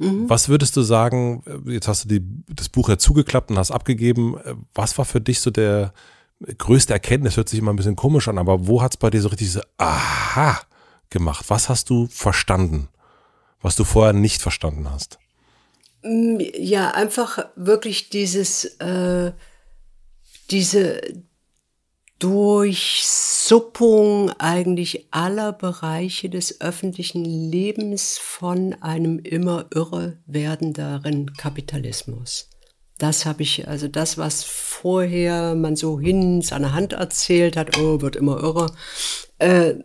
Mhm. 0.00 0.30
Was 0.30 0.48
würdest 0.48 0.76
du 0.76 0.82
sagen, 0.82 1.42
jetzt 1.66 1.86
hast 1.86 2.04
du 2.04 2.08
die, 2.08 2.24
das 2.48 2.70
Buch 2.70 2.88
ja 2.88 2.96
zugeklappt 2.96 3.50
und 3.50 3.58
hast 3.58 3.70
abgegeben, 3.70 4.36
was 4.74 4.96
war 4.96 5.04
für 5.04 5.20
dich 5.20 5.40
so 5.40 5.50
der 5.50 5.92
größte 6.56 6.94
Erkenntnis, 6.94 7.36
hört 7.36 7.50
sich 7.50 7.58
immer 7.58 7.70
ein 7.70 7.76
bisschen 7.76 7.96
komisch 7.96 8.26
an, 8.26 8.38
aber 8.38 8.66
wo 8.66 8.80
hat 8.80 8.94
es 8.94 8.96
bei 8.96 9.10
dir 9.10 9.20
so 9.20 9.28
richtig 9.28 9.52
so, 9.52 9.60
aha, 9.76 10.58
gemacht? 11.10 11.44
Was 11.48 11.68
hast 11.68 11.90
du 11.90 12.06
verstanden, 12.06 12.88
was 13.60 13.76
du 13.76 13.84
vorher 13.84 14.14
nicht 14.14 14.40
verstanden 14.40 14.90
hast? 14.90 15.18
Mm, 16.02 16.38
ja, 16.54 16.92
einfach 16.92 17.46
wirklich 17.56 18.08
dieses, 18.08 18.64
äh, 18.80 19.32
diese, 20.50 21.02
Durchsuppung 22.20 24.30
eigentlich 24.38 25.08
aller 25.10 25.52
Bereiche 25.52 26.28
des 26.28 26.60
öffentlichen 26.60 27.24
Lebens 27.24 28.18
von 28.18 28.74
einem 28.74 29.18
immer 29.18 29.66
irre 29.74 30.18
werdenderen 30.26 31.32
Kapitalismus. 31.34 32.50
Das 32.98 33.24
habe 33.24 33.42
ich, 33.42 33.66
also 33.66 33.88
das, 33.88 34.18
was 34.18 34.44
vorher 34.44 35.54
man 35.54 35.74
so 35.74 35.98
hin 35.98 36.42
seiner 36.42 36.74
Hand 36.74 36.92
erzählt 36.92 37.56
hat, 37.56 37.78
oh, 37.78 38.02
wird 38.02 38.16
immer 38.16 38.42
irre. 38.42 38.66
Äh, 39.38 39.76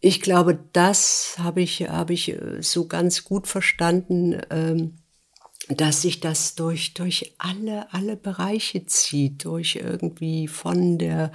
ich 0.00 0.20
glaube, 0.20 0.58
das 0.74 1.36
habe 1.38 1.62
ich, 1.62 1.88
habe 1.88 2.12
ich 2.12 2.30
äh, 2.30 2.60
so 2.60 2.86
ganz 2.86 3.24
gut 3.24 3.46
verstanden. 3.46 4.38
Ähm, 4.50 4.99
dass 5.68 6.02
sich 6.02 6.20
das 6.20 6.54
durch, 6.54 6.94
durch 6.94 7.34
alle, 7.38 7.92
alle 7.92 8.16
Bereiche 8.16 8.86
zieht, 8.86 9.44
durch 9.44 9.76
irgendwie 9.76 10.48
von 10.48 10.98
der, 10.98 11.32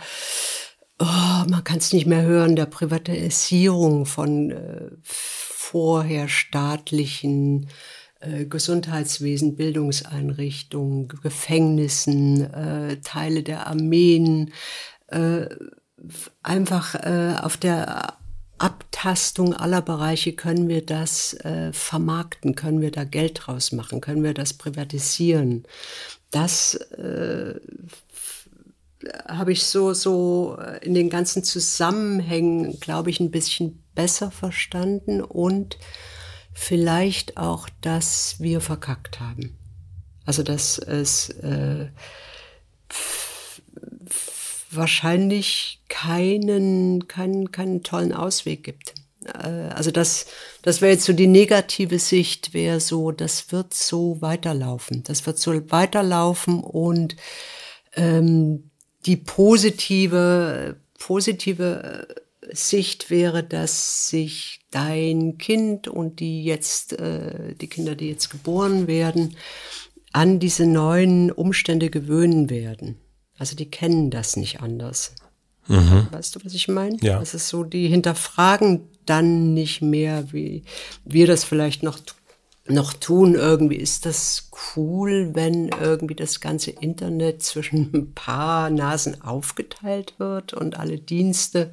oh, 1.00 1.06
man 1.50 1.64
kann 1.64 1.78
es 1.78 1.94
nicht 1.94 2.06
mehr 2.06 2.24
hören, 2.24 2.56
der 2.56 2.66
Privatisierung 2.66 4.06
von 4.06 4.52
äh, 4.52 4.90
vorher 5.04 6.28
staatlichen 6.28 7.70
äh, 8.20 8.46
Gesundheitswesen, 8.46 9.56
Bildungseinrichtungen, 9.56 11.08
Gefängnissen, 11.08 12.54
äh, 12.54 12.98
Teile 13.02 13.44
der 13.44 13.68
Armeen, 13.68 14.52
äh, 15.08 15.48
einfach 16.44 16.96
äh, 16.96 17.36
auf 17.42 17.58
der 17.58 18.18
Abtastung 18.58 19.54
aller 19.54 19.82
Bereiche 19.82 20.34
können 20.34 20.68
wir 20.70 20.86
das 20.86 21.34
äh, 21.34 21.74
vermarkten, 21.74 22.56
können 22.56 22.82
wir 22.82 22.92
da 22.92 23.04
Geld 23.04 23.42
draus 23.44 23.72
machen, 23.72 24.02
können 24.02 24.24
wir 24.24 24.34
das 24.34 24.54
privatisieren. 24.54 25.66
Das 26.32 26.76
äh, 26.76 27.56
habe 29.28 29.52
ich 29.52 29.64
so, 29.64 29.94
so 29.94 30.58
in 30.82 30.94
den 30.94 31.10
ganzen 31.10 31.44
Zusammenhängen, 31.44 32.80
glaube 32.80 33.10
ich, 33.10 33.20
ein 33.20 33.32
bisschen 33.32 33.84
besser 33.94 34.32
verstanden 34.32 35.22
und 35.22 35.78
vielleicht 36.54 37.38
auch, 37.38 37.70
dass 37.82 38.40
wir 38.40 38.62
verkackt 38.62 39.20
haben. 39.20 39.58
Also, 40.26 40.42
dass 40.42 40.80
es 40.80 41.30
äh, 41.30 41.88
wahrscheinlich 44.76 45.82
keinen, 45.90 47.08
keinen, 47.08 47.52
keinen 47.52 47.84
tollen 47.84 48.14
Ausweg 48.14 48.64
gibt. 48.64 48.94
Äh, 49.26 49.70
also 49.74 49.92
das, 49.92 50.28
das 50.62 50.82
wäre 50.82 50.94
jetzt 50.94 51.06
so 51.06 51.14
die 51.14 51.28
negative 51.28 52.00
Sicht, 52.00 52.54
wäre 52.54 52.80
so, 52.80 53.12
das 53.12 53.52
wird 53.52 53.74
so 53.74 54.22
weiterlaufen. 54.22 55.04
Das 55.04 55.26
wird 55.26 55.38
so 55.38 55.54
weiterlaufen 55.72 56.62
und 56.62 57.16
ähm, 57.96 58.70
die 59.06 59.18
positive, 59.18 60.78
positive 60.98 62.08
äh, 62.10 62.56
Sicht 62.56 63.10
wäre, 63.10 63.44
dass 63.44 64.10
sich 64.10 64.60
dein 64.72 65.38
Kind 65.38 65.88
und 65.88 66.20
die 66.20 66.44
jetzt, 66.44 66.94
äh, 66.94 67.56
die 67.56 67.68
Kinder, 67.68 67.96
die 67.96 68.10
jetzt 68.10 68.30
geboren 68.30 68.88
werden, 68.88 69.36
an 70.12 70.40
diese 70.40 70.66
neuen 70.66 71.32
Umstände 71.32 71.90
gewöhnen 71.90 72.50
werden. 72.50 72.98
Also 73.38 73.56
die 73.56 73.70
kennen 73.70 74.12
das 74.12 74.38
nicht 74.38 74.62
anders. 74.62 75.14
Mhm. 75.68 76.08
Weißt 76.12 76.36
du, 76.36 76.40
was 76.44 76.54
ich 76.54 76.68
meine? 76.68 76.98
Ja. 77.02 77.20
Das 77.20 77.34
ist 77.34 77.48
so, 77.48 77.64
die 77.64 77.88
hinterfragen 77.88 78.88
dann 79.06 79.54
nicht 79.54 79.82
mehr, 79.82 80.32
wie 80.32 80.64
wir 81.04 81.28
das 81.28 81.44
vielleicht 81.44 81.84
noch 81.84 82.00
noch 82.68 82.94
tun. 82.94 83.36
Irgendwie 83.36 83.76
ist 83.76 84.06
das 84.06 84.50
cool, 84.76 85.32
wenn 85.34 85.70
irgendwie 85.70 86.16
das 86.16 86.40
ganze 86.40 86.72
Internet 86.72 87.44
zwischen 87.44 87.92
ein 87.94 88.14
paar 88.14 88.70
Nasen 88.70 89.22
aufgeteilt 89.22 90.16
wird 90.18 90.54
und 90.54 90.78
alle 90.78 90.98
Dienste 90.98 91.72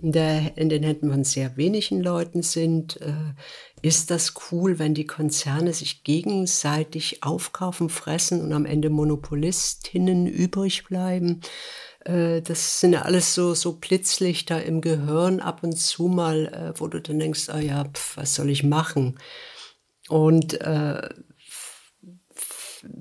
in, 0.00 0.12
der, 0.12 0.56
in 0.56 0.68
den 0.68 0.82
Händen 0.82 1.10
von 1.10 1.24
sehr 1.24 1.56
wenigen 1.56 2.02
Leuten 2.02 2.42
sind. 2.42 3.00
Ist 3.82 4.10
das 4.10 4.34
cool, 4.50 4.78
wenn 4.78 4.94
die 4.94 5.06
Konzerne 5.06 5.72
sich 5.72 6.02
gegenseitig 6.02 7.22
aufkaufen, 7.22 7.88
fressen 7.88 8.40
und 8.40 8.52
am 8.52 8.64
Ende 8.64 8.90
Monopolistinnen 8.90 10.26
übrig 10.26 10.84
bleiben? 10.84 11.42
Äh, 12.04 12.42
das 12.42 12.80
sind 12.80 12.94
ja 12.94 13.02
alles 13.02 13.34
so, 13.34 13.54
so 13.54 13.74
Blitzlichter 13.74 14.64
im 14.64 14.80
Gehirn 14.80 15.40
ab 15.40 15.62
und 15.62 15.76
zu 15.76 16.08
mal, 16.08 16.46
äh, 16.46 16.80
wo 16.80 16.86
du 16.88 17.00
dann 17.00 17.18
denkst, 17.18 17.48
ah 17.50 17.58
ja, 17.58 17.84
pf, 17.84 18.16
was 18.16 18.34
soll 18.34 18.50
ich 18.50 18.62
machen? 18.62 19.18
Und 20.08 20.60
äh, 20.60 21.08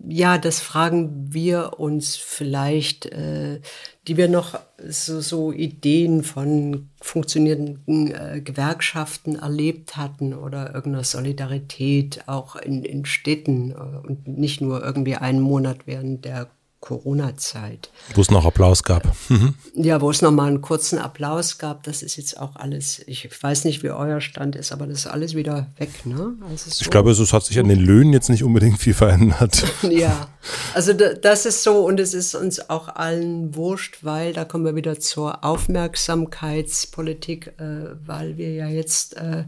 ja, 0.07 0.38
das 0.38 0.60
fragen 0.60 1.34
wir 1.34 1.80
uns 1.80 2.16
vielleicht, 2.16 3.07
äh, 3.07 3.60
die 4.07 4.18
wir 4.18 4.28
noch 4.28 4.60
so, 4.88 5.22
so 5.22 5.52
Ideen 5.52 6.24
von 6.24 6.90
funktionierenden 7.02 8.12
äh, 8.12 8.41
Gewerkschaften 8.41 9.36
erlebt 9.36 9.98
hatten 9.98 10.34
oder 10.34 10.74
irgendeiner 10.74 11.03
Solidarität 11.03 12.28
auch 12.28 12.56
in, 12.56 12.84
in 12.84 13.06
Städten 13.06 13.72
äh, 13.72 14.07
und 14.07 14.28
nicht 14.28 14.62
nur 14.62 14.84
irgendwie 14.84 15.16
einen 15.16 15.41
Monat 15.41 15.80
während 15.86 16.26
der 16.26 16.49
Corona-Zeit. 16.80 17.90
Wo 18.14 18.22
es 18.22 18.30
noch 18.30 18.46
Applaus 18.46 18.84
gab. 18.84 19.04
Mhm. 19.30 19.56
Ja, 19.74 20.02
wo 20.02 20.12
es 20.12 20.22
noch 20.22 20.32
mal 20.32 20.48
einen 20.48 20.62
kurzen 20.62 21.00
Applaus 21.00 21.58
gab. 21.58 21.82
Das 21.84 22.04
ist 22.04 22.16
jetzt 22.16 22.40
auch 22.40 22.56
alles, 22.56 23.02
ich 23.08 23.28
weiß 23.42 23.66
nicht, 23.66 23.82
wie 23.82 23.90
euer 23.90 24.22
Stand 24.22 24.56
ist, 24.56 24.72
aber 24.72 24.86
das 24.86 25.00
ist 25.00 25.08
alles 25.08 25.34
wieder 25.34 25.72
weg. 25.78 26.06
Ne? 26.06 26.36
Also 26.48 26.70
so. 26.70 26.82
Ich 26.82 26.92
glaube, 26.92 27.10
es 27.10 27.34
hat 27.34 27.44
sich 27.44 27.58
an 27.58 27.70
den 27.70 27.80
Löhnen 27.80 28.14
jetzt 28.14 28.30
nicht 28.30 28.44
unbedingt 28.44 28.80
viel 28.80 28.94
verändert. 28.94 29.64
ja, 29.90 30.28
also 30.76 30.94
das 30.94 31.48
ist 31.48 31.64
so 31.64 31.84
und 31.86 32.00
es 32.00 32.14
ist 32.14 32.36
uns 32.36 32.70
auch 32.70 32.88
allen 32.88 33.56
wurscht, 33.56 34.04
weil 34.04 34.34
da 34.34 34.46
kommen 34.46 34.66
wir 34.66 34.76
wieder 34.76 35.00
zur 35.00 35.44
Aufmerksamkeitspolitik, 35.44 37.54
äh, 37.58 37.96
weil 38.06 38.38
wir 38.38 38.54
ja 38.54 38.68
jetzt 38.68 39.18
äh, 39.18 39.46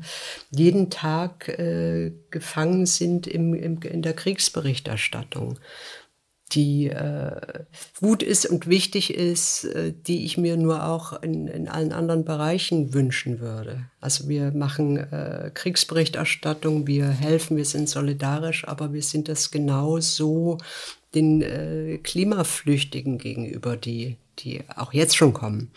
jeden 0.50 0.90
Tag 0.90 1.50
äh, 1.50 2.14
gefangen 2.32 2.88
sind 2.88 3.28
im, 3.28 3.54
im, 3.54 3.80
in 3.82 4.02
der 4.02 4.14
Kriegsberichterstattung 4.14 5.60
die 6.52 6.88
äh, 6.88 7.66
gut 8.00 8.24
ist 8.24 8.46
und 8.46 8.68
wichtig 8.68 9.14
ist, 9.14 9.66
äh, 9.66 9.94
die 9.94 10.26
ich 10.26 10.38
mir 10.38 10.56
nur 10.58 10.86
auch 10.86 11.22
in, 11.22 11.48
in 11.48 11.68
allen 11.68 11.92
anderen 11.92 12.24
Bereichen 12.24 12.94
wünschen 12.94 13.40
würde. 13.40 13.90
Also 14.00 14.30
wir 14.30 14.52
machen 14.52 14.98
äh, 14.98 15.52
Kriegsberichterstattung, 15.54 16.88
wir 16.88 17.08
helfen, 17.08 17.58
wir 17.58 17.66
sind 17.66 17.90
solidarisch, 17.90 18.68
aber 18.68 18.94
wir 18.94 19.04
sind 19.04 19.28
das 19.28 19.52
genauso 19.52 20.58
den 21.16 21.42
äh, 21.42 22.00
Klimaflüchtigen 22.02 23.18
gegenüber, 23.18 23.76
die, 23.76 24.18
die 24.40 24.62
auch 24.76 24.94
jetzt 24.94 25.18
schon 25.18 25.34
kommen. 25.34 25.72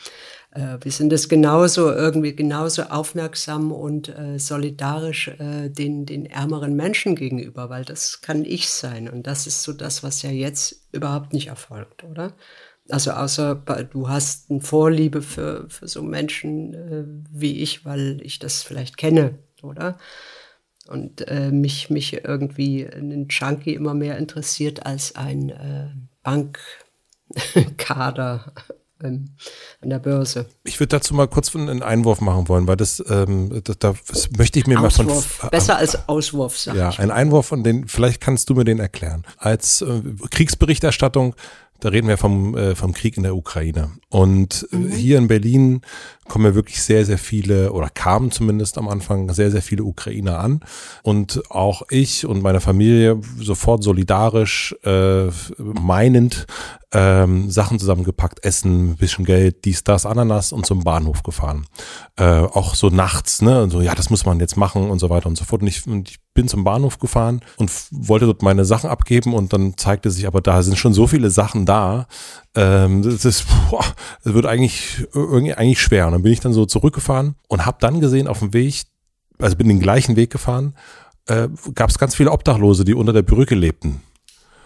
Äh, 0.52 0.78
wir 0.80 0.92
sind 0.92 1.12
es 1.12 1.28
genauso 1.28 1.92
irgendwie 1.92 2.34
genauso 2.34 2.84
aufmerksam 2.84 3.72
und 3.72 4.08
äh, 4.08 4.38
solidarisch 4.38 5.28
äh, 5.28 5.68
den, 5.68 6.06
den 6.06 6.26
ärmeren 6.26 6.74
Menschen 6.74 7.14
gegenüber, 7.14 7.70
weil 7.70 7.84
das 7.84 8.20
kann 8.20 8.44
ich 8.44 8.68
sein. 8.68 9.08
Und 9.08 9.26
das 9.26 9.46
ist 9.46 9.62
so 9.62 9.72
das, 9.72 10.02
was 10.02 10.22
ja 10.22 10.30
jetzt 10.30 10.88
überhaupt 10.92 11.32
nicht 11.32 11.48
erfolgt, 11.48 12.04
oder? 12.04 12.34
Also 12.88 13.12
außer 13.12 13.54
du 13.90 14.08
hast 14.08 14.50
eine 14.50 14.60
Vorliebe 14.60 15.22
für, 15.22 15.68
für 15.68 15.86
so 15.86 16.02
Menschen 16.02 16.74
äh, 16.74 17.04
wie 17.30 17.62
ich, 17.62 17.84
weil 17.84 18.20
ich 18.22 18.38
das 18.40 18.62
vielleicht 18.62 18.96
kenne, 18.96 19.38
oder? 19.62 19.98
Und 20.88 21.28
äh, 21.28 21.50
mich, 21.52 21.90
mich 21.90 22.24
irgendwie 22.24 22.84
ein 22.84 23.28
Junkie 23.30 23.74
immer 23.74 23.94
mehr 23.94 24.18
interessiert 24.18 24.86
als 24.86 25.14
ein 25.14 25.50
äh, 25.50 25.90
Bankkader 26.24 28.52
ähm, 29.02 29.30
an 29.80 29.90
der 29.90 29.98
Börse. 29.98 30.46
Ich 30.64 30.78
würde 30.80 30.96
dazu 30.96 31.14
mal 31.14 31.28
kurz 31.28 31.54
einen 31.54 31.82
Einwurf 31.82 32.20
machen 32.20 32.48
wollen, 32.48 32.66
weil 32.66 32.76
das, 32.76 33.02
ähm, 33.08 33.62
das, 33.64 33.78
das 33.78 34.30
möchte 34.36 34.58
ich 34.58 34.66
mir 34.66 34.80
Auswurf. 34.80 35.06
mal 35.06 35.22
von. 35.22 35.50
Besser 35.50 35.76
als 35.76 36.08
Auswurf, 36.08 36.58
sag 36.58 36.76
Ja, 36.76 36.90
ein 36.90 37.10
Einwurf, 37.10 37.46
von 37.46 37.64
den, 37.64 37.88
vielleicht 37.88 38.20
kannst 38.20 38.50
du 38.50 38.54
mir 38.54 38.64
den 38.64 38.78
erklären. 38.78 39.24
Als 39.38 39.82
äh, 39.82 40.02
Kriegsberichterstattung 40.30 41.34
da 41.80 41.88
reden 41.88 42.08
wir 42.08 42.18
vom, 42.18 42.56
äh, 42.56 42.74
vom 42.74 42.92
Krieg 42.92 43.16
in 43.16 43.22
der 43.22 43.34
Ukraine. 43.34 43.90
Und 44.10 44.68
äh, 44.70 44.76
mhm. 44.76 44.90
hier 44.90 45.18
in 45.18 45.28
Berlin 45.28 45.80
kommen 46.30 46.44
ja 46.44 46.54
wirklich 46.54 46.80
sehr, 46.80 47.04
sehr 47.04 47.18
viele 47.18 47.72
oder 47.72 47.90
kamen 47.90 48.30
zumindest 48.30 48.78
am 48.78 48.88
Anfang 48.88 49.34
sehr, 49.34 49.50
sehr 49.50 49.62
viele 49.62 49.82
Ukrainer 49.82 50.38
an. 50.38 50.60
Und 51.02 51.42
auch 51.50 51.82
ich 51.90 52.24
und 52.24 52.40
meine 52.40 52.60
Familie 52.60 53.20
sofort 53.36 53.82
solidarisch, 53.82 54.74
äh, 54.84 55.26
meinend, 55.58 56.46
ähm, 56.92 57.50
Sachen 57.50 57.78
zusammengepackt, 57.78 58.44
Essen, 58.44 58.96
bisschen 58.96 59.24
Geld, 59.24 59.64
dies, 59.64 59.84
das, 59.84 60.06
Ananas 60.06 60.52
und 60.52 60.66
zum 60.66 60.82
Bahnhof 60.82 61.22
gefahren. 61.22 61.66
Äh, 62.16 62.24
auch 62.24 62.74
so 62.74 62.88
nachts, 62.88 63.42
ne? 63.42 63.62
Und 63.62 63.70
so, 63.70 63.80
ja, 63.80 63.94
das 63.94 64.10
muss 64.10 64.24
man 64.24 64.40
jetzt 64.40 64.56
machen 64.56 64.90
und 64.90 64.98
so 64.98 65.10
weiter 65.10 65.28
und 65.28 65.36
so 65.36 65.44
fort. 65.44 65.62
Und 65.62 65.68
ich, 65.68 65.86
und 65.86 66.10
ich 66.10 66.18
bin 66.34 66.48
zum 66.48 66.64
Bahnhof 66.64 66.98
gefahren 66.98 67.40
und 67.56 67.70
wollte 67.90 68.26
dort 68.26 68.42
meine 68.42 68.64
Sachen 68.64 68.90
abgeben 68.90 69.34
und 69.34 69.52
dann 69.52 69.76
zeigte 69.76 70.10
sich 70.10 70.26
aber, 70.26 70.40
da 70.40 70.62
sind 70.62 70.78
schon 70.78 70.94
so 70.94 71.06
viele 71.06 71.30
Sachen 71.30 71.66
da. 71.66 72.06
Ähm, 72.54 73.02
das, 73.02 73.24
ist, 73.24 73.46
boah, 73.70 73.84
das 74.24 74.34
wird 74.34 74.46
eigentlich 74.46 75.06
irgendwie 75.14 75.54
eigentlich 75.54 75.80
schwer. 75.80 76.06
Und 76.06 76.12
dann 76.12 76.22
bin 76.22 76.32
ich 76.32 76.40
dann 76.40 76.52
so 76.52 76.66
zurückgefahren 76.66 77.36
und 77.48 77.66
habe 77.66 77.78
dann 77.80 78.00
gesehen 78.00 78.26
auf 78.26 78.40
dem 78.40 78.52
Weg, 78.52 78.82
also 79.38 79.56
bin 79.56 79.68
den 79.68 79.80
gleichen 79.80 80.16
Weg 80.16 80.30
gefahren, 80.30 80.74
äh, 81.26 81.48
gab 81.74 81.90
es 81.90 81.98
ganz 81.98 82.14
viele 82.14 82.32
Obdachlose, 82.32 82.84
die 82.84 82.94
unter 82.94 83.12
der 83.12 83.22
Brücke 83.22 83.54
lebten. 83.54 84.02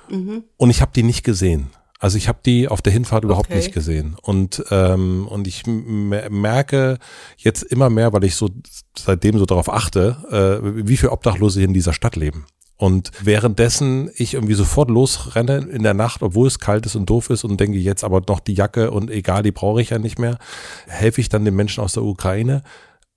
Mhm. 0.08 0.44
Und 0.56 0.70
ich 0.70 0.80
habe 0.80 0.92
die 0.94 1.02
nicht 1.02 1.24
gesehen. 1.24 1.70
Also 2.00 2.18
ich 2.18 2.28
habe 2.28 2.40
die 2.44 2.68
auf 2.68 2.82
der 2.82 2.92
Hinfahrt 2.92 3.24
überhaupt 3.24 3.48
okay. 3.48 3.56
nicht 3.56 3.72
gesehen. 3.72 4.16
Und, 4.20 4.62
ähm, 4.70 5.26
und 5.28 5.46
ich 5.46 5.62
merke 5.66 6.98
jetzt 7.36 7.62
immer 7.62 7.88
mehr, 7.88 8.12
weil 8.12 8.24
ich 8.24 8.36
so 8.36 8.50
seitdem 8.94 9.38
so 9.38 9.46
darauf 9.46 9.72
achte, 9.72 10.18
äh, 10.30 10.86
wie 10.86 10.96
viele 10.96 11.12
Obdachlose 11.12 11.62
in 11.62 11.72
dieser 11.72 11.94
Stadt 11.94 12.16
leben. 12.16 12.46
Und 12.76 13.12
währenddessen 13.22 14.10
ich 14.16 14.34
irgendwie 14.34 14.54
sofort 14.54 14.90
losrenne 14.90 15.58
in 15.58 15.84
der 15.84 15.94
Nacht, 15.94 16.22
obwohl 16.22 16.48
es 16.48 16.58
kalt 16.58 16.86
ist 16.86 16.96
und 16.96 17.08
doof 17.08 17.30
ist 17.30 17.44
und 17.44 17.58
denke 17.60 17.78
jetzt 17.78 18.02
aber 18.02 18.22
noch 18.26 18.40
die 18.40 18.54
Jacke 18.54 18.90
und 18.90 19.10
egal, 19.10 19.42
die 19.42 19.52
brauche 19.52 19.80
ich 19.80 19.90
ja 19.90 19.98
nicht 19.98 20.18
mehr, 20.18 20.38
helfe 20.86 21.20
ich 21.20 21.28
dann 21.28 21.44
den 21.44 21.54
Menschen 21.54 21.84
aus 21.84 21.92
der 21.92 22.02
Ukraine, 22.02 22.62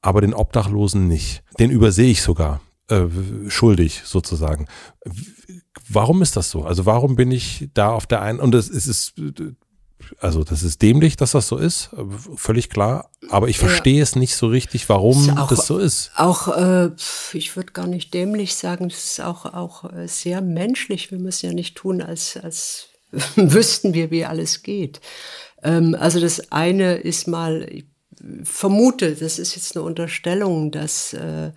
aber 0.02 0.22
den 0.22 0.36
Obdachlosen 0.36 1.08
nicht. 1.08 1.44
Den 1.60 1.72
übersehe 1.72 2.12
ich 2.12 2.22
sogar 2.22 2.62
äh, 2.90 3.06
schuldig 3.48 4.04
sozusagen. 4.06 4.68
Warum 5.90 6.22
ist 6.22 6.36
das 6.36 6.52
so? 6.52 6.64
Also 6.64 6.86
warum 6.86 7.16
bin 7.16 7.32
ich 7.32 7.70
da 7.74 7.90
auf 7.90 8.06
der 8.06 8.22
einen 8.22 8.40
und 8.40 8.54
es 8.54 8.70
ist 8.70 9.16
also 10.20 10.44
das 10.44 10.64
ist 10.64 10.82
dämlich, 10.82 11.18
dass 11.18 11.32
das 11.32 11.48
so 11.48 11.58
ist, 11.58 11.90
völlig 12.36 12.70
klar. 12.70 13.10
Aber 13.30 13.48
ich 13.50 13.58
verstehe 13.58 13.98
ja. 13.98 14.04
es 14.04 14.16
nicht 14.16 14.36
so 14.36 14.48
richtig, 14.48 14.88
warum 14.90 15.38
auch, 15.38 15.50
das 15.50 15.68
so 15.68 15.78
ist. 15.78 16.12
Auch, 16.16 16.48
äh, 16.56 16.92
ich 17.34 17.56
würde 17.56 17.74
gar 17.74 17.88
nicht 17.88 18.14
dämlich 18.14 18.56
sagen, 18.56 18.88
es 18.88 19.12
ist 19.12 19.22
auch, 19.22 19.46
auch 19.46 19.92
äh, 19.92 20.08
sehr 20.08 20.42
menschlich. 20.42 21.12
Wir 21.12 21.20
müssen 21.20 21.48
ja 21.48 21.54
nicht 21.54 21.76
tun, 21.76 22.02
als, 22.02 22.38
als 22.38 22.90
wüssten 23.36 23.94
wir, 23.94 24.12
wie 24.12 24.26
alles 24.26 24.64
geht. 24.64 25.02
Ähm, 25.64 25.96
also 26.00 26.20
das 26.20 26.52
eine 26.52 26.96
ist 26.96 27.28
mal, 27.28 27.68
ich 27.70 27.86
vermute, 28.44 29.16
das 29.16 29.40
ist 29.40 29.56
jetzt 29.56 29.76
eine 29.76 29.86
Unterstellung, 29.86 30.72
dass 30.72 31.14
äh, 31.14 31.52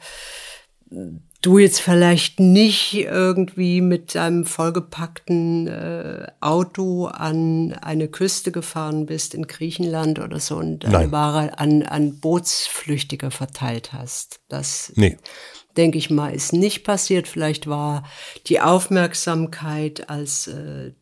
du 1.40 1.58
jetzt 1.58 1.80
vielleicht 1.80 2.38
nicht 2.38 2.94
irgendwie 2.94 3.80
mit 3.80 4.14
deinem 4.14 4.44
vollgepackten 4.44 5.66
äh, 5.68 6.26
Auto 6.40 7.06
an 7.06 7.72
eine 7.80 8.08
Küste 8.08 8.52
gefahren 8.52 9.06
bist 9.06 9.34
in 9.34 9.46
Griechenland 9.46 10.18
oder 10.18 10.38
so 10.38 10.56
und 10.56 10.80
deine 10.80 11.10
Ware 11.12 11.58
an, 11.58 11.82
an 11.82 12.20
Bootsflüchtige 12.20 13.30
verteilt 13.30 13.92
hast. 13.92 14.40
Das 14.48 14.92
nee. 14.96 15.16
denke 15.76 15.98
ich 15.98 16.10
mal 16.10 16.34
ist 16.34 16.52
nicht 16.52 16.84
passiert. 16.84 17.26
Vielleicht 17.26 17.66
war 17.66 18.04
die 18.46 18.60
Aufmerksamkeit, 18.60 20.10
als 20.10 20.46
äh, 20.46 20.92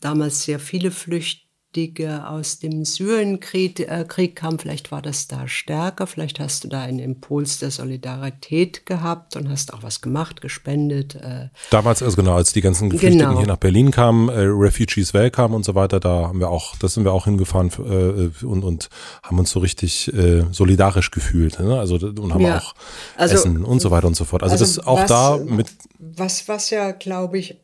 damals 0.00 0.44
sehr 0.44 0.60
viele 0.60 0.92
Flüchtlinge 0.92 1.47
Flüchtige 1.78 2.26
aus 2.26 2.58
dem 2.58 2.84
Syrienkrieg 2.84 3.78
äh, 3.80 4.04
Krieg 4.06 4.34
kam, 4.34 4.58
vielleicht 4.58 4.90
war 4.90 5.00
das 5.00 5.28
da 5.28 5.46
stärker, 5.46 6.08
vielleicht 6.08 6.40
hast 6.40 6.64
du 6.64 6.68
da 6.68 6.82
einen 6.82 6.98
Impuls 6.98 7.58
der 7.58 7.70
Solidarität 7.70 8.84
gehabt 8.84 9.36
und 9.36 9.48
hast 9.48 9.72
auch 9.72 9.82
was 9.84 10.00
gemacht, 10.00 10.40
gespendet. 10.40 11.14
Äh. 11.14 11.50
Damals, 11.70 12.02
also 12.02 12.16
genau, 12.16 12.34
als 12.34 12.52
die 12.52 12.62
ganzen 12.62 12.90
Geflüchteten 12.90 13.28
genau. 13.28 13.38
hier 13.38 13.46
nach 13.46 13.58
Berlin 13.58 13.92
kamen, 13.92 14.28
äh, 14.28 14.40
Refugees 14.40 15.14
Welcome 15.14 15.54
und 15.54 15.64
so 15.64 15.76
weiter, 15.76 16.00
da 16.00 16.28
haben 16.28 16.40
wir 16.40 16.48
auch, 16.48 16.74
das 16.76 16.94
sind 16.94 17.04
wir 17.04 17.12
auch 17.12 17.26
hingefahren 17.26 17.70
äh, 17.78 18.44
und, 18.44 18.64
und 18.64 18.88
haben 19.22 19.38
uns 19.38 19.50
so 19.50 19.60
richtig 19.60 20.12
äh, 20.12 20.46
solidarisch 20.50 21.12
gefühlt. 21.12 21.60
Ne? 21.60 21.78
Also 21.78 21.94
und 21.94 22.34
haben 22.34 22.40
ja. 22.40 22.58
auch 22.58 22.74
also, 23.16 23.36
Essen 23.36 23.64
und 23.64 23.80
so 23.80 23.92
weiter 23.92 24.08
und 24.08 24.16
so 24.16 24.24
fort. 24.24 24.42
Also, 24.42 24.54
also 24.54 24.64
das 24.64 24.84
auch 24.84 25.02
was, 25.02 25.08
da 25.08 25.36
mit. 25.36 25.68
Was, 26.00 26.48
was 26.48 26.70
ja, 26.70 26.90
glaube 26.90 27.38
ich, 27.38 27.56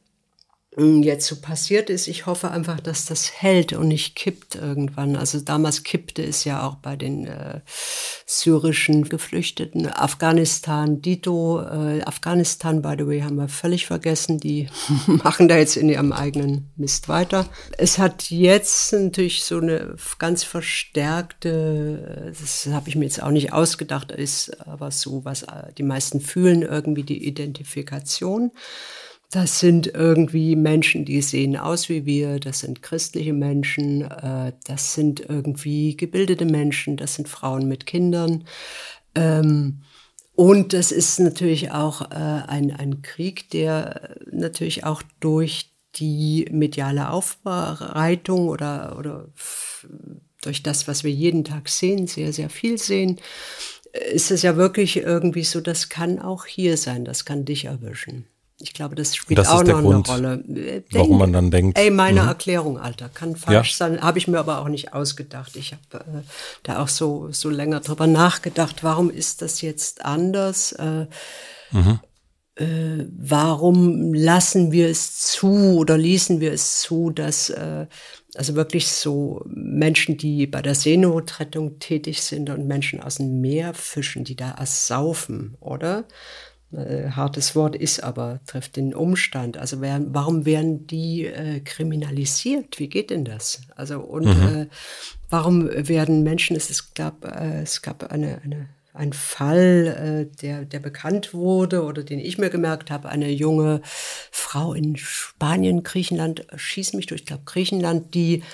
jetzt 0.77 1.27
so 1.27 1.37
passiert 1.37 1.89
ist. 1.89 2.09
Ich 2.09 2.27
hoffe 2.27 2.51
einfach, 2.51 2.81
dass 2.81 3.05
das 3.05 3.31
hält 3.33 3.73
und 3.73 3.89
nicht 3.89 4.17
kippt 4.17 4.57
irgendwann. 4.57 5.15
Also 5.15 5.39
damals 5.41 5.85
kippte 5.85 6.25
es 6.25 6.45
ja 6.45 6.67
auch 6.67 6.75
bei 6.77 6.97
den 6.97 7.27
äh, 7.27 7.61
syrischen 8.27 9.09
Geflüchteten. 9.09 9.87
Afghanistan, 9.87 11.01
Dito, 11.01 11.61
äh, 11.61 12.03
Afghanistan, 12.03 12.83
by 12.83 12.95
the 12.99 13.07
way, 13.07 13.21
haben 13.21 13.37
wir 13.37 13.49
völlig 13.49 13.87
vergessen. 13.87 14.41
Die 14.41 14.69
machen 15.07 15.47
da 15.47 15.57
jetzt 15.57 15.77
in 15.77 15.89
ihrem 15.89 16.13
eigenen 16.13 16.73
Mist 16.77 17.09
weiter. 17.09 17.49
Es 17.79 17.99
hat 17.99 18.31
jetzt 18.31 18.93
natürlich 18.93 19.45
so 19.45 19.59
eine 19.59 19.95
ganz 20.19 20.43
verstärkte, 20.43 22.33
das 22.39 22.67
habe 22.67 22.89
ich 22.89 22.97
mir 22.97 23.05
jetzt 23.05 23.23
auch 23.23 23.31
nicht 23.31 23.53
ausgedacht, 23.53 24.11
ist 24.11 24.61
aber 24.67 24.91
so, 24.91 25.25
was 25.25 25.45
äh, 25.45 25.73
die 25.79 25.85
meisten 25.85 26.21
fühlen, 26.21 26.63
irgendwie 26.63 27.05
die 27.05 27.25
Identifikation. 27.25 28.51
Das 29.35 29.59
sind 29.59 29.89
irgendwie 29.89 30.55
Menschen, 30.55 31.05
die 31.05 31.21
sehen 31.21 31.57
aus 31.57 31.89
wie 31.89 32.07
wir, 32.07 32.39
das 32.39 32.61
sind 32.61 32.83
christliche 32.83 33.33
Menschen, 33.33 34.03
äh, 34.03 34.53
das 34.65 34.95
sind 34.95 35.29
irgendwie 35.29 35.97
gebildete 35.97 36.45
Menschen, 36.45 36.97
das 36.97 37.17
sind 37.17 37.29
Frauen 37.29 37.67
mit 37.67 37.85
Kindern. 37.85 38.45
Ähm, 39.17 39.83
und 40.37 40.73
das 40.73 40.93
ist 40.93 41.19
natürlich 41.19 41.73
auch 41.73 42.13
äh, 42.13 42.15
ein, 42.15 42.71
ein 42.71 43.03
Krieg, 43.03 43.51
der 43.51 44.15
natürlich 44.31 44.85
auch 44.85 45.03
durch 45.19 45.73
die 45.97 46.47
mediale 46.53 47.11
Aufbereitung 47.11 48.47
oder, 48.47 48.97
oder 48.97 49.27
durch 50.43 50.63
das, 50.63 50.87
was 50.87 51.03
wir 51.03 51.11
jeden 51.11 51.43
Tag 51.43 51.69
sehen, 51.69 52.07
sehr, 52.07 52.33
sehr 52.33 52.51
viel 52.51 52.79
sehen, 52.79 53.21
ist 54.13 54.31
es 54.31 54.43
ja 54.43 54.55
wirklich 54.55 54.99
irgendwie 54.99 55.43
so, 55.43 55.61
das 55.61 55.89
kann 55.89 56.21
auch 56.21 56.47
hier 56.47 56.77
sein, 56.77 57.05
das 57.05 57.25
kann 57.25 57.45
dich 57.45 57.65
erwischen. 57.65 58.29
Ich 58.61 58.73
glaube, 58.73 58.95
das 58.95 59.17
spielt 59.17 59.39
das 59.39 59.49
auch 59.49 59.65
noch 59.65 59.81
Grund, 59.81 60.09
eine 60.09 60.29
Rolle. 60.29 60.45
Denk, 60.47 60.87
warum 60.93 61.19
man 61.19 61.33
dann 61.33 61.51
denkt. 61.51 61.77
Ey, 61.77 61.91
meine 61.91 62.23
mhm. 62.23 62.29
Erklärung, 62.29 62.79
Alter, 62.79 63.09
kann 63.09 63.35
falsch 63.35 63.73
ja. 63.73 63.77
sein, 63.77 64.01
habe 64.01 64.19
ich 64.19 64.29
mir 64.29 64.39
aber 64.39 64.61
auch 64.61 64.69
nicht 64.69 64.93
ausgedacht. 64.93 65.57
Ich 65.57 65.73
habe 65.73 66.05
äh, 66.05 66.23
da 66.63 66.81
auch 66.81 66.89
so, 66.89 67.33
so 67.33 67.51
länger 67.51 67.81
drüber 67.81 68.07
nachgedacht, 68.07 68.85
warum 68.85 69.11
ist 69.11 69.43
das 69.43 69.61
jetzt 69.61 70.05
anders? 70.05 70.71
Äh, 70.73 71.07
mhm. 71.73 71.99
äh, 72.55 73.07
warum 73.19 74.15
lassen 74.15 74.71
wir 74.71 74.89
es 74.89 75.19
zu 75.19 75.77
oder 75.77 75.99
ließen 75.99 76.41
wir 76.41 76.53
es 76.53 76.81
zu, 76.81 77.11
dass 77.11 77.51
äh, 77.51 77.87
also 78.37 78.55
wirklich 78.55 78.89
so 78.89 79.43
Menschen, 79.47 80.17
die 80.17 80.47
bei 80.47 80.63
der 80.63 80.75
Seenotrettung 80.75 81.81
tätig 81.81 82.23
sind 82.23 82.51
und 82.51 82.67
Menschen 82.67 83.01
aus 83.01 83.17
dem 83.17 83.41
Meer 83.41 83.75
fischen, 83.75 84.25
die 84.25 84.37
da 84.37 84.53
ersaufen, 84.53 85.57
oder? 85.61 86.05
Äh, 86.77 87.11
hartes 87.11 87.55
Wort 87.55 87.77
ist, 87.77 88.03
aber 88.03 88.41
trifft 88.47 88.77
den 88.77 88.95
Umstand. 88.95 89.57
Also 89.57 89.81
wer, 89.81 90.01
warum 90.09 90.45
werden 90.45 90.87
die 90.87 91.27
äh, 91.27 91.61
kriminalisiert? 91.61 92.79
Wie 92.79 92.89
geht 92.89 93.11
denn 93.11 93.25
das? 93.25 93.63
Also 93.77 94.01
und 94.01 94.27
mhm. 94.27 94.57
äh, 94.57 94.67
warum 95.31 95.69
werden 95.71 96.23
Menschen? 96.23 96.57
Es, 96.57 96.95
gab 96.95 97.25
äh, 97.25 97.63
es 97.63 97.83
gab 97.83 98.11
eine, 98.11 98.41
eine 98.43 98.69
ein 98.95 99.13
Fall, 99.13 100.29
äh, 100.31 100.37
der, 100.37 100.65
der 100.65 100.79
bekannt 100.79 101.35
wurde 101.35 101.83
oder 101.83 102.05
den 102.05 102.21
ich 102.21 102.39
mir 102.39 102.49
gemerkt 102.49 102.93
habe, 102.93 103.09
eine 103.09 103.29
junge 103.29 103.81
Frau 104.31 104.73
in 104.73 104.97
Spanien, 104.97 105.83
Griechenland, 105.83 106.47
schieß 106.55 106.93
mich 106.93 107.07
durch, 107.07 107.23
ich 107.23 107.27
glaube 107.27 107.43
Griechenland, 107.45 108.15
die 108.15 108.45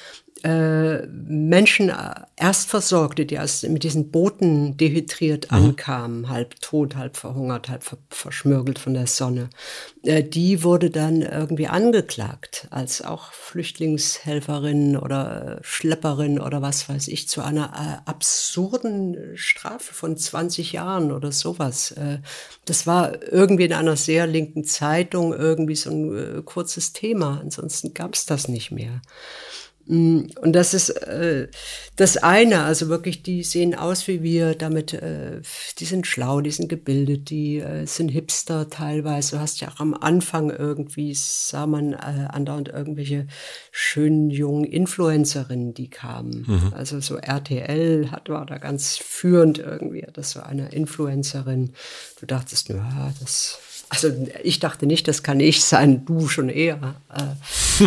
äh, 0.42 1.06
Menschen 1.06 1.90
äh, 1.90 2.14
erst 2.36 2.68
versorgte, 2.68 3.26
die 3.26 3.34
erst 3.34 3.68
mit 3.68 3.84
diesen 3.84 4.10
Booten 4.10 4.76
dehydriert 4.76 5.50
mhm. 5.50 5.56
ankamen, 5.56 6.28
halb 6.28 6.60
tot, 6.60 6.96
halb 6.96 7.16
verhungert, 7.16 7.68
halb 7.68 7.84
ver 7.84 7.98
verschmürgelt 8.08 8.78
von 8.78 8.94
der 8.94 9.06
Sonne, 9.06 9.50
äh, 10.02 10.22
die 10.22 10.62
wurde 10.62 10.90
dann 10.90 11.22
irgendwie 11.22 11.68
angeklagt 11.68 12.66
als 12.70 13.02
auch 13.02 13.32
Flüchtlingshelferin 13.32 14.96
oder 14.96 15.58
äh, 15.58 15.64
Schlepperin 15.64 16.40
oder 16.40 16.62
was 16.62 16.88
weiß 16.88 17.08
ich 17.08 17.28
zu 17.28 17.42
einer 17.42 17.72
äh, 17.74 18.08
absurden 18.08 19.16
Strafe 19.34 19.92
von 19.92 20.16
20 20.16 20.72
Jahren 20.72 21.12
oder 21.12 21.32
sowas. 21.32 21.92
Äh, 21.92 22.18
das 22.64 22.86
war 22.86 23.22
irgendwie 23.30 23.64
in 23.64 23.72
einer 23.72 23.96
sehr 23.96 24.26
linken 24.26 24.64
Zeitung 24.64 25.34
irgendwie 25.34 25.76
so 25.76 25.90
ein 25.90 26.44
kurzes 26.44 26.92
Thema. 26.92 27.40
Ansonsten 27.40 27.94
gab 27.94 28.14
es 28.14 28.26
das 28.26 28.48
nicht 28.48 28.70
mehr. 28.70 29.02
Mm, 29.86 30.26
und 30.40 30.52
das 30.52 30.74
ist 30.74 30.90
äh, 30.90 31.48
das 31.96 32.16
eine, 32.16 32.62
also 32.62 32.88
wirklich, 32.88 33.22
die 33.22 33.42
sehen 33.42 33.74
aus 33.74 34.06
wie 34.08 34.22
wir, 34.22 34.54
damit, 34.54 34.94
äh, 34.94 35.40
die 35.78 35.84
sind 35.84 36.06
schlau, 36.06 36.40
die 36.40 36.50
sind 36.50 36.68
gebildet, 36.68 37.30
die 37.30 37.58
äh, 37.58 37.86
sind 37.86 38.08
Hipster 38.08 38.70
teilweise. 38.70 39.36
Du 39.36 39.42
hast 39.42 39.60
ja 39.60 39.68
auch 39.68 39.80
am 39.80 39.94
Anfang 39.94 40.50
irgendwie, 40.50 41.12
sah 41.14 41.66
man 41.66 41.92
äh, 41.92 42.26
andauernd 42.28 42.68
irgendwelche 42.68 43.26
schönen 43.72 44.30
jungen 44.30 44.64
Influencerinnen, 44.64 45.74
die 45.74 45.90
kamen. 45.90 46.44
Mhm. 46.46 46.72
Also 46.74 47.00
so 47.00 47.16
RTL 47.16 48.10
hat, 48.10 48.28
war 48.28 48.46
da 48.46 48.58
ganz 48.58 48.96
führend 48.96 49.58
irgendwie, 49.58 50.06
das 50.12 50.36
war 50.36 50.46
eine 50.46 50.70
Influencerin. 50.70 51.72
Du 52.20 52.26
dachtest, 52.26 52.68
ja, 52.68 53.12
das 53.20 53.58
also 53.90 54.08
ich 54.44 54.60
dachte 54.60 54.86
nicht, 54.86 55.08
das 55.08 55.24
kann 55.24 55.40
ich 55.40 55.64
sein, 55.64 56.04
du 56.04 56.28
schon 56.28 56.48
eher. 56.48 56.94
Äh. 57.12 57.84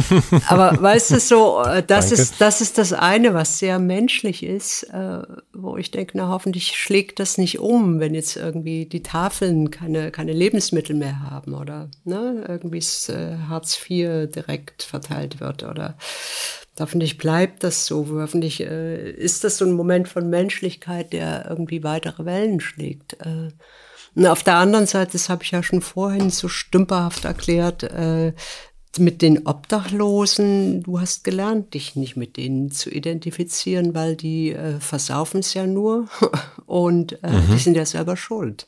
Aber 0.47 0.77
weißt 0.81 1.11
du 1.11 1.19
so, 1.19 1.63
äh, 1.63 1.81
das 1.81 2.11
ist, 2.11 2.41
das 2.41 2.59
ist 2.59 2.77
das 2.77 2.91
eine, 2.91 3.34
was 3.34 3.57
sehr 3.57 3.80
menschlich 3.80 4.43
ist, 4.43 4.84
äh, 4.91 5.21
wo 5.53 5.77
ich 5.77 5.91
denke, 5.91 6.17
na 6.17 6.27
hoffentlich 6.27 6.75
schlägt 6.75 7.19
das 7.19 7.38
nicht 7.38 7.59
um, 7.59 8.01
wenn 8.01 8.13
jetzt 8.13 8.35
irgendwie 8.35 8.85
die 8.85 9.01
Tafeln 9.01 9.71
keine, 9.71 10.11
keine 10.11 10.34
Lebensmittel 10.34 10.93
mehr 10.93 11.21
haben 11.21 11.53
oder 11.53 11.89
ne, 12.03 12.43
irgendwie 12.49 12.81
Hartz 13.47 13.80
IV 13.89 14.30
direkt 14.30 14.84
verteilt 14.84 15.39
wird 15.39 15.63
oder 15.63 15.95
Hoffentlich 16.80 17.19
bleibt 17.19 17.63
das 17.63 17.85
so. 17.85 18.07
Hoffentlich 18.19 18.59
äh, 18.61 19.11
ist 19.11 19.43
das 19.43 19.57
so 19.57 19.65
ein 19.65 19.73
Moment 19.73 20.07
von 20.07 20.27
Menschlichkeit, 20.30 21.13
der 21.13 21.45
irgendwie 21.47 21.84
weitere 21.84 22.25
Wellen 22.25 22.59
schlägt. 22.59 23.13
Äh, 23.21 23.49
und 24.15 24.27
auf 24.27 24.44
der 24.44 24.56
anderen 24.56 24.85
Seite, 24.85 25.14
das 25.14 25.30
habe 25.30 25.44
ich 25.44 25.52
ja 25.52 25.64
schon 25.64 25.81
vorhin 25.81 26.30
so 26.30 26.48
stümperhaft 26.48 27.26
erklärt, 27.26 27.84
äh, 27.84 28.34
mit 28.99 29.23
den 29.23 29.48
Obdachlosen, 29.48 30.84
du 30.84 30.99
hast 30.99 31.23
gelernt, 31.23 31.73
dich 31.73 31.95
nicht 31.95 32.15
mit 32.15 32.38
denen 32.38 32.69
zu 32.69 32.91
identifizieren, 32.91 33.95
weil 33.95 34.15
die 34.15 34.52
äh, 34.52 34.80
versaufen 34.80 35.40
es 35.40 35.56
ja 35.56 35.65
nur 35.65 36.07
und 36.65 37.23
äh, 37.23 37.31
mhm. 37.31 37.52
die 37.52 37.57
sind 37.57 37.76
ja 37.76 37.85
selber 37.85 38.15
schuld. 38.18 38.68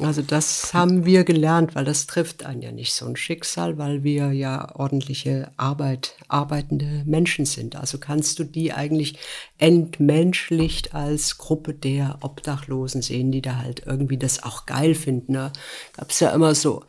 Also 0.00 0.22
das 0.22 0.74
haben 0.74 1.04
wir 1.04 1.22
gelernt, 1.22 1.76
weil 1.76 1.84
das 1.84 2.08
trifft 2.08 2.44
einen 2.44 2.62
ja 2.62 2.72
nicht 2.72 2.94
so 2.94 3.06
ein 3.06 3.14
Schicksal, 3.14 3.78
weil 3.78 4.02
wir 4.02 4.32
ja 4.32 4.74
ordentliche 4.74 5.52
Arbeit, 5.56 6.16
arbeitende 6.26 7.04
Menschen 7.06 7.44
sind. 7.44 7.76
Also 7.76 7.98
kannst 7.98 8.40
du 8.40 8.44
die 8.44 8.72
eigentlich 8.72 9.18
entmenschlicht 9.56 10.94
als 10.94 11.38
Gruppe 11.38 11.74
der 11.74 12.18
Obdachlosen 12.22 13.02
sehen, 13.02 13.30
die 13.30 13.40
da 13.40 13.58
halt 13.58 13.84
irgendwie 13.86 14.18
das 14.18 14.42
auch 14.42 14.66
geil 14.66 14.96
finden. 14.96 15.34
Ne? 15.34 15.52
Gab 15.92 16.10
es 16.10 16.18
ja 16.18 16.30
immer 16.30 16.56
so 16.56 16.82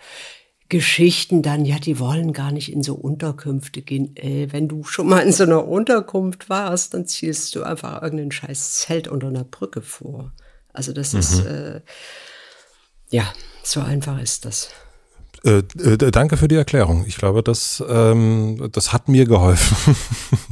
Geschichten 0.69 1.43
dann, 1.43 1.63
ja, 1.63 1.77
die 1.77 1.99
wollen 1.99 2.33
gar 2.33 2.51
nicht 2.51 2.73
in 2.73 2.81
so 2.81 2.95
Unterkünfte 2.95 3.83
gehen. 3.83 4.15
Äh, 4.15 4.47
wenn 4.51 4.67
du 4.67 4.83
schon 4.83 5.07
mal 5.07 5.19
in 5.19 5.31
so 5.31 5.43
einer 5.43 5.67
Unterkunft 5.67 6.49
warst, 6.49 6.95
dann 6.95 7.05
ziehst 7.05 7.53
du 7.55 7.61
einfach 7.61 8.01
irgendein 8.01 8.31
scheiß 8.31 8.79
Zelt 8.79 9.07
unter 9.07 9.27
einer 9.27 9.43
Brücke 9.43 9.83
vor. 9.83 10.33
Also 10.73 10.91
das 10.91 11.13
mhm. 11.13 11.19
ist... 11.19 11.45
Äh, 11.45 11.81
ja, 13.09 13.25
so 13.63 13.81
einfach 13.81 14.19
ist 14.21 14.45
das. 14.45 14.69
Äh, 15.45 15.61
äh, 15.79 16.11
danke 16.11 16.37
für 16.37 16.47
die 16.47 16.55
Erklärung. 16.55 17.05
Ich 17.07 17.17
glaube, 17.17 17.43
das, 17.43 17.83
ähm, 17.87 18.69
das 18.71 18.93
hat 18.93 19.07
mir 19.07 19.25
geholfen. 19.25 19.95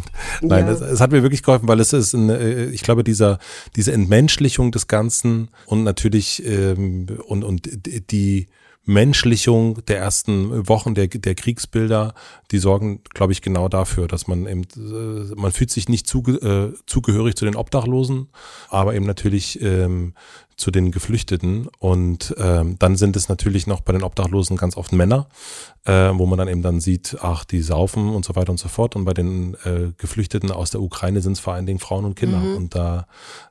Nein, 0.41 0.67
ja. 0.67 0.71
es, 0.71 0.81
es, 0.81 1.01
hat 1.01 1.11
mir 1.11 1.23
wirklich 1.23 1.41
geholfen, 1.41 1.67
weil 1.67 1.79
es 1.79 1.93
ist, 1.93 2.13
ein, 2.13 2.29
äh, 2.29 2.65
ich 2.65 2.83
glaube, 2.83 3.03
dieser, 3.03 3.39
diese 3.75 3.91
Entmenschlichung 3.91 4.71
des 4.71 4.87
Ganzen 4.87 5.49
und 5.65 5.83
natürlich 5.83 6.45
ähm, 6.45 7.07
und, 7.27 7.43
und 7.43 7.67
die 8.11 8.47
Menschlichung 8.85 9.83
der 9.85 9.99
ersten 9.99 10.67
Wochen 10.67 10.93
der, 10.93 11.07
der 11.07 11.35
Kriegsbilder, 11.35 12.13
die 12.51 12.57
sorgen, 12.57 13.01
glaube 13.13 13.31
ich, 13.31 13.41
genau 13.41 13.69
dafür, 13.69 14.07
dass 14.07 14.27
man 14.27 14.45
eben, 14.45 14.63
äh, 14.75 15.33
man 15.35 15.53
fühlt 15.53 15.71
sich 15.71 15.87
nicht 15.87 16.05
zuge, 16.05 16.33
äh, 16.33 16.77
zugehörig 16.85 17.35
zu 17.35 17.45
den 17.45 17.55
Obdachlosen, 17.55 18.27
aber 18.69 18.93
eben 18.93 19.05
natürlich 19.05 19.61
ähm, 19.61 20.13
zu 20.55 20.71
den 20.71 20.91
Geflüchteten. 20.91 21.67
Und 21.79 22.33
ähm, 22.37 22.77
dann 22.79 22.95
sind 22.95 23.15
es 23.15 23.29
natürlich 23.29 23.67
noch 23.67 23.81
bei 23.81 23.93
den 23.93 24.03
Obdachlosen 24.03 24.57
ganz 24.57 24.77
oft 24.77 24.91
Männer, 24.91 25.27
äh, 25.85 26.11
wo 26.13 26.25
man 26.25 26.37
dann 26.37 26.47
eben 26.47 26.61
dann 26.61 26.79
sieht, 26.79 27.17
ach, 27.21 27.43
die 27.43 27.61
saufen 27.61 28.09
und 28.09 28.23
so 28.23 28.35
weiter 28.37 28.51
und 28.51 28.57
so 28.57 28.69
fort. 28.69 28.95
Und 28.95 29.03
bei 29.03 29.13
den 29.13 29.55
äh, 29.65 29.91
Geflüchteten 29.97 30.49
aus 30.49 30.71
der 30.71 30.81
Ukraine 30.81 31.21
sind 31.21 31.33
es 31.33 31.39
vor 31.41 31.53
allen 31.53 31.65
Dingen 31.65 31.79
Frauen 31.79 32.05
und 32.05 32.15
Kinder. 32.15 32.37
Mhm. 32.37 32.55
Und 32.55 32.75
da, 32.75 33.05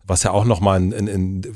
was 0.04 0.22
ja 0.22 0.30
auch 0.30 0.46
nochmal 0.46 0.80
in, 0.80 0.92
in, 0.92 1.06
in 1.08 1.54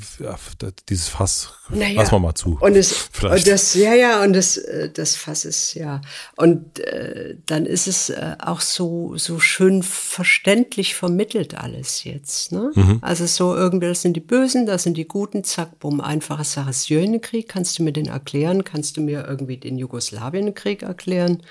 dieses 0.87 1.07
Fass, 1.07 1.53
naja. 1.69 1.99
lassen 1.99 2.11
wir 2.11 2.19
mal 2.19 2.35
zu. 2.35 2.59
Und 2.61 2.75
es, 2.75 3.09
und 3.23 3.47
das, 3.47 3.73
ja, 3.73 3.95
ja, 3.95 4.21
und 4.21 4.33
das, 4.33 4.57
äh, 4.57 4.91
das 4.91 5.15
Fass 5.15 5.45
ist, 5.45 5.73
ja. 5.73 5.99
Und 6.35 6.79
äh, 6.79 7.37
dann 7.47 7.65
ist 7.65 7.87
es 7.87 8.11
äh, 8.11 8.35
auch 8.39 8.61
so, 8.61 9.17
so 9.17 9.39
schön 9.39 9.81
verständlich 9.81 10.93
vermittelt 10.93 11.57
alles 11.57 12.03
jetzt. 12.03 12.51
Ne? 12.51 12.71
Mhm. 12.75 12.99
Also 13.01 13.25
so 13.25 13.55
irgendwie, 13.55 13.87
das 13.87 14.03
sind 14.03 14.13
die 14.13 14.21
Bösen, 14.21 14.67
das 14.67 14.83
sind 14.83 14.95
die 14.95 15.07
Guten, 15.07 15.43
zack, 15.43 15.79
bumm, 15.79 16.01
einfache 16.01 16.43
Sache. 16.43 16.71
Syrienkrieg, 16.71 17.47
kannst 17.47 17.79
du 17.79 17.83
mir 17.83 17.93
den 17.93 18.05
erklären? 18.05 18.63
Kannst 18.63 18.97
du 18.97 19.01
mir 19.01 19.25
irgendwie 19.27 19.57
den 19.57 19.79
Jugoslawienkrieg 19.79 20.66
erklären? 20.75 21.43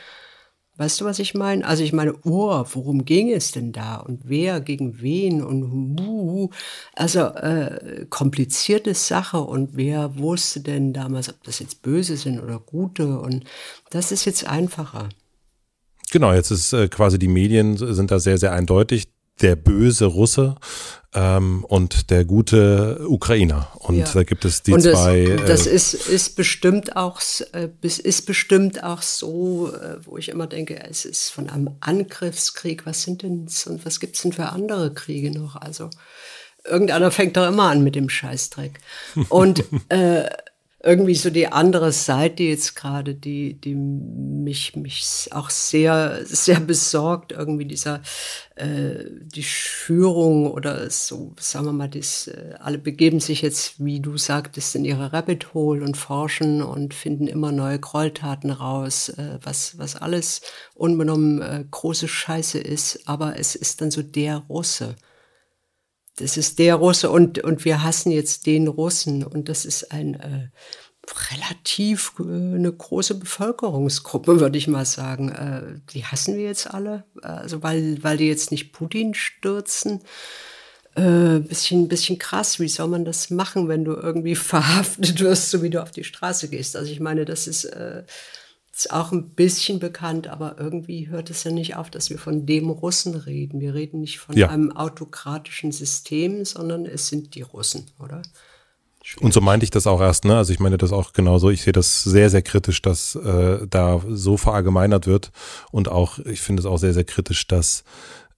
Weißt 0.79 1.01
du, 1.01 1.07
was 1.07 1.19
ich 1.19 1.33
meine? 1.33 1.67
Also 1.67 1.83
ich 1.83 1.95
meine, 1.95 2.15
oh, 2.25 2.63
worum 2.73 3.07
ging 3.07 3.33
es 3.33 3.51
denn 3.51 3.73
da 3.73 3.97
und 3.97 4.29
wer 4.29 4.61
gegen 4.61 5.01
wen 5.01 5.43
und 5.43 5.99
uh, 5.99 6.51
also 6.95 7.21
äh, 7.21 8.05
komplizierte 8.11 8.93
Sache 8.93 9.41
und 9.41 9.71
wer 9.73 10.19
wusste 10.19 10.61
denn 10.61 10.93
damals, 10.93 11.31
ob 11.31 11.43
das 11.45 11.61
jetzt 11.61 11.81
böse 11.81 12.19
sind 12.19 12.41
oder 12.41 12.59
gute 12.59 13.19
und 13.19 13.45
das 13.89 14.13
ist 14.13 14.27
jetzt 14.27 14.47
einfacher. 14.47 15.09
Genau, 16.13 16.33
jetzt 16.35 16.51
ist 16.51 16.75
äh, 16.75 16.89
quasi 16.89 17.19
die 17.19 17.29
Medien 17.29 17.77
sind 17.79 18.11
da 18.11 18.19
sehr, 18.19 18.37
sehr 18.37 18.53
eindeutig. 18.53 19.09
Der 19.41 19.57
böse 19.57 20.07
Russe 20.07 20.57
ähm, 21.17 21.65
und 21.65 22.11
der 22.11 22.25
gute 22.25 23.01
Ukrainer. 23.09 23.69
Und 23.79 23.97
ja. 23.97 24.05
da 24.13 24.23
gibt 24.23 24.45
es 24.45 24.63
die 24.63 24.73
und 24.73 24.85
das, 24.85 25.03
zwei. 25.03 25.21
Äh, 25.21 25.37
das 25.47 25.67
ist, 25.67 25.95
ist 25.95 26.37
bestimmt 26.37 26.95
auch, 26.95 27.21
äh, 27.53 27.69
ist 27.81 28.27
bestimmt 28.27 28.85
auch 28.85 29.01
so, 29.01 29.73
äh, 29.73 29.97
wo 30.05 30.19
ich 30.19 30.29
immer 30.29 30.47
denke, 30.47 30.79
es 30.89 31.07
ist 31.07 31.31
von 31.31 31.49
einem 31.49 31.71
Angriffskrieg. 31.81 32.85
Was 32.85 33.03
sind 33.03 33.23
denn 33.23 33.49
und 33.67 33.87
was 33.87 33.99
gibt's 33.99 34.23
denn 34.23 34.33
für 34.33 34.51
andere 34.51 34.93
Kriege 34.93 35.31
noch? 35.31 35.57
Also 35.57 35.89
irgendeiner 36.65 37.11
fängt 37.11 37.37
doch 37.37 37.49
immer 37.49 37.71
an 37.71 37.83
mit 37.83 37.95
dem 37.95 38.11
Scheißdreck. 38.11 38.79
Und 39.31 39.65
äh, 39.89 40.29
irgendwie 40.83 41.15
so 41.15 41.31
die 41.31 41.49
andere 41.49 41.91
Seite 41.91 42.43
jetzt 42.43 42.77
gerade, 42.77 43.15
die, 43.15 43.55
die 43.61 43.75
mich, 43.75 44.77
mich 44.77 45.29
auch 45.31 45.49
sehr, 45.49 46.21
sehr 46.25 46.61
besorgt, 46.61 47.33
irgendwie 47.33 47.65
dieser, 47.65 48.03
äh, 48.57 49.05
die 49.11 49.43
Führung 49.43 50.51
oder 50.51 50.91
so, 50.91 51.35
sagen 51.41 51.67
wir 51.67 51.73
mal, 51.73 51.89
das, 51.89 52.29
äh, 52.29 52.55
alle 52.61 52.79
begeben 52.79 53.21
sich 53.21 53.43
jetzt, 53.43 53.83
wie 53.85 54.01
du 54.01 54.19
sagtest, 54.19 54.77
in 54.77 54.85
ihre 54.85 55.13
Rabbit 55.13 55.55
Hole 55.55 55.83
und 55.83 55.97
forschen 55.97 56.63
und 56.63 56.93
finden 56.93 57.27
immer 57.27 57.53
neue 57.53 57.79
Gräueltaten 57.79 58.51
raus, 58.51 59.09
äh, 59.09 59.39
was, 59.43 59.79
was 59.79 59.97
alles 59.97 60.43
unbenommen 60.75 61.41
äh, 61.41 61.65
große 61.71 62.07
Scheiße 62.07 62.59
ist, 62.59 63.09
aber 63.09 63.39
es 63.39 63.55
ist 63.55 63.81
dann 63.81 63.91
so 63.91 64.03
der 64.03 64.45
Russe 64.49 64.95
das 66.17 66.37
ist 66.37 66.59
der 66.59 66.77
Russe 66.77 67.11
und, 67.11 67.39
und 67.45 67.65
wir 67.65 67.83
hassen 67.83 68.11
jetzt 68.11 68.47
den 68.47 68.69
Russen 68.69 69.23
und 69.25 69.49
das 69.49 69.65
ist 69.65 69.93
ein 69.93 70.15
äh, 70.15 70.49
relativ 71.31 72.15
äh, 72.19 72.23
eine 72.23 72.73
große 72.73 73.15
Bevölkerungsgruppe, 73.15 74.41
würde 74.41 74.59
ich 74.59 74.67
mal 74.67 74.85
sagen. 74.85 75.31
Äh, 75.31 75.81
die 75.93 76.05
hassen 76.05 76.37
wir 76.37 76.45
jetzt 76.45 76.73
alle, 76.73 77.05
also 77.23 77.63
weil, 77.63 78.03
weil 78.03 78.17
die 78.17 78.29
jetzt 78.29 78.51
nicht 78.51 78.73
Putin 78.73 79.15
stürzen. 79.15 80.01
Äh, 80.95 81.41
bisschen, 81.41 81.89
bisschen 81.89 82.19
krass, 82.19 82.59
wie 82.59 82.69
soll 82.69 82.89
man 82.89 83.05
das 83.05 83.29
machen, 83.29 83.69
wenn 83.69 83.85
du 83.85 83.93
irgendwie 83.93 84.35
verhaftet 84.35 85.21
wirst, 85.21 85.51
so 85.51 85.63
wie 85.63 85.71
du 85.71 85.83
auf 85.83 85.91
die 85.91 86.05
Straße 86.05 86.49
gehst? 86.49 86.77
Also 86.77 86.91
ich 86.91 87.01
meine, 87.01 87.27
das 87.27 87.47
ist, 87.47 87.65
äh, 87.67 88.05
ist 88.77 88.93
auch 88.93 89.13
ein 89.13 89.31
bisschen 89.31 89.79
bekannt, 89.79 90.29
aber 90.29 90.57
irgendwie 90.59 91.09
hört 91.09 91.31
es 91.31 91.45
ja 91.45 91.51
nicht 91.51 91.77
auf, 91.77 91.91
dass 91.91 92.11
wir 92.11 92.19
von 92.19 92.45
dem 92.45 92.69
Russen 92.69 93.15
reden. 93.15 93.61
Wir 93.61 93.75
reden 93.75 94.01
nicht 94.01 94.19
von 94.19 94.37
ja. 94.37 94.49
einem 94.49 94.71
autokratischen 94.71 95.73
System, 95.73 96.45
sondern 96.45 96.85
es 96.85 97.09
sind 97.09 97.35
die 97.35 97.43
Russen, 97.43 97.87
oder? 97.99 98.23
Schwierig. 99.03 99.25
Und 99.25 99.33
so 99.33 99.41
meinte 99.41 99.65
ich 99.65 99.71
das 99.71 99.87
auch 99.87 100.01
erst, 100.01 100.25
ne? 100.25 100.37
Also 100.37 100.53
ich 100.53 100.59
meine 100.59 100.79
das 100.79 100.93
auch 100.93 101.13
genauso. 101.13 101.49
Ich 101.51 101.63
sehe 101.63 101.73
das 101.73 102.03
sehr, 102.03 102.29
sehr 102.29 102.43
kritisch, 102.43 102.83
dass 102.83 103.15
äh, 103.15 103.67
da 103.69 104.03
so 104.09 104.37
verallgemeinert 104.37 105.07
wird. 105.07 105.31
Und 105.71 105.89
auch, 105.89 106.19
ich 106.19 106.41
finde 106.41 106.61
es 106.61 106.67
auch 106.67 106.79
sehr, 106.79 106.93
sehr 106.93 107.05
kritisch, 107.05 107.47
dass 107.47 107.85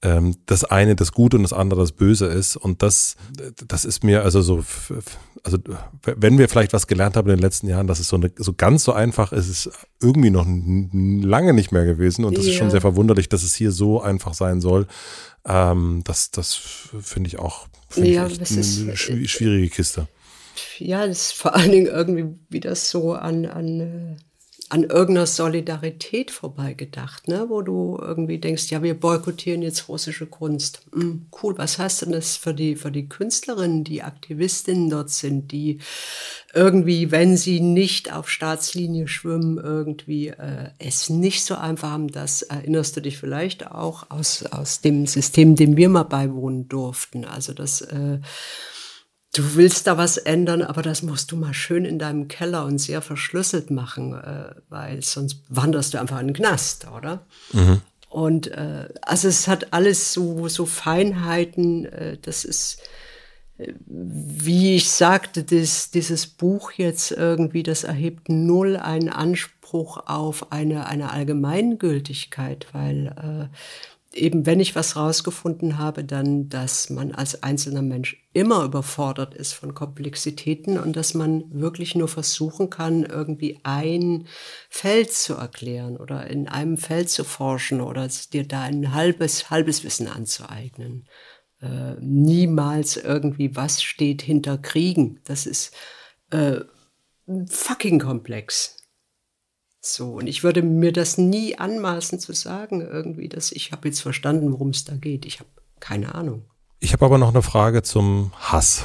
ähm, 0.03 0.37
das 0.47 0.65
eine 0.65 0.95
das 0.95 1.13
Gute 1.13 1.37
und 1.37 1.43
das 1.43 1.53
andere 1.53 1.81
das 1.81 1.93
Böse 1.93 2.27
ist. 2.27 2.57
Und 2.57 2.83
das, 2.83 3.17
das 3.67 3.85
ist 3.85 4.05
mir 4.05 4.23
also 4.23 4.43
so, 4.43 4.65
also 5.45 5.59
wenn 6.03 6.39
wir 6.39 6.49
vielleicht 6.49 6.73
was 6.73 6.87
gelernt 6.87 7.17
haben 7.17 7.29
in 7.29 7.37
den 7.37 7.43
letzten 7.43 7.69
Jahren, 7.69 7.87
dass 7.87 8.01
es 8.01 8.09
so, 8.09 8.17
eine, 8.17 8.31
so 8.37 8.53
ganz 8.53 8.85
so 8.85 8.93
einfach 8.93 9.33
ist, 9.33 9.49
ist 9.49 9.71
irgendwie 10.01 10.31
noch 10.31 10.47
lange 10.47 11.53
nicht 11.53 11.73
mehr 11.73 11.85
gewesen. 11.85 12.25
Und 12.25 12.37
das 12.37 12.45
yeah. 12.45 12.53
ist 12.53 12.59
schon 12.59 12.71
sehr 12.71 12.81
verwunderlich, 12.81 13.29
dass 13.29 13.43
es 13.43 13.55
hier 13.55 13.73
so 13.73 14.01
einfach 14.01 14.35
sein 14.35 14.61
soll. 14.61 14.87
Ähm, 15.47 16.03
das 16.05 16.31
das 16.31 16.55
finde 16.55 17.29
ich 17.29 17.39
auch 17.39 17.69
find 17.89 18.09
ja, 18.09 18.27
ich 18.27 18.41
eine 18.41 18.97
schwierige 18.97 19.69
Kiste. 19.69 20.09
Ja, 20.79 21.07
das 21.07 21.29
ist 21.29 21.33
vor 21.33 21.55
allen 21.55 21.71
Dingen 21.71 21.87
irgendwie 21.87 22.39
wieder 22.49 22.75
so 22.75 23.13
an, 23.13 23.47
an 23.47 23.81
äh, 23.81 24.17
an 24.71 24.85
irgendeiner 24.85 25.27
Solidarität 25.27 26.31
vorbeigedacht, 26.31 27.27
ne? 27.29 27.47
wo 27.49 27.63
du 27.63 27.99
irgendwie 28.01 28.39
denkst, 28.39 28.71
ja, 28.71 28.83
wir 28.83 28.99
boykottieren 28.99 29.63
jetzt 29.63 29.89
russische 29.89 30.27
Kunst. 30.27 30.83
Hm, 30.93 31.27
cool, 31.43 31.57
was 31.57 31.79
heißt 31.79 32.03
denn 32.03 32.13
das 32.13 32.37
für 32.37 32.53
die, 32.53 32.77
für 32.77 32.91
die 32.91 33.09
Künstlerinnen, 33.09 33.85
die 33.85 34.03
Aktivistinnen 34.03 34.91
dort 34.91 35.11
sind, 35.11 35.53
die 35.53 35.79
irgendwie, 36.53 37.11
wenn 37.11 37.37
sie 37.37 37.61
nicht 37.61 38.13
auf 38.13 38.29
Staatslinie 38.29 39.09
schwimmen, 39.09 39.59
irgendwie 39.59 40.29
äh, 40.29 40.71
es 40.79 41.09
nicht 41.09 41.45
so 41.45 41.55
einfach 41.55 41.91
haben, 41.91 42.09
das 42.09 42.43
erinnerst 42.43 42.97
du 42.97 43.01
dich 43.01 43.17
vielleicht 43.17 43.71
auch 43.71 44.11
aus, 44.11 44.45
aus 44.45 44.81
dem 44.81 45.07
System, 45.07 45.57
dem 45.57 45.77
wir 45.77 45.89
mal 45.89 46.03
beiwohnen 46.03 46.69
durften. 46.69 47.25
Also 47.25 47.55
das 47.55 47.81
äh, 47.81 48.19
du 49.35 49.55
willst 49.55 49.87
da 49.87 49.99
was 49.99 50.17
ändern, 50.17 50.63
aber 50.63 50.83
das 50.83 51.03
musst 51.03 51.33
du 51.33 51.37
mal 51.37 51.55
schön 51.55 51.85
in 51.85 51.99
deinem 51.99 52.29
Keller 52.29 52.65
und 52.65 52.79
sehr 52.79 53.03
verschlüsselt 53.03 53.71
machen, 53.71 54.15
äh, 54.15 54.55
weil 54.69 55.03
sonst 55.03 55.43
wanderst 55.49 55.95
du 55.95 56.01
einfach 56.01 56.21
in 56.21 56.29
den 56.29 56.37
Knast, 56.37 56.87
oder? 56.91 57.27
Mhm. 57.53 57.83
Und 58.09 58.49
äh, 58.49 58.89
also 59.03 59.29
es 59.29 59.49
hat 59.49 59.73
alles 59.73 60.15
so, 60.15 60.49
so 60.49 60.65
Feinheiten, 60.65 61.85
äh, 61.85 62.17
das 62.23 62.45
ist, 62.45 62.81
äh, 63.59 63.75
wie 63.87 64.77
ich 64.77 64.91
sagte, 64.91 65.45
das, 65.45 65.91
dieses 65.91 66.27
Buch 66.27 66.73
jetzt 66.73 67.11
irgendwie, 67.11 67.63
das 67.63 67.85
erhebt 67.85 68.31
null 68.31 68.77
einen 68.77 69.11
Anspruch 69.11 69.99
auf 70.07 70.53
eine, 70.53 70.87
eine 70.87 71.13
Allgemeingültigkeit, 71.13 72.67
weil 72.73 73.51
äh, 73.53 73.57
eben, 74.13 74.47
wenn 74.47 74.61
ich 74.61 74.75
was 74.75 74.97
rausgefunden 74.97 75.79
habe, 75.79 76.05
dann, 76.05 76.49
dass 76.49 76.91
man 76.91 77.13
als 77.13 77.43
einzelner 77.43 77.83
Mensch 77.83 78.27
immer 78.33 78.65
überfordert 78.65 79.35
ist 79.35 79.53
von 79.53 79.75
Komplexitäten 79.75 80.79
und 80.79 80.97
dass 80.97 81.15
man 81.15 81.45
wirklich 81.51 81.95
nur 81.95 82.09
versuchen 82.09 82.71
kann, 82.71 83.05
irgendwie 83.05 83.61
ein 83.65 84.27
Feld 84.71 85.13
zu 85.13 85.35
erklären 85.35 85.97
oder 85.97 86.27
in 86.29 86.49
einem 86.49 86.77
Feld 86.79 87.11
zu 87.11 87.25
forschen 87.25 87.81
oder 87.81 88.09
dir 88.33 88.47
da 88.47 88.63
ein 88.63 88.95
halbes, 88.95 89.51
halbes 89.51 89.85
Wissen 89.85 90.09
anzueignen. 90.09 91.07
Äh, 91.61 91.95
niemals 92.01 92.97
irgendwie, 92.97 93.57
was 93.57 93.83
steht 93.83 94.23
hinter 94.23 94.59
Kriegen. 94.59 95.21
Das 95.25 95.45
ist 95.45 95.75
äh, 96.31 96.61
fucking 97.47 97.99
komplex. 97.99 98.78
So, 99.81 100.15
und 100.15 100.27
ich 100.27 100.43
würde 100.43 100.63
mir 100.63 100.93
das 100.93 101.19
nie 101.19 101.57
anmaßen 101.57 102.19
zu 102.19 102.33
sagen, 102.33 102.81
irgendwie, 102.81 103.29
dass 103.29 103.53
ich 103.53 103.73
habe 103.73 103.89
jetzt 103.89 104.01
verstanden, 104.01 104.53
worum 104.53 104.71
es 104.71 104.85
da 104.85 104.95
geht. 104.95 105.25
Ich 105.25 105.39
habe 105.39 105.49
keine 105.81 106.15
Ahnung. 106.15 106.45
Ich 106.81 106.93
habe 106.93 107.05
aber 107.05 107.19
noch 107.19 107.31
eine 107.31 107.43
Frage 107.43 107.83
zum 107.83 108.31
Hass, 108.39 108.85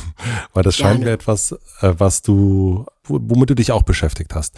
weil 0.52 0.62
das 0.62 0.76
scheint 0.76 0.98
Gerne. 0.98 1.06
mir 1.06 1.10
etwas, 1.10 1.52
äh, 1.80 1.92
was 1.98 2.22
du, 2.22 2.86
womit 3.04 3.50
du 3.50 3.54
dich 3.54 3.72
auch 3.72 3.82
beschäftigt 3.82 4.36
hast. 4.36 4.54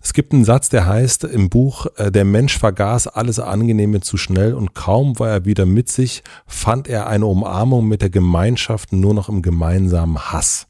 Es 0.00 0.12
gibt 0.12 0.32
einen 0.32 0.44
Satz, 0.44 0.68
der 0.68 0.86
heißt 0.86 1.24
im 1.24 1.50
Buch, 1.50 1.86
äh, 1.96 2.12
der 2.12 2.24
Mensch 2.24 2.56
vergaß 2.56 3.08
alles 3.08 3.40
Angenehme 3.40 4.00
zu 4.00 4.16
schnell 4.16 4.54
und 4.54 4.74
kaum 4.74 5.18
war 5.18 5.28
er 5.28 5.44
wieder 5.44 5.66
mit 5.66 5.88
sich, 5.88 6.22
fand 6.46 6.86
er 6.86 7.08
eine 7.08 7.26
Umarmung 7.26 7.88
mit 7.88 8.00
der 8.00 8.10
Gemeinschaft 8.10 8.92
nur 8.92 9.12
noch 9.12 9.28
im 9.28 9.42
gemeinsamen 9.42 10.30
Hass. 10.30 10.68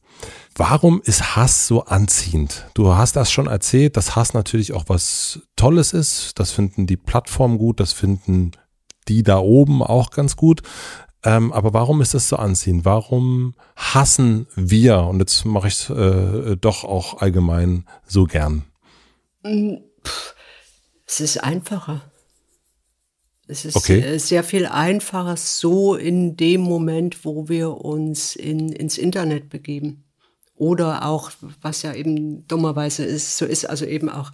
Warum 0.61 1.01
ist 1.03 1.37
Hass 1.37 1.67
so 1.67 1.85
anziehend? 1.87 2.67
Du 2.75 2.95
hast 2.95 3.17
das 3.17 3.33
schon 3.33 3.47
erzählt, 3.47 3.97
dass 3.97 4.15
Hass 4.15 4.35
natürlich 4.35 4.75
auch 4.75 4.85
was 4.89 5.41
Tolles 5.57 5.95
ist. 5.95 6.39
Das 6.39 6.53
finden 6.53 6.87
die 6.87 6.99
Plattformen 6.99 7.57
gut, 7.57 7.81
das 7.81 7.95
finden 7.95 8.51
die 9.09 9.23
da 9.23 9.39
oben 9.39 9.83
auch 9.83 10.11
ganz 10.11 10.37
gut. 10.37 10.61
Ähm, 11.25 11.51
aber 11.55 11.73
warum 11.73 12.03
ist 12.03 12.13
das 12.13 12.29
so 12.29 12.37
anziehend? 12.37 12.85
Warum 12.85 13.55
hassen 13.75 14.49
wir, 14.55 14.99
und 15.05 15.21
jetzt 15.21 15.47
mache 15.47 15.69
ich 15.69 15.89
es 15.89 15.89
äh, 15.89 16.59
doch 16.59 16.85
auch 16.85 17.23
allgemein 17.23 17.87
so 18.07 18.25
gern? 18.25 18.65
Mm, 19.43 19.77
es 21.07 21.21
ist 21.21 21.43
einfacher. 21.43 22.03
Es 23.47 23.65
ist 23.65 23.77
okay. 23.77 24.01
Äh, 24.01 24.19
sehr 24.19 24.45
viel 24.45 24.67
einfacher 24.67 25.39
so 25.39 25.95
in 25.95 26.37
dem 26.37 26.61
Moment, 26.61 27.25
wo 27.25 27.49
wir 27.49 27.83
uns 27.83 28.37
in, 28.37 28.73
ins 28.73 28.99
Internet 28.99 29.49
begeben. 29.49 30.05
Oder 30.61 31.07
auch, 31.07 31.31
was 31.63 31.81
ja 31.81 31.95
eben 31.95 32.47
dummerweise 32.47 33.03
ist, 33.03 33.39
so 33.39 33.47
ist 33.47 33.65
also 33.65 33.87
eben 33.87 34.11
auch 34.11 34.31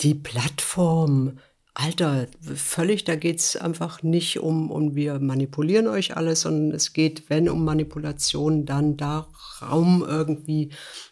die 0.00 0.14
Plattform. 0.14 1.40
Alter, 1.80 2.26
völlig, 2.56 3.04
da 3.04 3.14
geht's 3.14 3.54
einfach 3.54 4.02
nicht 4.02 4.40
um, 4.40 4.72
um 4.72 4.96
wir 4.96 5.20
manipulieren 5.20 5.86
euch 5.86 6.16
alles, 6.16 6.40
sondern 6.40 6.74
es 6.74 6.92
geht, 6.92 7.30
wenn 7.30 7.48
um 7.48 7.64
Manipulation, 7.64 8.66
dann 8.66 8.96
darum 8.96 10.04
irgendwie, 10.04 10.70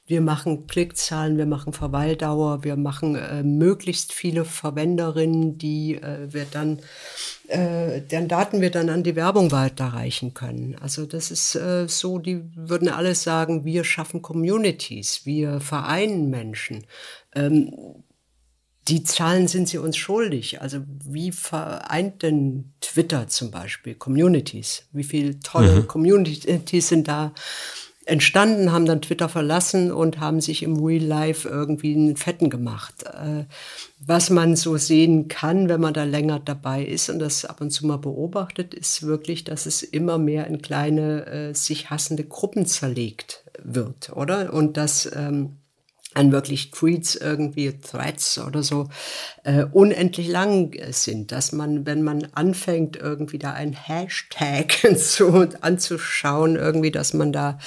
wir 0.09 0.21
machen 0.21 0.67
Klickzahlen, 0.67 1.39
wir 1.39 1.47
machen 1.47 1.73
Verweildauer, 1.73 2.65
wir 2.65 2.75
machen 2.75 3.15
äh, 3.15 3.45
möglichst 3.45 4.13
viele 4.13 4.45
Verwenderinnen, 4.45 5.57
die 5.57 6.03
äh, 6.03 6.33
wir 6.33 6.47
dann 6.51 6.81
äh, 7.47 8.01
deren 8.01 8.27
Daten 8.27 8.61
wir 8.61 8.73
dann 8.73 8.89
an 8.89 9.05
die 9.05 9.15
Werbung 9.15 9.53
weiterreichen 9.53 10.35
können. 10.35 10.75
Also 10.81 11.07
das 11.07 11.31
ist 11.31 11.55
äh, 11.55 11.87
so, 11.87 12.19
die 12.19 12.43
würden 12.57 12.89
alle 12.89 13.15
sagen, 13.15 13.65
wir 13.65 13.85
schaffen 13.85 14.21
Communities, 14.21 15.21
wir 15.27 15.61
vereinen 15.61 16.29
Menschen. 16.29 16.87
Ähm, 17.37 17.73
die 18.89 19.03
Zahlen 19.03 19.49
sind 19.49 19.69
sie 19.69 19.79
uns 19.79 19.97
schuldig. 19.97 20.61
Also 20.61 20.79
wie 21.05 21.33
vereint 21.33 22.23
denn 22.23 22.73
Twitter 22.81 23.29
zum 23.29 23.51
Beispiel 23.51 23.95
Communities? 23.95 24.85
Wie 24.93 25.05
viele 25.05 25.41
tolle 25.41 25.81
mhm. 25.81 25.87
Communities 25.89 26.89
sind 26.89 27.09
da 27.09 27.33
entstanden, 28.07 28.71
haben 28.71 28.87
dann 28.87 29.03
Twitter 29.03 29.29
verlassen 29.29 29.91
und 29.91 30.21
haben 30.21 30.41
sich 30.41 30.63
im 30.63 30.77
Real 30.83 31.03
Life 31.03 31.49
irgendwie 31.49 31.95
einen 31.95 32.17
Fetten 32.17 32.51
gemacht. 32.51 33.03
Äh, 33.03 33.47
was 33.99 34.31
man 34.31 34.55
so 34.55 34.77
sehen 34.77 35.27
kann, 35.27 35.69
wenn 35.69 35.81
man 35.81 35.93
da 35.93 36.05
länger 36.05 36.39
dabei 36.39 36.85
ist 36.85 37.11
und 37.11 37.19
das 37.19 37.45
ab 37.45 37.61
und 37.61 37.71
zu 37.71 37.85
mal 37.85 37.99
beobachtet, 37.99 38.75
ist 38.75 39.03
wirklich, 39.03 39.43
dass 39.43 39.67
es 39.67 39.83
immer 39.83 40.19
mehr 40.19 40.47
in 40.47 40.63
kleine, 40.63 41.27
äh, 41.27 41.55
sich 41.55 41.91
hassende 41.91 42.23
Gruppen 42.23 42.67
zerlegt 42.67 43.45
wird, 43.61 44.11
oder? 44.15 44.53
Und 44.55 44.77
dass 44.77 45.11
ähm, 45.13 45.57
an 46.17 46.33
wirklich 46.33 46.71
Tweets 46.71 47.15
irgendwie, 47.15 47.79
Threads 47.79 48.39
oder 48.39 48.63
so, 48.63 48.89
äh, 49.45 49.65
unendlich 49.65 50.29
lang 50.29 50.75
sind, 50.91 51.31
dass 51.31 51.53
man, 51.53 51.85
wenn 51.85 52.03
man 52.03 52.29
anfängt, 52.33 52.97
irgendwie 52.97 53.39
da 53.39 53.53
ein 53.53 53.75
Hashtag 53.75 54.73
zu, 54.99 55.49
anzuschauen, 55.61 56.57
irgendwie, 56.57 56.91
dass 56.91 57.13
man 57.13 57.33
da 57.33 57.59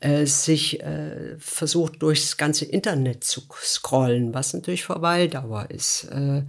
äh, 0.00 0.26
sich 0.26 0.80
äh, 0.80 1.36
versucht, 1.38 2.02
durchs 2.02 2.36
ganze 2.36 2.64
Internet 2.64 3.22
zu 3.22 3.42
scrollen, 3.62 4.34
was 4.34 4.52
natürlich 4.52 4.84
Verweildauer 4.84 5.70
ist. 5.70 6.04
Äh, 6.10 6.42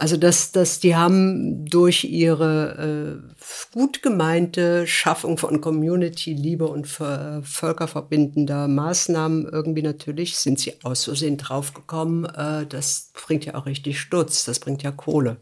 also 0.00 0.16
dass, 0.16 0.50
dass 0.50 0.80
die 0.80 0.96
haben 0.96 1.66
durch 1.66 2.04
ihre 2.04 3.20
äh, 3.22 3.74
gut 3.74 4.02
gemeinte 4.02 4.86
Schaffung 4.86 5.36
von 5.36 5.60
Community, 5.60 6.32
Liebe 6.32 6.66
und 6.66 6.86
ver, 6.86 7.42
völkerverbindender 7.44 8.66
Maßnahmen 8.66 9.46
irgendwie 9.46 9.82
natürlich 9.82 10.38
sind 10.38 10.58
sie 10.58 10.82
aus 10.84 11.04
Versehen 11.04 11.36
draufgekommen. 11.36 12.24
Äh, 12.24 12.66
das 12.66 13.10
bringt 13.12 13.44
ja 13.44 13.56
auch 13.56 13.66
richtig 13.66 14.00
Stutz, 14.00 14.46
das 14.46 14.58
bringt 14.58 14.82
ja 14.82 14.90
Kohle. 14.90 15.36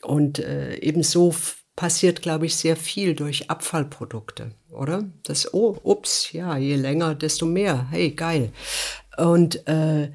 Und 0.00 0.38
äh, 0.38 0.76
ebenso 0.76 1.34
passiert, 1.76 2.22
glaube 2.22 2.46
ich, 2.46 2.56
sehr 2.56 2.76
viel 2.76 3.14
durch 3.14 3.50
Abfallprodukte, 3.50 4.52
oder? 4.70 5.04
Das, 5.24 5.52
oh, 5.52 5.76
ups, 5.82 6.32
ja, 6.32 6.56
je 6.56 6.76
länger, 6.76 7.14
desto 7.14 7.44
mehr. 7.44 7.88
Hey, 7.90 8.12
geil. 8.12 8.52
Und 9.18 9.66
äh, 9.68 10.12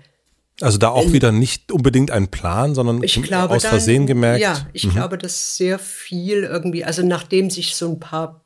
also 0.61 0.77
da 0.77 0.89
auch 0.89 1.11
wieder 1.11 1.31
nicht 1.31 1.71
unbedingt 1.71 2.11
ein 2.11 2.29
Plan, 2.29 2.75
sondern 2.75 3.01
glaube, 3.01 3.55
aus 3.55 3.65
Versehen 3.65 4.03
dann, 4.03 4.07
gemerkt. 4.07 4.41
Ja, 4.41 4.67
ich 4.73 4.85
mhm. 4.85 4.91
glaube, 4.91 5.17
dass 5.17 5.57
sehr 5.57 5.79
viel 5.79 6.43
irgendwie, 6.43 6.85
also 6.85 7.05
nachdem 7.05 7.49
sich 7.49 7.75
so 7.75 7.89
ein 7.89 7.99
paar 7.99 8.45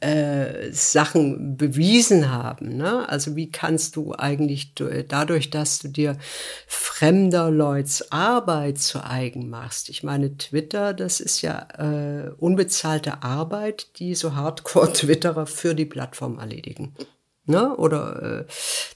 äh, 0.00 0.70
Sachen 0.70 1.56
bewiesen 1.56 2.30
haben. 2.30 2.76
Ne? 2.76 3.08
Also 3.08 3.36
wie 3.36 3.50
kannst 3.50 3.96
du 3.96 4.14
eigentlich 4.14 4.74
dadurch, 5.08 5.50
dass 5.50 5.78
du 5.78 5.88
dir 5.88 6.16
fremder 6.66 7.50
Leuts 7.50 8.12
Arbeit 8.12 8.78
zu 8.78 9.04
eigen 9.04 9.50
machst? 9.50 9.88
Ich 9.88 10.02
meine, 10.02 10.36
Twitter, 10.36 10.94
das 10.94 11.20
ist 11.20 11.42
ja 11.42 11.66
äh, 11.78 12.30
unbezahlte 12.38 13.22
Arbeit, 13.22 13.98
die 13.98 14.14
so 14.14 14.34
Hardcore-Twitterer 14.34 15.46
für 15.46 15.74
die 15.74 15.86
Plattform 15.86 16.38
erledigen 16.38 16.94
ne? 17.46 17.76
oder 17.76 18.22
äh, 18.40 18.44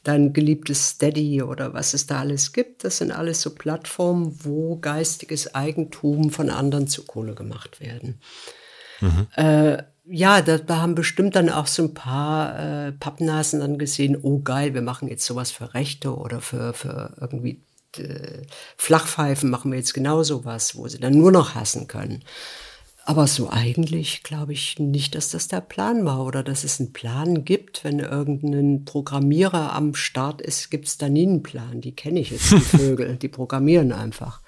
dein 0.05 0.33
geliebtes 0.33 0.91
Steady 0.91 1.43
oder 1.43 1.75
was 1.75 1.95
es 1.95 2.07
da 2.07 2.21
alles 2.21 2.53
gibt. 2.53 2.85
Das 2.85 2.99
sind 2.99 3.13
alles 3.13 3.41
so 3.41 3.55
Plattformen, 3.55 4.39
wo 4.43 4.77
geistiges 4.77 5.55
Eigentum 5.55 6.31
von 6.31 6.51
anderen 6.51 6.89
zu 6.89 7.05
Kohle 7.05 7.35
gemacht 7.35 7.81
werden. 7.81 8.21
Mhm. 9.01 9.27
Äh, 9.37 9.83
ja, 10.11 10.41
da, 10.41 10.57
da, 10.59 10.79
haben 10.79 10.95
bestimmt 10.95 11.37
dann 11.37 11.51
auch 11.51 11.67
so 11.67 11.83
ein 11.83 11.95
paar 11.95 12.59
äh, 12.59 12.93
Pappnasen 12.93 13.61
dann 13.61 13.79
gesehen, 13.79 14.17
oh 14.21 14.41
geil, 14.41 14.73
wir 14.73 14.81
machen 14.81 15.09
jetzt 15.09 15.27
sowas 15.27 15.51
für 15.51 15.75
Rechte 15.75 16.17
oder 16.17 16.41
für, 16.41 16.73
für 16.73 17.15
irgendwie 17.21 17.63
äh, 17.99 18.43
Flachpfeifen 18.77 19.51
machen 19.51 19.71
wir 19.71 19.79
jetzt 19.79 19.95
genau 19.95 20.23
sowas, 20.23 20.77
wo 20.77 20.89
sie 20.89 20.99
dann 20.99 21.13
nur 21.13 21.33
noch 21.33 21.55
hassen 21.55 21.89
können. 21.89 22.25
Aber 23.09 23.27
so 23.27 23.49
eigentlich 23.49 24.23
glaube 24.23 24.53
ich 24.53 24.79
nicht, 24.79 25.15
dass 25.15 25.31
das 25.31 25.49
der 25.49 25.63
Plan 25.63 26.05
war 26.05 26.27
oder 26.27 26.43
dass 26.43 26.63
es 26.63 26.79
einen 26.79 26.93
Plan 26.93 27.43
gibt. 27.47 27.83
Wenn 27.83 28.01
irgendein 28.01 28.85
Programmierer 28.85 29.73
am 29.73 29.95
Start 29.95 30.43
ist, 30.43 30.71
gibt 30.71 30.89
es 30.89 30.99
da 30.99 31.09
nie 31.09 31.27
einen 31.27 31.43
Plan. 31.43 31.81
Die 31.81 31.97
kenne 31.97 32.21
ich 32.21 32.33
jetzt, 32.33 32.53
die 32.53 32.61
Vögel, 32.77 33.17
die 33.17 33.29
programmieren 33.29 33.93
einfach. 33.93 34.43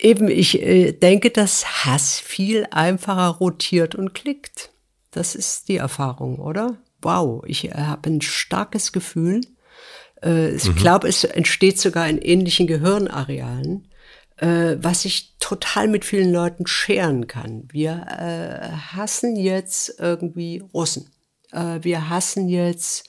Eben, 0.00 0.28
ich 0.28 0.62
äh, 0.62 0.92
denke, 0.92 1.30
dass 1.30 1.84
Hass 1.84 2.20
viel 2.20 2.68
einfacher 2.70 3.26
rotiert 3.30 3.96
und 3.96 4.14
klickt. 4.14 4.70
Das 5.10 5.34
ist 5.34 5.66
die 5.66 5.78
Erfahrung, 5.78 6.38
oder? 6.38 6.78
Wow, 7.02 7.42
ich 7.44 7.64
äh, 7.64 7.72
habe 7.74 8.08
ein 8.08 8.20
starkes 8.20 8.92
Gefühl. 8.92 9.40
Äh, 10.22 10.54
ich 10.54 10.66
mhm. 10.66 10.76
glaube, 10.76 11.08
es 11.08 11.24
entsteht 11.24 11.80
sogar 11.80 12.08
in 12.08 12.18
ähnlichen 12.18 12.68
Gehirnarealen 12.68 13.88
äh, 14.36 14.76
was 14.80 15.04
ich 15.04 15.36
total 15.38 15.88
mit 15.88 16.04
vielen 16.04 16.32
Leuten 16.32 16.66
scheren 16.66 17.26
kann. 17.26 17.68
Wir 17.70 18.06
äh, 18.08 18.68
hassen 18.94 19.36
jetzt 19.36 19.96
irgendwie 19.98 20.62
Russen. 20.72 21.10
Äh, 21.52 21.80
wir 21.82 22.08
hassen 22.08 22.48
jetzt 22.48 23.08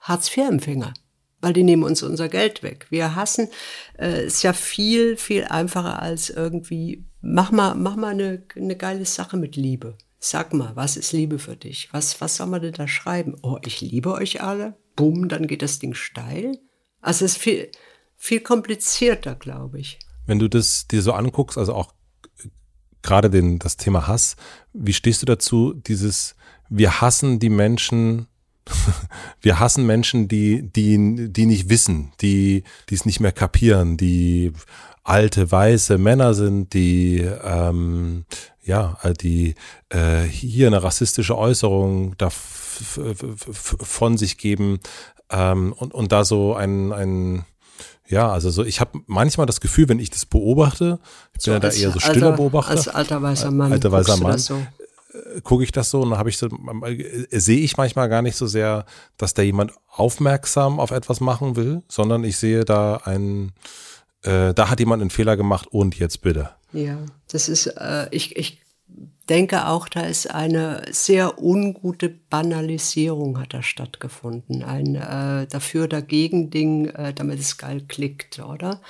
Hartz-IV-Empfänger, 0.00 0.94
weil 1.40 1.52
die 1.52 1.62
nehmen 1.62 1.84
uns 1.84 2.02
unser 2.02 2.28
Geld 2.28 2.62
weg. 2.62 2.86
Wir 2.90 3.14
hassen, 3.14 3.48
äh, 3.98 4.26
ist 4.26 4.42
ja 4.42 4.52
viel, 4.52 5.16
viel 5.16 5.44
einfacher 5.44 6.02
als 6.02 6.30
irgendwie, 6.30 7.06
mach 7.20 7.50
mal, 7.50 7.74
mach 7.74 7.96
mal 7.96 8.08
eine, 8.08 8.42
eine 8.56 8.76
geile 8.76 9.04
Sache 9.04 9.36
mit 9.36 9.56
Liebe. 9.56 9.96
Sag 10.20 10.52
mal, 10.52 10.74
was 10.74 10.96
ist 10.96 11.12
Liebe 11.12 11.38
für 11.38 11.54
dich? 11.54 11.88
Was, 11.92 12.20
was 12.20 12.36
soll 12.36 12.48
man 12.48 12.60
denn 12.60 12.72
da 12.72 12.88
schreiben? 12.88 13.36
Oh, 13.42 13.58
ich 13.64 13.80
liebe 13.80 14.12
euch 14.12 14.42
alle. 14.42 14.76
Bumm, 14.96 15.28
dann 15.28 15.46
geht 15.46 15.62
das 15.62 15.78
Ding 15.78 15.94
steil. 15.94 16.58
Also 17.00 17.24
es 17.24 17.32
ist 17.32 17.38
viel, 17.38 17.70
viel 18.16 18.40
komplizierter, 18.40 19.36
glaube 19.36 19.78
ich. 19.78 20.00
Wenn 20.28 20.38
du 20.38 20.48
das 20.48 20.86
dir 20.86 21.00
so 21.00 21.14
anguckst, 21.14 21.56
also 21.56 21.74
auch 21.74 21.94
gerade 23.02 23.30
den, 23.30 23.58
das 23.58 23.78
Thema 23.78 24.06
Hass, 24.06 24.36
wie 24.74 24.92
stehst 24.92 25.22
du 25.22 25.26
dazu, 25.26 25.72
dieses, 25.72 26.36
wir 26.68 27.00
hassen 27.00 27.38
die 27.38 27.48
Menschen, 27.48 28.26
wir 29.40 29.58
hassen 29.58 29.86
Menschen, 29.86 30.28
die, 30.28 30.70
die, 30.70 31.32
die 31.32 31.46
nicht 31.46 31.70
wissen, 31.70 32.12
die, 32.20 32.64
die 32.90 32.94
es 32.94 33.06
nicht 33.06 33.20
mehr 33.20 33.32
kapieren, 33.32 33.96
die 33.96 34.52
alte 35.02 35.50
weiße 35.50 35.96
Männer 35.96 36.34
sind, 36.34 36.74
die 36.74 37.20
ähm, 37.42 38.26
ja, 38.62 38.98
die 39.22 39.54
äh, 39.88 40.24
hier 40.24 40.66
eine 40.66 40.82
rassistische 40.82 41.38
Äußerung 41.38 42.18
da 42.18 42.28
von 42.30 44.18
sich 44.18 44.36
geben 44.36 44.80
ähm, 45.30 45.72
und, 45.72 45.94
und 45.94 46.12
da 46.12 46.26
so 46.26 46.54
ein, 46.54 46.92
ein 46.92 47.46
ja, 48.08 48.30
also 48.30 48.50
so, 48.50 48.64
ich 48.64 48.80
habe 48.80 49.00
manchmal 49.06 49.46
das 49.46 49.60
Gefühl, 49.60 49.88
wenn 49.88 49.98
ich 49.98 50.10
das 50.10 50.24
beobachte, 50.24 50.98
ich 51.38 51.44
bin 51.44 51.54
ja 51.54 51.60
da 51.60 51.68
eher 51.68 51.92
so 51.92 52.00
stiller 52.00 52.28
alter, 52.28 52.36
Beobachter. 52.36 52.70
Als 52.70 52.88
alter 52.88 53.22
weißer 53.22 53.50
Mann. 53.50 53.72
Alter 53.72 53.92
weißer 53.92 54.16
Mann. 54.16 54.38
So? 54.38 54.54
Äh, 54.56 55.40
gucke 55.42 55.62
ich 55.62 55.72
das 55.72 55.90
so 55.90 56.00
und 56.00 56.10
dann 56.10 56.18
habe 56.18 56.30
ich 56.30 56.38
so, 56.38 56.46
äh, 56.46 57.38
sehe 57.38 57.60
ich 57.60 57.76
manchmal 57.76 58.08
gar 58.08 58.22
nicht 58.22 58.36
so 58.36 58.46
sehr, 58.46 58.86
dass 59.18 59.34
da 59.34 59.42
jemand 59.42 59.72
aufmerksam 59.88 60.80
auf 60.80 60.90
etwas 60.90 61.20
machen 61.20 61.56
will, 61.56 61.82
sondern 61.88 62.24
ich 62.24 62.38
sehe 62.38 62.64
da 62.64 62.96
einen, 63.04 63.52
äh, 64.22 64.54
da 64.54 64.70
hat 64.70 64.80
jemand 64.80 65.02
einen 65.02 65.10
Fehler 65.10 65.36
gemacht 65.36 65.66
und 65.70 65.98
jetzt 65.98 66.22
bitte. 66.22 66.50
Ja, 66.72 66.98
das 67.30 67.48
ist, 67.48 67.66
äh, 67.66 68.08
ich, 68.10 68.36
ich 68.36 68.62
denke 69.28 69.66
auch, 69.66 69.88
da 69.88 70.02
ist 70.02 70.30
eine 70.30 70.82
sehr 70.90 71.42
ungute 71.42 72.08
Banalisierung 72.08 73.40
hat 73.40 73.54
da 73.54 73.62
stattgefunden. 73.62 74.62
Ein 74.62 74.94
äh, 74.94 75.46
dafür 75.46 75.88
dagegen 75.88 76.50
Ding, 76.50 76.88
äh, 76.88 77.12
damit 77.14 77.38
es 77.38 77.58
geil 77.58 77.82
klickt, 77.86 78.38
oder? 78.40 78.80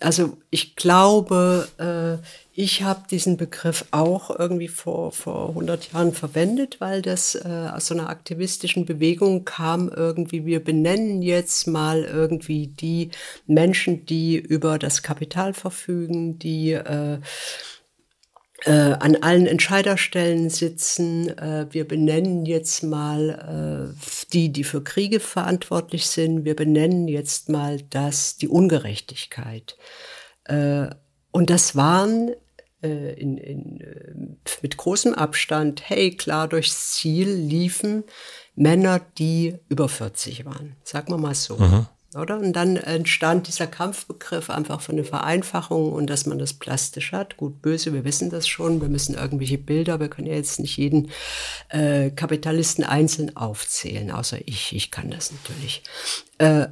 Also 0.00 0.36
ich 0.50 0.76
glaube, 0.76 1.68
äh, 1.78 2.26
ich 2.54 2.82
habe 2.82 3.04
diesen 3.10 3.36
Begriff 3.38 3.86
auch 3.92 4.30
irgendwie 4.38 4.68
vor, 4.68 5.12
vor 5.12 5.50
100 5.50 5.92
Jahren 5.92 6.12
verwendet, 6.12 6.80
weil 6.80 7.00
das 7.00 7.34
äh, 7.34 7.70
aus 7.72 7.86
so 7.86 7.94
einer 7.94 8.10
aktivistischen 8.10 8.84
Bewegung 8.84 9.44
kam 9.44 9.88
irgendwie, 9.88 10.44
wir 10.44 10.62
benennen 10.62 11.22
jetzt 11.22 11.66
mal 11.66 12.04
irgendwie 12.04 12.66
die 12.66 13.10
Menschen, 13.46 14.04
die 14.04 14.36
über 14.36 14.78
das 14.78 15.02
Kapital 15.02 15.54
verfügen, 15.54 16.38
die 16.38 16.72
äh, 16.72 17.18
äh, 18.64 18.70
an 18.70 19.16
allen 19.16 19.46
Entscheiderstellen 19.46 20.50
sitzen. 20.50 21.36
Äh, 21.36 21.66
wir 21.70 21.86
benennen 21.86 22.46
jetzt 22.46 22.82
mal 22.82 23.94
äh, 23.94 24.32
die, 24.32 24.50
die 24.50 24.64
für 24.64 24.82
Kriege 24.82 25.20
verantwortlich 25.20 26.06
sind. 26.06 26.44
Wir 26.44 26.56
benennen 26.56 27.08
jetzt 27.08 27.48
mal 27.48 27.80
das, 27.90 28.36
die 28.36 28.48
Ungerechtigkeit. 28.48 29.76
Äh, 30.44 30.88
und 31.32 31.50
das 31.50 31.76
waren 31.76 32.30
äh, 32.82 33.14
in, 33.14 33.38
in, 33.38 33.80
äh, 33.80 34.12
mit 34.60 34.76
großem 34.76 35.14
Abstand, 35.14 35.88
hey, 35.88 36.16
klar 36.16 36.48
durchs 36.48 36.92
Ziel 36.92 37.28
liefen 37.30 38.04
Männer, 38.54 39.00
die 39.18 39.56
über 39.68 39.88
40 39.88 40.44
waren. 40.44 40.76
Sagen 40.84 41.12
wir 41.12 41.18
mal 41.18 41.34
so. 41.34 41.56
Mhm. 41.56 41.86
Oder? 42.14 42.38
Und 42.38 42.52
dann 42.52 42.76
entstand 42.76 43.48
dieser 43.48 43.66
Kampfbegriff 43.66 44.50
einfach 44.50 44.80
von 44.80 44.96
der 44.96 45.04
Vereinfachung 45.04 45.92
und 45.92 46.08
dass 46.08 46.26
man 46.26 46.38
das 46.38 46.52
plastisch 46.52 47.12
hat. 47.12 47.36
Gut, 47.36 47.62
böse, 47.62 47.92
wir 47.92 48.04
wissen 48.04 48.30
das 48.30 48.46
schon. 48.46 48.80
Wir 48.80 48.88
müssen 48.88 49.14
irgendwelche 49.14 49.58
Bilder, 49.58 49.98
wir 50.00 50.08
können 50.08 50.28
ja 50.28 50.34
jetzt 50.34 50.60
nicht 50.60 50.76
jeden 50.76 51.10
äh, 51.70 52.10
Kapitalisten 52.10 52.84
einzeln 52.84 53.36
aufzählen, 53.36 54.10
außer 54.10 54.38
ich. 54.46 54.74
Ich 54.74 54.90
kann 54.90 55.10
das 55.10 55.32
natürlich. 55.32 55.82
Äh, 56.38 56.66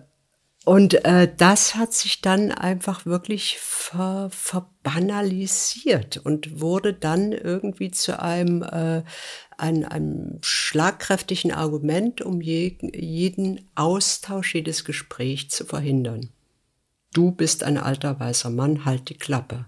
Und 0.67 1.07
äh, 1.07 1.27
das 1.35 1.75
hat 1.75 1.95
sich 1.95 2.21
dann 2.21 2.53
einfach 2.53 3.07
wirklich 3.07 3.57
ver, 3.59 4.29
verbanalisiert 4.31 6.19
und 6.19 6.61
wurde 6.61 6.93
dann 6.93 7.33
irgendwie 7.33 7.91
zu 7.91 8.21
einem, 8.21 8.63
äh, 8.63 9.03
einem, 9.61 9.85
einem 9.85 10.39
schlagkräftigen 10.43 11.53
Argument, 11.53 12.23
um 12.23 12.41
je, 12.41 12.77
jeden 12.95 13.69
Austausch, 13.75 14.55
jedes 14.55 14.85
Gespräch 14.85 15.51
zu 15.51 15.65
verhindern. 15.65 16.31
Du 17.13 17.33
bist 17.33 17.65
ein 17.65 17.79
alter 17.79 18.19
weißer 18.19 18.51
Mann, 18.51 18.85
halt 18.85 19.09
die 19.09 19.19
Klappe. 19.19 19.67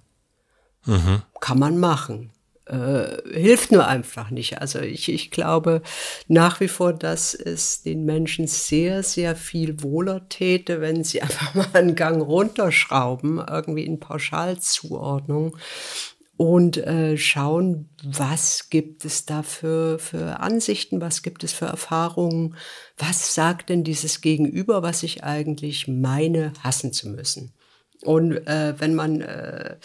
Mhm. 0.85 1.23
Kann 1.41 1.59
man 1.59 1.79
machen 1.79 2.33
äh, 2.67 3.17
hilft 3.31 3.73
nur 3.73 3.87
einfach 3.87 4.31
nicht. 4.31 4.61
Also 4.61 4.81
ich, 4.81 5.09
ich 5.11 5.31
glaube 5.31 5.83
nach 6.29 6.61
wie 6.61 6.69
vor, 6.69 6.93
dass 6.93 7.35
es 7.35 7.83
den 7.83 8.05
Menschen 8.05 8.47
sehr, 8.47 9.03
sehr 9.03 9.37
viel 9.37 9.83
wohler 9.83 10.29
täte, 10.29 10.81
wenn 10.81 11.05
sie 11.05 11.23
einfach 11.23 11.55
mal 11.55 11.69
einen 11.73 11.95
Gang 11.95 12.23
runterschrauben, 12.23 13.43
irgendwie 13.47 13.85
in 13.85 14.01
Pauschalzuordnung 14.01 15.57
und 16.37 16.79
äh, 16.79 17.17
schauen, 17.17 17.91
was 18.03 18.71
gibt 18.71 19.05
es 19.05 19.27
da 19.27 19.43
für, 19.43 19.99
für 19.99 20.41
Ansichten, 20.41 21.01
was 21.01 21.23
gibt 21.23 21.45
es 21.45 21.53
für 21.53 21.67
Erfahrungen, 21.67 22.57
was 22.97 23.35
sagt 23.35 23.69
denn 23.69 23.85
dieses 23.85 24.21
Gegenüber, 24.21 24.83
was 24.83 25.03
ich 25.03 25.25
eigentlich 25.25 25.89
meine, 25.89 26.53
hassen 26.63 26.93
zu 26.93 27.09
müssen. 27.09 27.53
Und 28.03 28.47
äh, 28.47 28.75
wenn 28.79 28.95
man 28.95 29.21
äh, 29.21 29.77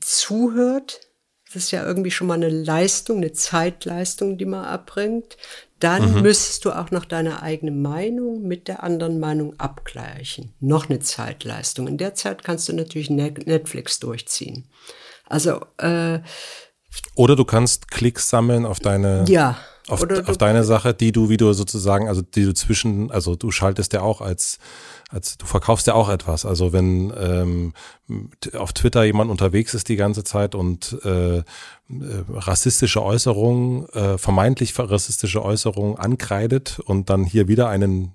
zuhört, 0.00 1.00
das 1.46 1.64
ist 1.64 1.70
ja 1.70 1.84
irgendwie 1.84 2.10
schon 2.10 2.26
mal 2.26 2.34
eine 2.34 2.48
Leistung, 2.48 3.18
eine 3.18 3.32
Zeitleistung, 3.32 4.38
die 4.38 4.46
man 4.46 4.64
erbringt. 4.64 5.36
Dann 5.80 6.14
mhm. 6.14 6.22
müsstest 6.22 6.64
du 6.64 6.72
auch 6.72 6.90
noch 6.90 7.04
deine 7.04 7.42
eigene 7.42 7.72
Meinung 7.72 8.42
mit 8.42 8.68
der 8.68 8.82
anderen 8.82 9.20
Meinung 9.20 9.58
abgleichen. 9.58 10.54
Noch 10.60 10.88
eine 10.88 11.00
Zeitleistung. 11.00 11.88
In 11.88 11.98
der 11.98 12.14
Zeit 12.14 12.42
kannst 12.42 12.68
du 12.68 12.72
natürlich 12.72 13.10
Netflix 13.10 13.98
durchziehen. 13.98 14.66
Also 15.32 15.60
äh, 15.78 16.20
oder 17.14 17.36
du 17.36 17.44
kannst 17.46 17.90
Klicks 17.90 18.28
sammeln 18.28 18.66
auf 18.66 18.80
deine 18.80 19.24
ja. 19.26 19.56
auf, 19.88 20.02
auf 20.26 20.36
deine 20.36 20.62
Sache, 20.62 20.92
die 20.92 21.10
du, 21.10 21.30
wie 21.30 21.38
du 21.38 21.52
sozusagen, 21.54 22.06
also 22.06 22.20
die 22.20 22.44
du 22.44 22.52
zwischen, 22.52 23.10
also 23.10 23.34
du 23.34 23.50
schaltest 23.50 23.94
ja 23.94 24.02
auch 24.02 24.20
als 24.20 24.58
als 25.12 25.36
du 25.36 25.46
verkaufst 25.46 25.86
ja 25.86 25.94
auch 25.94 26.08
etwas. 26.08 26.46
Also 26.46 26.72
wenn 26.72 27.12
ähm, 27.16 27.74
auf 28.54 28.72
Twitter 28.72 29.04
jemand 29.04 29.30
unterwegs 29.30 29.74
ist 29.74 29.88
die 29.88 29.96
ganze 29.96 30.24
Zeit 30.24 30.54
und 30.54 30.98
äh, 31.04 31.38
äh, 31.38 31.44
rassistische 32.30 33.02
Äußerungen, 33.02 33.86
äh, 33.90 34.16
vermeintlich 34.16 34.72
rassistische 34.78 35.44
Äußerungen 35.44 35.98
ankreidet 35.98 36.80
und 36.80 37.10
dann 37.10 37.24
hier 37.24 37.48
wieder 37.48 37.68
einen, 37.68 38.12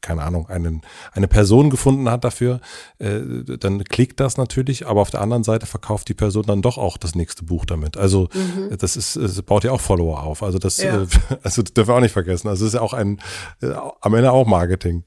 keine 0.00 0.22
Ahnung, 0.22 0.48
einen, 0.48 0.82
eine 1.12 1.28
Person 1.28 1.70
gefunden 1.70 2.10
hat 2.10 2.24
dafür, 2.24 2.60
äh, 2.98 3.20
dann 3.44 3.84
klickt 3.84 4.18
das 4.18 4.36
natürlich, 4.36 4.88
aber 4.88 5.00
auf 5.02 5.10
der 5.10 5.20
anderen 5.20 5.44
Seite 5.44 5.66
verkauft 5.66 6.08
die 6.08 6.14
Person 6.14 6.44
dann 6.46 6.62
doch 6.62 6.78
auch 6.78 6.96
das 6.96 7.14
nächste 7.14 7.44
Buch 7.44 7.64
damit. 7.64 7.96
Also 7.96 8.28
mhm. 8.34 8.76
das 8.76 8.96
ist, 8.96 9.14
es 9.14 9.40
baut 9.42 9.62
ja 9.62 9.70
auch 9.70 9.80
Follower 9.80 10.22
auf. 10.24 10.42
Also 10.42 10.58
das, 10.58 10.78
ja. 10.78 11.02
äh, 11.02 11.06
also 11.44 11.62
das 11.62 11.72
dürfen 11.74 11.90
wir 11.90 11.94
auch 11.94 12.00
nicht 12.00 12.12
vergessen. 12.12 12.48
Also 12.48 12.64
es 12.64 12.70
ist 12.70 12.74
ja 12.74 12.80
auch 12.80 12.94
ein, 12.94 13.20
äh, 13.62 13.72
am 14.00 14.14
Ende 14.14 14.32
auch 14.32 14.46
Marketing. 14.46 15.04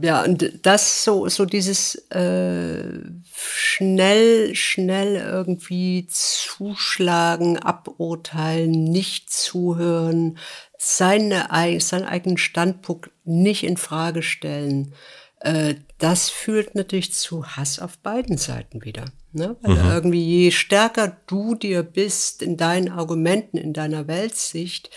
Ja, 0.00 0.24
und 0.24 0.60
das 0.62 1.04
so, 1.04 1.28
so 1.28 1.44
dieses 1.44 1.96
äh, 2.10 3.00
schnell, 3.34 4.54
schnell 4.54 5.16
irgendwie 5.16 6.06
zuschlagen, 6.08 7.58
aburteilen, 7.58 8.84
nicht 8.84 9.30
zuhören, 9.30 10.38
seine, 10.78 11.48
seinen 11.80 12.06
eigenen 12.06 12.38
Standpunkt 12.38 13.10
nicht 13.24 13.64
in 13.64 13.76
Frage 13.76 14.22
stellen, 14.22 14.94
äh, 15.40 15.74
das 15.98 16.30
führt 16.30 16.74
natürlich 16.74 17.12
zu 17.12 17.46
Hass 17.46 17.78
auf 17.78 17.98
beiden 17.98 18.38
Seiten 18.38 18.84
wieder. 18.84 19.04
Ne? 19.32 19.56
Weil 19.60 19.76
mhm. 19.76 19.90
irgendwie 19.90 20.24
je 20.24 20.50
stärker 20.50 21.16
du 21.26 21.54
dir 21.54 21.82
bist 21.82 22.42
in 22.42 22.56
deinen 22.56 22.88
Argumenten, 22.90 23.56
in 23.56 23.72
deiner 23.72 24.06
Weltsicht, 24.08 24.90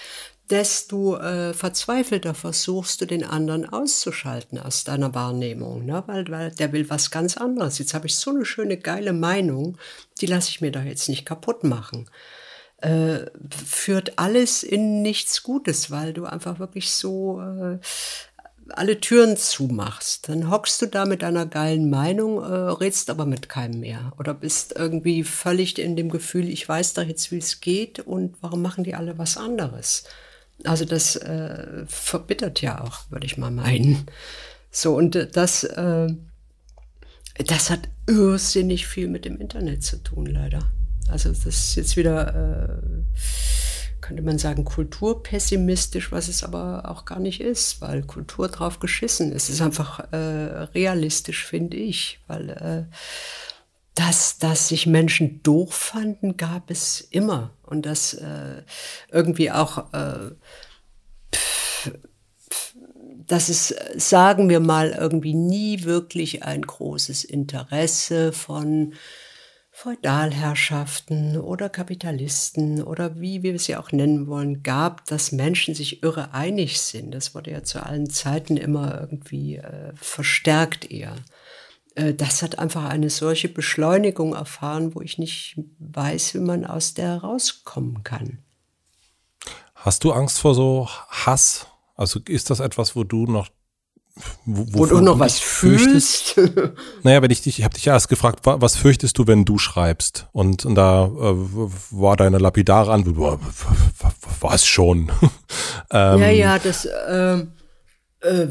desto 0.50 1.18
äh, 1.18 1.54
verzweifelter 1.54 2.34
versuchst 2.34 3.02
du 3.02 3.06
den 3.06 3.24
anderen 3.24 3.68
auszuschalten 3.68 4.60
aus 4.60 4.84
deiner 4.84 5.14
Wahrnehmung, 5.16 5.86
ne? 5.86 6.04
weil, 6.08 6.28
weil 6.30 6.52
der 6.52 6.72
will 6.72 6.90
was 6.90 7.10
ganz 7.12 7.38
anderes. 7.38 7.80
Jetzt 7.80 7.94
habe 7.94 8.08
ich 8.08 8.16
so 8.16 8.32
eine 8.32 8.46
schöne, 8.46 8.78
geile 8.78 9.14
Meinung, 9.14 9.78
die 10.22 10.28
lasse 10.28 10.50
ich 10.50 10.62
mir 10.62 10.72
doch 10.72 10.84
jetzt 10.84 11.10
nicht 11.10 11.26
kaputt 11.26 11.64
machen. 11.64 12.10
Äh, 12.78 13.26
führt 13.66 14.20
alles 14.20 14.62
in 14.62 15.02
nichts 15.02 15.42
Gutes, 15.42 15.90
weil 15.90 16.14
du 16.14 16.26
einfach 16.26 16.60
wirklich 16.60 16.92
so 16.92 17.42
äh, 17.42 17.80
alle 18.70 19.00
Türen 19.00 19.38
zumachst. 19.38 20.30
Dann 20.30 20.52
hockst 20.52 20.82
du 20.82 20.86
da 20.86 21.06
mit 21.06 21.22
deiner 21.22 21.46
geilen 21.46 21.90
Meinung, 21.90 22.44
äh, 22.44 22.46
redst 22.46 23.10
aber 23.10 23.26
mit 23.26 23.50
keinem 23.50 23.80
mehr. 23.80 24.14
Oder 24.20 24.34
bist 24.34 24.74
irgendwie 24.76 25.24
völlig 25.24 25.80
in 25.80 25.96
dem 25.96 26.10
Gefühl, 26.10 26.50
ich 26.50 26.68
weiß 26.68 26.94
doch 26.94 27.04
jetzt, 27.04 27.32
wie 27.32 27.38
es 27.38 27.62
geht 27.62 28.00
und 28.00 28.36
warum 28.42 28.62
machen 28.62 28.84
die 28.84 28.94
alle 28.94 29.18
was 29.18 29.38
anderes? 29.38 30.04
Also 30.64 30.86
das 30.86 31.16
äh, 31.16 31.86
verbittert 31.88 32.62
ja 32.62 32.82
auch, 32.82 33.12
würde 33.12 33.26
ich 33.26 33.38
mal 33.38 33.52
meinen. 33.52 34.06
So, 34.72 34.96
und 34.96 35.36
das, 35.36 35.64
äh, 35.64 36.08
das 37.46 37.70
hat 37.70 37.90
irrsinnig 38.08 38.88
viel 38.88 39.08
mit 39.08 39.26
dem 39.26 39.40
Internet 39.40 39.84
zu 39.84 40.02
tun, 40.04 40.26
leider. 40.26 40.72
Also 41.10 41.30
das 41.30 41.46
ist 41.46 41.76
jetzt 41.76 41.98
wieder, 41.98 42.36
äh, 42.36 44.02
könnte 44.02 44.24
man 44.24 44.38
sagen, 44.38 44.66
kulturpessimistisch, 44.66 46.12
was 46.12 46.28
es 46.28 46.44
aber 46.44 46.90
auch 46.90 47.06
gar 47.06 47.20
nicht 47.20 47.42
ist, 47.42 47.82
weil 47.82 48.04
Kultur 48.04 48.48
drauf 48.50 48.80
geschissen 48.80 49.32
ist. 49.32 49.50
Es 49.50 49.56
ist 49.56 49.62
einfach 49.62 50.12
äh, 50.12 50.18
realistisch, 50.74 51.46
finde 51.46 51.78
ich, 51.78 52.20
weil 52.28 52.50
äh, 52.50 52.96
dass, 53.96 54.38
dass 54.38 54.68
sich 54.68 54.86
Menschen 54.88 55.42
doof 55.42 55.74
fanden, 55.74 56.38
gab 56.38 56.70
es 56.70 57.02
immer. 57.02 57.52
Und 57.64 57.86
dass 57.86 58.14
äh, 58.14 58.64
irgendwie 59.10 59.52
auch, 59.52 59.92
äh, 59.94 60.32
pf, 61.34 61.92
pf, 62.52 62.76
dass 63.26 63.50
es, 63.50 63.74
sagen 63.96 64.50
wir 64.50 64.60
mal, 64.60 64.92
irgendwie 64.92 65.34
nie 65.34 65.84
wirklich 65.84 66.44
ein 66.44 66.62
großes 66.62 67.24
Interesse 67.24 68.34
von 68.34 68.94
Feudalherrschaften 69.72 71.38
oder 71.38 71.70
Kapitalisten 71.70 72.82
oder 72.82 73.20
wie 73.20 73.44
wir 73.44 73.56
es 73.56 73.68
ja 73.68 73.80
auch 73.80 73.92
nennen 73.92 74.28
wollen, 74.28 74.64
gab, 74.64 75.06
dass 75.06 75.34
Menschen 75.34 75.76
sich 75.76 76.02
irre 76.02 76.34
einig 76.34 76.80
sind. 76.80 77.12
Das 77.14 77.36
wurde 77.36 77.52
ja 77.52 77.64
zu 77.64 77.84
allen 77.84 78.10
Zeiten 78.10 78.56
immer 78.56 79.02
irgendwie 79.02 79.58
äh, 79.58 79.92
verstärkt 79.96 80.90
eher. 80.90 81.16
Äh, 81.96 82.14
das 82.14 82.42
hat 82.42 82.60
einfach 82.60 82.86
eine 82.86 83.10
solche 83.10 83.50
Beschleunigung 83.50 84.36
erfahren, 84.36 84.94
wo 84.94 85.02
ich 85.02 85.18
nicht 85.18 85.60
weiß, 85.80 86.36
wie 86.36 86.40
man 86.40 86.66
aus 86.66 86.94
der 86.94 87.18
rauskommen 87.18 88.04
kann. 88.04 88.40
Hast 89.74 90.04
du 90.04 90.12
Angst 90.12 90.40
vor 90.40 90.56
so 90.56 90.88
Hass? 91.10 91.68
Also 91.96 92.20
ist 92.28 92.50
das 92.50 92.60
etwas, 92.60 92.96
wo 92.96 93.04
du 93.04 93.26
noch 93.26 93.50
wo, 94.46 94.80
wo 94.80 94.86
du 94.86 95.02
noch 95.02 95.20
was 95.20 95.40
fühlst? 95.40 96.40
naja, 97.04 97.22
wenn 97.22 97.32
ich 97.32 97.42
dich, 97.42 97.60
ich 97.60 97.66
habe 97.66 97.74
dich 97.74 97.86
ja 97.86 97.94
erst 97.94 98.08
gefragt, 98.08 98.40
was 98.44 98.78
fürchtest 98.78 99.18
du, 99.18 99.28
wenn 99.28 99.44
du 99.44 99.58
schreibst? 99.58 100.28
Und, 100.32 100.66
und 100.66 100.76
da 100.76 101.06
äh, 101.06 101.36
war 101.92 102.16
deine 102.16 102.38
lapidare 102.38 102.94
Antwort, 102.94 103.42
was 104.40 104.66
schon? 104.66 105.12
ähm, 105.92 106.22
ja, 106.22 106.30
ja, 106.30 106.60
das, 106.60 106.86
äh, 106.86 107.40
äh, 108.22 108.48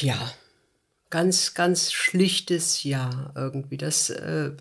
ja, 0.00 0.16
ganz, 1.10 1.54
ganz 1.54 1.92
schlichtes 1.92 2.82
Ja 2.82 3.32
irgendwie. 3.34 3.76
Das 3.76 4.10
äh, 4.10 4.52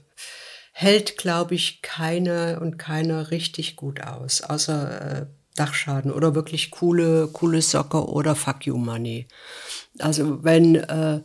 hält, 0.71 1.17
glaube 1.17 1.55
ich, 1.55 1.81
keiner 1.81 2.59
und 2.61 2.77
keiner 2.77 3.31
richtig 3.31 3.75
gut 3.75 4.01
aus, 4.01 4.41
außer 4.41 5.21
äh, 5.21 5.25
Dachschaden 5.55 6.11
oder 6.11 6.35
wirklich 6.35 6.71
coole, 6.71 7.27
coole 7.27 7.61
Socke 7.61 8.07
oder 8.07 8.35
Fuck 8.35 8.67
You 8.67 8.77
Money. 8.77 9.27
Also 9.99 10.43
wenn, 10.43 10.75
äh, 10.75 11.21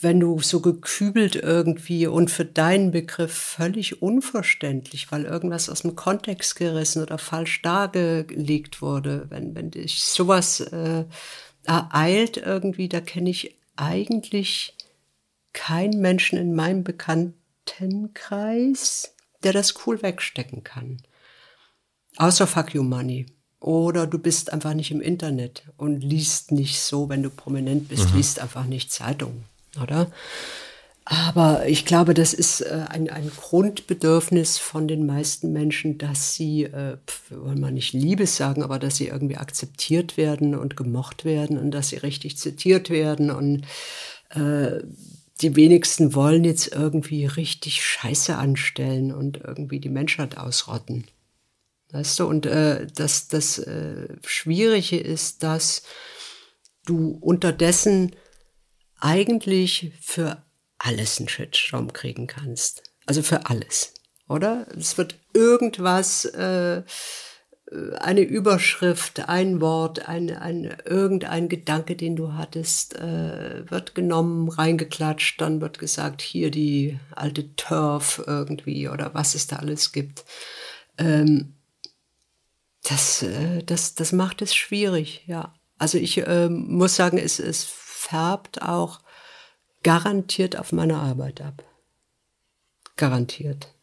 wenn 0.00 0.20
du 0.20 0.40
so 0.40 0.60
gekübelt 0.60 1.36
irgendwie 1.36 2.06
und 2.06 2.30
für 2.30 2.46
deinen 2.46 2.90
Begriff 2.90 3.34
völlig 3.34 4.00
unverständlich, 4.00 5.12
weil 5.12 5.24
irgendwas 5.24 5.68
aus 5.68 5.82
dem 5.82 5.94
Kontext 5.94 6.56
gerissen 6.56 7.02
oder 7.02 7.18
falsch 7.18 7.60
dargelegt 7.62 8.80
wurde, 8.80 9.26
wenn, 9.28 9.54
wenn 9.54 9.70
dich 9.70 10.02
sowas 10.02 10.60
äh, 10.60 11.04
ereilt 11.64 12.36
irgendwie, 12.36 12.88
da 12.88 13.00
kenne 13.00 13.30
ich 13.30 13.56
eigentlich 13.76 14.76
keinen 15.52 16.00
Menschen 16.00 16.38
in 16.38 16.54
meinem 16.54 16.84
Bekanntenkreis, 16.84 19.14
der 19.42 19.52
das 19.52 19.74
cool 19.86 20.00
wegstecken 20.02 20.62
kann. 20.64 21.02
Außer 22.16 22.46
Fuck 22.46 22.74
You 22.74 22.82
Money. 22.82 23.26
Oder 23.60 24.06
du 24.06 24.18
bist 24.18 24.52
einfach 24.52 24.74
nicht 24.74 24.90
im 24.90 25.02
Internet 25.02 25.64
und 25.76 26.00
liest 26.00 26.50
nicht 26.50 26.80
so, 26.80 27.10
wenn 27.10 27.22
du 27.22 27.30
prominent 27.30 27.88
bist, 27.88 28.10
mhm. 28.10 28.16
liest 28.16 28.40
einfach 28.40 28.64
nicht 28.64 28.90
Zeitung, 28.90 29.44
oder? 29.80 30.10
Aber 31.12 31.66
ich 31.66 31.86
glaube, 31.86 32.14
das 32.14 32.32
ist 32.32 32.60
äh, 32.60 32.84
ein, 32.88 33.10
ein 33.10 33.32
Grundbedürfnis 33.36 34.58
von 34.58 34.86
den 34.86 35.06
meisten 35.06 35.52
Menschen, 35.52 35.98
dass 35.98 36.36
sie, 36.36 36.62
äh, 36.62 36.98
wollen 37.30 37.58
wir 37.58 37.72
nicht 37.72 37.92
Liebes 37.92 38.36
sagen, 38.36 38.62
aber 38.62 38.78
dass 38.78 38.94
sie 38.94 39.08
irgendwie 39.08 39.36
akzeptiert 39.36 40.16
werden 40.16 40.54
und 40.54 40.76
gemocht 40.76 41.24
werden 41.24 41.58
und 41.58 41.72
dass 41.72 41.88
sie 41.88 41.96
richtig 41.96 42.38
zitiert 42.38 42.90
werden. 42.90 43.32
Und 43.32 43.66
äh, 44.28 44.84
die 45.40 45.56
wenigsten 45.56 46.14
wollen 46.14 46.44
jetzt 46.44 46.68
irgendwie 46.72 47.26
richtig 47.26 47.84
Scheiße 47.84 48.36
anstellen 48.36 49.12
und 49.12 49.38
irgendwie 49.38 49.80
die 49.80 49.88
Menschheit 49.88 50.38
ausrotten. 50.38 51.08
Weißt 51.90 52.20
du, 52.20 52.26
und 52.28 52.46
äh, 52.46 52.86
das, 52.94 53.26
das 53.26 53.58
äh, 53.58 54.06
Schwierige 54.24 54.98
ist, 54.98 55.42
dass 55.42 55.82
du 56.86 57.18
unterdessen 57.20 58.14
eigentlich 59.00 59.90
für 60.00 60.44
alles 60.80 61.18
einen 61.18 61.28
Shitstorm 61.28 61.92
kriegen 61.92 62.26
kannst. 62.26 62.82
Also 63.06 63.22
für 63.22 63.46
alles, 63.46 63.94
oder? 64.28 64.66
Es 64.76 64.98
wird 64.98 65.16
irgendwas, 65.34 66.24
äh, 66.24 66.82
eine 68.00 68.22
Überschrift, 68.22 69.28
ein 69.28 69.60
Wort, 69.60 70.08
ein, 70.08 70.30
ein, 70.36 70.76
irgendein 70.84 71.48
Gedanke, 71.48 71.94
den 71.94 72.16
du 72.16 72.32
hattest, 72.32 72.96
äh, 72.96 73.70
wird 73.70 73.94
genommen, 73.94 74.48
reingeklatscht, 74.48 75.40
dann 75.40 75.60
wird 75.60 75.78
gesagt, 75.78 76.20
hier 76.20 76.50
die 76.50 76.98
alte 77.14 77.54
Turf 77.54 78.22
irgendwie 78.26 78.88
oder 78.88 79.14
was 79.14 79.34
es 79.34 79.46
da 79.46 79.56
alles 79.56 79.92
gibt. 79.92 80.24
Ähm, 80.98 81.54
das, 82.82 83.22
äh, 83.22 83.62
das, 83.62 83.94
das 83.94 84.12
macht 84.12 84.42
es 84.42 84.54
schwierig, 84.54 85.22
ja. 85.26 85.54
Also 85.78 85.96
ich 85.96 86.18
äh, 86.18 86.48
muss 86.48 86.96
sagen, 86.96 87.18
es, 87.18 87.38
es 87.38 87.64
färbt 87.64 88.62
auch 88.62 89.00
garantiert 89.82 90.58
auf 90.58 90.72
meine 90.72 90.96
Arbeit 90.96 91.40
ab. 91.40 91.64
Garantiert. 92.96 93.74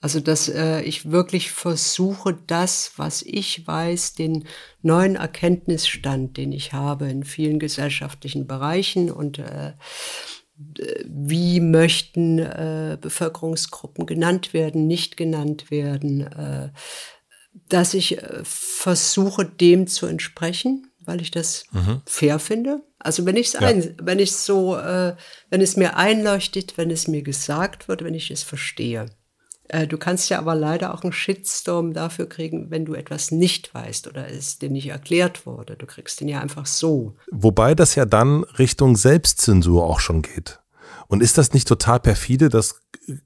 Also, 0.00 0.20
dass 0.20 0.50
äh, 0.50 0.82
ich 0.82 1.10
wirklich 1.10 1.50
versuche, 1.50 2.36
das, 2.46 2.92
was 2.96 3.22
ich 3.22 3.66
weiß, 3.66 4.12
den 4.12 4.44
neuen 4.82 5.16
Erkenntnisstand, 5.16 6.36
den 6.36 6.52
ich 6.52 6.74
habe 6.74 7.08
in 7.08 7.24
vielen 7.24 7.58
gesellschaftlichen 7.58 8.46
Bereichen 8.46 9.10
und 9.10 9.38
äh, 9.38 9.72
wie 11.06 11.60
möchten 11.60 12.38
äh, 12.38 12.98
Bevölkerungsgruppen 13.00 14.04
genannt 14.04 14.52
werden, 14.52 14.86
nicht 14.86 15.16
genannt 15.16 15.70
werden, 15.70 16.20
äh, 16.20 16.70
dass 17.68 17.94
ich 17.94 18.18
äh, 18.18 18.40
versuche, 18.44 19.44
dem 19.44 19.86
zu 19.86 20.06
entsprechen, 20.06 20.90
weil 21.06 21.20
ich 21.20 21.30
das 21.30 21.64
mhm. 21.72 22.02
fair 22.06 22.38
finde. 22.38 22.82
Also 22.98 23.26
wenn 23.26 23.36
ich 23.36 23.48
es 23.48 23.52
ja. 23.54 23.72
wenn 23.98 24.18
ich 24.18 24.32
so, 24.32 24.76
äh, 24.76 25.14
wenn 25.50 25.60
es 25.60 25.76
mir 25.76 25.96
einleuchtet, 25.96 26.76
wenn 26.76 26.90
es 26.90 27.08
mir 27.08 27.22
gesagt 27.22 27.88
wird, 27.88 28.02
wenn 28.02 28.14
ich 28.14 28.30
es 28.30 28.42
verstehe. 28.42 29.06
Äh, 29.68 29.86
du 29.86 29.98
kannst 29.98 30.28
ja 30.30 30.38
aber 30.38 30.54
leider 30.54 30.94
auch 30.94 31.02
einen 31.02 31.12
Shitstorm 31.12 31.94
dafür 31.94 32.28
kriegen, 32.28 32.70
wenn 32.70 32.84
du 32.84 32.94
etwas 32.94 33.30
nicht 33.30 33.74
weißt 33.74 34.06
oder 34.08 34.30
es 34.30 34.58
dir 34.58 34.70
nicht 34.70 34.88
erklärt 34.88 35.46
wurde. 35.46 35.76
Du 35.76 35.86
kriegst 35.86 36.20
den 36.20 36.28
ja 36.28 36.40
einfach 36.40 36.66
so. 36.66 37.16
Wobei 37.30 37.74
das 37.74 37.94
ja 37.94 38.04
dann 38.04 38.44
Richtung 38.44 38.96
Selbstzensur 38.96 39.84
auch 39.84 40.00
schon 40.00 40.22
geht. 40.22 40.60
Und 41.08 41.22
ist 41.22 41.38
das 41.38 41.52
nicht 41.52 41.68
total 41.68 42.00
perfide, 42.00 42.48
dass 42.48 42.80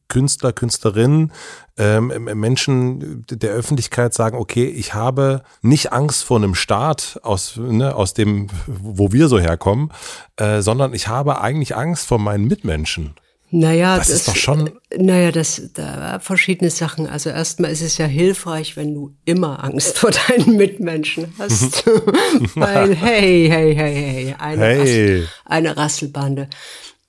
Künstler, 0.08 0.52
Künstlerinnen, 0.52 1.32
ähm, 1.76 2.08
Menschen 2.34 3.24
der 3.30 3.50
Öffentlichkeit 3.50 4.14
sagen, 4.14 4.38
okay, 4.38 4.66
ich 4.66 4.94
habe 4.94 5.42
nicht 5.62 5.92
Angst 5.92 6.24
vor 6.24 6.38
einem 6.38 6.54
Staat 6.54 7.20
aus, 7.22 7.56
ne, 7.56 7.94
aus 7.94 8.14
dem, 8.14 8.48
wo 8.66 9.12
wir 9.12 9.28
so 9.28 9.38
herkommen, 9.38 9.92
äh, 10.36 10.60
sondern 10.60 10.94
ich 10.94 11.08
habe 11.08 11.40
eigentlich 11.40 11.76
Angst 11.76 12.06
vor 12.06 12.18
meinen 12.18 12.46
Mitmenschen. 12.46 13.14
Naja, 13.50 13.96
das, 13.96 14.08
das 14.08 14.16
ist 14.16 14.28
doch 14.28 14.36
schon. 14.36 14.70
Naja, 14.94 15.32
das 15.32 15.70
da 15.72 16.18
verschiedene 16.20 16.70
Sachen. 16.70 17.06
Also 17.06 17.30
erstmal 17.30 17.70
ist 17.70 17.80
es 17.80 17.96
ja 17.96 18.04
hilfreich, 18.04 18.76
wenn 18.76 18.92
du 18.92 19.14
immer 19.24 19.64
Angst 19.64 19.98
vor 19.98 20.10
deinen 20.10 20.56
Mitmenschen 20.56 21.32
hast. 21.38 21.86
Weil, 22.54 22.94
hey, 22.94 23.48
hey, 23.50 23.74
hey, 23.74 23.94
hey, 23.94 24.34
eine, 24.38 24.64
hey. 24.64 24.78
Rassel, 24.78 25.28
eine 25.46 25.76
Rasselbande. 25.76 26.48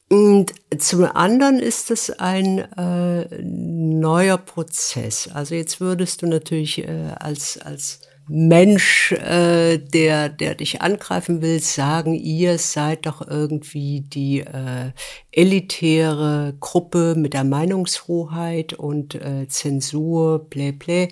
Und 0.10 0.54
zum 0.80 1.04
anderen 1.06 1.60
ist 1.60 1.92
es 1.92 2.10
ein 2.10 2.60
äh, 2.78 3.44
neuer 3.44 4.38
Prozess. 4.38 5.30
Also 5.32 5.54
jetzt 5.54 5.80
würdest 5.80 6.24
du 6.24 6.28
natürlich 6.28 6.80
äh, 6.80 7.14
als, 7.20 7.60
als 7.60 8.02
Mensch, 8.28 9.12
äh, 9.12 9.78
der, 9.78 10.30
der 10.30 10.56
dich 10.56 10.82
angreifen 10.82 11.42
will, 11.42 11.60
sagen, 11.60 12.14
ihr 12.14 12.58
seid 12.58 13.06
doch 13.06 13.28
irgendwie 13.28 14.02
die 14.02 14.42
äh, 14.42 14.92
elitäre 15.32 16.56
Gruppe 16.60 17.16
mit 17.16 17.34
der 17.34 17.44
Meinungshoheit 17.44 18.74
und 18.74 19.16
äh, 19.16 19.48
Zensur, 19.48 20.48
plä, 20.50 20.72
plä, 20.72 21.10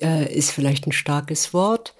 äh, 0.00 0.32
ist 0.34 0.50
vielleicht 0.50 0.86
ein 0.86 0.92
starkes 0.92 1.52
Wort 1.52 1.94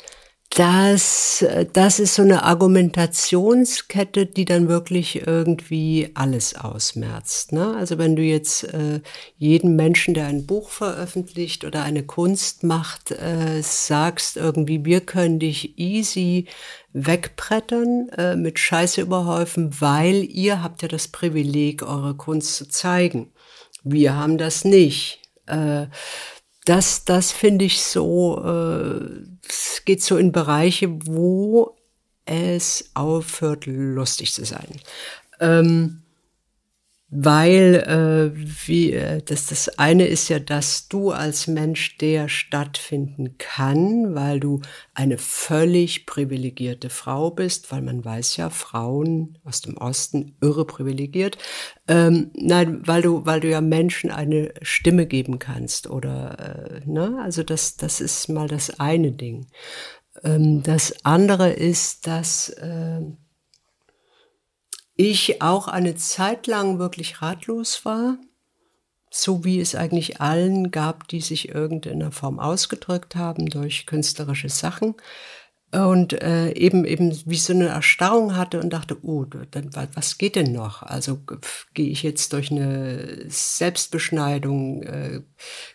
das, 0.51 1.45
das 1.75 2.01
ist 2.01 2.15
so 2.15 2.23
eine 2.23 2.43
Argumentationskette, 2.43 4.25
die 4.25 4.47
dann 4.47 4.69
wirklich 4.69 5.27
irgendwie 5.27 6.11
alles 6.15 6.57
ausmerzt. 6.57 7.53
Ne? 7.53 7.77
Also 7.77 7.99
wenn 7.99 8.17
du 8.17 8.23
jetzt 8.23 8.65
äh, 8.65 9.01
jedem 9.37 9.77
Menschen, 9.77 10.15
der 10.15 10.27
ein 10.27 10.47
Buch 10.47 10.71
veröffentlicht 10.71 11.65
oder 11.65 11.83
eine 11.83 12.03
Kunst 12.03 12.65
macht, 12.65 13.11
äh, 13.11 13.61
sagst 13.63 14.37
irgendwie, 14.39 14.85
wir 14.87 15.03
können 15.03 15.39
dich 15.39 15.79
easy 15.79 16.47
wegbrettern, 16.95 18.09
äh, 18.17 18.35
mit 18.35 18.59
Scheiße 18.59 19.03
überhäufen, 19.03 19.81
weil 19.81 20.25
ihr 20.25 20.63
habt 20.63 20.81
ja 20.81 20.89
das 20.89 21.09
Privileg, 21.09 21.83
eure 21.83 22.15
Kunst 22.17 22.57
zu 22.57 22.67
zeigen. 22.69 23.33
Wir 23.85 24.17
haben 24.17 24.39
das 24.39 24.65
nicht. 24.65 25.21
Äh, 25.47 25.87
das, 26.65 27.05
das 27.05 27.33
finde 27.33 27.65
ich 27.65 27.83
so, 27.83 28.43
äh, 29.49 29.53
es 29.53 29.85
geht 29.85 30.03
so 30.03 30.17
in 30.17 30.33
Bereiche, 30.33 30.89
wo 31.07 31.77
es 32.25 32.91
aufhört, 32.95 33.67
lustig 33.67 34.33
zu 34.33 34.45
sein. 34.45 34.81
Ähm, 35.41 36.03
weil 37.11 37.75
äh, 38.37 38.39
wie, 38.67 38.93
äh, 38.93 39.23
das, 39.23 39.47
das 39.47 39.79
eine 39.79 40.07
ist 40.07 40.29
ja, 40.29 40.39
dass 40.39 40.89
du 40.89 41.11
als 41.11 41.47
Mensch, 41.47 41.97
der 41.97 42.29
stattfinden 42.29 43.39
kann, 43.39 44.15
weil 44.15 44.41
du 44.41 44.61
eine 44.93 45.17
völlig 45.17 46.05
privilegierte 46.05 46.91
Frau 46.91 47.31
bist, 47.31 47.73
weil 47.73 47.81
man 47.81 48.05
weiß 48.05 48.37
ja, 48.37 48.51
Frauen 48.51 49.39
aus 49.43 49.63
dem 49.63 49.79
Osten 49.79 50.37
irre 50.43 50.67
privilegiert. 50.67 51.39
Ähm, 51.87 52.31
nein, 52.35 52.87
weil 52.87 53.01
du, 53.01 53.25
weil 53.25 53.41
du 53.41 53.49
ja 53.49 53.63
Menschen 53.63 54.11
eine 54.11 54.53
Stimme 54.61 55.07
geben 55.07 55.39
kannst 55.39 55.89
oder 55.89 56.39
äh, 56.39 56.81
ne, 56.85 57.19
also 57.23 57.43
das, 57.43 57.79
das 57.79 58.03
ist 58.03 58.29
mal 58.29 58.49
das 58.49 58.81
eine 58.81 59.13
Ding. 59.13 59.47
Ähm, 60.23 60.63
das 60.63 61.05
andere 61.05 61.51
ist, 61.51 62.07
dass 62.07 62.51
äh, 62.51 63.01
ich 65.01 65.41
auch 65.43 65.69
eine 65.69 65.95
Zeit 65.95 66.49
lang 66.49 66.81
wirklich 66.81 67.23
ratlos 67.23 67.85
war, 67.85 68.19
so 69.11 69.45
wie 69.45 69.61
es 69.61 69.77
eigentlich 69.77 70.21
allen 70.21 70.73
gab, 70.73 71.07
die 71.07 71.21
sich 71.21 71.51
irgendeiner 71.51 72.11
Form 72.11 72.41
ausgedrückt 72.41 73.15
haben 73.15 73.47
durch 73.47 73.87
künstlerische 73.87 74.49
Sachen 74.49 74.97
und 75.71 76.15
äh, 76.23 76.53
eben 76.53 76.87
eben 76.87 77.15
wie 77.27 77.37
so 77.37 77.53
eine 77.53 77.69
Erstarrung 77.69 78.37
hatte 78.37 78.59
und 78.59 78.73
dachte, 78.73 78.97
oh, 79.03 79.25
dann 79.25 79.71
was 79.93 80.17
geht 80.17 80.35
denn 80.35 80.53
noch? 80.53 80.83
Also 80.83 81.21
gehe 81.75 81.91
ich 81.91 82.03
jetzt 82.03 82.33
durch 82.33 82.51
eine 82.51 83.27
Selbstbeschneidung? 83.29 84.83
Äh, 84.83 85.21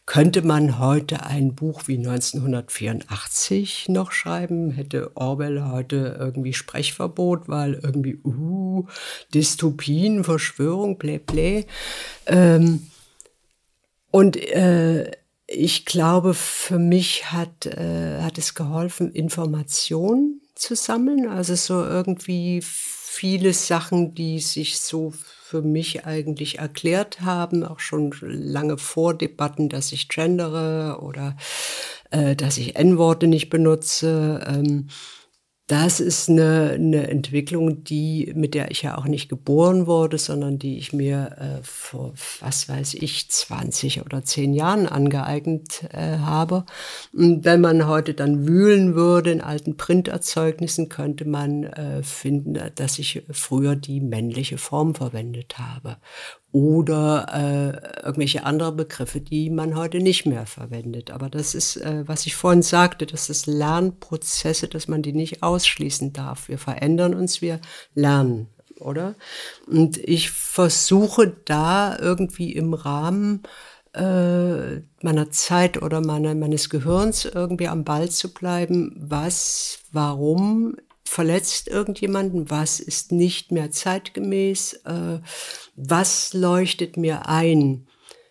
könnte 0.08 0.42
man 0.42 0.80
heute 0.80 1.24
ein 1.28 1.54
Buch 1.54 1.84
wie 1.86 1.98
1984 1.98 3.90
noch 3.90 4.12
schreiben? 4.12 4.72
Hätte 4.72 5.12
Orwell 5.16 5.64
heute 5.66 6.18
irgendwie 6.20 6.54
Sprechverbot, 6.54 7.48
weil 7.48 7.76
irgendwie 7.76 8.16
uh, 8.24 8.88
Dystopien, 9.32 10.24
Verschwörung, 10.24 10.98
blä 10.98 11.20
blä. 11.20 11.66
Ähm, 12.26 12.88
und 14.10 14.38
äh, 14.38 15.12
ich 15.54 15.86
glaube, 15.86 16.34
für 16.34 16.80
mich 16.80 17.32
hat, 17.32 17.66
äh, 17.66 18.22
hat 18.22 18.38
es 18.38 18.56
geholfen, 18.56 19.12
Informationen 19.12 20.42
zu 20.56 20.76
sammeln. 20.76 21.28
Also 21.28 21.56
so 21.56 21.84
irgendwie 21.84 22.62
viele 22.64 23.54
Sachen, 23.54 24.16
die 24.16 24.40
sich 24.40 24.80
so 24.80 25.12
für 25.12 25.62
mich 25.62 26.06
eigentlich 26.06 26.60
erklärt 26.60 27.22
haben, 27.22 27.64
auch 27.64 27.80
schon 27.80 28.14
lange 28.22 28.78
vor 28.78 29.14
Debatten, 29.14 29.70
dass 29.70 29.92
ich 29.92 30.10
gendere 30.10 31.00
oder 31.02 31.38
äh, 32.10 32.36
dass 32.36 32.58
ich 32.58 32.76
N-Worte 32.76 33.28
nicht 33.28 33.50
benutze. 33.50 34.44
Ähm, 34.48 34.88
das 35.74 36.00
ist 36.00 36.30
eine, 36.30 36.74
eine 36.76 37.08
Entwicklung, 37.10 37.84
die, 37.84 38.32
mit 38.36 38.54
der 38.54 38.70
ich 38.70 38.84
ja 38.84 38.96
auch 38.96 39.06
nicht 39.06 39.28
geboren 39.28 39.88
wurde, 39.88 40.20
sondern 40.20 40.60
die 40.60 40.78
ich 40.78 40.94
mir 40.94 41.36
äh, 41.40 41.64
vor, 41.64 42.14
was 42.42 42.70
weiß 42.70 42.94
ich, 42.94 43.28
20 43.28 44.06
oder 44.06 44.24
10 44.24 44.54
Jahren 44.54 44.86
angeeignet 44.86 45.86
äh, 45.92 46.20
habe. 46.20 46.66
Und 47.12 47.44
wenn 47.44 47.60
man 47.60 47.88
heute 47.88 48.14
dann 48.14 48.48
wühlen 48.48 48.94
würde 48.94 49.32
in 49.32 49.42
alten 49.42 49.76
Printerzeugnissen, 49.76 50.90
könnte 50.90 51.26
man 51.26 51.64
äh, 51.64 52.04
finden, 52.04 52.56
dass 52.76 53.00
ich 53.00 53.24
früher 53.32 53.76
die 53.76 54.00
männliche 54.00 54.60
Form 54.60 54.94
verwendet 54.94 55.58
habe. 55.58 55.98
Oder 56.54 57.26
äh, 57.34 58.06
irgendwelche 58.06 58.46
andere 58.46 58.72
Begriffe, 58.72 59.20
die 59.20 59.50
man 59.50 59.76
heute 59.76 59.98
nicht 59.98 60.28
mehr 60.28 60.46
verwendet. 60.46 61.10
Aber 61.10 61.28
das 61.28 61.56
ist, 61.56 61.78
äh, 61.78 62.08
was 62.08 62.28
ich 62.28 62.36
vorhin 62.36 62.62
sagte, 62.62 63.08
das 63.08 63.30
ist 63.32 63.48
Lernprozesse, 63.48 64.68
dass 64.68 64.88
man 64.88 65.02
die 65.02 65.14
nicht 65.14 65.42
ausschließen 65.42 66.14
darf. 66.14 66.48
Wir 66.50 66.60
verändern 66.60 67.16
uns, 67.16 67.42
wir 67.42 67.60
lernen, 67.96 68.50
oder? 68.80 69.16
Und 69.66 69.98
ich 69.98 70.30
versuche 70.30 71.36
da 71.44 71.98
irgendwie 71.98 72.54
im 72.54 72.76
Rahmen 72.76 73.42
äh, 73.94 74.82
meiner 75.02 75.32
Zeit 75.32 75.82
oder 75.82 76.02
meiner, 76.02 76.36
meines 76.36 76.70
Gehirns 76.70 77.26
irgendwie 77.26 77.68
am 77.68 77.84
Ball 77.84 78.10
zu 78.10 78.32
bleiben, 78.32 78.96
was, 78.96 79.80
warum 79.92 80.76
verletzt 81.14 81.68
irgendjemanden, 81.68 82.50
was 82.50 82.80
ist 82.80 83.12
nicht 83.12 83.52
mehr 83.52 83.70
zeitgemäß, 83.70 84.74
äh, 84.86 85.20
was 85.76 86.34
leuchtet 86.34 86.98
mir 86.98 87.30
ein. 87.30 87.86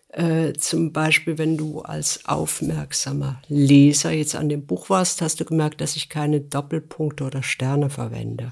Äh, 0.09 0.51
zum 0.53 0.91
Beispiel, 0.91 1.37
wenn 1.37 1.55
du 1.55 1.79
als 1.79 2.25
aufmerksamer 2.25 3.41
Leser 3.47 4.11
jetzt 4.11 4.35
an 4.35 4.49
dem 4.49 4.65
Buch 4.65 4.89
warst, 4.89 5.21
hast 5.21 5.39
du 5.39 5.45
gemerkt, 5.45 5.79
dass 5.79 5.95
ich 5.95 6.09
keine 6.09 6.41
Doppelpunkte 6.41 7.23
oder 7.23 7.41
Sterne 7.41 7.89
verwende, 7.89 8.51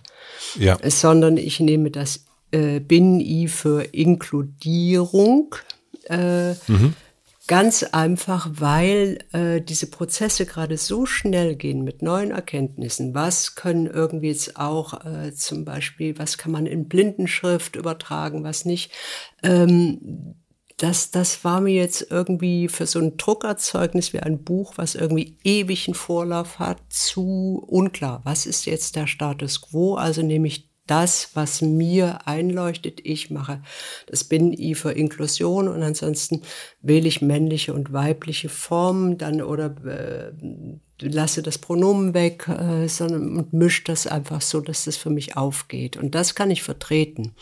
ja. 0.56 0.78
sondern 0.90 1.36
ich 1.36 1.60
nehme 1.60 1.92
das 1.92 2.26
äh, 2.52 2.80
Bin-I 2.80 3.50
für 3.50 3.84
Inkludierung. 3.94 5.54
Äh, 6.06 6.54
mhm 6.68 6.96
Ganz 7.52 7.84
einfach, 7.84 8.48
weil 8.50 9.26
äh, 9.34 9.60
diese 9.60 9.88
Prozesse 9.88 10.46
gerade 10.46 10.78
so 10.78 11.06
schnell 11.06 11.58
gehen 11.58 11.84
mit 11.84 12.02
neuen 12.02 12.32
Erkenntnissen. 12.32 13.14
Was 13.14 13.56
können 13.56 13.88
irgendwie 13.88 14.30
jetzt 14.30 14.56
auch 14.56 15.04
äh, 15.04 15.34
zum 15.34 15.66
Beispiel, 15.66 16.18
was 16.18 16.38
kann 16.38 16.54
man 16.54 16.66
in 16.66 16.88
Blindenschrift 16.88 17.76
übertragen, 17.76 18.46
was 18.46 18.64
nicht. 18.64 18.94
Ähm, 19.44 20.36
das, 20.78 21.12
das 21.12 21.44
war 21.44 21.60
mir 21.60 21.74
jetzt 21.74 22.10
irgendwie 22.10 22.70
für 22.70 22.86
so 22.86 23.00
ein 23.00 23.18
Druckerzeugnis 23.18 24.14
wie 24.14 24.22
ein 24.22 24.46
Buch, 24.46 24.76
was 24.78 24.96
irgendwie 24.96 25.38
ewigen 25.44 25.94
Vorlauf 25.94 26.58
hat, 26.58 26.78
zu 26.88 27.62
unklar. 27.68 28.22
Was 28.24 28.46
ist 28.46 28.66
jetzt 28.66 28.96
der 28.96 29.08
Status 29.08 29.60
quo? 29.60 29.96
Also 29.96 30.22
nehme 30.22 30.48
ich 30.48 30.71
das, 30.92 31.30
was 31.36 31.62
mir 31.62 32.28
einleuchtet, 32.28 33.00
ich 33.02 33.32
mache. 33.32 33.62
Das 34.08 34.26
bin 34.26 34.52
ich 34.52 34.78
für 34.78 34.92
Inklusion 34.92 35.70
und 35.70 35.82
ansonsten 35.82 36.42
wähle 36.82 37.08
ich 37.08 37.22
männliche 37.22 37.74
und 37.74 37.94
weibliche 37.94 38.50
Formen 38.50 39.18
dann 39.18 39.42
oder 39.42 39.74
äh, 39.86 40.34
lasse 41.00 41.44
das 41.44 41.58
Pronomen 41.60 42.14
weg 42.14 42.46
äh, 42.50 42.90
sondern, 42.90 43.38
und 43.38 43.54
mische 43.54 43.86
das 43.86 44.06
einfach 44.06 44.42
so, 44.42 44.60
dass 44.60 44.84
das 44.84 44.98
für 44.98 45.10
mich 45.10 45.38
aufgeht. 45.38 45.96
Und 45.96 46.14
das 46.14 46.36
kann 46.36 46.52
ich 46.52 46.62
vertreten. 46.62 47.36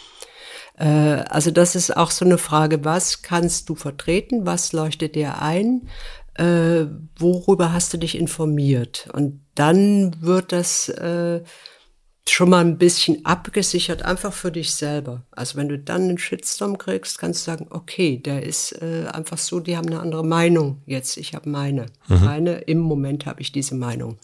Äh, 0.77 0.85
also 0.85 1.49
das 1.49 1.75
ist 1.75 1.97
auch 1.97 2.11
so 2.11 2.25
eine 2.25 2.37
Frage, 2.37 2.85
was 2.85 3.23
kannst 3.23 3.67
du 3.67 3.73
vertreten, 3.73 4.45
was 4.45 4.73
leuchtet 4.73 5.15
dir 5.15 5.41
ein, 5.41 5.87
äh, 6.35 6.85
worüber 7.17 7.73
hast 7.73 7.95
du 7.95 7.97
dich 7.97 8.15
informiert? 8.15 9.09
Und 9.11 9.41
dann 9.55 10.21
wird 10.21 10.51
das 10.51 10.87
äh, 10.89 11.41
schon 12.27 12.49
mal 12.49 12.63
ein 12.63 12.77
bisschen 12.77 13.25
abgesichert, 13.25 14.03
einfach 14.03 14.33
für 14.33 14.51
dich 14.51 14.73
selber. 14.73 15.23
Also 15.31 15.57
wenn 15.57 15.69
du 15.69 15.79
dann 15.79 16.03
einen 16.03 16.17
Shitstorm 16.17 16.77
kriegst, 16.77 17.17
kannst 17.17 17.41
du 17.41 17.51
sagen, 17.51 17.67
okay, 17.69 18.17
der 18.17 18.43
ist 18.43 18.73
äh, 18.81 19.05
einfach 19.11 19.37
so, 19.37 19.59
die 19.59 19.77
haben 19.77 19.87
eine 19.87 19.99
andere 19.99 20.25
Meinung 20.25 20.81
jetzt, 20.85 21.17
ich 21.17 21.33
habe 21.33 21.49
meine. 21.49 21.87
Mhm. 22.07 22.23
Meine, 22.23 22.51
im 22.59 22.79
Moment 22.79 23.25
habe 23.25 23.41
ich 23.41 23.51
diese 23.51 23.75
Meinung. 23.75 24.17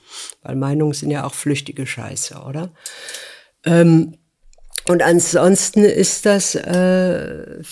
Weil 0.44 0.56
Meinungen 0.56 0.94
sind 0.94 1.12
ja 1.12 1.26
auch 1.26 1.34
flüchtige 1.34 1.86
Scheiße, 1.86 2.36
oder? 2.36 2.72
Ähm, 3.64 4.18
und 4.88 5.02
ansonsten 5.02 5.84
ist 5.84 6.26
das 6.26 6.56
äh, 6.56 7.64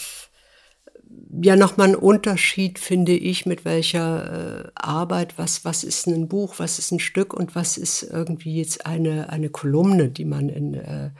ja 1.41 1.55
nochmal 1.55 1.89
ein 1.89 1.95
Unterschied, 1.95 2.79
finde 2.79 3.13
ich, 3.13 3.45
mit 3.45 3.65
welcher 3.65 4.65
äh, 4.65 4.71
Arbeit, 4.75 5.37
was, 5.37 5.65
was 5.65 5.83
ist 5.83 6.07
ein 6.07 6.27
Buch, 6.27 6.55
was 6.57 6.79
ist 6.79 6.91
ein 6.91 6.99
Stück 6.99 7.33
und 7.33 7.55
was 7.55 7.77
ist 7.77 8.03
irgendwie 8.03 8.57
jetzt 8.57 8.85
eine, 8.85 9.29
eine 9.29 9.49
Kolumne, 9.49 10.09
die 10.09 10.25
man 10.25 10.49
in 10.49 10.73
äh, 10.75 11.11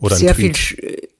oder 0.00 0.16
sehr 0.16 0.34
viel 0.34 0.54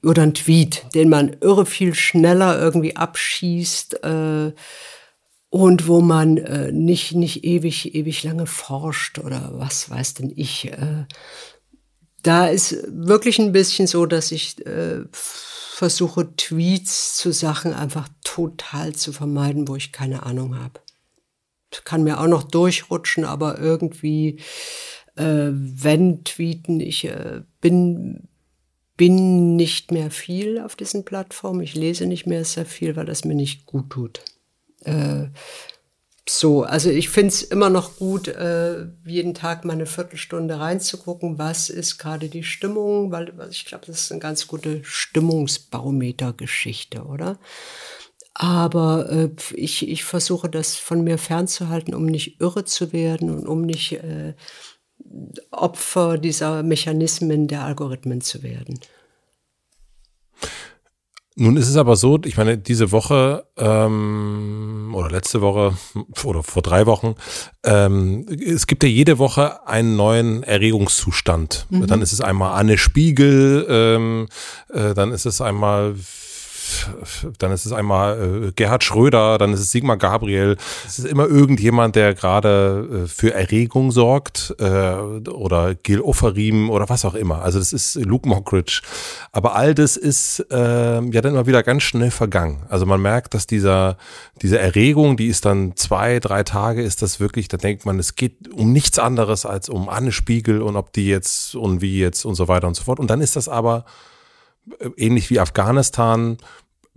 oder 0.03 0.23
ein 0.23 0.35
Tweet, 0.35 0.87
den 0.95 1.09
man 1.09 1.37
irre 1.41 1.67
viel 1.67 1.95
schneller 1.95 2.59
irgendwie 2.59 2.97
abschießt 2.97 4.03
äh, 4.05 4.53
und 5.51 5.87
wo 5.87 6.01
man 6.01 6.39
äh, 6.39 6.73
nicht, 6.73 7.15
nicht 7.15 7.45
ewig, 7.45 7.95
ewig 7.95 8.23
lange 8.23 8.47
forscht 8.47 9.19
oder 9.19 9.51
was 9.55 9.91
weiß 9.91 10.15
denn 10.15 10.33
ich. 10.35 10.73
Äh, 10.73 11.07
da 12.23 12.47
ist 12.47 12.85
wirklich 12.89 13.39
ein 13.39 13.53
bisschen 13.53 13.87
so, 13.87 14.07
dass 14.07 14.33
ich 14.33 14.65
äh, 14.65 15.01
versuche 15.75 16.37
Tweets 16.37 17.17
zu 17.17 17.33
Sachen 17.33 17.73
einfach 17.73 18.07
total 18.23 18.95
zu 18.95 19.11
vermeiden, 19.11 19.69
wo 19.69 19.75
ich 19.75 19.91
keine 19.91 20.25
Ahnung 20.25 20.59
habe. 20.59 20.81
Kann 21.85 22.05
mir 22.05 22.21
auch 22.21 22.27
noch 22.27 22.43
durchrutschen, 22.43 23.25
aber 23.25 23.59
irgendwie, 23.59 24.39
äh, 25.17 25.49
wenn 25.51 26.25
tweeten, 26.25 26.79
ich 26.81 27.07
äh, 27.07 27.41
bin, 27.63 28.29
bin 28.99 29.57
nicht 29.57 29.93
mehr 29.93 30.11
viel 30.11 30.61
auf 30.61 30.77
diesen 30.77 31.07
Plattformen. 31.07 31.63
Ich 31.63 31.75
lese 31.75 32.05
nicht 32.05 32.27
mehr 32.27 32.45
sehr 32.45 32.67
viel, 32.67 32.95
weil 32.95 33.07
das 33.07 33.25
mir 33.25 33.35
nicht 33.35 33.65
gut 33.65 33.89
tut. 33.89 34.21
Äh, 34.85 35.29
so, 36.29 36.63
also 36.63 36.89
ich 36.89 37.09
finde 37.09 37.29
es 37.29 37.43
immer 37.43 37.69
noch 37.69 37.97
gut, 37.97 38.29
äh, 38.29 38.87
jeden 39.05 39.35
Tag 39.35 39.65
mal 39.65 39.73
eine 39.73 39.87
Viertelstunde 39.87 40.61
reinzugucken, 40.61 41.37
was 41.39 41.69
ist 41.69 41.99
gerade 41.99 42.29
die 42.29 42.45
Stimmung, 42.45 43.11
weil 43.11 43.35
ich 43.51 43.65
glaube, 43.65 43.87
das 43.87 44.03
ist 44.03 44.13
eine 44.13 44.21
ganz 44.21 44.47
gute 44.47 44.85
Stimmungsbarometer-Geschichte, 44.85 47.07
oder? 47.07 47.41
Aber 48.35 49.11
äh, 49.11 49.31
ich, 49.55 49.89
ich 49.89 50.05
versuche 50.05 50.49
das 50.49 50.77
von 50.77 51.03
mir 51.03 51.19
fernzuhalten, 51.19 51.93
um 51.95 52.07
nicht 52.07 52.41
irre 52.41 52.65
zu 52.65 52.93
werden 52.93 53.29
und 53.31 53.49
um 53.49 53.63
nicht 53.63 53.91
äh, 53.93 54.35
Opfer 55.51 56.19
dieser 56.19 56.63
Mechanismen 56.63 57.49
der 57.49 57.65
Algorithmen 57.65 58.21
zu 58.21 58.45
werden. 58.45 58.79
Nun 61.35 61.57
ist 61.57 61.69
es 61.69 61.77
aber 61.77 61.97
so, 61.97 62.21
ich 62.25 62.37
meine, 62.37 62.59
diese 62.59 62.93
Woche 62.93 63.47
ähm, 63.57 64.93
oder 64.95 65.11
letzte 65.11 65.41
Woche 65.41 65.75
oder 66.25 66.43
vor 66.43 66.63
drei 66.63 66.85
Wochen, 66.85 67.15
ähm, 67.65 68.27
es 68.29 68.67
gibt 68.67 68.83
ja 68.83 68.89
jede 68.89 69.19
Woche 69.19 69.67
einen 69.67 69.97
neuen 69.97 70.43
Erregungszustand. 70.43 71.67
Mhm. 71.71 71.87
Dann 71.87 72.03
ist 72.03 72.13
es 72.13 72.21
einmal 72.21 72.59
Anne 72.59 72.77
Spiegel, 72.77 73.67
ähm, 73.69 74.29
äh, 74.73 74.93
dann 74.93 75.13
ist 75.13 75.25
es 75.25 75.41
einmal 75.41 75.95
dann 77.39 77.53
ist 77.53 77.67
es 77.67 77.73
einmal 77.73 78.47
äh, 78.49 78.53
Gerhard 78.53 78.85
Schröder, 78.85 79.39
dann 79.39 79.53
ist 79.53 79.61
es 79.61 79.71
Sigmar 79.71 79.97
Gabriel. 79.97 80.57
Es 80.87 80.99
ist 80.99 81.07
immer 81.07 81.27
irgendjemand, 81.27 81.97
der 81.97 82.15
gerade 82.15 83.05
äh, 83.05 83.09
für 83.09 83.35
Erregung 83.35 83.91
sorgt 83.91 84.55
äh, 84.59 84.95
oder 85.31 85.75
Gil 85.75 86.01
Oferim 86.01 86.71
oder 86.71 86.89
was 86.89 87.05
auch 87.05 87.15
immer. 87.15 87.43
Also 87.43 87.59
das 87.59 87.73
ist 87.73 87.95
Luke 87.97 88.29
Mockridge. 88.29 88.83
Aber 89.33 89.55
all 89.55 89.75
das 89.75 89.97
ist 89.97 90.41
äh, 90.51 90.55
ja 90.55 91.21
dann 91.21 91.33
immer 91.33 91.47
wieder 91.47 91.63
ganz 91.63 91.83
schnell 91.83 92.11
vergangen. 92.11 92.63
Also 92.69 92.87
man 92.87 93.01
merkt, 93.01 93.35
dass 93.35 93.47
dieser, 93.47 93.97
diese 94.41 94.59
Erregung, 94.59 95.17
die 95.17 95.29
ist 95.29 95.45
dann 95.45 95.77
zwei, 95.77 96.21
drei 96.21 96.43
Tage, 96.43 96.83
ist 96.83 97.03
das 97.03 97.21
wirklich, 97.21 97.49
da 97.49 97.57
denkt 97.57 97.87
man, 97.87 97.99
es 97.99 98.15
geht 98.15 98.53
um 98.53 98.73
nichts 98.73 98.99
anderes 98.99 99.47
als 99.47 99.69
um 99.69 99.89
Anne 99.89 100.13
Spiegel 100.13 100.63
und 100.63 100.77
ob 100.77 100.93
die 100.93 101.09
jetzt 101.09 101.55
und 101.55 101.81
wie 101.81 101.99
jetzt 101.99 102.25
und 102.25 102.35
so 102.35 102.49
weiter 102.49 102.67
und 102.67 102.75
so 102.75 102.85
fort. 102.85 103.01
Und 103.01 103.11
dann 103.11 103.21
ist 103.21 103.37
das 103.37 103.49
aber 103.49 103.85
ähnlich 104.97 105.31
wie 105.31 105.41
Afghanistan, 105.41 106.39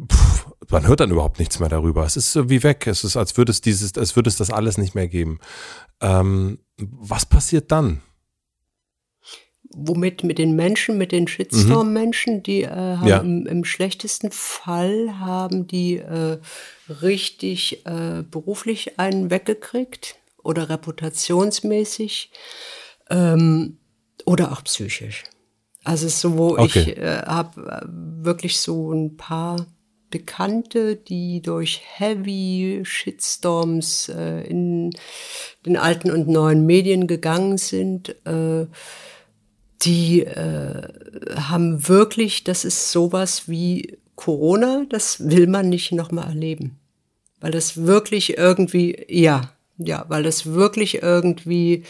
pff, 0.01 0.47
man 0.69 0.87
hört 0.87 0.99
dann 0.99 1.11
überhaupt 1.11 1.39
nichts 1.39 1.59
mehr 1.59 1.69
darüber. 1.69 2.05
Es 2.05 2.17
ist 2.17 2.31
so 2.31 2.49
wie 2.49 2.63
weg. 2.63 2.87
Es 2.87 3.03
ist, 3.03 3.17
als 3.17 3.37
würde 3.37 3.51
es 3.51 3.61
dieses, 3.61 3.97
als 3.97 4.15
würde 4.15 4.29
es 4.29 4.37
das 4.37 4.51
alles 4.51 4.77
nicht 4.77 4.95
mehr 4.95 5.07
geben. 5.07 5.39
Ähm, 6.01 6.59
was 6.77 7.25
passiert 7.25 7.71
dann? 7.71 8.01
Womit 9.77 10.23
mit 10.23 10.37
den 10.37 10.55
Menschen, 10.55 10.97
mit 10.97 11.11
den 11.11 11.27
Shitstorm-Menschen, 11.27 12.43
die 12.43 12.63
äh, 12.63 12.69
haben 12.69 13.07
ja. 13.07 13.17
im, 13.17 13.45
im, 13.45 13.65
schlechtesten 13.65 14.31
Fall 14.31 15.19
haben 15.19 15.67
die 15.67 15.97
äh, 15.97 16.39
richtig 17.01 17.85
äh, 17.85 18.23
beruflich 18.23 18.99
einen 18.99 19.31
weggekriegt 19.31 20.15
oder 20.43 20.69
reputationsmäßig 20.69 22.31
ähm, 23.09 23.79
oder 24.25 24.51
auch 24.53 24.63
psychisch. 24.63 25.23
Also 25.85 26.09
so, 26.09 26.37
wo 26.37 26.57
okay. 26.57 26.65
ich 26.65 26.97
äh, 26.97 27.21
habe 27.25 27.61
äh, 27.61 28.25
wirklich 28.25 28.59
so 28.59 28.91
ein 28.91 29.15
paar 29.17 29.65
Bekannte, 30.09 30.95
die 30.95 31.41
durch 31.41 31.81
Heavy 31.97 32.81
Shitstorms 32.83 34.09
äh, 34.09 34.41
in 34.47 34.91
den 35.65 35.77
alten 35.77 36.11
und 36.11 36.27
neuen 36.27 36.65
Medien 36.65 37.05
gegangen 37.05 37.57
sind, 37.57 38.15
äh, 38.25 38.65
die 39.81 40.21
äh, 40.21 40.81
haben 41.35 41.87
wirklich, 41.87 42.43
das 42.43 42.65
ist 42.65 42.91
sowas 42.91 43.47
wie 43.47 43.99
Corona, 44.15 44.85
das 44.89 45.29
will 45.29 45.47
man 45.47 45.69
nicht 45.69 45.91
nochmal 45.91 46.29
erleben. 46.29 46.79
Weil 47.41 47.51
das 47.51 47.77
wirklich 47.77 48.37
irgendwie, 48.37 49.05
ja, 49.07 49.51
ja, 49.77 50.05
weil 50.07 50.23
das 50.23 50.47
wirklich 50.47 51.03
irgendwie 51.03 51.83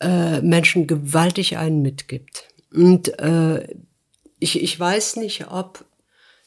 äh, 0.00 0.40
Menschen 0.42 0.86
gewaltig 0.86 1.56
einen 1.56 1.82
mitgibt. 1.82 2.48
Und 2.74 3.18
äh, 3.20 3.66
ich, 4.38 4.60
ich 4.62 4.78
weiß 4.78 5.16
nicht, 5.16 5.50
ob 5.50 5.84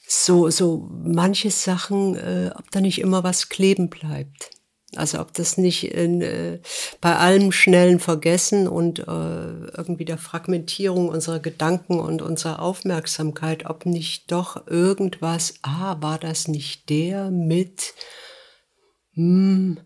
so, 0.07 0.49
so 0.49 0.89
manche 1.03 1.51
Sachen, 1.51 2.15
äh, 2.15 2.51
ob 2.55 2.71
da 2.71 2.81
nicht 2.81 2.99
immer 2.99 3.23
was 3.23 3.49
kleben 3.49 3.89
bleibt. 3.89 4.51
Also 4.95 5.19
ob 5.19 5.33
das 5.33 5.57
nicht 5.57 5.83
in, 5.91 6.21
äh, 6.21 6.59
bei 7.01 7.17
allem 7.17 7.51
schnellen 7.51 7.99
Vergessen 7.99 8.69
und 8.69 8.99
äh, 8.99 9.03
irgendwie 9.03 10.05
der 10.05 10.17
Fragmentierung 10.17 11.09
unserer 11.09 11.39
Gedanken 11.39 11.99
und 11.99 12.21
unserer 12.21 12.61
Aufmerksamkeit, 12.61 13.65
ob 13.65 13.85
nicht 13.85 14.31
doch 14.31 14.65
irgendwas, 14.67 15.55
ah, 15.61 15.97
war 15.99 16.17
das 16.19 16.47
nicht 16.47 16.89
der 16.89 17.29
mit, 17.31 17.93
hm, 19.13 19.79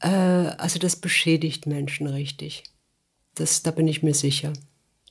äh, 0.00 0.08
also 0.08 0.78
das 0.78 0.96
beschädigt 0.96 1.66
Menschen 1.66 2.06
richtig. 2.06 2.64
Das, 3.34 3.62
da 3.62 3.70
bin 3.70 3.86
ich 3.86 4.02
mir 4.02 4.14
sicher. 4.14 4.52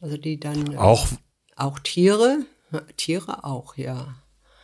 Also 0.01 0.17
die 0.17 0.39
dann. 0.39 0.73
Äh, 0.73 0.77
auch. 0.77 1.07
Auch 1.55 1.79
Tiere? 1.79 2.45
Tiere 2.97 3.43
auch, 3.43 3.77
ja 3.77 4.15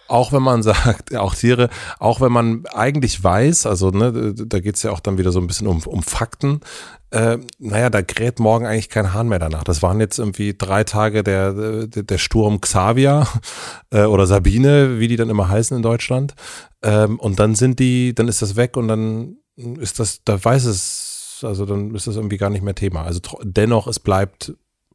auch 0.08 0.32
wenn 0.32 0.44
man 0.44 0.64
sagt, 0.64 1.16
auch 1.16 1.36
Tiere, 1.36 1.70
auch 2.00 2.22
wenn 2.22 2.32
man 2.32 2.66
eigentlich 2.74 3.24
weiß, 3.24 3.66
also 3.66 3.90
ne, 3.90 4.34
da 4.34 4.60
geht 4.60 4.76
es 4.76 4.84
ja 4.84 4.92
auch 4.92 5.00
dann 5.00 5.18
wieder 5.18 5.32
so 5.32 5.40
ein 5.40 5.48
bisschen 5.48 5.68
um, 5.68 5.82
um 5.86 6.04
Fakten, 6.04 6.62
äh, 7.12 7.38
naja, 7.60 7.90
da 7.90 8.02
kräht 8.02 8.40
morgen 8.40 8.66
eigentlich 8.66 8.90
kein 8.90 9.14
Hahn 9.14 9.28
mehr 9.28 9.40
danach. 9.40 9.64
Das 9.64 9.84
waren 9.84 10.00
jetzt 10.00 10.18
irgendwie 10.18 10.56
drei 10.58 10.84
Tage 10.84 11.24
der, 11.24 11.88
der, 11.88 12.04
der 12.04 12.18
Sturm 12.18 12.62
Xavier 12.62 13.28
äh, 13.92 14.06
oder 14.06 14.26
Sabine, 14.26 15.00
wie 15.00 15.08
die 15.08 15.16
dann 15.18 15.30
immer 15.30 15.50
heißen 15.50 15.76
in 15.76 15.84
Deutschland. 15.84 16.36
Ähm, 16.82 17.20
und 17.20 17.40
dann 17.40 17.56
sind 17.56 17.80
die, 17.80 18.16
dann 18.16 18.28
ist 18.28 18.42
das 18.42 18.56
weg 18.56 18.78
und 18.78 18.88
dann 18.88 19.38
ist 19.56 20.00
das, 20.00 20.24
da 20.26 20.44
weiß 20.44 20.66
es, 20.66 21.42
also 21.44 21.66
dann 21.66 21.94
ist 21.94 22.08
das 22.08 22.16
irgendwie 22.16 22.38
gar 22.38 22.50
nicht 22.50 22.64
mehr 22.64 22.76
Thema. 22.76 23.04
Also 23.04 23.20
dennoch, 23.44 23.86
es 23.86 24.00
bleibt 24.00 24.54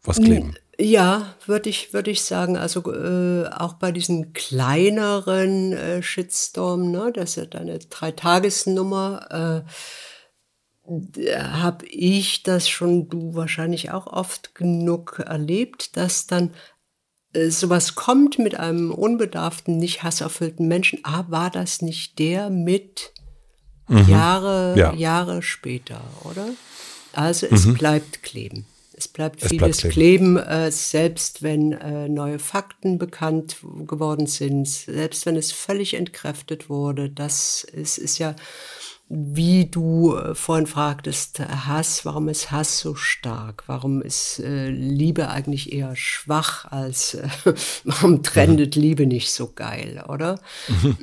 was 0.08 0.20
kleben. 0.20 0.54
Ja, 0.80 1.34
würde 1.44 1.70
ich, 1.70 1.92
würde 1.92 2.10
ich 2.10 2.22
sagen. 2.22 2.56
Also 2.56 2.92
äh, 2.92 3.48
auch 3.48 3.74
bei 3.74 3.90
diesen 3.90 4.32
kleineren 4.32 5.72
äh, 5.72 6.02
Shitstorm, 6.02 6.90
ne, 6.92 7.10
das 7.12 7.30
ist 7.30 7.36
ja 7.36 7.46
deine 7.46 7.78
Dreitagesnummer, 7.80 9.64
äh, 9.66 11.32
habe 11.42 11.84
ich 11.86 12.44
das 12.44 12.68
schon, 12.68 13.08
du 13.08 13.34
wahrscheinlich 13.34 13.90
auch 13.90 14.06
oft 14.06 14.54
genug 14.54 15.18
erlebt, 15.26 15.96
dass 15.96 16.26
dann 16.26 16.54
äh, 17.32 17.50
sowas 17.50 17.94
kommt 17.94 18.38
mit 18.38 18.58
einem 18.58 18.92
unbedarften, 18.92 19.76
nicht 19.78 20.02
hasserfüllten 20.02 20.68
Menschen. 20.68 21.00
Ah, 21.02 21.24
war 21.28 21.50
das 21.50 21.82
nicht 21.82 22.18
der 22.18 22.50
mit 22.50 23.12
mhm. 23.88 24.08
Jahre, 24.08 24.74
ja. 24.78 24.94
Jahre 24.94 25.42
später, 25.42 26.00
oder? 26.24 26.48
Also 27.12 27.46
es 27.50 27.66
mhm. 27.66 27.74
bleibt 27.74 28.22
kleben. 28.22 28.64
Es 28.98 29.06
bleibt 29.06 29.42
es 29.42 29.48
vieles 29.48 29.80
bleibt 29.80 29.92
kleben, 29.92 30.36
äh, 30.36 30.72
selbst 30.72 31.42
wenn 31.44 31.72
äh, 31.72 32.08
neue 32.08 32.40
Fakten 32.40 32.98
bekannt 32.98 33.58
geworden 33.86 34.26
sind, 34.26 34.66
selbst 34.66 35.24
wenn 35.24 35.36
es 35.36 35.52
völlig 35.52 35.94
entkräftet 35.94 36.68
wurde. 36.68 37.08
Das 37.08 37.62
ist, 37.62 37.98
ist 37.98 38.18
ja, 38.18 38.34
wie 39.08 39.66
du 39.66 40.16
äh, 40.16 40.34
vorhin 40.34 40.66
fragtest, 40.66 41.38
Hass, 41.38 42.04
warum 42.04 42.28
ist 42.28 42.50
Hass 42.50 42.80
so 42.80 42.96
stark? 42.96 43.62
Warum 43.68 44.02
ist 44.02 44.40
äh, 44.40 44.68
Liebe 44.68 45.28
eigentlich 45.28 45.72
eher 45.72 45.94
schwach 45.94 46.64
als, 46.64 47.14
äh, 47.14 47.28
warum 47.84 48.24
trendet 48.24 48.74
mhm. 48.74 48.82
Liebe 48.82 49.06
nicht 49.06 49.30
so 49.30 49.52
geil, 49.52 50.04
oder? 50.08 50.40
Mhm. 50.66 50.96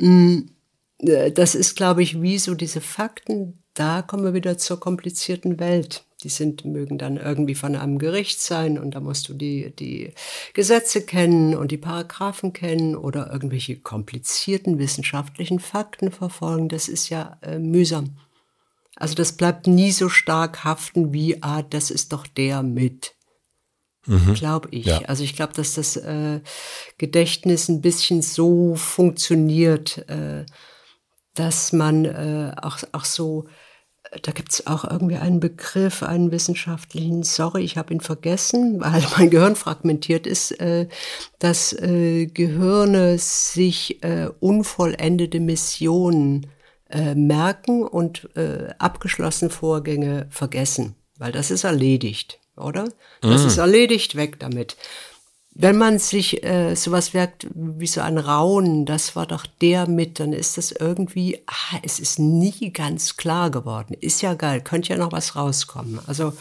Mm, 0.99 1.07
äh, 1.07 1.31
das 1.31 1.55
ist, 1.55 1.75
glaube 1.75 2.03
ich, 2.03 2.21
wie 2.21 2.39
so 2.39 2.55
diese 2.55 2.81
Fakten, 2.81 3.63
da 3.73 4.01
kommen 4.01 4.25
wir 4.25 4.33
wieder 4.33 4.57
zur 4.57 4.79
komplizierten 4.79 5.59
Welt 5.59 6.04
die 6.23 6.29
sind, 6.29 6.65
mögen 6.65 6.97
dann 6.97 7.17
irgendwie 7.17 7.55
von 7.55 7.75
einem 7.75 7.99
Gericht 7.99 8.41
sein 8.41 8.79
und 8.79 8.95
da 8.95 8.99
musst 8.99 9.27
du 9.27 9.33
die, 9.33 9.75
die 9.75 10.13
Gesetze 10.53 11.01
kennen 11.01 11.55
und 11.55 11.71
die 11.71 11.77
Paragraphen 11.77 12.53
kennen 12.53 12.95
oder 12.95 13.31
irgendwelche 13.31 13.77
komplizierten 13.77 14.79
wissenschaftlichen 14.79 15.59
Fakten 15.59 16.11
verfolgen. 16.11 16.69
Das 16.69 16.87
ist 16.87 17.09
ja 17.09 17.37
äh, 17.41 17.59
mühsam. 17.59 18.17
Also 18.95 19.13
das 19.15 19.33
bleibt 19.33 19.67
nie 19.67 19.91
so 19.91 20.07
stark 20.07 20.63
haften 20.63 21.11
wie, 21.11 21.43
ah, 21.43 21.61
das 21.61 21.91
ist 21.91 22.13
doch 22.13 22.25
der 22.25 22.63
mit. 22.63 23.15
Mhm. 24.05 24.35
Glaube 24.35 24.69
ich. 24.71 24.85
Ja. 24.85 25.01
Also 25.01 25.23
ich 25.23 25.35
glaube, 25.35 25.53
dass 25.53 25.73
das 25.73 25.97
äh, 25.97 26.39
Gedächtnis 26.97 27.67
ein 27.67 27.81
bisschen 27.81 28.21
so 28.21 28.75
funktioniert, 28.75 30.07
äh, 30.09 30.45
dass 31.33 31.73
man 31.73 32.05
äh, 32.05 32.53
auch, 32.61 32.77
auch 32.91 33.03
so 33.05 33.47
da 34.21 34.31
gibt 34.31 34.53
es 34.53 34.67
auch 34.67 34.83
irgendwie 34.83 35.17
einen 35.17 35.39
Begriff, 35.39 36.03
einen 36.03 36.31
wissenschaftlichen, 36.31 37.23
sorry, 37.23 37.63
ich 37.63 37.77
habe 37.77 37.93
ihn 37.93 38.01
vergessen, 38.01 38.79
weil 38.79 39.03
mein 39.17 39.29
Gehirn 39.29 39.55
fragmentiert 39.55 40.27
ist, 40.27 40.51
äh, 40.59 40.87
dass 41.39 41.73
äh, 41.73 42.27
Gehirne 42.27 43.17
sich 43.17 44.03
äh, 44.03 44.29
unvollendete 44.39 45.39
Missionen 45.39 46.47
äh, 46.89 47.15
merken 47.15 47.83
und 47.83 48.29
äh, 48.35 48.73
abgeschlossene 48.79 49.49
Vorgänge 49.49 50.27
vergessen, 50.29 50.95
weil 51.17 51.31
das 51.31 51.51
ist 51.51 51.63
erledigt, 51.63 52.39
oder? 52.55 52.85
Das 53.21 53.43
mm. 53.43 53.47
ist 53.47 53.57
erledigt, 53.57 54.15
weg 54.15 54.39
damit. 54.39 54.77
Wenn 55.57 55.77
man 55.77 55.99
sich 55.99 56.43
äh, 56.43 56.75
sowas 56.75 57.13
wirkt 57.13 57.47
wie 57.53 57.87
so 57.87 58.01
ein 58.01 58.17
Raunen, 58.17 58.85
das 58.85 59.15
war 59.15 59.25
doch 59.25 59.45
der 59.61 59.87
mit, 59.87 60.19
dann 60.19 60.33
ist 60.33 60.57
das 60.57 60.73
irgendwie, 60.73 61.39
ah, 61.47 61.79
es 61.81 61.99
ist 61.99 62.19
nie 62.19 62.73
ganz 62.73 63.15
klar 63.15 63.49
geworden. 63.49 63.95
Ist 64.01 64.21
ja 64.21 64.33
geil, 64.33 64.59
könnte 64.59 64.89
ja 64.89 64.97
noch 64.97 65.13
was 65.13 65.37
rauskommen. 65.37 65.99
Also 66.07 66.33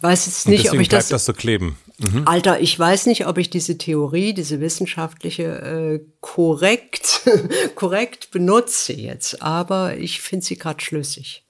weiß 0.00 0.26
jetzt 0.26 0.48
nicht, 0.48 0.72
ob 0.72 0.80
ich 0.80 0.88
das, 0.88 1.08
das 1.08 1.24
so 1.24 1.32
kleben. 1.32 1.76
Mhm. 1.98 2.26
Alter, 2.26 2.60
ich 2.60 2.76
weiß 2.76 3.06
nicht, 3.06 3.28
ob 3.28 3.38
ich 3.38 3.48
diese 3.48 3.78
Theorie, 3.78 4.34
diese 4.34 4.60
wissenschaftliche 4.60 5.44
äh, 5.44 6.00
korrekt 6.20 7.22
korrekt 7.76 8.32
benutze 8.32 8.92
jetzt, 8.92 9.40
aber 9.40 9.96
ich 9.96 10.20
finde 10.20 10.44
sie 10.44 10.58
gerade 10.58 10.82
schlüssig. 10.82 11.44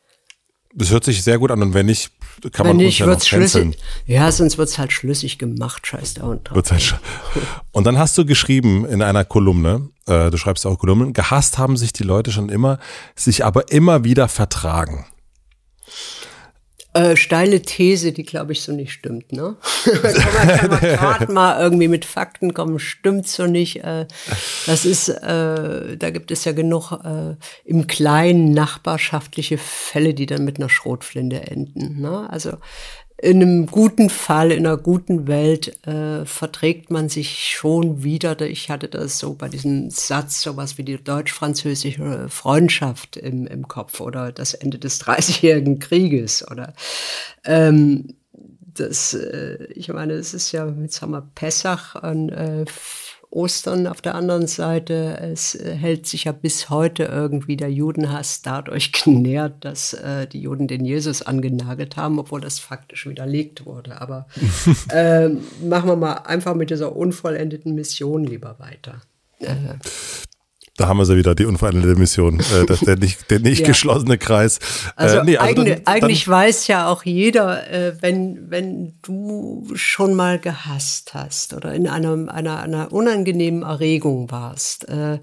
Das 0.75 0.91
hört 0.91 1.05
sich 1.05 1.23
sehr 1.23 1.39
gut 1.39 1.51
an 1.51 1.63
und 1.63 1.75
wenn 1.75 1.87
nicht, 1.87 2.11
kann 2.53 2.67
wenn 2.67 2.77
man 2.77 2.87
nicht, 2.87 3.05
wird's 3.05 3.29
schlüssig. 3.29 3.79
Ja, 4.07 4.31
sonst 4.33 4.59
wird's 4.59 4.79
halt 4.79 4.93
schlüssig 4.93 5.39
gemacht, 5.39 5.87
scheiß 5.87 6.15
da 6.15 6.25
und 6.25 6.49
drauf. 6.49 6.71
Halt 6.71 7.01
und 7.73 7.85
dann 7.85 7.99
hast 7.99 8.17
du 8.19 8.25
geschrieben 8.25 8.85
in 8.85 9.03
einer 9.03 9.25
Kolumne, 9.25 9.89
äh, 10.07 10.31
du 10.31 10.37
schreibst 10.37 10.67
auch 10.67 10.79
Kolumnen, 10.79 11.13
gehasst 11.13 11.59
haben 11.59 11.77
sich 11.77 11.93
die 11.93 12.05
Leute 12.05 12.33
schon 12.33 12.49
immer, 12.49 12.79
sich 13.15 13.45
aber 13.45 13.71
immer 13.71 14.05
wieder 14.05 14.29
vertragen. 14.29 15.07
Äh, 16.95 17.17
steile 17.17 17.63
These, 17.63 18.13
die 18.13 18.23
glaube 18.23 18.53
ich 18.53 18.61
so 18.61 18.73
nicht 18.73 18.93
stimmt, 18.93 19.33
ne? 19.33 19.57
kann 19.85 20.71
man, 20.71 20.81
gerade 20.81 21.33
mal 21.33 21.59
irgendwie 21.59 21.89
mit 21.89 22.05
Fakten 22.05 22.53
kommen, 22.53 22.79
stimmt 22.79 23.27
so 23.27 23.47
nicht. 23.47 23.83
Äh, 23.83 24.07
das 24.67 24.85
ist, 24.85 25.09
äh, 25.09 25.97
da 25.97 26.11
gibt 26.11 26.31
es 26.31 26.45
ja 26.45 26.53
genug 26.53 26.93
äh, 26.93 27.37
im 27.65 27.87
Kleinen 27.87 28.53
nachbarschaftliche 28.53 29.57
Fälle, 29.57 30.13
die 30.13 30.27
dann 30.27 30.45
mit 30.45 30.59
einer 30.59 30.69
Schrotflinte 30.69 31.41
enden. 31.47 32.03
Ne? 32.03 32.29
Also 32.29 32.59
in 33.23 33.41
einem 33.41 33.67
guten 33.67 34.11
Fall, 34.11 34.51
in 34.51 34.67
einer 34.67 34.77
guten 34.77 35.29
Welt 35.29 35.87
äh, 35.87 36.25
verträgt 36.25 36.91
man 36.91 37.09
sich 37.09 37.55
schon 37.57 38.03
wieder. 38.03 38.41
Ich 38.41 38.69
hatte 38.69 38.89
das 38.89 39.21
so 39.21 39.35
bei 39.35 39.49
diesem 39.49 39.91
Satz, 39.91 40.43
sowas 40.43 40.77
wie 40.77 40.83
die 40.83 41.03
deutsch-französische 41.03 42.29
Freundschaft 42.29 43.17
im, 43.17 43.47
im 43.47 43.69
Kopf 43.69 44.01
oder 44.01 44.33
das 44.33 44.55
Ende 44.55 44.81
des 44.81 44.99
Dreißigjährigen 44.99 45.79
Krieges 45.79 46.45
oder 46.51 46.75
ähm, 47.45 48.17
das, 48.75 49.15
äh, 49.15 49.67
ich 49.67 49.87
meine, 49.89 50.15
es 50.15 50.35
ist 50.35 50.51
ja, 50.51 50.69
jetzt 50.81 51.01
haben 51.01 51.13
wir 51.13 51.23
Pessach 51.37 51.95
und 52.03 52.31
äh, 52.31 52.65
Ostern 53.33 53.87
auf 53.87 54.01
der 54.01 54.15
anderen 54.15 54.47
Seite. 54.47 55.19
Es 55.21 55.55
äh, 55.55 55.75
hält 55.75 56.07
sich 56.07 56.25
ja 56.25 56.33
bis 56.33 56.71
heute 56.71 57.05
irgendwie 57.05 57.57
der 57.57 57.73
Judenhass 57.73 58.43
dadurch 58.43 58.93
genährt, 59.05 59.65
dass 59.65 59.95
äh, 59.95 60.27
die 60.27 60.43
Juden 60.43 60.69
den 60.69 60.85
Jesus 60.85 61.23
angenagelt 61.23 61.97
haben, 61.97 62.19
obwohl 62.19 62.41
das 62.41 62.59
faktisch 62.59 63.07
widerlegt 63.07 63.67
wurde. 63.67 64.01
Aber 64.01 64.27
äh, 64.91 65.29
machen 65.29 65.89
wir 65.89 65.97
mal 65.97 66.13
einfach 66.13 66.55
mit 66.55 66.71
dieser 66.71 66.95
unvollendeten 66.95 67.75
Mission 67.75 68.25
lieber 68.25 68.59
weiter. 68.59 69.01
Äh, 69.41 69.77
da 70.77 70.89
haben 70.89 70.97
wir 70.97 71.05
sie 71.05 71.17
wieder, 71.17 71.35
die 71.35 71.45
unveränderte 71.45 71.99
Mission, 71.99 72.41
äh, 72.41 72.67
das, 72.67 72.81
der 72.81 72.97
nicht, 72.97 73.31
der 73.31 73.41
nicht 73.41 73.61
ja. 73.61 73.67
geschlossene 73.67 74.17
Kreis. 74.17 74.59
Äh, 74.59 74.61
also, 74.97 75.19
äh, 75.19 75.25
nee, 75.25 75.37
also 75.37 75.61
eigentlich, 75.61 75.75
dann, 75.85 75.87
eigentlich 75.95 76.25
dann, 76.25 76.35
weiß 76.35 76.67
ja 76.69 76.89
auch 76.89 77.05
jeder, 77.05 77.71
äh, 77.71 78.01
wenn, 78.01 78.51
wenn 78.51 78.95
du 79.03 79.69
schon 79.75 80.15
mal 80.15 80.39
gehasst 80.39 81.13
hast 81.15 81.53
oder 81.53 81.75
in 81.75 81.89
einer, 81.89 82.33
einer, 82.33 82.61
einer 82.63 82.93
unangenehmen 82.93 83.63
Erregung 83.63 84.31
warst, 84.31 84.89
äh, 84.89 85.19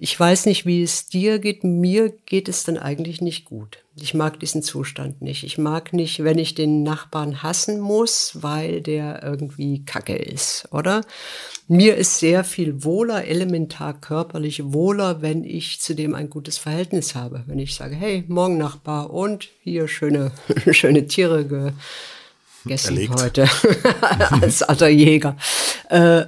ich 0.00 0.18
weiß 0.18 0.46
nicht, 0.46 0.64
wie 0.64 0.82
es 0.82 1.08
dir 1.08 1.40
geht. 1.40 1.64
Mir 1.64 2.10
geht 2.10 2.48
es 2.48 2.62
dann 2.62 2.78
eigentlich 2.78 3.20
nicht 3.20 3.44
gut. 3.44 3.78
Ich 3.96 4.14
mag 4.14 4.38
diesen 4.38 4.62
Zustand 4.62 5.22
nicht. 5.22 5.42
Ich 5.42 5.58
mag 5.58 5.92
nicht, 5.92 6.22
wenn 6.22 6.38
ich 6.38 6.54
den 6.54 6.84
Nachbarn 6.84 7.42
hassen 7.42 7.80
muss, 7.80 8.38
weil 8.40 8.80
der 8.80 9.24
irgendwie 9.24 9.84
kacke 9.84 10.14
ist, 10.14 10.68
oder? 10.70 11.00
Mir 11.70 11.96
ist 11.96 12.18
sehr 12.18 12.44
viel 12.44 12.82
wohler, 12.82 13.26
elementar 13.26 13.92
körperlich 13.92 14.72
wohler, 14.72 15.20
wenn 15.20 15.44
ich 15.44 15.80
zu 15.80 15.94
dem 15.94 16.14
ein 16.14 16.30
gutes 16.30 16.56
Verhältnis 16.56 17.14
habe. 17.14 17.44
Wenn 17.46 17.58
ich 17.58 17.74
sage, 17.74 17.94
hey, 17.94 18.24
morgen 18.26 18.56
Nachbar 18.56 19.10
und 19.10 19.50
hier 19.60 19.86
schöne, 19.86 20.32
schöne 20.72 21.06
Tiere 21.06 21.44
gegessen 22.64 22.94
Erlegt. 22.94 23.20
heute 23.20 23.50
als 24.40 24.62
alter 24.62 24.88
Jäger. 24.88 25.36
Äh, 25.90 26.24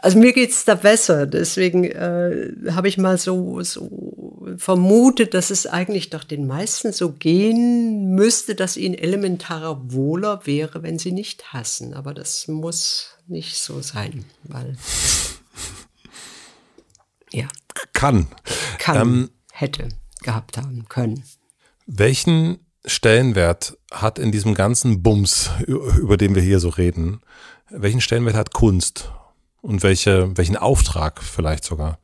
also 0.00 0.18
mir 0.18 0.32
geht's 0.32 0.64
da 0.64 0.74
besser. 0.74 1.26
Deswegen 1.26 1.84
äh, 1.84 2.52
habe 2.70 2.88
ich 2.88 2.98
mal 2.98 3.18
so, 3.18 3.62
so 3.62 4.46
vermutet, 4.56 5.34
dass 5.34 5.50
es 5.50 5.66
eigentlich 5.66 6.10
doch 6.10 6.24
den 6.24 6.46
meisten 6.46 6.92
so 6.92 7.12
gehen 7.12 8.14
müsste, 8.14 8.54
dass 8.54 8.76
ihnen 8.76 8.94
elementarer 8.94 9.92
wohler 9.92 10.46
wäre, 10.46 10.82
wenn 10.82 10.98
sie 10.98 11.12
nicht 11.12 11.52
hassen. 11.52 11.94
Aber 11.94 12.14
das 12.14 12.46
muss 12.48 13.16
nicht 13.26 13.56
so 13.56 13.82
sein, 13.82 14.24
weil 14.44 14.76
ja. 17.32 17.48
Kann. 17.92 18.28
Kann. 18.78 19.00
Ähm, 19.00 19.30
hätte 19.52 19.88
gehabt 20.22 20.58
haben 20.58 20.86
können. 20.88 21.24
Welchen 21.86 22.58
Stellenwert 22.84 23.78
hat 23.92 24.18
in 24.18 24.32
diesem 24.32 24.54
ganzen 24.54 25.02
Bums, 25.02 25.50
über 25.66 26.16
den 26.16 26.34
wir 26.34 26.42
hier 26.42 26.60
so 26.60 26.68
reden, 26.68 27.20
welchen 27.70 28.00
Stellenwert 28.00 28.36
hat 28.36 28.52
Kunst 28.52 29.10
und 29.66 29.82
welche, 29.82 30.36
welchen 30.36 30.56
Auftrag 30.56 31.22
vielleicht 31.22 31.64
sogar? 31.64 31.98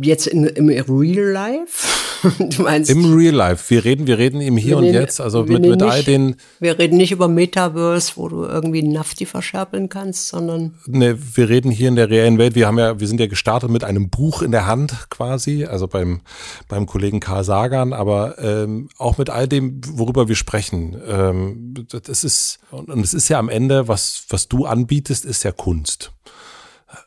Jetzt 0.00 0.26
in, 0.26 0.44
im 0.44 0.68
Real 0.68 1.32
Life? 1.32 1.86
du 2.38 2.62
meinst? 2.62 2.90
Im 2.90 3.14
Real 3.14 3.34
Life. 3.34 3.70
Wir 3.70 3.84
reden, 3.84 4.06
wir 4.06 4.18
reden 4.18 4.40
im 4.40 4.56
Hier 4.56 4.78
und 4.78 4.84
Jetzt, 4.84 5.20
also 5.20 5.44
mit, 5.44 5.62
mit 5.62 5.82
all 5.82 6.02
den. 6.02 6.36
Wir 6.60 6.78
reden 6.78 6.96
nicht 6.96 7.12
über 7.12 7.28
Metaverse, 7.28 8.12
wo 8.16 8.28
du 8.28 8.44
irgendwie 8.44 8.82
Nafti 8.82 9.26
verscherbeln 9.26 9.88
kannst, 9.88 10.28
sondern. 10.28 10.74
Ne, 10.86 11.18
wir 11.36 11.48
reden 11.48 11.70
hier 11.70 11.88
in 11.88 11.96
der 11.96 12.08
reellen 12.08 12.38
Welt. 12.38 12.54
Wir 12.54 12.66
haben 12.66 12.78
ja, 12.78 12.98
wir 12.98 13.06
sind 13.06 13.20
ja 13.20 13.26
gestartet 13.26 13.70
mit 13.70 13.84
einem 13.84 14.08
Buch 14.08 14.42
in 14.42 14.50
der 14.50 14.66
Hand 14.66 15.10
quasi, 15.10 15.64
also 15.64 15.86
beim, 15.86 16.20
beim 16.68 16.86
Kollegen 16.86 17.20
Karl 17.20 17.44
Sagan, 17.44 17.92
aber 17.92 18.38
ähm, 18.38 18.88
auch 18.96 19.18
mit 19.18 19.30
all 19.30 19.46
dem, 19.46 19.80
worüber 19.86 20.28
wir 20.28 20.36
sprechen. 20.36 20.96
Ähm, 21.06 21.74
das 21.90 22.24
ist, 22.24 22.58
und 22.70 23.04
es 23.04 23.14
ist 23.14 23.28
ja 23.28 23.38
am 23.38 23.48
Ende, 23.48 23.88
was, 23.88 24.24
was 24.30 24.48
du 24.48 24.64
anbietest, 24.64 25.24
ist 25.24 25.42
ja 25.42 25.52
Kunst. 25.52 26.12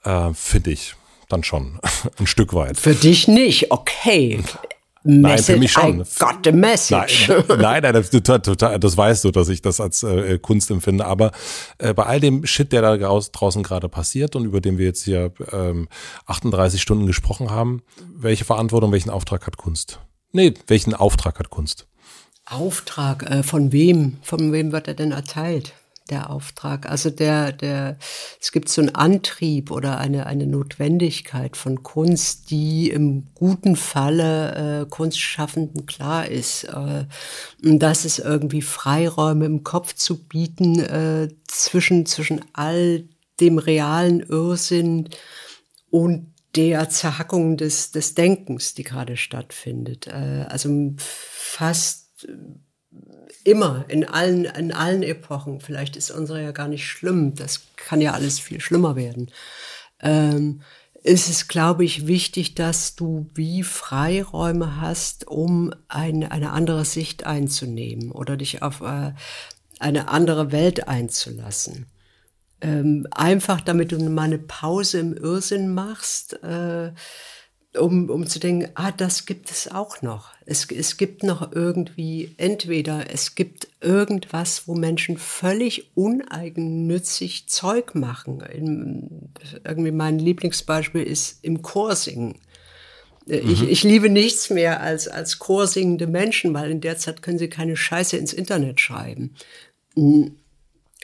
Äh, 0.04 0.34
Finde 0.34 0.72
ich 0.72 0.96
dann 1.30 1.43
schon 1.43 1.80
ein 2.19 2.27
Stück 2.27 2.53
weit. 2.53 2.77
Für 2.77 2.95
dich 2.95 3.27
nicht, 3.27 3.72
okay. 3.72 4.43
Message, 5.03 5.22
nein, 5.22 5.43
für 5.43 5.57
mich 5.57 5.72
schon. 5.72 6.01
I 6.01 6.03
got 6.19 6.39
the 6.43 6.51
message. 6.51 7.30
Nein, 7.47 7.81
nein, 7.81 7.93
das, 7.93 8.10
total, 8.10 8.80
das 8.80 8.97
weißt 8.97 9.23
du, 9.23 9.31
dass 9.31 9.47
ich 9.47 9.61
das 9.61 9.80
als 9.80 10.03
äh, 10.03 10.38
Kunst 10.39 10.69
empfinde. 10.72 11.06
Aber 11.06 11.31
äh, 11.77 11.93
bei 11.93 12.03
all 12.03 12.19
dem 12.19 12.45
Shit, 12.45 12.73
der 12.73 12.81
da 12.81 12.97
draußen 12.97 13.64
gerade 13.64 13.88
passiert 13.88 14.35
und 14.35 14.43
über 14.43 14.60
den 14.60 14.77
wir 14.77 14.85
jetzt 14.85 15.03
hier 15.03 15.31
ähm, 15.53 15.88
38 16.26 16.81
Stunden 16.81 17.07
gesprochen 17.07 17.49
haben, 17.49 17.81
welche 18.14 18.43
Verantwortung, 18.43 18.91
welchen 18.91 19.10
Auftrag 19.10 19.47
hat 19.47 19.56
Kunst? 19.56 19.99
Nee, 20.34 20.53
welchen 20.68 20.93
Auftrag 20.93 21.39
hat 21.39 21.49
Kunst? 21.49 21.88
Auftrag, 22.45 23.23
äh, 23.30 23.43
von 23.43 23.72
wem? 23.72 24.18
Von 24.22 24.51
wem 24.51 24.73
wird 24.73 24.89
er 24.89 24.95
denn 24.95 25.11
erteilt? 25.11 25.73
Der 26.10 26.30
Auftrag. 26.30 26.90
Also 26.90 27.10
der, 27.10 27.52
der, 27.52 27.98
es 28.41 28.52
gibt 28.52 28.69
so 28.69 28.81
einen 28.81 28.95
Antrieb 28.95 29.72
oder 29.72 29.98
eine, 29.98 30.26
eine 30.26 30.48
Notwendigkeit 30.48 31.57
von 31.57 31.84
Kunst, 31.84 32.52
die 32.52 32.90
im 32.90 33.27
guten 33.34 33.76
Falle 33.76 34.81
äh, 34.81 34.90
Kunstschaffenden 34.90 35.86
klar 35.86 36.27
ist. 36.27 36.65
Äh, 36.65 37.06
dass 37.61 38.06
es 38.06 38.19
irgendwie 38.19 38.61
Freiräume 38.61 39.45
im 39.45 39.64
Kopf 39.64 39.94
zu 39.94 40.27
bieten 40.27 40.80
äh, 40.80 41.30
zwischen, 41.48 42.06
zwischen 42.06 42.41
all 42.53 43.06
dem 43.40 43.57
realen 43.57 44.22
Irrsinn 44.22 45.10
und 45.90 46.34
der 46.56 46.90
Zerhackung 46.90 47.57
des, 47.57 47.91
des 47.91 48.15
Denkens, 48.15 48.73
die 48.73 48.84
gerade 48.84 49.18
stattfindet. 49.18 50.07
Äh, 50.07 50.45
also 50.49 50.94
fast 50.98 52.27
immer, 53.44 53.86
in 53.88 54.06
allen, 54.06 54.45
in 54.45 54.72
allen 54.72 55.03
Epochen. 55.03 55.61
Vielleicht 55.61 55.95
ist 55.95 56.11
unsere 56.11 56.41
ja 56.41 56.52
gar 56.52 56.68
nicht 56.68 56.88
schlimm. 56.88 57.36
Das 57.36 57.61
kann 57.76 58.02
ja 58.02 58.14
alles 58.14 58.40
viel 58.40 58.61
schlimmer 58.61 58.95
werden. 58.95 59.32
Ähm, 60.02 60.61
ist 61.03 61.30
es, 61.30 61.48
glaube 61.48 61.86
ich, 61.86 62.07
wichtig, 62.07 62.56
dass 62.56 62.95
du 62.95 63.30
wie 63.34 63.64
Freiräume 63.64 64.82
hast, 64.82 65.28
um 65.28 65.74
ein, 65.88 66.30
eine 66.30 66.52
andere 66.52 66.84
Sicht 66.84 67.26
einzunehmen 67.26 68.11
oder 68.11 68.36
dich 68.36 68.61
auf 68.61 68.82
äh, 68.82 69.14
eine 69.80 70.10
andere 70.10 70.52
Welt 70.52 70.88
einzulassen. 70.88 71.86
Ähm, 72.61 73.07
einfach 73.11 73.61
damit 73.61 73.94
du 73.94 73.99
mal 74.10 74.24
eine 74.24 74.40
Pause 74.40 74.99
im 74.99 75.16
Irrsinn 75.16 75.74
machst. 75.74 76.44
Äh, 76.44 76.91
um, 77.78 78.10
um 78.10 78.26
zu 78.26 78.40
denken, 78.40 78.70
ah, 78.74 78.91
das 78.91 79.26
gibt 79.26 79.52
es 79.52 79.70
auch 79.70 80.02
noch. 80.02 80.32
Es, 80.46 80.66
es 80.72 80.98
gibt 80.98 81.24
noch 81.24 81.52
irgendwie, 81.52 82.34
entweder 82.38 83.14
es 83.14 83.36
gibt 83.36 83.68
irgendwas, 83.80 84.68
wo 84.68 84.74
Menschen 84.74 85.18
völlig 85.18 85.96
uneigennützig 85.96 87.48
Zeug 87.48 87.94
machen. 87.94 88.41
In, 88.41 89.34
irgendwie 89.64 89.91
mein 89.91 90.18
Lieblingsbeispiel 90.18 91.04
ist 91.04 91.44
im 91.44 91.62
Chor 91.62 91.96
singen. 91.96 92.40
Ich, 93.28 93.62
mhm. 93.62 93.70
ich 93.70 93.84
liebe 93.84 94.10
nichts 94.10 94.50
mehr 94.50 94.82
als, 94.82 95.08
als 95.08 95.38
chorsingende 95.38 96.08
Menschen, 96.08 96.54
weil 96.56 96.72
in 96.72 96.82
der 96.82 96.98
Zeit 96.98 97.22
können 97.22 97.38
sie 97.38 97.50
keine 97.50 97.78
Scheiße 97.78 98.18
ins 98.18 98.34
Internet 98.34 98.80
schreiben. 98.80 99.36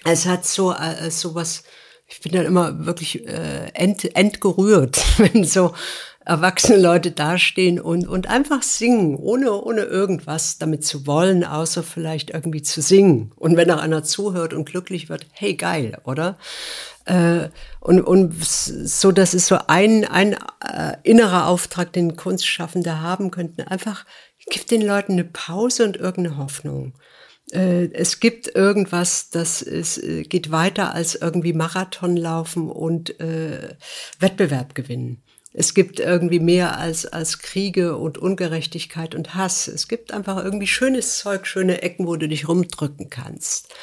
Es 0.03 0.25
hat 0.25 0.47
so, 0.47 0.73
äh, 0.73 1.11
so 1.11 1.35
was, 1.35 1.63
ich 2.07 2.21
bin 2.21 2.31
dann 2.31 2.47
immer 2.47 2.87
wirklich 2.87 3.27
äh, 3.27 3.69
ent, 3.73 4.15
entgerührt, 4.15 5.03
wenn 5.19 5.43
so 5.43 5.75
erwachsene 6.25 6.79
Leute 6.79 7.11
dastehen 7.11 7.79
und, 7.79 8.07
und 8.07 8.27
einfach 8.27 8.63
singen, 8.63 9.15
ohne, 9.15 9.51
ohne 9.51 9.81
irgendwas 9.81 10.57
damit 10.57 10.83
zu 10.83 11.05
wollen, 11.05 11.43
außer 11.43 11.83
vielleicht 11.83 12.31
irgendwie 12.31 12.63
zu 12.63 12.81
singen. 12.81 13.31
Und 13.35 13.57
wenn 13.57 13.69
auch 13.71 13.81
einer 13.81 14.03
zuhört 14.03 14.53
und 14.53 14.65
glücklich 14.65 15.07
wird, 15.07 15.27
hey, 15.33 15.55
geil, 15.55 15.97
oder? 16.03 16.37
Äh, 17.05 17.49
und, 17.79 18.01
und 18.01 18.33
so, 18.43 19.11
das 19.11 19.33
ist 19.33 19.47
so 19.47 19.59
ein, 19.67 20.05
ein 20.05 20.33
äh, 20.33 20.97
innerer 21.03 21.47
Auftrag, 21.47 21.93
den 21.93 22.15
Kunstschaffende 22.15 23.01
haben 23.01 23.29
könnten. 23.29 23.61
Einfach, 23.61 24.05
gibt 24.49 24.71
den 24.71 24.81
Leuten 24.81 25.13
eine 25.13 25.25
Pause 25.25 25.85
und 25.85 25.97
irgendeine 25.97 26.37
Hoffnung 26.37 26.93
äh, 27.51 27.91
es 27.93 28.19
gibt 28.19 28.47
irgendwas, 28.55 29.29
das 29.29 29.61
ist, 29.61 29.99
äh, 29.99 30.23
geht 30.23 30.51
weiter 30.51 30.93
als 30.93 31.15
irgendwie 31.15 31.53
Marathon 31.53 32.17
laufen 32.17 32.69
und 32.69 33.19
äh, 33.19 33.75
Wettbewerb 34.19 34.73
gewinnen. 34.73 35.21
Es 35.57 35.73
gibt 35.73 36.01
irgendwie 36.01 36.41
mehr 36.41 36.77
als, 36.77 37.05
als 37.05 37.39
Kriege 37.39 37.95
und 37.95 38.17
Ungerechtigkeit 38.17 39.15
und 39.15 39.35
Hass. 39.35 39.69
Es 39.69 39.87
gibt 39.87 40.13
einfach 40.13 40.43
irgendwie 40.43 40.67
schönes 40.67 41.17
Zeug, 41.19 41.47
schöne 41.47 41.81
Ecken, 41.81 42.07
wo 42.07 42.17
du 42.17 42.27
dich 42.27 42.49
rumdrücken 42.49 43.09
kannst. 43.09 43.73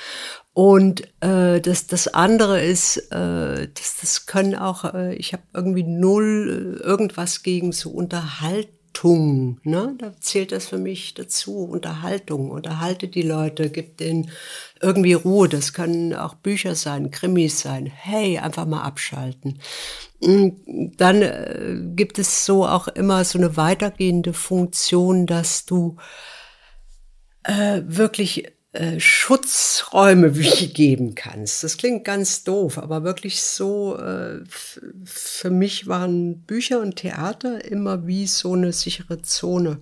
Und 0.52 1.02
äh, 1.20 1.62
das, 1.62 1.86
das 1.86 2.08
andere 2.08 2.62
ist, 2.62 2.98
äh, 3.10 3.68
das, 3.72 3.96
das 4.02 4.26
können 4.26 4.54
auch, 4.54 4.92
äh, 4.92 5.14
ich 5.14 5.32
habe 5.32 5.44
irgendwie 5.54 5.82
null 5.82 6.78
äh, 6.78 6.82
irgendwas 6.84 7.42
gegen 7.42 7.72
so 7.72 7.90
Unterhalten 7.90 8.81
Unterhaltung, 8.92 9.60
ne? 9.64 9.94
Da 9.98 10.12
zählt 10.20 10.52
das 10.52 10.66
für 10.66 10.78
mich 10.78 11.14
dazu. 11.14 11.64
Unterhaltung. 11.64 12.50
Unterhalte 12.50 13.08
die 13.08 13.22
Leute, 13.22 13.70
gibt 13.70 14.00
denen 14.00 14.30
irgendwie 14.80 15.14
Ruhe. 15.14 15.48
Das 15.48 15.72
können 15.72 16.14
auch 16.14 16.34
Bücher 16.34 16.74
sein, 16.74 17.10
Krimis 17.10 17.60
sein. 17.60 17.86
Hey, 17.86 18.38
einfach 18.38 18.66
mal 18.66 18.82
abschalten. 18.82 19.58
Mm, 20.20 20.48
dann 20.96 21.22
äh, 21.22 21.76
gibt 21.96 22.18
es 22.18 22.44
so 22.44 22.66
auch 22.66 22.88
immer 22.88 23.24
so 23.24 23.38
eine 23.38 23.56
weitergehende 23.56 24.34
Funktion, 24.34 25.26
dass 25.26 25.64
du 25.64 25.96
äh, 27.44 27.82
wirklich 27.84 28.52
äh, 28.72 28.98
Schutzräume 28.98 30.36
wie 30.38 30.68
geben 30.68 31.14
kannst. 31.14 31.62
Das 31.62 31.76
klingt 31.76 32.04
ganz 32.04 32.42
doof, 32.42 32.78
aber 32.78 33.04
wirklich 33.04 33.42
so, 33.42 33.98
äh, 33.98 34.40
für 35.04 35.50
mich 35.50 35.86
waren 35.88 36.40
Bücher 36.42 36.80
und 36.80 36.96
Theater 36.96 37.64
immer 37.64 38.06
wie 38.06 38.26
so 38.26 38.54
eine 38.54 38.72
sichere 38.72 39.20
Zone. 39.20 39.80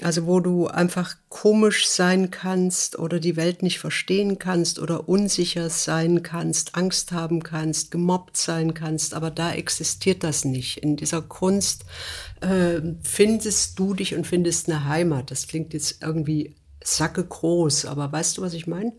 Also 0.00 0.26
wo 0.26 0.40
du 0.40 0.66
einfach 0.66 1.16
komisch 1.28 1.86
sein 1.86 2.30
kannst 2.30 2.98
oder 2.98 3.20
die 3.20 3.36
Welt 3.36 3.62
nicht 3.62 3.78
verstehen 3.78 4.38
kannst 4.38 4.80
oder 4.80 5.08
unsicher 5.08 5.70
sein 5.70 6.22
kannst, 6.24 6.74
Angst 6.74 7.12
haben 7.12 7.44
kannst, 7.44 7.92
gemobbt 7.92 8.36
sein 8.36 8.74
kannst, 8.74 9.14
aber 9.14 9.30
da 9.30 9.52
existiert 9.52 10.24
das 10.24 10.44
nicht. 10.44 10.78
In 10.78 10.96
dieser 10.96 11.22
Kunst 11.22 11.84
äh, 12.40 12.80
findest 13.02 13.78
du 13.78 13.94
dich 13.94 14.16
und 14.16 14.26
findest 14.26 14.68
eine 14.68 14.84
Heimat. 14.84 15.30
Das 15.30 15.46
klingt 15.46 15.72
jetzt 15.74 16.02
irgendwie 16.02 16.56
Sacke 16.84 17.24
groß, 17.24 17.86
aber 17.86 18.12
weißt 18.12 18.38
du, 18.38 18.42
was 18.42 18.54
ich 18.54 18.66
meine? 18.66 18.92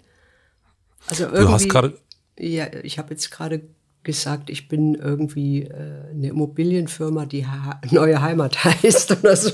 Also 1.08 1.26
irgendwie, 1.26 1.42
du 1.42 1.50
hast 1.52 1.70
gerade. 1.70 2.00
Ja, 2.38 2.68
ich 2.84 2.98
habe 2.98 3.12
jetzt 3.12 3.32
gerade 3.32 3.62
gesagt, 4.04 4.50
ich 4.50 4.68
bin 4.68 4.96
irgendwie 4.96 5.64
äh, 5.64 6.10
eine 6.12 6.28
Immobilienfirma, 6.28 7.26
die 7.26 7.48
ha 7.48 7.80
neue 7.92 8.22
Heimat 8.22 8.64
heißt 8.64 9.12
oder 9.12 9.36
so. 9.36 9.52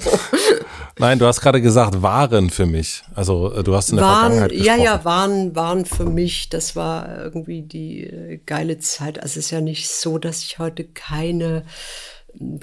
Nein, 0.97 1.19
du 1.19 1.25
hast 1.25 1.41
gerade 1.41 1.61
gesagt, 1.61 2.01
Waren 2.01 2.49
für 2.49 2.65
mich. 2.65 3.03
Also 3.15 3.53
äh, 3.53 3.63
du 3.63 3.75
hast 3.75 3.89
in 3.89 3.97
der 3.97 4.05
waren, 4.05 4.19
Vergangenheit 4.19 4.51
gesprochen. 4.51 4.79
Ja, 4.79 4.83
ja, 4.83 5.05
Waren, 5.05 5.55
waren 5.55 5.85
für 5.85 6.05
mich. 6.05 6.49
Das 6.49 6.75
war 6.75 7.17
irgendwie 7.17 7.61
die 7.61 8.03
äh, 8.03 8.37
geile 8.45 8.79
Zeit. 8.79 9.21
Also 9.21 9.39
es 9.39 9.45
ist 9.45 9.51
ja 9.51 9.61
nicht 9.61 9.89
so, 9.89 10.17
dass 10.17 10.43
ich 10.43 10.59
heute 10.59 10.83
keine 10.85 11.63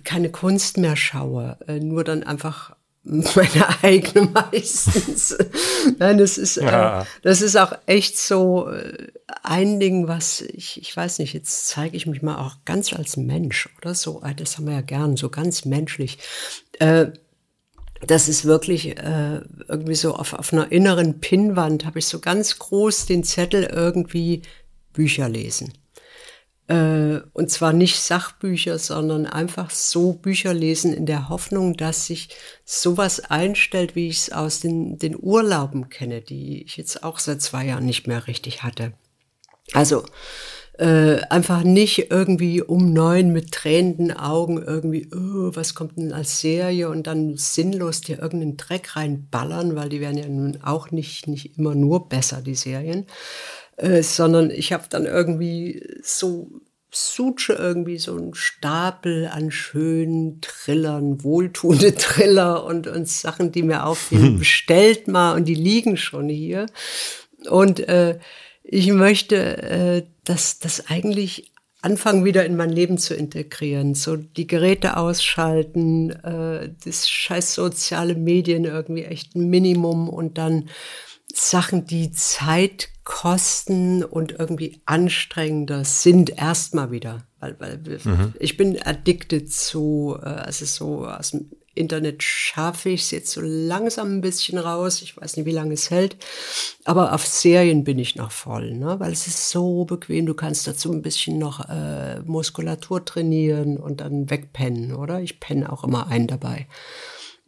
keine 0.04 0.30
Kunst 0.30 0.78
mehr 0.78 0.96
schaue, 0.96 1.58
äh, 1.66 1.78
nur 1.78 2.04
dann 2.04 2.22
einfach 2.22 2.74
meine 3.34 3.82
eigene 3.82 4.28
meistens. 4.28 5.36
Nein, 5.98 6.18
das 6.18 6.36
ist, 6.36 6.58
äh, 6.58 6.64
ja. 6.64 7.02
äh, 7.02 7.04
das 7.22 7.40
ist 7.40 7.56
auch 7.56 7.72
echt 7.86 8.18
so, 8.18 8.68
äh, 8.68 9.08
ein 9.42 9.80
Ding, 9.80 10.08
was 10.08 10.42
ich, 10.42 10.80
ich 10.80 10.94
weiß 10.94 11.18
nicht, 11.20 11.32
jetzt 11.32 11.68
zeige 11.68 11.96
ich 11.96 12.06
mich 12.06 12.20
mal 12.20 12.36
auch 12.36 12.56
ganz 12.66 12.92
als 12.92 13.16
Mensch 13.16 13.68
oder 13.78 13.94
so. 13.94 14.20
Ah, 14.22 14.34
das 14.34 14.56
haben 14.56 14.66
wir 14.66 14.74
ja 14.74 14.80
gern, 14.82 15.16
so 15.16 15.30
ganz 15.30 15.64
menschlich. 15.64 16.18
Äh, 16.78 17.06
das 18.06 18.28
ist 18.28 18.44
wirklich 18.44 18.98
äh, 18.98 19.40
irgendwie 19.68 19.94
so 19.94 20.14
auf, 20.14 20.34
auf 20.34 20.52
einer 20.52 20.70
inneren 20.70 21.20
Pinnwand 21.20 21.84
habe 21.84 21.98
ich 21.98 22.06
so 22.06 22.20
ganz 22.20 22.58
groß 22.58 23.06
den 23.06 23.24
Zettel 23.24 23.64
irgendwie 23.64 24.42
Bücher 24.92 25.28
lesen. 25.28 25.72
Äh, 26.68 27.20
und 27.32 27.50
zwar 27.50 27.72
nicht 27.72 27.98
Sachbücher, 27.98 28.78
sondern 28.78 29.26
einfach 29.26 29.70
so 29.70 30.12
Bücher 30.12 30.52
lesen 30.52 30.92
in 30.92 31.06
der 31.06 31.30
Hoffnung, 31.30 31.74
dass 31.74 32.06
sich 32.06 32.28
sowas 32.64 33.20
einstellt, 33.20 33.96
wie 33.96 34.08
ich 34.08 34.18
es 34.18 34.32
aus 34.32 34.60
den, 34.60 34.98
den 34.98 35.16
Urlauben 35.18 35.88
kenne, 35.88 36.20
die 36.20 36.62
ich 36.62 36.76
jetzt 36.76 37.02
auch 37.02 37.18
seit 37.18 37.40
zwei 37.40 37.64
Jahren 37.64 37.86
nicht 37.86 38.06
mehr 38.06 38.26
richtig 38.26 38.62
hatte. 38.62 38.92
Also 39.72 40.04
äh, 40.78 41.22
einfach 41.30 41.64
nicht 41.64 42.10
irgendwie 42.10 42.62
um 42.62 42.92
neun 42.92 43.32
mit 43.32 43.50
tränenden 43.50 44.12
Augen 44.12 44.62
irgendwie, 44.62 45.08
oh, 45.12 45.50
was 45.54 45.74
kommt 45.74 45.96
denn 45.96 46.12
als 46.12 46.40
Serie 46.40 46.88
und 46.88 47.06
dann 47.06 47.36
sinnlos 47.36 48.00
dir 48.02 48.20
irgendeinen 48.20 48.56
Dreck 48.56 48.94
reinballern, 48.94 49.74
weil 49.74 49.88
die 49.88 50.00
werden 50.00 50.18
ja 50.18 50.28
nun 50.28 50.58
auch 50.62 50.90
nicht, 50.90 51.26
nicht 51.26 51.58
immer 51.58 51.74
nur 51.74 52.08
besser, 52.08 52.42
die 52.42 52.54
Serien. 52.54 53.06
Äh, 53.78 54.02
sondern 54.02 54.50
ich 54.50 54.72
habe 54.72 54.84
dann 54.90 55.06
irgendwie 55.06 55.82
so 56.02 56.50
suche 56.90 57.52
irgendwie 57.52 57.98
so 57.98 58.16
einen 58.16 58.34
Stapel 58.34 59.28
an 59.28 59.50
schönen 59.50 60.40
Trillern, 60.40 61.22
wohltuende 61.22 61.94
Triller 61.96 62.64
und, 62.64 62.86
und 62.86 63.08
Sachen, 63.08 63.52
die 63.52 63.62
mir 63.62 63.84
auffielen, 63.84 64.38
bestellt 64.38 65.06
mal 65.06 65.34
und 65.34 65.46
die 65.46 65.54
liegen 65.54 65.96
schon 65.96 66.28
hier. 66.28 66.66
Und 67.48 67.80
äh, 67.88 68.18
ich 68.64 68.88
möchte 68.88 69.36
äh, 69.62 70.02
das, 70.24 70.58
das 70.58 70.88
eigentlich 70.88 71.52
anfangen, 71.80 72.24
wieder 72.24 72.44
in 72.44 72.56
mein 72.56 72.70
Leben 72.70 72.98
zu 72.98 73.14
integrieren. 73.14 73.94
So 73.94 74.16
die 74.16 74.46
Geräte 74.46 74.96
ausschalten, 74.96 76.10
äh, 76.10 76.70
das 76.84 77.08
scheiß 77.08 77.54
soziale 77.54 78.14
Medien 78.14 78.64
irgendwie 78.64 79.04
echt 79.04 79.36
ein 79.36 79.48
Minimum 79.48 80.08
und 80.08 80.38
dann 80.38 80.68
Sachen, 81.38 81.86
die 81.86 82.10
Zeit 82.12 82.88
kosten 83.04 84.04
und 84.04 84.32
irgendwie 84.32 84.82
anstrengender 84.84 85.84
sind, 85.84 86.30
erstmal 86.30 86.90
wieder. 86.90 87.24
Weil, 87.40 87.58
weil 87.58 87.78
mhm. 88.04 88.34
ich 88.38 88.56
bin 88.56 88.80
addicted 88.82 89.50
zu, 89.50 90.18
also 90.20 90.64
so 90.64 91.06
aus 91.06 91.30
dem 91.30 91.50
Internet 91.78 92.22
schaffe 92.22 92.90
ich 92.90 93.02
es 93.02 93.10
jetzt 93.12 93.30
so 93.30 93.40
langsam 93.40 94.16
ein 94.16 94.20
bisschen 94.20 94.58
raus. 94.58 95.00
Ich 95.00 95.16
weiß 95.16 95.36
nicht, 95.36 95.46
wie 95.46 95.52
lange 95.52 95.74
es 95.74 95.90
hält. 95.90 96.16
Aber 96.84 97.14
auf 97.14 97.24
Serien 97.24 97.84
bin 97.84 97.98
ich 97.98 98.16
noch 98.16 98.32
voll, 98.32 98.74
ne? 98.74 98.98
weil 98.98 99.12
es 99.12 99.26
ist 99.26 99.50
so 99.50 99.84
bequem. 99.84 100.26
Du 100.26 100.34
kannst 100.34 100.66
dazu 100.66 100.92
ein 100.92 101.02
bisschen 101.02 101.38
noch 101.38 101.68
äh, 101.68 102.20
Muskulatur 102.20 103.04
trainieren 103.04 103.76
und 103.78 104.00
dann 104.00 104.28
wegpennen, 104.28 104.94
oder? 104.94 105.20
Ich 105.20 105.40
penne 105.40 105.72
auch 105.72 105.84
immer 105.84 106.08
ein 106.08 106.26
dabei. 106.26 106.66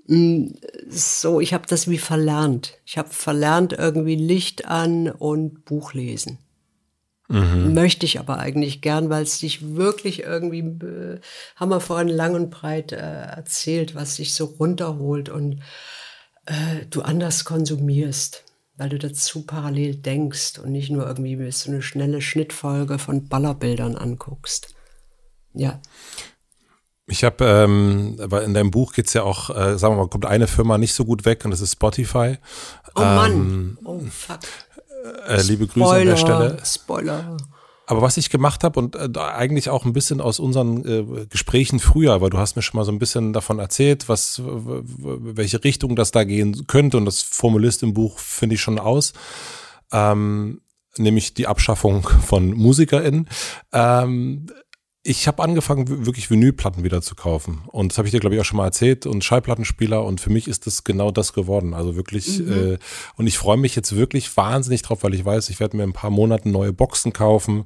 Mm, 0.06 0.48
so, 0.88 1.40
ich 1.40 1.54
habe 1.54 1.66
das 1.68 1.88
wie 1.88 1.98
verlernt. 1.98 2.78
Ich 2.84 2.98
habe 2.98 3.10
verlernt 3.10 3.72
irgendwie 3.72 4.16
Licht 4.16 4.66
an 4.66 5.10
und 5.10 5.64
Buch 5.64 5.92
lesen. 5.94 6.38
Mhm. 7.30 7.74
Möchte 7.74 8.06
ich 8.06 8.18
aber 8.18 8.38
eigentlich 8.38 8.80
gern, 8.80 9.08
weil 9.08 9.22
es 9.22 9.38
dich 9.38 9.76
wirklich 9.76 10.24
irgendwie, 10.24 10.60
äh, 10.84 11.20
haben 11.54 11.70
wir 11.70 11.80
vorhin 11.80 12.08
lang 12.08 12.34
und 12.34 12.50
breit 12.50 12.90
äh, 12.90 12.96
erzählt, 12.96 13.94
was 13.94 14.16
dich 14.16 14.34
so 14.34 14.46
runterholt 14.46 15.28
und 15.28 15.60
äh, 16.46 16.86
du 16.90 17.02
anders 17.02 17.44
konsumierst, 17.44 18.42
weil 18.76 18.88
du 18.88 18.98
dazu 18.98 19.46
parallel 19.46 19.94
denkst 19.94 20.58
und 20.58 20.72
nicht 20.72 20.90
nur 20.90 21.06
irgendwie 21.06 21.52
so 21.52 21.70
eine 21.70 21.82
schnelle 21.82 22.20
Schnittfolge 22.20 22.98
von 22.98 23.28
Ballerbildern 23.28 23.94
anguckst. 23.94 24.74
Ja. 25.54 25.80
Ich 27.10 27.24
habe, 27.24 27.44
ähm, 27.44 28.16
aber 28.20 28.44
in 28.44 28.54
deinem 28.54 28.70
Buch 28.70 28.92
geht's 28.92 29.12
ja 29.14 29.24
auch, 29.24 29.50
äh, 29.50 29.76
sagen 29.76 29.94
wir 29.94 30.02
mal, 30.02 30.08
kommt 30.08 30.26
eine 30.26 30.46
Firma 30.46 30.78
nicht 30.78 30.94
so 30.94 31.04
gut 31.04 31.24
weg 31.24 31.44
und 31.44 31.50
das 31.50 31.60
ist 31.60 31.72
Spotify. 31.72 32.38
Oh 32.94 33.00
Mann, 33.00 33.32
ähm, 33.32 33.78
oh 33.84 34.00
fuck. 34.10 34.38
Äh, 35.26 35.42
liebe 35.42 35.66
Grüße 35.66 35.90
an 35.90 36.06
der 36.06 36.16
Stelle. 36.16 36.58
Spoiler. 36.64 37.36
Aber 37.86 38.02
was 38.02 38.16
ich 38.16 38.30
gemacht 38.30 38.62
habe 38.62 38.78
und 38.78 38.94
äh, 38.94 39.08
eigentlich 39.18 39.68
auch 39.68 39.84
ein 39.84 39.92
bisschen 39.92 40.20
aus 40.20 40.38
unseren 40.38 40.84
äh, 40.86 41.26
Gesprächen 41.26 41.80
früher, 41.80 42.20
weil 42.20 42.30
du 42.30 42.38
hast 42.38 42.54
mir 42.54 42.62
schon 42.62 42.78
mal 42.78 42.84
so 42.84 42.92
ein 42.92 43.00
bisschen 43.00 43.32
davon 43.32 43.58
erzählt, 43.58 44.08
was 44.08 44.40
welche 44.44 45.64
Richtung 45.64 45.96
das 45.96 46.12
da 46.12 46.22
gehen 46.22 46.68
könnte 46.68 46.96
und 46.96 47.04
das 47.06 47.22
formulierst 47.22 47.82
im 47.82 47.92
Buch 47.92 48.20
finde 48.20 48.54
ich 48.54 48.60
schon 48.60 48.78
aus. 48.78 49.12
Ähm, 49.90 50.60
nämlich 50.96 51.34
die 51.34 51.48
Abschaffung 51.48 52.08
von 52.24 52.52
MusikerInnen. 52.52 53.28
Ähm, 53.72 54.46
ich 55.02 55.26
habe 55.26 55.42
angefangen, 55.42 56.04
wirklich 56.04 56.30
Vinylplatten 56.30 56.84
wieder 56.84 57.00
zu 57.00 57.14
kaufen. 57.14 57.62
Und 57.68 57.90
das 57.90 57.98
habe 57.98 58.06
ich 58.06 58.12
dir, 58.12 58.20
glaube 58.20 58.34
ich, 58.34 58.40
auch 58.40 58.44
schon 58.44 58.58
mal 58.58 58.66
erzählt. 58.66 59.06
Und 59.06 59.24
Schallplattenspieler. 59.24 60.04
Und 60.04 60.20
für 60.20 60.28
mich 60.28 60.46
ist 60.46 60.66
das 60.66 60.84
genau 60.84 61.10
das 61.10 61.32
geworden. 61.32 61.72
Also 61.72 61.96
wirklich. 61.96 62.40
Mhm. 62.40 62.74
Äh, 62.74 62.78
und 63.16 63.26
ich 63.26 63.38
freue 63.38 63.56
mich 63.56 63.74
jetzt 63.74 63.96
wirklich 63.96 64.36
wahnsinnig 64.36 64.82
drauf, 64.82 65.02
weil 65.02 65.14
ich 65.14 65.24
weiß, 65.24 65.48
ich 65.48 65.58
werde 65.58 65.78
mir 65.78 65.84
in 65.84 65.90
ein 65.90 65.94
paar 65.94 66.10
Monaten 66.10 66.50
neue 66.50 66.74
Boxen 66.74 67.14
kaufen. 67.14 67.64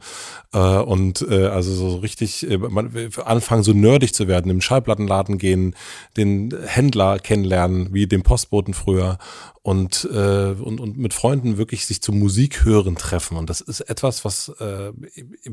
Äh, 0.53 0.59
und 0.59 1.27
äh, 1.29 1.47
also 1.47 1.75
so 1.75 1.97
richtig 1.97 2.49
äh, 2.49 2.57
man, 2.57 2.93
anfangen, 3.25 3.65
so 3.65 3.73
nerdig 3.73 4.15
zu 4.15 4.29
werden, 4.29 4.49
im 4.49 4.61
Schallplattenladen 4.61 5.39
gehen, 5.39 5.75
den 6.17 6.55
Händler 6.65 7.19
kennenlernen, 7.19 7.93
wie 7.93 8.07
den 8.07 8.23
Postboten 8.23 8.75
früher 8.75 9.19
und, 9.65 10.07
äh, 10.13 10.51
und, 10.61 10.79
und 10.79 10.99
mit 10.99 11.15
Freunden 11.15 11.57
wirklich 11.57 11.87
sich 11.87 12.03
zum 12.03 12.19
Musik 12.19 12.67
hören 12.67 12.97
treffen. 12.97 13.39
Und 13.39 13.49
das 13.49 13.63
ist 13.63 13.81
etwas, 13.81 14.23
was 14.23 14.51
äh, 14.61 14.93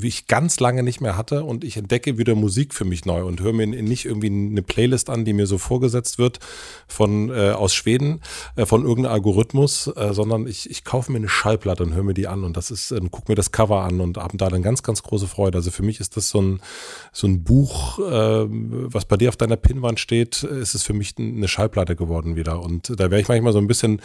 ich 0.02 0.28
ganz 0.28 0.60
lange 0.60 0.84
nicht 0.84 1.00
mehr 1.00 1.16
hatte. 1.16 1.46
Und 1.46 1.64
ich 1.64 1.71
entdecke 1.78 2.18
wieder 2.18 2.36
Musik 2.36 2.74
für 2.74 2.86
mich 2.86 3.06
neu 3.06 3.24
und 3.26 3.42
höre 3.42 3.54
mir 3.54 3.68
nicht 3.68 4.06
irgendwie 4.06 4.28
eine 4.28 4.62
Playlist 4.62 5.10
an, 5.10 5.26
die 5.26 5.34
mir 5.34 5.48
so 5.48 5.58
vorgesetzt 5.58 6.20
wird 6.20 6.40
von 6.88 7.30
äh, 7.30 7.52
aus 7.52 7.74
Schweden, 7.74 8.22
äh, 8.56 8.66
von 8.66 8.84
irgendeinem 8.84 9.14
Algorithmus, 9.14 9.88
äh, 9.88 10.14
sondern 10.14 10.48
ich, 10.48 10.70
ich 10.70 10.84
kaufe 10.84 11.12
mir 11.12 11.18
eine 11.18 11.30
Schallplatte 11.30 11.84
und 11.84 11.94
höre 11.94 12.04
mir 12.04 12.14
die 12.14 12.28
an 12.28 12.44
und 12.44 12.58
das 12.58 12.72
ist, 12.72 12.92
äh, 12.92 13.00
guck 13.10 13.30
mir 13.30 13.36
das 13.36 13.52
Cover 13.52 13.84
an 13.84 14.02
und 14.02 14.18
habe 14.18 14.38
da 14.38 14.50
dann 14.50 14.62
ganz, 14.62 14.84
ganz 14.84 15.04
große 15.04 15.28
Freude. 15.28 15.58
Also 15.58 15.72
für 15.72 15.84
mich 15.84 16.00
ist 16.00 16.18
das 16.18 16.30
so 16.30 16.42
ein, 16.42 16.62
so 17.12 17.28
ein 17.28 17.44
Buch, 17.44 18.00
äh, 18.00 18.46
was 18.48 19.06
bei 19.06 19.18
dir 19.18 19.30
auf 19.30 19.38
deiner 19.38 19.58
Pinnwand 19.58 20.00
steht, 20.00 20.44
ist 20.44 20.76
es 20.76 20.84
für 20.84 20.94
mich 20.94 21.16
eine 21.18 21.48
Schallplatte 21.48 21.96
geworden 21.96 22.36
wieder. 22.36 22.62
Und 22.62 23.00
da 23.00 23.12
wäre 23.12 23.22
ich 23.22 23.28
manchmal 23.28 23.54
so 23.54 23.60
ein 23.60 23.68
bisschen 23.68 24.02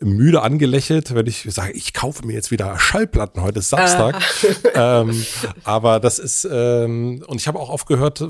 müde 0.00 0.42
angelächelt, 0.42 1.14
wenn 1.14 1.26
ich 1.26 1.46
sage, 1.50 1.72
ich 1.72 1.92
kaufe 1.94 2.26
mir 2.26 2.32
jetzt 2.32 2.50
wieder 2.50 2.78
Schallplatten, 2.78 3.42
heute 3.42 3.60
ist 3.60 3.70
Samstag. 3.70 4.20
ähm, 4.74 5.24
aber 5.62 6.00
das 6.00 6.18
ist, 6.18 6.46
ähm, 6.50 7.22
und 7.26 7.40
ich 7.40 7.46
habe 7.46 7.58
auch 7.58 7.70
aufgehört, 7.70 8.24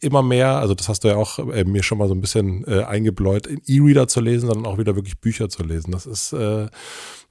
immer 0.00 0.22
mehr, 0.22 0.58
also 0.58 0.74
das 0.74 0.88
hast 0.88 1.04
du 1.04 1.08
ja 1.08 1.16
auch 1.16 1.38
äh, 1.38 1.64
mir 1.64 1.82
schon 1.82 1.98
mal 1.98 2.08
so 2.08 2.14
ein 2.14 2.20
bisschen 2.20 2.64
äh, 2.66 2.82
eingebläut, 2.82 3.48
E-Reader 3.66 4.08
zu 4.08 4.20
lesen, 4.20 4.48
sondern 4.48 4.66
auch 4.66 4.78
wieder 4.78 4.96
wirklich 4.96 5.18
Bücher 5.20 5.48
zu 5.48 5.62
lesen. 5.62 5.92
Das 5.92 6.06
ist 6.06 6.32
äh, 6.32 6.66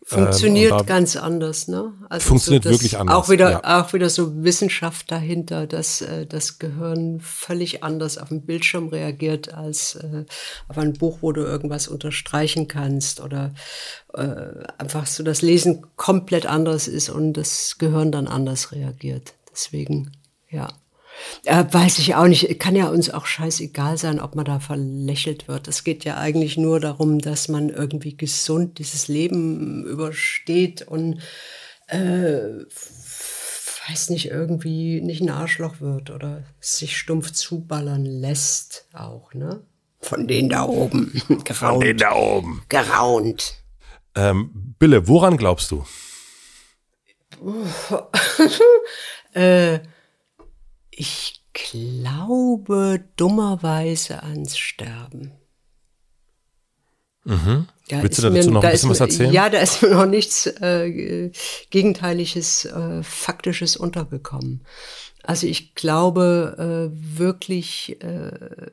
Funktioniert 0.10 0.72
ähm, 0.72 0.86
ganz 0.88 1.16
anders, 1.16 1.68
ne? 1.68 1.94
Also 2.10 2.30
funktioniert 2.30 2.64
so 2.64 2.72
wirklich 2.72 2.98
anders. 2.98 3.16
Auch 3.16 3.30
wieder, 3.30 3.52
ja. 3.52 3.82
auch 3.82 3.94
wieder 3.94 4.10
so 4.10 4.44
Wissenschaft 4.44 5.12
dahinter, 5.12 5.68
dass 5.68 6.02
äh, 6.02 6.26
das 6.26 6.58
Gehirn 6.58 7.20
völlig 7.22 7.84
anders 7.84 8.18
auf 8.18 8.30
den 8.30 8.42
Bildschirm 8.42 8.88
reagiert 8.88 9.54
als 9.54 9.98
äh, 9.98 10.26
auf 10.68 10.80
ein 10.80 10.94
Buch, 10.94 11.20
wo 11.22 11.32
du 11.32 11.42
irgendwas 11.42 11.88
unterstreichen 11.88 12.68
kannst 12.68 13.22
oder 13.22 13.54
äh, 14.16 14.64
einfach 14.80 15.06
so 15.06 15.22
das 15.22 15.44
Lesen 15.44 15.86
komplett 15.96 16.48
anders 16.48 16.88
ist 16.88 17.10
und 17.10 17.34
das 17.34 17.78
Gehirn 17.78 18.12
dann 18.12 18.28
anders 18.28 18.72
reagiert. 18.72 19.36
Deswegen, 19.52 20.14
ja. 20.50 20.70
Äh, 21.46 21.66
weiß 21.70 22.00
ich 22.00 22.16
auch 22.16 22.28
nicht. 22.28 22.60
Kann 22.60 22.76
ja 22.76 22.88
uns 22.88 23.10
auch 23.10 23.26
scheißegal 23.26 23.98
sein, 23.98 24.20
ob 24.20 24.36
man 24.36 24.46
da 24.46 24.60
verlächelt 24.60 25.48
wird. 25.48 25.68
Es 25.68 25.84
geht 25.84 26.04
ja 26.06 26.18
eigentlich 26.18 26.58
nur 26.58 26.80
darum, 26.80 27.20
dass 27.20 27.48
man 27.48 27.70
irgendwie 27.70 28.16
gesund 28.16 28.80
dieses 28.80 29.08
Leben 29.08 29.86
übersteht 29.86 30.82
und 30.82 31.22
äh, 31.88 32.66
weiß 33.90 34.10
nicht, 34.12 34.30
irgendwie 34.30 35.02
nicht 35.02 35.22
ein 35.22 35.30
Arschloch 35.30 35.82
wird 35.82 36.12
oder 36.12 36.44
sich 36.60 36.98
stumpf 36.98 37.32
zuballern 37.32 38.06
lässt 38.06 38.88
auch, 38.94 39.34
ne? 39.34 39.62
Von 40.02 40.28
denen 40.28 40.50
da 40.50 40.64
oben. 40.64 41.12
Geraunt. 41.28 41.50
Von 41.58 41.80
denen 41.82 42.00
da 42.00 42.16
oben. 42.16 42.64
Geraunt. 42.70 43.56
Ähm, 44.16 44.76
Bille, 44.80 45.08
woran 45.08 45.38
glaubst 45.38 45.72
du? 45.72 45.86
äh, 49.34 49.80
ich 51.00 51.42
glaube 51.54 53.06
dummerweise 53.16 54.22
ans 54.22 54.58
Sterben. 54.58 55.32
Mhm. 57.24 57.68
Da 57.88 58.04
Willst 58.04 58.18
du 58.18 58.24
dazu 58.24 58.50
mir, 58.50 58.54
noch 58.54 58.64
ein 58.64 58.72
bisschen 58.72 58.90
was 58.90 59.00
erzählen? 59.00 59.32
Ja, 59.32 59.50
da 59.50 59.60
ist 59.60 59.82
mir 59.82 59.92
noch 59.92 60.06
nichts 60.06 60.46
äh, 60.46 61.32
Gegenteiliges, 61.70 62.66
äh, 62.66 63.02
Faktisches 63.02 63.78
untergekommen. 63.78 64.66
Also 65.24 65.48
ich 65.48 65.74
glaube 65.74 66.92
äh, 66.92 67.18
wirklich, 67.18 68.02
äh, 68.02 68.72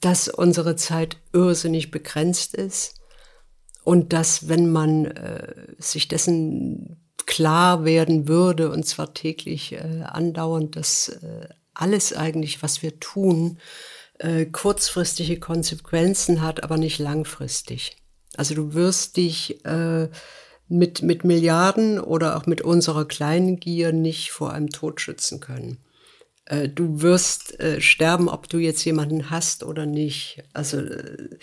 dass 0.00 0.28
unsere 0.28 0.76
Zeit 0.76 1.18
irrsinnig 1.34 1.90
begrenzt 1.90 2.54
ist 2.54 3.00
und 3.82 4.14
dass, 4.14 4.48
wenn 4.48 4.72
man 4.72 5.04
äh, 5.04 5.74
sich 5.78 6.08
dessen 6.08 7.03
klar 7.26 7.84
werden 7.84 8.28
würde, 8.28 8.70
und 8.70 8.86
zwar 8.86 9.14
täglich 9.14 9.72
äh, 9.72 10.02
andauernd, 10.04 10.76
dass 10.76 11.08
äh, 11.08 11.48
alles 11.74 12.12
eigentlich, 12.12 12.62
was 12.62 12.82
wir 12.82 13.00
tun, 13.00 13.58
äh, 14.18 14.46
kurzfristige 14.46 15.38
Konsequenzen 15.38 16.40
hat, 16.40 16.62
aber 16.62 16.76
nicht 16.76 16.98
langfristig. 16.98 17.96
Also 18.36 18.54
du 18.54 18.74
wirst 18.74 19.16
dich 19.16 19.64
äh, 19.64 20.08
mit, 20.68 21.02
mit 21.02 21.24
Milliarden 21.24 22.00
oder 22.00 22.36
auch 22.36 22.46
mit 22.46 22.62
unserer 22.62 23.06
kleinen 23.06 23.60
Gier 23.60 23.92
nicht 23.92 24.30
vor 24.30 24.52
einem 24.52 24.70
Tod 24.70 25.00
schützen 25.00 25.40
können. 25.40 25.78
Äh, 26.46 26.68
du 26.68 27.02
wirst 27.02 27.58
äh, 27.60 27.80
sterben, 27.80 28.28
ob 28.28 28.48
du 28.48 28.58
jetzt 28.58 28.84
jemanden 28.84 29.30
hast 29.30 29.62
oder 29.62 29.86
nicht. 29.86 30.42
Also 30.52 30.78
äh, 30.78 31.38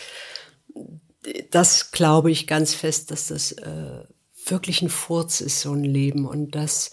das 1.51 1.91
glaube 1.91 2.31
ich 2.31 2.47
ganz 2.47 2.73
fest, 2.73 3.11
dass 3.11 3.27
das 3.27 3.51
äh, 3.53 4.03
wirklich 4.47 4.81
ein 4.81 4.89
Furz 4.89 5.41
ist, 5.41 5.61
so 5.61 5.73
ein 5.73 5.83
Leben. 5.83 6.25
Und 6.25 6.55
dass, 6.55 6.91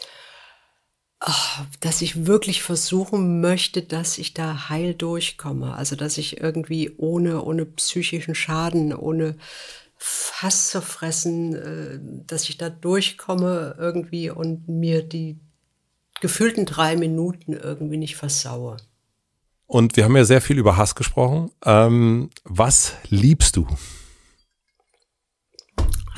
oh, 1.25 1.63
dass 1.81 2.03
ich 2.03 2.27
wirklich 2.27 2.63
versuchen 2.63 3.41
möchte, 3.41 3.83
dass 3.83 4.19
ich 4.19 4.35
da 4.35 4.69
heil 4.69 4.95
durchkomme. 4.95 5.75
Also 5.75 5.97
dass 5.97 6.19
ich 6.19 6.41
irgendwie 6.41 6.95
ohne, 6.97 7.43
ohne 7.43 7.65
psychischen 7.65 8.35
Schaden, 8.35 8.95
ohne 8.95 9.37
Fass 9.97 10.71
zu 10.71 10.81
fressen, 10.81 11.55
äh, 11.55 11.99
dass 12.27 12.49
ich 12.49 12.57
da 12.57 12.71
durchkomme 12.71 13.75
irgendwie 13.79 14.31
und 14.31 14.69
mir 14.69 15.03
die 15.03 15.41
gefühlten 16.21 16.67
drei 16.67 16.97
Minuten 16.97 17.53
irgendwie 17.53 17.97
nicht 17.97 18.17
versaue. 18.17 18.77
Und 19.67 19.97
wir 19.97 20.05
haben 20.05 20.17
ja 20.17 20.25
sehr 20.25 20.41
viel 20.41 20.59
über 20.59 20.77
Hass 20.77 20.95
gesprochen. 20.95 21.51
Ähm, 21.65 22.31
was 22.45 22.95
liebst 23.11 23.57
du? 23.57 23.67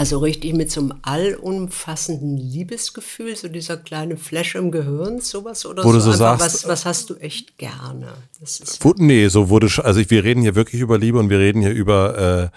Also 0.00 0.16
richtig 0.20 0.54
mit 0.54 0.70
so 0.70 0.80
einem 0.80 0.94
allumfassenden 1.02 2.38
Liebesgefühl, 2.38 3.36
so 3.36 3.48
dieser 3.48 3.76
kleine 3.76 4.16
Flash 4.16 4.54
im 4.54 4.70
Gehirn, 4.70 5.20
sowas 5.20 5.66
oder 5.66 5.84
Wo 5.84 5.88
so. 5.92 5.98
du 5.98 6.00
so 6.00 6.10
Einfach, 6.12 6.40
sagst, 6.40 6.64
was, 6.64 6.68
was 6.68 6.86
hast 6.86 7.10
du 7.10 7.16
echt 7.16 7.58
gerne? 7.58 8.14
Das 8.40 8.60
ist 8.60 8.82
Wo, 8.82 8.94
nee, 8.96 9.28
so 9.28 9.50
wurde, 9.50 9.68
also 9.84 10.00
wir 10.08 10.24
reden 10.24 10.40
hier 10.40 10.54
wirklich 10.54 10.80
über 10.80 10.96
Liebe 10.96 11.18
und 11.18 11.28
wir 11.28 11.38
reden 11.38 11.60
hier 11.60 11.72
über, 11.72 12.50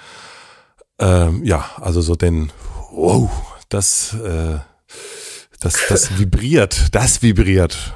äh, 1.00 1.04
ähm, 1.04 1.44
ja, 1.44 1.70
also 1.82 2.00
so 2.00 2.16
den, 2.16 2.54
wow, 2.94 3.30
das, 3.68 4.14
äh, 4.14 4.60
das, 5.60 5.76
das 5.90 6.18
vibriert, 6.18 6.96
das 6.96 7.24
vibriert. 7.24 7.94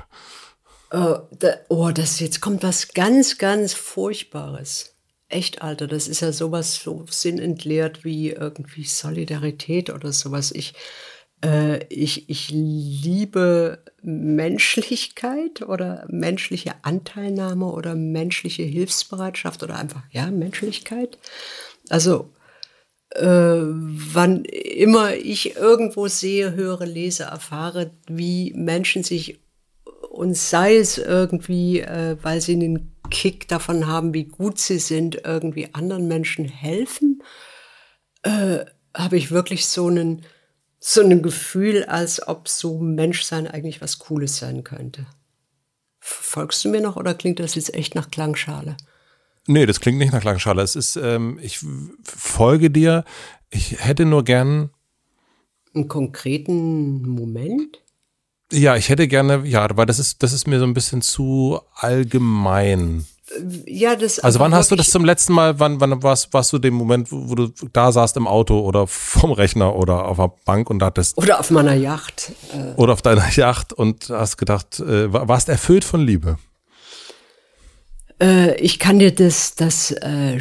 Oh, 0.91 1.19
da, 1.31 1.53
oh, 1.69 1.91
das 1.91 2.19
jetzt 2.19 2.41
kommt 2.41 2.63
was 2.63 2.89
ganz, 2.89 3.37
ganz 3.37 3.71
Furchtbares. 3.71 4.96
Echt, 5.29 5.61
Alter, 5.61 5.87
das 5.87 6.07
ist 6.07 6.21
ja 6.21 6.31
sowas 6.31 6.75
so 6.75 7.05
sinnentleert 7.09 8.05
wie 8.05 8.29
irgendwie 8.29 8.85
Solidarität 8.85 9.89
oder 9.89 10.13
sowas. 10.13 10.51
Ich, 10.53 10.73
äh, 11.43 11.83
ich, 11.93 12.29
ich 12.29 12.49
liebe 12.49 13.83
Menschlichkeit 14.01 15.63
oder 15.63 16.05
menschliche 16.09 16.75
Anteilnahme 16.83 17.65
oder 17.65 17.93
menschliche 17.93 18.63
Hilfsbereitschaft 18.63 19.63
oder 19.63 19.77
einfach, 19.77 20.03
ja, 20.11 20.31
Menschlichkeit. 20.31 21.17
Also, 21.89 22.33
äh, 23.11 23.25
wann 23.25 24.45
immer 24.45 25.15
ich 25.15 25.57
irgendwo 25.57 26.07
sehe, 26.07 26.55
höre, 26.55 26.85
lese, 26.85 27.23
erfahre, 27.23 27.91
wie 28.07 28.53
Menschen 28.53 29.03
sich 29.03 29.39
und 30.18 30.35
sei 30.35 30.77
es 30.77 30.98
irgendwie, 30.98 31.81
äh, 31.81 32.18
weil 32.23 32.41
sie 32.41 32.53
einen 32.53 32.91
Kick 33.11 33.48
davon 33.48 33.85
haben, 33.85 34.15
wie 34.15 34.23
gut 34.23 34.57
sie 34.57 34.80
sind, 34.80 35.22
irgendwie 35.23 35.76
anderen 35.76 36.07
Menschen 36.07 36.45
helfen, 36.45 37.22
äh, 38.23 38.65
habe 38.95 39.15
ich 39.15 39.30
wirklich 39.30 39.68
so 39.68 39.85
einen 39.88 40.26
so 40.80 41.02
ein 41.02 41.22
Gefühl, 41.22 41.84
als 41.84 42.27
ob 42.27 42.48
so 42.48 42.80
Menschsein 42.80 43.48
eigentlich 43.48 43.80
was 43.80 43.99
Cooles 43.99 44.38
sein 44.38 44.64
könnte. 44.64 45.06
Folgst 45.99 46.65
du 46.65 46.69
mir 46.69 46.81
noch 46.81 46.95
oder 46.95 47.14
klingt 47.14 47.39
das 47.39 47.53
jetzt 47.53 47.76
echt 47.76 47.94
nach 47.94 48.10
Klangschale? 48.10 48.76
Nee, 49.45 49.68
das 49.68 49.80
klingt 49.80 49.99
nicht 49.99 50.14
nach 50.14 50.22
Klangschale. 50.22 50.64
Es 50.64 50.76
ist, 50.76 50.95
ähm, 50.95 51.38
ich 51.44 51.60
folge 52.03 52.72
dir. 52.72 53.06
Ich 53.52 53.84
hätte 53.85 54.06
nur 54.06 54.23
gern, 54.23 54.72
Einen 55.76 55.88
konkreten 55.88 57.07
Moment? 57.07 57.84
Ja, 58.51 58.75
ich 58.75 58.89
hätte 58.89 59.07
gerne, 59.07 59.41
ja, 59.45 59.67
weil 59.75 59.85
das 59.85 59.99
ist, 59.99 60.23
das 60.23 60.33
ist 60.33 60.47
mir 60.47 60.59
so 60.59 60.65
ein 60.65 60.73
bisschen 60.73 61.01
zu 61.01 61.59
allgemein. 61.75 63.05
Ja, 63.65 63.97
das 63.97 64.19
Also 64.19 64.39
aber 64.39 64.45
wann 64.45 64.55
hast 64.55 64.71
du 64.71 64.77
das 64.77 64.89
zum 64.89 65.03
letzten 65.03 65.33
Mal, 65.33 65.59
wann, 65.59 65.81
wann 65.81 66.01
warst, 66.01 66.33
warst 66.33 66.53
du 66.53 66.59
dem 66.59 66.75
Moment, 66.75 67.09
wo, 67.11 67.35
du 67.35 67.51
da 67.73 67.91
saßt 67.91 68.15
im 68.15 68.25
Auto 68.25 68.61
oder 68.61 68.87
vom 68.87 69.33
Rechner 69.33 69.75
oder 69.75 70.05
auf 70.07 70.15
der 70.15 70.31
Bank 70.45 70.69
und 70.69 70.81
hattest, 70.81 71.17
Oder 71.17 71.39
auf 71.41 71.51
meiner 71.51 71.73
Yacht. 71.73 72.31
Äh, 72.53 72.73
oder 72.79 72.93
auf 72.93 73.01
deiner 73.01 73.29
Yacht 73.35 73.73
und 73.73 74.09
hast 74.09 74.37
gedacht, 74.37 74.79
äh, 74.79 75.11
wa- 75.11 75.27
warst 75.27 75.49
erfüllt 75.49 75.83
von 75.83 75.99
Liebe? 76.05 76.37
Äh, 78.21 78.55
ich 78.61 78.79
kann 78.79 78.97
dir 78.99 79.13
das, 79.13 79.55
das 79.55 79.91
äh, 79.91 80.39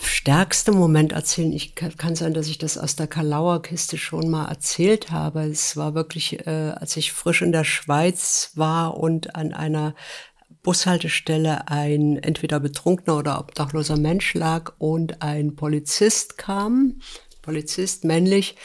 stärkste 0.00 0.72
Moment 0.72 1.12
erzählen. 1.12 1.52
Ich 1.52 1.74
kann, 1.74 2.14
sein, 2.14 2.34
dass 2.34 2.48
ich 2.48 2.58
das 2.58 2.78
aus 2.78 2.96
der 2.96 3.06
Kalauer 3.06 3.62
Kiste 3.62 3.98
schon 3.98 4.30
mal 4.30 4.46
erzählt 4.46 5.10
habe. 5.10 5.42
Es 5.42 5.76
war 5.76 5.94
wirklich, 5.94 6.46
äh, 6.46 6.72
als 6.76 6.96
ich 6.96 7.12
frisch 7.12 7.42
in 7.42 7.52
der 7.52 7.64
Schweiz 7.64 8.52
war 8.54 8.96
und 8.96 9.34
an 9.34 9.52
einer 9.52 9.94
Bushaltestelle 10.62 11.68
ein 11.68 12.18
entweder 12.18 12.60
betrunkener 12.60 13.18
oder 13.18 13.40
obdachloser 13.40 13.96
Mensch 13.96 14.34
lag 14.34 14.74
und 14.78 15.22
ein 15.22 15.56
Polizist 15.56 16.38
kam, 16.38 17.00
Polizist 17.42 18.04
männlich, 18.04 18.56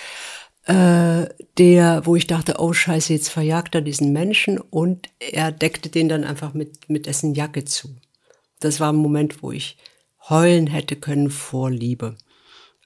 äh, 0.66 1.26
der, 1.58 2.06
wo 2.06 2.16
ich 2.16 2.28
dachte, 2.28 2.56
oh 2.60 2.74
Scheiße, 2.74 3.14
jetzt 3.14 3.30
verjagt 3.30 3.74
er 3.74 3.82
diesen 3.82 4.14
Menschen 4.14 4.60
und 4.60 5.10
er 5.20 5.52
deckte 5.52 5.90
den 5.90 6.10
dann 6.10 6.24
einfach 6.24 6.54
mit, 6.54 6.90
mit 6.90 7.08
dessen 7.08 7.34
Jacke 7.34 7.66
zu. 7.66 7.96
Das 8.60 8.80
war 8.80 8.92
ein 8.92 8.98
Moment, 8.98 9.42
wo 9.42 9.52
ich 9.52 9.78
heulen 10.30 10.68
hätte 10.68 10.96
können 10.96 11.30
vor 11.30 11.70
Liebe. 11.72 12.16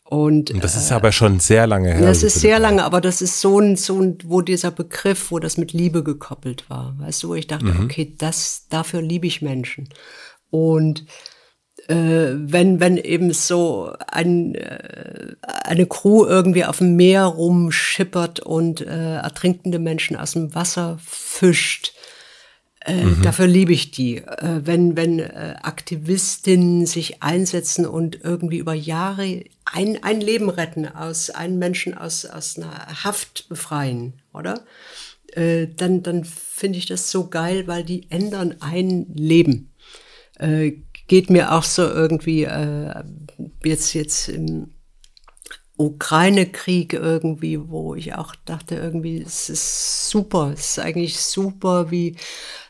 Und 0.04 0.52
Und 0.52 0.62
das 0.64 0.76
ist 0.76 0.92
aber 0.92 1.14
schon 1.14 1.40
sehr 1.40 1.68
lange 1.68 1.88
her. 1.90 2.00
das 2.00 2.08
also 2.18 2.28
ist 2.28 2.42
sehr 2.42 2.60
lange, 2.60 2.84
aber 2.84 3.00
das 3.00 3.22
ist 3.22 3.40
so 3.40 3.60
ein, 3.60 3.78
so 3.78 4.02
ein, 4.02 4.18
wo 4.26 4.42
dieser 4.42 4.70
Begriff, 4.72 5.32
wo 5.32 5.40
das 5.40 5.56
mit 5.56 5.72
Liebe 5.72 6.04
gekoppelt 6.04 6.70
war. 6.70 6.96
Weißt 7.00 7.24
du, 7.24 7.30
wo 7.30 7.36
ich 7.36 7.48
dachte, 7.48 7.66
Mhm. 7.66 7.86
okay, 7.86 8.14
das, 8.18 8.68
dafür 8.70 9.02
liebe 9.02 9.26
ich 9.28 9.42
Menschen. 9.42 9.88
Und 10.50 11.06
äh, 11.88 11.96
wenn, 12.36 12.82
wenn 12.82 12.98
eben 12.98 13.32
so 13.32 13.94
ein, 14.08 14.54
äh, 14.56 15.34
eine 15.64 15.86
Crew 15.86 16.26
irgendwie 16.26 16.66
auf 16.66 16.80
dem 16.80 16.98
Meer 16.98 17.24
rumschippert 17.24 18.42
und 18.42 18.82
äh, 18.82 19.16
ertrinkende 19.16 19.80
Menschen 19.80 20.18
aus 20.18 20.34
dem 20.34 20.54
Wasser 20.54 20.98
fischt, 21.02 21.94
äh, 22.86 23.06
Dafür 23.22 23.48
liebe 23.48 23.74
ich 23.74 23.92
die. 23.92 24.18
Äh, 24.18 24.62
wenn 24.64 24.98
wenn 24.98 25.20
äh, 25.20 25.56
Aktivistinnen 25.62 26.86
sich 26.86 27.22
einsetzen 27.22 27.86
und 27.86 28.24
irgendwie 28.24 28.58
über 28.58 28.74
Jahre 28.74 29.44
ein, 29.66 30.04
ein 30.04 30.20
Leben 30.20 30.50
retten, 30.50 30.88
aus 30.88 31.30
einen 31.30 31.60
Menschen 31.60 31.96
aus, 31.96 32.26
aus 32.26 32.58
einer 32.58 33.04
Haft 33.04 33.48
befreien, 33.50 34.14
oder? 34.34 34.66
Äh, 35.34 35.68
dann 35.76 36.02
dann 36.02 36.26
finde 36.26 36.80
ich 36.80 36.88
das 36.88 37.12
so 37.12 37.28
geil, 37.28 37.68
weil 37.68 37.84
die 37.84 38.10
ändern 38.10 38.56
ein 38.62 39.06
Leben. 39.14 39.72
Äh, 40.40 40.74
geht 41.08 41.30
mir 41.30 41.52
auch 41.54 41.64
so 41.64 41.84
irgendwie 41.84 42.46
äh, 42.46 43.04
jetzt 43.64 43.94
jetzt 43.94 44.28
im 44.28 44.72
Ukraine-Krieg 45.78 46.94
irgendwie, 46.94 47.60
wo 47.70 47.96
ich 47.96 48.14
auch 48.16 48.36
dachte, 48.46 48.76
irgendwie, 48.76 49.22
es 49.22 49.50
ist 49.50 50.10
super, 50.10 50.52
es 50.54 50.72
ist 50.72 50.80
eigentlich 50.80 51.20
super, 51.20 51.90
wie 51.90 52.16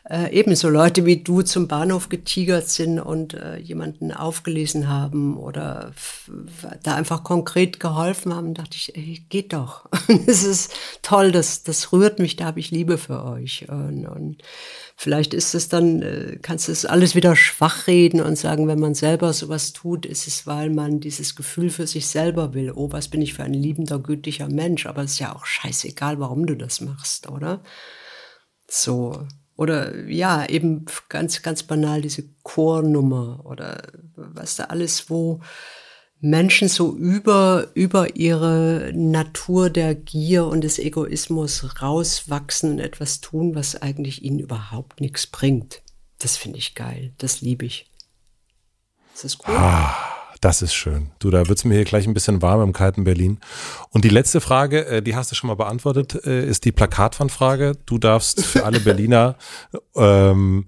äh, 0.08 0.32
ebenso 0.32 0.68
Leute 0.68 1.06
wie 1.06 1.22
du 1.22 1.42
zum 1.42 1.68
Bahnhof 1.68 2.08
getigert 2.08 2.68
sind 2.68 2.98
und 2.98 3.34
äh, 3.34 3.56
jemanden 3.58 4.10
aufgelesen 4.10 4.88
haben 4.88 5.36
oder 5.36 5.92
da 6.82 6.96
einfach 6.96 7.22
konkret 7.22 7.78
geholfen 7.78 8.34
haben, 8.34 8.52
dachte 8.54 8.76
ich, 8.76 8.96
ey, 8.96 9.24
geht 9.28 9.52
doch. 9.52 9.88
Es 10.26 10.42
ist 10.42 10.74
toll, 11.02 11.30
das, 11.30 11.62
das 11.62 11.92
rührt 11.92 12.18
mich, 12.18 12.34
da 12.34 12.46
habe 12.46 12.58
ich 12.58 12.72
Liebe 12.72 12.98
für 12.98 13.24
euch. 13.24 13.68
Und, 13.68 14.06
und 14.06 14.42
vielleicht 14.96 15.34
ist 15.34 15.54
es 15.54 15.68
dann, 15.68 16.02
äh, 16.02 16.38
kannst 16.42 16.66
du 16.66 16.72
es 16.72 16.84
alles 16.84 17.14
wieder 17.14 17.36
schwach 17.36 17.86
reden 17.86 18.20
und 18.20 18.36
sagen, 18.36 18.66
wenn 18.66 18.80
man 18.80 18.94
selber 18.94 19.32
sowas 19.32 19.72
tut, 19.72 20.04
ist 20.04 20.26
es, 20.26 20.48
weil 20.48 20.70
man 20.70 20.98
dieses 20.98 21.36
Gefühl 21.36 21.70
für 21.70 21.86
sich 21.86 22.08
selber 22.08 22.54
will. 22.54 22.72
Oh, 22.74 22.90
was 22.90 23.06
bin 23.06 23.22
ich 23.22 23.34
für 23.34 23.44
ein 23.44 23.54
liebender, 23.54 24.00
gütlicher 24.00 24.48
Mensch. 24.48 24.86
Aber 24.86 25.04
es 25.04 25.12
ist 25.12 25.18
ja 25.20 25.34
auch 25.34 25.46
scheißegal, 25.46 26.18
warum 26.18 26.46
du 26.46 26.56
das 26.56 26.80
machst, 26.80 27.28
oder? 27.30 27.62
So. 28.68 29.28
Oder 29.56 30.06
ja, 30.06 30.46
eben 30.48 30.86
ganz, 31.08 31.42
ganz 31.42 31.62
banal 31.62 32.00
diese 32.02 32.24
Chornummer 32.42 33.44
oder 33.44 33.82
was 34.16 34.56
da 34.56 34.64
alles, 34.64 35.10
wo 35.10 35.40
Menschen 36.20 36.68
so 36.68 36.96
über, 36.96 37.68
über 37.74 38.16
ihre 38.16 38.92
Natur 38.94 39.70
der 39.70 39.94
Gier 39.96 40.46
und 40.46 40.62
des 40.62 40.78
Egoismus 40.78 41.82
rauswachsen 41.82 42.72
und 42.72 42.78
etwas 42.78 43.20
tun, 43.20 43.54
was 43.56 43.80
eigentlich 43.82 44.22
ihnen 44.22 44.38
überhaupt 44.38 45.00
nichts 45.00 45.26
bringt. 45.26 45.82
Das 46.18 46.36
finde 46.36 46.58
ich 46.58 46.76
geil. 46.76 47.12
Das 47.18 47.40
liebe 47.40 47.66
ich. 47.66 47.90
Ist 49.14 49.24
das 49.24 49.38
cool? 49.46 49.56
Das 50.42 50.60
ist 50.60 50.74
schön. 50.74 51.12
Du, 51.20 51.30
da 51.30 51.46
wird's 51.48 51.62
mir 51.64 51.76
hier 51.76 51.84
gleich 51.84 52.04
ein 52.04 52.14
bisschen 52.14 52.42
warm 52.42 52.62
im 52.62 52.72
kalten 52.72 53.04
Berlin. 53.04 53.38
Und 53.90 54.04
die 54.04 54.08
letzte 54.08 54.40
Frage, 54.40 54.84
äh, 54.86 55.00
die 55.00 55.14
hast 55.14 55.30
du 55.30 55.36
schon 55.36 55.46
mal 55.46 55.54
beantwortet, 55.54 56.26
äh, 56.26 56.44
ist 56.44 56.64
die 56.64 56.72
Plakatwandfrage. 56.72 57.78
Du 57.86 57.96
darfst 57.96 58.44
für 58.44 58.64
alle 58.64 58.80
Berliner 58.80 59.36
ähm, 59.94 60.66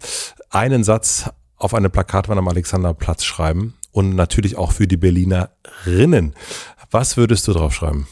einen 0.49 0.85
Satz 0.85 1.29
auf 1.57 1.75
eine 1.75 1.91
Plakatwand 1.91 2.39
am 2.39 2.47
Alexanderplatz 2.47 3.25
schreiben 3.25 3.75
und 3.91 4.15
natürlich 4.15 4.57
auch 4.57 4.71
für 4.71 4.87
die 4.87 4.97
Berlinerinnen. 4.97 6.37
Was 6.93 7.17
würdest 7.17 7.49
du 7.49 7.53
drauf 7.53 7.75
schreiben? 7.75 8.07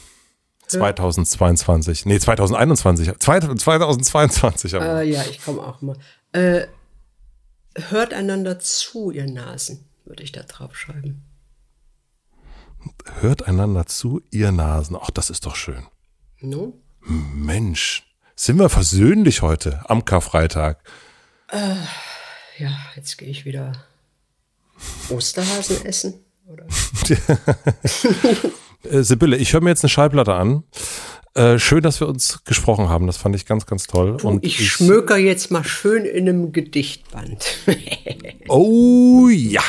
2022, 0.66 2.06
nee, 2.06 2.18
2021, 2.18 3.20
2022. 3.20 4.72
Äh, 4.74 5.04
ja, 5.04 5.22
ich 5.30 5.44
komme 5.44 5.60
auch 5.60 5.80
mal. 5.80 5.96
Äh, 6.32 6.66
hört 7.76 8.14
einander 8.14 8.58
zu, 8.58 9.12
ihr 9.12 9.30
Nasen, 9.30 9.84
würde 10.04 10.24
ich 10.24 10.32
da 10.32 10.42
drauf 10.42 10.74
schreiben 10.74 11.22
hört 13.20 13.46
einander 13.46 13.86
zu, 13.86 14.22
ihr 14.30 14.52
Nasen. 14.52 14.96
Ach, 15.00 15.10
das 15.10 15.30
ist 15.30 15.46
doch 15.46 15.56
schön. 15.56 15.86
No? 16.40 16.74
Mensch, 17.00 18.14
sind 18.36 18.58
wir 18.58 18.68
versöhnlich 18.68 19.42
heute 19.42 19.82
am 19.88 20.04
Karfreitag? 20.04 20.82
Äh, 21.48 21.76
ja, 22.58 22.70
jetzt 22.96 23.18
gehe 23.18 23.28
ich 23.28 23.44
wieder 23.44 23.72
Osterhasen 25.08 25.84
essen. 25.84 26.14
Oder? 26.46 26.66
Äh, 28.84 29.04
Sibylle, 29.04 29.36
ich 29.36 29.52
höre 29.52 29.60
mir 29.60 29.70
jetzt 29.70 29.84
eine 29.84 29.90
Schallplatte 29.90 30.34
an. 30.34 30.64
Äh, 31.34 31.58
schön, 31.58 31.82
dass 31.82 31.98
wir 32.00 32.08
uns 32.08 32.44
gesprochen 32.44 32.90
haben. 32.90 33.06
Das 33.06 33.16
fand 33.16 33.34
ich 33.34 33.46
ganz, 33.46 33.64
ganz 33.64 33.86
toll. 33.86 34.18
Du, 34.18 34.28
und 34.28 34.44
ich, 34.44 34.60
ich 34.60 34.70
schmöker 34.70 35.16
jetzt 35.16 35.50
mal 35.50 35.64
schön 35.64 36.04
in 36.04 36.28
einem 36.28 36.52
Gedichtband. 36.52 37.58
oh 38.48 39.28
ja. 39.28 39.62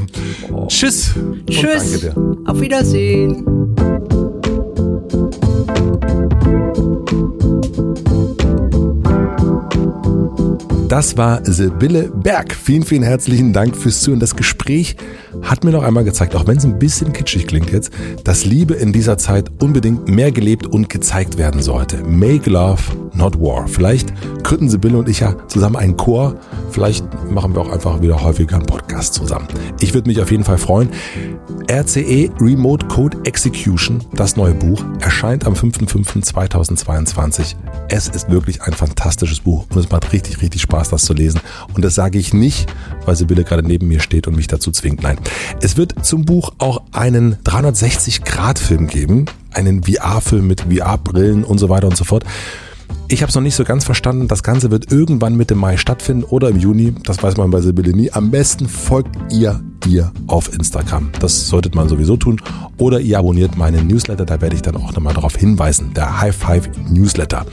Tschüss. 0.68 1.14
Tschüss. 1.48 1.90
danke 1.92 1.98
dir. 1.98 2.50
Auf 2.50 2.60
Wiedersehen. 2.60 3.95
Das 10.88 11.16
war 11.16 11.44
Sibylle 11.44 12.12
Berg. 12.14 12.54
Vielen, 12.54 12.84
vielen 12.84 13.02
herzlichen 13.02 13.52
Dank 13.52 13.76
fürs 13.76 14.02
Zuhören. 14.02 14.20
Das 14.20 14.36
Gespräch 14.36 14.94
hat 15.42 15.64
mir 15.64 15.72
noch 15.72 15.82
einmal 15.82 16.04
gezeigt, 16.04 16.36
auch 16.36 16.46
wenn 16.46 16.58
es 16.58 16.64
ein 16.64 16.78
bisschen 16.78 17.12
kitschig 17.12 17.48
klingt 17.48 17.72
jetzt, 17.72 17.90
dass 18.22 18.44
Liebe 18.44 18.74
in 18.74 18.92
dieser 18.92 19.18
Zeit 19.18 19.50
unbedingt 19.60 20.06
mehr 20.06 20.30
gelebt 20.30 20.64
und 20.64 20.88
gezeigt 20.88 21.38
werden 21.38 21.60
sollte. 21.60 22.04
Make 22.04 22.50
love, 22.50 22.80
not 23.14 23.40
war. 23.40 23.66
Vielleicht 23.66 24.12
gründen 24.44 24.68
Sibylle 24.68 24.98
und 24.98 25.08
ich 25.08 25.20
ja 25.20 25.34
zusammen 25.48 25.74
einen 25.74 25.96
Chor. 25.96 26.36
Vielleicht 26.70 27.04
machen 27.32 27.54
wir 27.54 27.62
auch 27.62 27.72
einfach 27.72 28.00
wieder 28.00 28.22
häufiger 28.22 28.54
einen 28.54 28.66
Podcast 28.66 29.14
zusammen. 29.14 29.48
Ich 29.80 29.92
würde 29.92 30.08
mich 30.08 30.22
auf 30.22 30.30
jeden 30.30 30.44
Fall 30.44 30.58
freuen. 30.58 30.90
RCE 31.68 32.30
Remote 32.40 32.86
Code 32.86 33.18
Execution, 33.24 33.98
das 34.14 34.36
neue 34.36 34.54
Buch, 34.54 34.80
erscheint 35.00 35.46
am 35.46 35.54
5.5.2022. 35.54 37.56
Es 37.88 38.06
ist 38.06 38.30
wirklich 38.30 38.62
ein 38.62 38.72
fantastisches 38.72 39.40
Buch 39.40 39.66
und 39.70 39.78
es 39.78 39.90
macht 39.90 40.12
richtig, 40.12 40.42
richtig 40.42 40.62
Spaß, 40.76 40.90
das 40.90 41.04
zu 41.06 41.14
lesen. 41.14 41.40
Und 41.74 41.84
das 41.84 41.94
sage 41.94 42.18
ich 42.18 42.34
nicht, 42.34 42.72
weil 43.06 43.16
Sibylle 43.16 43.44
gerade 43.44 43.62
neben 43.62 43.88
mir 43.88 44.00
steht 44.00 44.26
und 44.26 44.36
mich 44.36 44.46
dazu 44.46 44.70
zwingt. 44.70 45.02
Nein, 45.02 45.18
es 45.62 45.76
wird 45.76 46.04
zum 46.04 46.24
Buch 46.24 46.52
auch 46.58 46.82
einen 46.92 47.36
360-Grad-Film 47.44 48.86
geben, 48.86 49.24
einen 49.52 49.84
VR-Film 49.84 50.46
mit 50.46 50.62
VR-Brillen 50.62 51.44
und 51.44 51.58
so 51.58 51.70
weiter 51.70 51.86
und 51.86 51.96
so 51.96 52.04
fort. 52.04 52.24
Ich 53.08 53.22
habe 53.22 53.30
es 53.30 53.36
noch 53.36 53.42
nicht 53.42 53.54
so 53.54 53.64
ganz 53.64 53.84
verstanden. 53.84 54.28
Das 54.28 54.42
Ganze 54.42 54.70
wird 54.70 54.92
irgendwann 54.92 55.36
Mitte 55.36 55.54
Mai 55.54 55.76
stattfinden 55.76 56.24
oder 56.24 56.50
im 56.50 56.58
Juni. 56.58 56.94
Das 57.04 57.22
weiß 57.22 57.36
man 57.36 57.50
bei 57.50 57.60
Sibylle 57.60 57.92
nie. 57.92 58.12
Am 58.12 58.30
besten 58.30 58.68
folgt 58.68 59.16
ihr 59.32 59.62
ihr 59.86 60.12
auf 60.26 60.52
Instagram. 60.52 61.10
Das 61.20 61.48
solltet 61.48 61.74
man 61.74 61.88
sowieso 61.88 62.16
tun. 62.16 62.40
Oder 62.76 63.00
ihr 63.00 63.18
abonniert 63.18 63.56
meinen 63.56 63.86
Newsletter. 63.86 64.26
Da 64.26 64.40
werde 64.40 64.56
ich 64.56 64.62
dann 64.62 64.76
auch 64.76 64.92
nochmal 64.92 65.14
darauf 65.14 65.36
hinweisen. 65.36 65.94
Der 65.94 66.20
High 66.20 66.34
Five 66.34 66.68
Newsletter. 66.90 67.46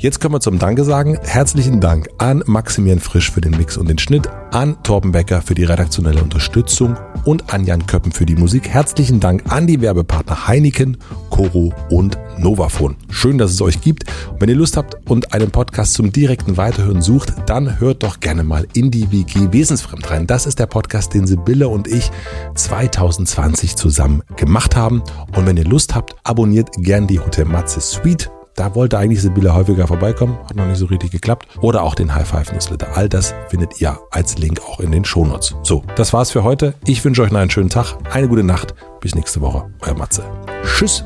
Jetzt 0.00 0.18
können 0.18 0.32
wir 0.32 0.40
zum 0.40 0.58
Danke 0.58 0.82
sagen. 0.84 1.18
Herzlichen 1.24 1.78
Dank 1.78 2.08
an 2.16 2.42
Maximilian 2.46 3.00
Frisch 3.00 3.30
für 3.30 3.42
den 3.42 3.54
Mix 3.58 3.76
und 3.76 3.86
den 3.86 3.98
Schnitt, 3.98 4.30
an 4.50 4.82
Torben 4.82 5.12
Becker 5.12 5.42
für 5.42 5.54
die 5.54 5.64
redaktionelle 5.64 6.22
Unterstützung 6.22 6.96
und 7.26 7.52
an 7.52 7.66
Jan 7.66 7.84
Köppen 7.84 8.10
für 8.10 8.24
die 8.24 8.34
Musik. 8.34 8.66
Herzlichen 8.66 9.20
Dank 9.20 9.52
an 9.52 9.66
die 9.66 9.82
Werbepartner 9.82 10.48
Heineken, 10.48 10.96
Coro 11.28 11.74
und 11.90 12.18
Novafon. 12.38 12.96
Schön, 13.10 13.36
dass 13.36 13.50
es 13.50 13.60
euch 13.60 13.82
gibt. 13.82 14.04
Und 14.32 14.40
wenn 14.40 14.48
ihr 14.48 14.54
Lust 14.54 14.78
habt 14.78 14.96
und 15.10 15.34
einen 15.34 15.50
Podcast 15.50 15.92
zum 15.92 16.10
direkten 16.10 16.56
Weiterhören 16.56 17.02
sucht, 17.02 17.34
dann 17.44 17.78
hört 17.78 18.02
doch 18.02 18.20
gerne 18.20 18.42
mal 18.42 18.66
in 18.72 18.90
die 18.90 19.12
WG 19.12 19.52
Wesensfremd 19.52 20.10
rein. 20.10 20.26
Das 20.26 20.46
ist 20.46 20.58
der 20.58 20.66
Podcast, 20.66 21.12
den 21.12 21.26
Sibylle 21.26 21.68
und 21.68 21.86
ich 21.86 22.10
2020 22.54 23.76
zusammen 23.76 24.22
gemacht 24.36 24.76
haben. 24.76 25.02
Und 25.36 25.44
wenn 25.44 25.58
ihr 25.58 25.66
Lust 25.66 25.94
habt, 25.94 26.16
abonniert 26.24 26.70
gern 26.78 27.06
die 27.06 27.20
Hotel 27.20 27.44
Matze 27.44 27.82
Suite 27.82 28.30
da 28.54 28.74
wollte 28.74 28.98
eigentlich 28.98 29.22
Sibylle 29.22 29.54
häufiger 29.54 29.86
vorbeikommen, 29.86 30.38
hat 30.48 30.56
noch 30.56 30.66
nicht 30.66 30.78
so 30.78 30.86
richtig 30.86 31.10
geklappt. 31.10 31.46
Oder 31.60 31.82
auch 31.82 31.94
den 31.94 32.14
High 32.14 32.28
Five 32.28 32.52
Newsletter. 32.52 32.88
All 32.94 33.08
das 33.08 33.34
findet 33.48 33.80
ihr 33.80 33.98
als 34.10 34.38
Link 34.38 34.60
auch 34.68 34.80
in 34.80 34.92
den 34.92 35.04
Shownotes. 35.04 35.54
So, 35.62 35.84
das 35.96 36.12
war's 36.12 36.30
für 36.30 36.44
heute. 36.44 36.74
Ich 36.86 37.04
wünsche 37.04 37.22
euch 37.22 37.30
noch 37.30 37.40
einen 37.40 37.50
schönen 37.50 37.70
Tag, 37.70 37.96
eine 38.12 38.28
gute 38.28 38.44
Nacht. 38.44 38.74
Bis 39.00 39.14
nächste 39.14 39.40
Woche. 39.40 39.70
Euer 39.80 39.94
Matze. 39.94 40.22
Tschüss. 40.62 41.04